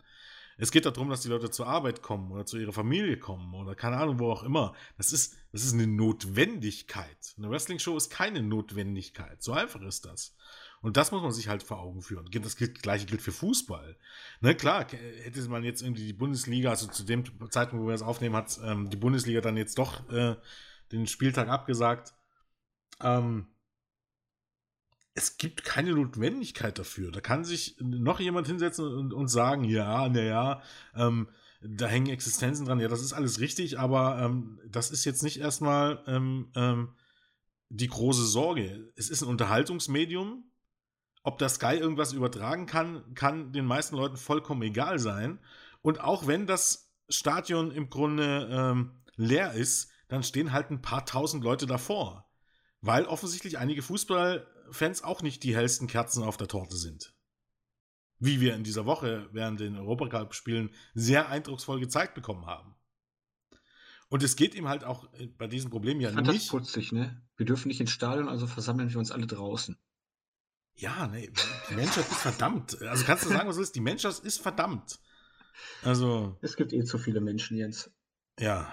Es 0.57 0.71
geht 0.71 0.85
darum, 0.85 1.09
dass 1.09 1.21
die 1.21 1.29
Leute 1.29 1.51
zur 1.51 1.67
Arbeit 1.67 2.01
kommen 2.01 2.31
oder 2.31 2.45
zu 2.45 2.57
ihrer 2.57 2.73
Familie 2.73 3.17
kommen 3.17 3.53
oder 3.53 3.75
keine 3.75 3.97
Ahnung, 3.97 4.19
wo 4.19 4.31
auch 4.31 4.43
immer. 4.43 4.73
Das 4.97 5.13
ist, 5.13 5.37
das 5.57 5.65
ist 5.65 5.73
eine 5.73 5.87
Notwendigkeit. 5.87 7.33
Eine 7.35 7.49
Wrestling-Show 7.49 7.97
ist 7.97 8.11
keine 8.11 8.43
Notwendigkeit. 8.43 9.41
So 9.41 9.53
einfach 9.53 9.81
ist 9.81 10.05
das. 10.05 10.35
Und 10.81 10.97
das 10.97 11.11
muss 11.11 11.23
man 11.23 11.31
sich 11.31 11.47
halt 11.47 11.63
vor 11.63 11.79
Augen 11.79 12.03
führen. 12.03 12.29
Das 12.31 12.57
gleiche 12.57 13.07
gilt 13.07 13.23
für 13.23 13.31
Fußball. 13.31 13.97
Ne, 14.41 14.53
klar, 14.53 14.85
hätte 14.87 15.49
man 15.49 15.63
jetzt 15.63 15.81
irgendwie 15.81 16.05
die 16.05 16.13
Bundesliga, 16.13 16.69
also 16.69 16.85
zu 16.85 17.03
dem 17.03 17.23
Zeitpunkt, 17.49 17.83
wo 17.83 17.87
wir 17.87 17.95
es 17.95 18.03
aufnehmen, 18.03 18.35
hat 18.35 18.59
ähm, 18.63 18.91
die 18.91 18.97
Bundesliga 18.97 19.41
dann 19.41 19.57
jetzt 19.57 19.79
doch 19.79 20.07
äh, 20.11 20.35
den 20.91 21.07
Spieltag 21.07 21.47
abgesagt. 21.47 22.13
Ähm, 23.01 23.47
es 25.15 25.37
gibt 25.37 25.63
keine 25.63 25.93
Notwendigkeit 25.93 26.77
dafür. 26.77 27.11
Da 27.11 27.19
kann 27.19 27.43
sich 27.43 27.77
noch 27.79 28.19
jemand 28.19 28.45
hinsetzen 28.45 28.85
und, 28.85 29.11
und 29.11 29.27
sagen, 29.27 29.63
ja, 29.63 30.07
naja, 30.07 30.61
ähm, 30.95 31.29
da 31.61 31.87
hängen 31.87 32.07
Existenzen 32.07 32.65
dran. 32.65 32.79
Ja, 32.79 32.87
das 32.87 33.01
ist 33.01 33.13
alles 33.13 33.39
richtig, 33.39 33.79
aber 33.79 34.19
ähm, 34.19 34.59
das 34.67 34.91
ist 34.91 35.05
jetzt 35.05 35.23
nicht 35.23 35.39
erstmal 35.39 36.03
ähm, 36.07 36.51
ähm, 36.55 36.95
die 37.69 37.87
große 37.87 38.25
Sorge. 38.25 38.91
Es 38.95 39.09
ist 39.09 39.21
ein 39.21 39.29
Unterhaltungsmedium. 39.29 40.43
Ob 41.23 41.39
das 41.39 41.55
Sky 41.55 41.75
irgendwas 41.75 42.13
übertragen 42.13 42.67
kann, 42.67 43.13
kann 43.13 43.51
den 43.51 43.65
meisten 43.65 43.95
Leuten 43.95 44.15
vollkommen 44.15 44.61
egal 44.61 44.97
sein. 44.99 45.39
Und 45.81 45.99
auch 45.99 46.27
wenn 46.27 46.47
das 46.47 46.93
Stadion 47.09 47.71
im 47.71 47.89
Grunde 47.89 48.47
ähm, 48.49 49.01
leer 49.15 49.53
ist, 49.53 49.89
dann 50.07 50.23
stehen 50.23 50.53
halt 50.53 50.71
ein 50.71 50.81
paar 50.81 51.05
tausend 51.05 51.43
Leute 51.43 51.65
davor. 51.65 52.29
Weil 52.79 53.05
offensichtlich 53.05 53.57
einige 53.57 53.81
Fußballfans 53.81 55.03
auch 55.03 55.21
nicht 55.21 55.43
die 55.43 55.55
hellsten 55.55 55.87
Kerzen 55.87 56.23
auf 56.23 56.37
der 56.37 56.47
Torte 56.47 56.77
sind. 56.77 57.16
Wie 58.19 58.41
wir 58.41 58.55
in 58.55 58.63
dieser 58.63 58.85
Woche 58.85 59.29
während 59.31 59.59
den 59.59 59.77
Europacup-Spielen 59.77 60.71
sehr 60.93 61.29
eindrucksvoll 61.29 61.79
gezeigt 61.79 62.15
bekommen 62.15 62.45
haben. 62.45 62.75
Und 64.09 64.23
es 64.23 64.35
geht 64.35 64.55
ihm 64.55 64.67
halt 64.67 64.83
auch 64.83 65.11
äh, 65.13 65.27
bei 65.27 65.47
diesem 65.47 65.69
Problem 65.69 65.99
ja 65.99 66.09
ich 66.09 66.15
fand 66.15 66.27
nicht. 66.27 66.45
Das 66.45 66.49
putzig, 66.49 66.91
ne? 66.91 67.21
Wir 67.35 67.45
dürfen 67.45 67.67
nicht 67.67 67.81
ins 67.81 67.91
Stadion, 67.91 68.29
also 68.29 68.47
versammeln 68.47 68.89
wir 68.89 68.97
uns 68.97 69.11
alle 69.11 69.27
draußen. 69.27 69.77
Ja, 70.75 71.07
ne, 71.07 71.31
die 71.69 71.73
Menschheit 71.75 72.07
ist 72.09 72.21
verdammt. 72.21 72.81
Also 72.83 73.03
kannst 73.03 73.25
du 73.25 73.29
sagen, 73.29 73.49
was 73.49 73.57
ist? 73.57 73.75
Die 73.75 73.81
Menschheit 73.81 74.19
ist 74.19 74.39
verdammt. 74.39 74.99
Also. 75.83 76.37
Es 76.41 76.55
gibt 76.55 76.71
eh 76.71 76.83
zu 76.83 76.99
viele 76.99 77.19
Menschen, 77.19 77.57
Jens. 77.57 77.91
Ja. 78.39 78.71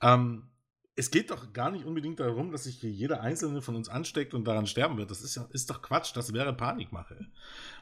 Ähm, 0.00 0.48
es 0.96 1.10
geht 1.10 1.30
doch 1.30 1.52
gar 1.52 1.70
nicht 1.70 1.84
unbedingt 1.84 2.18
darum, 2.20 2.50
dass 2.50 2.64
sich 2.64 2.80
hier 2.80 2.90
jeder 2.90 3.20
Einzelne 3.20 3.60
von 3.60 3.76
uns 3.76 3.90
ansteckt 3.90 4.32
und 4.32 4.44
daran 4.44 4.66
sterben 4.66 4.96
wird. 4.96 5.10
Das 5.10 5.22
ist, 5.22 5.36
ja, 5.36 5.46
ist 5.52 5.68
doch 5.68 5.82
Quatsch, 5.82 6.16
das 6.16 6.32
wäre 6.32 6.54
Panikmache. 6.54 7.26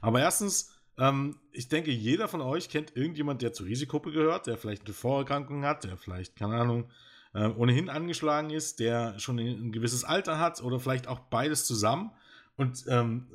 Aber 0.01 0.21
erstens, 0.21 0.73
ähm, 0.99 1.39
ich 1.53 1.69
denke, 1.69 1.93
jeder 1.93 2.27
von 2.27 2.41
euch 2.41 2.69
kennt 2.69 2.97
irgendjemand, 2.97 3.41
der 3.41 3.53
zur 3.53 3.67
Risikogruppe 3.67 4.11
gehört, 4.11 4.49
der 4.49 4.59
vielleicht 4.59 4.85
eine 4.87 4.95
Vorerkrankung 4.95 5.65
hat, 5.65 5.85
der 5.85 5.97
vielleicht, 5.97 6.35
keine 6.35 6.57
Ahnung, 6.57 6.91
äh, 7.35 7.47
ohnehin 7.47 7.89
angeschlagen 7.89 8.51
ist, 8.51 8.81
der 8.81 9.19
schon 9.21 9.39
ein, 9.39 9.71
gewisses 9.71 10.03
Alter 10.03 10.41
hat 10.41 10.61
oder 10.61 10.81
vielleicht 10.81 11.07
auch 11.07 11.21
beides 11.21 11.67
zusammen. 11.67 12.11
Und 12.57 12.85
ähm, 12.89 13.29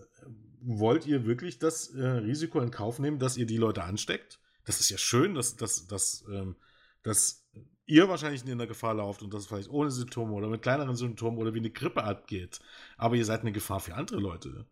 wollt 0.62 1.08
ihr 1.08 1.26
wirklich 1.26 1.58
das 1.58 1.94
äh, 1.96 2.06
Risiko 2.06 2.60
in 2.60 2.72
Kauf 2.72 3.00
nehmen, 3.00 3.18
dass 3.18 3.38
ihr 3.38 3.46
die 3.46 3.58
Leute 3.58 3.84
ansteckt? 3.84 4.40
Das 4.66 4.82
ist 4.82 4.90
ja 4.90 4.98
schön, 4.98 5.36
dass, 5.36 5.56
dass, 5.56 5.88
dass, 5.88 6.26
ähm, 6.30 6.58
dass 7.02 7.46
ihr 7.90 8.08
wahrscheinlich 8.08 8.46
in 8.46 8.58
der 8.58 8.68
Gefahr 8.68 8.94
lauft 8.94 9.24
und 9.24 9.34
das 9.34 9.48
vielleicht 9.48 9.70
ohne 9.70 9.90
Symptome 9.90 10.34
oder 10.34 10.48
mit 10.48 10.62
kleineren 10.62 10.96
Symptomen 10.96 11.40
oder 11.40 11.54
wie 11.54 11.60
eine 11.60 11.72
Grippe 11.72 12.04
abgeht. 12.04 12.60
Aber 12.98 13.16
ihr 13.16 13.26
seid 13.26 13.42
eine 13.42 13.52
Gefahr 13.52 13.80
für 13.80 13.96
andere 13.96 14.20
Leute. 14.20 14.66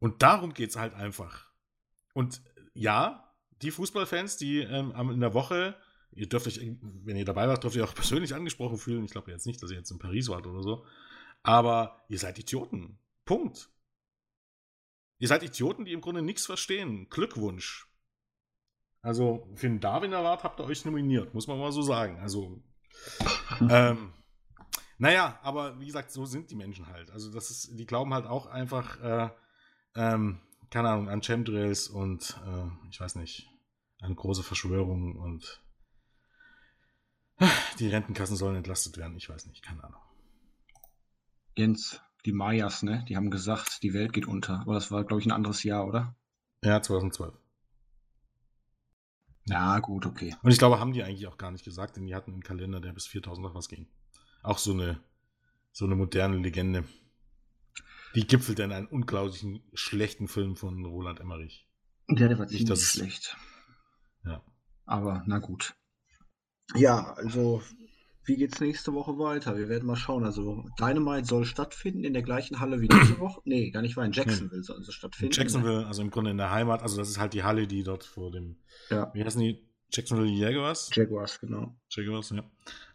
Und 0.00 0.22
darum 0.22 0.52
geht 0.52 0.70
es 0.70 0.76
halt 0.76 0.92
einfach. 0.94 1.46
Und 2.14 2.42
ja, 2.74 3.32
die 3.62 3.70
Fußballfans, 3.70 4.36
die 4.38 4.58
ähm, 4.60 4.92
in 5.12 5.20
der 5.20 5.34
Woche, 5.34 5.76
ihr 6.10 6.28
dürft 6.28 6.48
euch, 6.48 6.60
wenn 6.80 7.16
ihr 7.16 7.24
dabei 7.24 7.48
wart, 7.48 7.62
dürft 7.62 7.76
ihr 7.76 7.84
auch 7.84 7.94
persönlich 7.94 8.34
angesprochen 8.34 8.76
fühlen. 8.76 9.04
Ich 9.04 9.12
glaube 9.12 9.30
jetzt 9.30 9.46
nicht, 9.46 9.62
dass 9.62 9.70
ihr 9.70 9.78
jetzt 9.78 9.92
in 9.92 10.00
Paris 10.00 10.28
wart 10.28 10.46
oder 10.46 10.62
so. 10.62 10.84
Aber 11.44 12.02
ihr 12.08 12.18
seid 12.18 12.38
Idioten. 12.40 12.98
Punkt. 13.24 13.70
Ihr 15.20 15.28
seid 15.28 15.44
Idioten, 15.44 15.84
die 15.84 15.92
im 15.92 16.00
Grunde 16.00 16.22
nichts 16.22 16.46
verstehen. 16.46 17.08
Glückwunsch. 17.08 17.87
Also 19.02 19.48
für 19.54 19.68
den 19.68 19.80
Darwin 19.80 20.14
Award 20.14 20.44
habt 20.44 20.60
ihr 20.60 20.64
euch 20.64 20.84
nominiert, 20.84 21.34
muss 21.34 21.46
man 21.46 21.58
mal 21.58 21.72
so 21.72 21.82
sagen. 21.82 22.18
Also, 22.20 22.62
ähm, 23.70 24.12
naja, 24.98 25.38
aber 25.42 25.78
wie 25.80 25.86
gesagt, 25.86 26.10
so 26.10 26.26
sind 26.26 26.50
die 26.50 26.56
Menschen 26.56 26.88
halt. 26.88 27.10
Also 27.10 27.32
das 27.32 27.50
ist, 27.50 27.78
die 27.78 27.86
glauben 27.86 28.12
halt 28.12 28.26
auch 28.26 28.46
einfach, 28.46 29.00
äh, 29.00 29.30
ähm, 29.94 30.40
keine 30.70 30.90
Ahnung, 30.90 31.08
an 31.08 31.22
Chemtrails 31.22 31.88
und 31.88 32.38
äh, 32.46 32.88
ich 32.90 33.00
weiß 33.00 33.14
nicht, 33.14 33.48
an 34.00 34.14
große 34.14 34.42
Verschwörungen 34.42 35.16
und 35.16 35.62
die 37.78 37.88
Rentenkassen 37.88 38.36
sollen 38.36 38.56
entlastet 38.56 38.96
werden. 38.96 39.16
Ich 39.16 39.28
weiß 39.28 39.46
nicht, 39.46 39.62
keine 39.62 39.84
Ahnung. 39.84 40.00
Jens, 41.56 42.00
die 42.24 42.32
Mayas, 42.32 42.82
ne? 42.82 43.04
Die 43.08 43.16
haben 43.16 43.30
gesagt, 43.30 43.82
die 43.82 43.94
Welt 43.94 44.12
geht 44.12 44.26
unter. 44.26 44.60
Aber 44.60 44.74
das 44.74 44.90
war, 44.90 45.04
glaube 45.04 45.20
ich, 45.20 45.26
ein 45.26 45.32
anderes 45.32 45.62
Jahr, 45.62 45.86
oder? 45.86 46.16
Ja, 46.62 46.82
2012. 46.82 47.34
Ja, 49.48 49.78
gut, 49.80 50.06
okay. 50.06 50.34
Und 50.42 50.50
ich 50.50 50.58
glaube, 50.58 50.78
haben 50.78 50.92
die 50.92 51.02
eigentlich 51.02 51.26
auch 51.26 51.38
gar 51.38 51.50
nicht 51.50 51.64
gesagt, 51.64 51.96
denn 51.96 52.06
die 52.06 52.14
hatten 52.14 52.32
einen 52.32 52.42
Kalender, 52.42 52.80
der 52.80 52.92
bis 52.92 53.06
4000 53.06 53.46
noch 53.46 53.54
was 53.54 53.68
ging. 53.68 53.88
Auch 54.42 54.58
so 54.58 54.72
eine, 54.72 55.00
so 55.72 55.84
eine 55.84 55.94
moderne 55.94 56.36
Legende. 56.38 56.84
Die 58.14 58.26
gipfelt 58.26 58.58
in 58.58 58.72
einem 58.72 58.86
unglaublichen 58.86 59.62
schlechten 59.74 60.28
Film 60.28 60.56
von 60.56 60.84
Roland 60.84 61.20
Emmerich. 61.20 61.68
Ja, 62.08 62.28
der 62.28 62.38
war 62.38 62.46
ziemlich 62.46 62.68
das, 62.68 62.82
schlecht. 62.82 63.36
Ja. 64.24 64.42
Aber 64.86 65.22
na 65.26 65.38
gut. 65.38 65.74
Ja, 66.74 67.12
also 67.14 67.62
wie 68.28 68.36
geht's 68.36 68.60
nächste 68.60 68.92
Woche 68.92 69.18
weiter? 69.18 69.56
Wir 69.56 69.68
werden 69.68 69.86
mal 69.86 69.96
schauen. 69.96 70.24
Also 70.24 70.64
Dynamite 70.78 71.26
soll 71.26 71.44
stattfinden 71.46 72.04
in 72.04 72.12
der 72.12 72.22
gleichen 72.22 72.60
Halle 72.60 72.80
wie 72.80 72.88
diese 72.88 73.18
Woche. 73.20 73.40
Nee, 73.44 73.70
gar 73.70 73.80
nicht 73.80 73.96
wahr. 73.96 74.04
In 74.04 74.12
Jacksonville 74.12 74.62
soll 74.62 74.80
es 74.80 74.92
stattfinden. 74.92 75.32
In 75.32 75.38
Jacksonville, 75.38 75.86
also 75.86 76.02
im 76.02 76.10
Grunde 76.10 76.30
in 76.30 76.36
der 76.36 76.50
Heimat. 76.50 76.82
Also 76.82 76.98
das 76.98 77.08
ist 77.08 77.18
halt 77.18 77.32
die 77.32 77.42
Halle, 77.42 77.66
die 77.66 77.82
dort 77.82 78.04
vor 78.04 78.30
dem. 78.30 78.56
Ja. 78.90 79.10
Wie 79.14 79.24
heißen 79.24 79.40
die? 79.40 79.64
Jacksonville 79.90 80.28
Jaguars? 80.28 80.90
Jaguars, 80.92 81.40
genau. 81.40 81.74
Jaguars, 81.88 82.30
ja. 82.30 82.44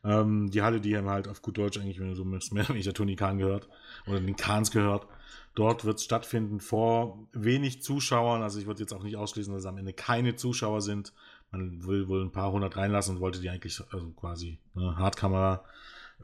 Ähm, 0.03 0.51
die 0.51 0.61
Halle, 0.61 0.79
die 0.79 0.95
haben 0.95 1.09
halt 1.09 1.27
auf 1.27 1.41
gut 1.41 1.57
Deutsch 1.57 1.79
eigentlich, 1.79 1.99
wenn 1.99 2.09
du 2.09 2.15
so 2.15 2.23
mehr 2.23 2.39
wenn 2.51 2.75
ich 2.75 2.83
der 2.83 2.93
Tony 2.93 3.15
Khan 3.15 3.39
gehört 3.39 3.67
oder 4.05 4.19
den 4.19 4.35
Kahns 4.35 4.69
gehört. 4.69 5.07
Dort 5.55 5.85
wird 5.85 5.97
es 5.97 6.03
stattfinden 6.03 6.59
vor 6.59 7.27
wenig 7.31 7.81
Zuschauern. 7.81 8.43
Also 8.43 8.59
ich 8.59 8.67
würde 8.67 8.81
jetzt 8.81 8.93
auch 8.93 9.03
nicht 9.03 9.17
ausschließen, 9.17 9.53
dass 9.53 9.63
es 9.63 9.67
am 9.67 9.77
Ende 9.77 9.93
keine 9.93 10.35
Zuschauer 10.35 10.81
sind. 10.81 11.13
Man 11.53 11.85
will 11.85 12.07
wohl 12.07 12.23
ein 12.23 12.31
paar 12.31 12.51
hundert 12.51 12.75
reinlassen 12.75 13.15
und 13.15 13.21
wollte 13.21 13.39
die 13.39 13.49
eigentlich 13.49 13.79
also 13.91 14.11
quasi 14.13 14.59
eine 14.75 14.97
Hardkamera 14.97 15.63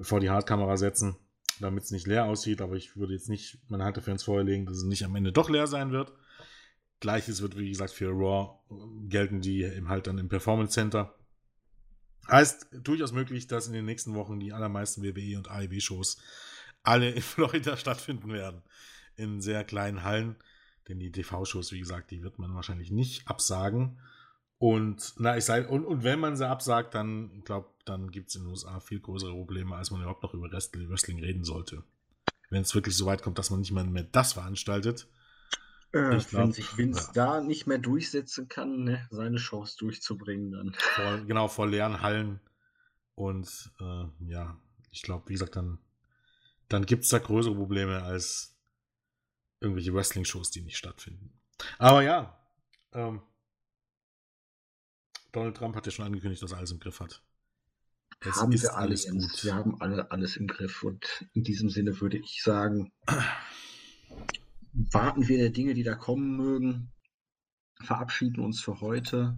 vor 0.01 0.19
die 0.19 0.31
Hardkamera 0.31 0.75
setzen, 0.75 1.17
damit 1.59 1.83
es 1.83 1.91
nicht 1.91 2.07
leer 2.07 2.25
aussieht. 2.25 2.61
Aber 2.61 2.75
ich 2.75 2.97
würde 2.97 3.13
jetzt 3.13 3.29
nicht 3.29 3.59
meine 3.69 3.83
Hand 3.83 3.95
dafür 3.95 4.13
ins 4.13 4.23
Feuer 4.23 4.43
legen, 4.43 4.65
dass 4.65 4.77
es 4.77 4.83
nicht 4.83 5.05
am 5.05 5.15
Ende 5.15 5.31
doch 5.31 5.49
leer 5.49 5.67
sein 5.67 5.91
wird. 5.91 6.11
Gleiches 6.99 7.43
wird, 7.43 7.57
wie 7.57 7.69
gesagt, 7.69 7.91
für 7.91 8.09
Raw 8.09 8.59
gelten, 9.07 9.39
die 9.39 9.63
eben 9.63 9.87
halt 9.87 10.07
dann 10.07 10.17
im 10.17 10.29
Performance 10.29 10.73
Center. 10.73 11.15
Heißt 12.27 12.67
durchaus 12.73 13.11
möglich, 13.11 13.45
dass 13.45 13.67
in 13.67 13.73
den 13.73 13.85
nächsten 13.85 14.15
Wochen 14.15 14.39
die 14.39 14.51
allermeisten 14.51 15.03
WWE 15.03 15.37
und 15.37 15.49
AEW-Shows 15.49 16.17
alle 16.81 17.11
in 17.11 17.21
Florida 17.21 17.77
stattfinden 17.77 18.33
werden. 18.33 18.63
In 19.15 19.41
sehr 19.41 19.63
kleinen 19.63 20.03
Hallen. 20.03 20.37
Denn 20.87 20.99
die 20.99 21.11
TV-Shows, 21.11 21.71
wie 21.71 21.79
gesagt, 21.79 22.09
die 22.09 22.23
wird 22.23 22.39
man 22.39 22.55
wahrscheinlich 22.55 22.89
nicht 22.89 23.27
absagen. 23.27 23.99
Und, 24.59 25.13
na, 25.17 25.37
ich 25.37 25.45
sag, 25.45 25.69
und, 25.69 25.85
und 25.85 26.03
wenn 26.03 26.19
man 26.19 26.35
sie 26.35 26.47
absagt, 26.47 26.93
dann, 26.93 27.43
glaube 27.45 27.69
dann 27.85 28.11
gibt 28.11 28.29
es 28.29 28.35
in 28.35 28.43
den 28.43 28.51
USA 28.51 28.79
viel 28.79 28.99
größere 28.99 29.31
Probleme, 29.31 29.75
als 29.75 29.89
man 29.89 30.01
überhaupt 30.01 30.21
noch 30.21 30.33
über 30.33 30.51
Wrestling 30.51 31.19
reden 31.19 31.43
sollte. 31.43 31.83
Wenn 32.49 32.61
es 32.61 32.75
wirklich 32.75 32.95
so 32.95 33.05
weit 33.05 33.21
kommt, 33.21 33.39
dass 33.39 33.49
man 33.49 33.61
nicht 33.61 33.71
mal 33.71 33.85
mehr 33.85 34.03
das 34.03 34.33
veranstaltet. 34.33 35.07
Äh, 35.91 36.09
glaub, 36.09 36.33
wenn 36.33 36.51
sich 36.51 36.77
Vince 36.77 37.07
ja. 37.07 37.11
da 37.13 37.41
nicht 37.41 37.67
mehr 37.67 37.79
durchsetzen 37.79 38.47
kann, 38.47 38.83
ne, 38.83 39.07
seine 39.09 39.39
Shows 39.39 39.75
durchzubringen, 39.75 40.51
dann. 40.51 40.75
Vor, 40.77 41.17
genau, 41.25 41.47
vor 41.47 41.67
leeren 41.67 42.01
Hallen. 42.01 42.39
Und 43.15 43.71
äh, 43.79 44.05
ja, 44.27 44.59
ich 44.91 45.01
glaube, 45.01 45.29
wie 45.29 45.33
gesagt, 45.33 45.55
dann, 45.55 45.79
dann 46.67 46.85
gibt 46.85 47.03
es 47.03 47.09
da 47.09 47.17
größere 47.17 47.55
Probleme 47.55 48.03
als 48.03 48.55
irgendwelche 49.61 49.93
Wrestling-Shows, 49.93 50.51
die 50.51 50.61
nicht 50.61 50.77
stattfinden. 50.77 51.33
Aber 51.77 52.03
ja, 52.03 52.37
ähm, 52.93 53.21
Donald 55.31 55.57
Trump 55.57 55.75
hat 55.75 55.85
ja 55.85 55.91
schon 55.91 56.05
angekündigt, 56.05 56.41
dass 56.41 56.51
er 56.51 56.57
alles 56.57 56.71
im 56.71 56.79
Griff 56.79 56.99
hat. 56.99 57.21
Es 58.21 58.35
haben 58.35 58.51
wir 58.51 58.75
alles 58.75 59.09
gut. 59.09 59.43
Wir 59.43 59.55
haben 59.55 59.79
alle 59.81 60.11
alles 60.11 60.35
im 60.35 60.47
Griff 60.47 60.83
und 60.83 61.25
in 61.33 61.43
diesem 61.43 61.69
Sinne 61.69 62.01
würde 62.01 62.17
ich 62.17 62.41
sagen, 62.43 62.91
warten 64.73 65.27
wir 65.27 65.37
der 65.37 65.51
Dinge, 65.51 65.73
die 65.73 65.83
da 65.83 65.95
kommen 65.95 66.35
mögen, 66.35 66.91
verabschieden 67.81 68.43
uns 68.43 68.59
für 68.59 68.81
heute, 68.81 69.37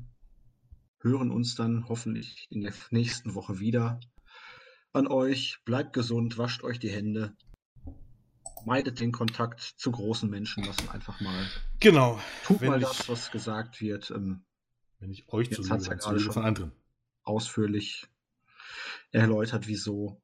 hören 1.00 1.32
uns 1.32 1.56
dann 1.56 1.88
hoffentlich 1.88 2.48
in 2.50 2.62
der 2.62 2.74
nächsten 2.90 3.36
Woche 3.36 3.60
wieder. 3.60 4.00
An 4.94 5.08
euch, 5.08 5.60
bleibt 5.64 5.94
gesund, 5.94 6.38
wascht 6.38 6.64
euch 6.64 6.80
die 6.80 6.90
Hände, 6.90 7.36
meidet 8.66 9.00
den 9.00 9.12
Kontakt 9.12 9.62
zu 9.62 9.92
großen 9.92 10.30
Menschen, 10.30 10.64
lassen 10.64 10.90
einfach 10.90 11.22
mal. 11.22 11.48
Genau. 11.80 12.20
Tut 12.44 12.62
mal 12.62 12.82
ich, 12.82 12.88
das, 12.88 13.08
was 13.08 13.32
gesagt 13.32 13.80
wird. 13.80 14.12
Ähm, 14.12 14.44
wenn 15.02 15.12
ich 15.12 15.28
euch 15.30 15.52
zu 15.52 15.64
lüge, 15.64 15.70
dann 15.70 16.00
zu 16.00 16.32
von 16.32 16.44
anderen. 16.46 16.72
Ausführlich 17.24 18.08
erläutert, 19.12 19.68
wieso. 19.68 20.22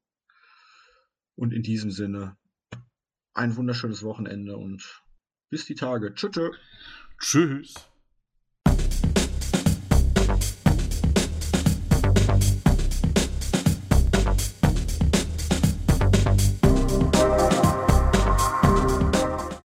Und 1.35 1.51
in 1.53 1.63
diesem 1.63 1.91
Sinne 1.91 2.37
ein 3.33 3.55
wunderschönes 3.55 4.03
Wochenende 4.03 4.57
und 4.57 5.03
bis 5.49 5.65
die 5.65 5.75
Tage. 5.75 6.13
Tschüss. 6.13 6.51
Tschüss. 7.19 7.89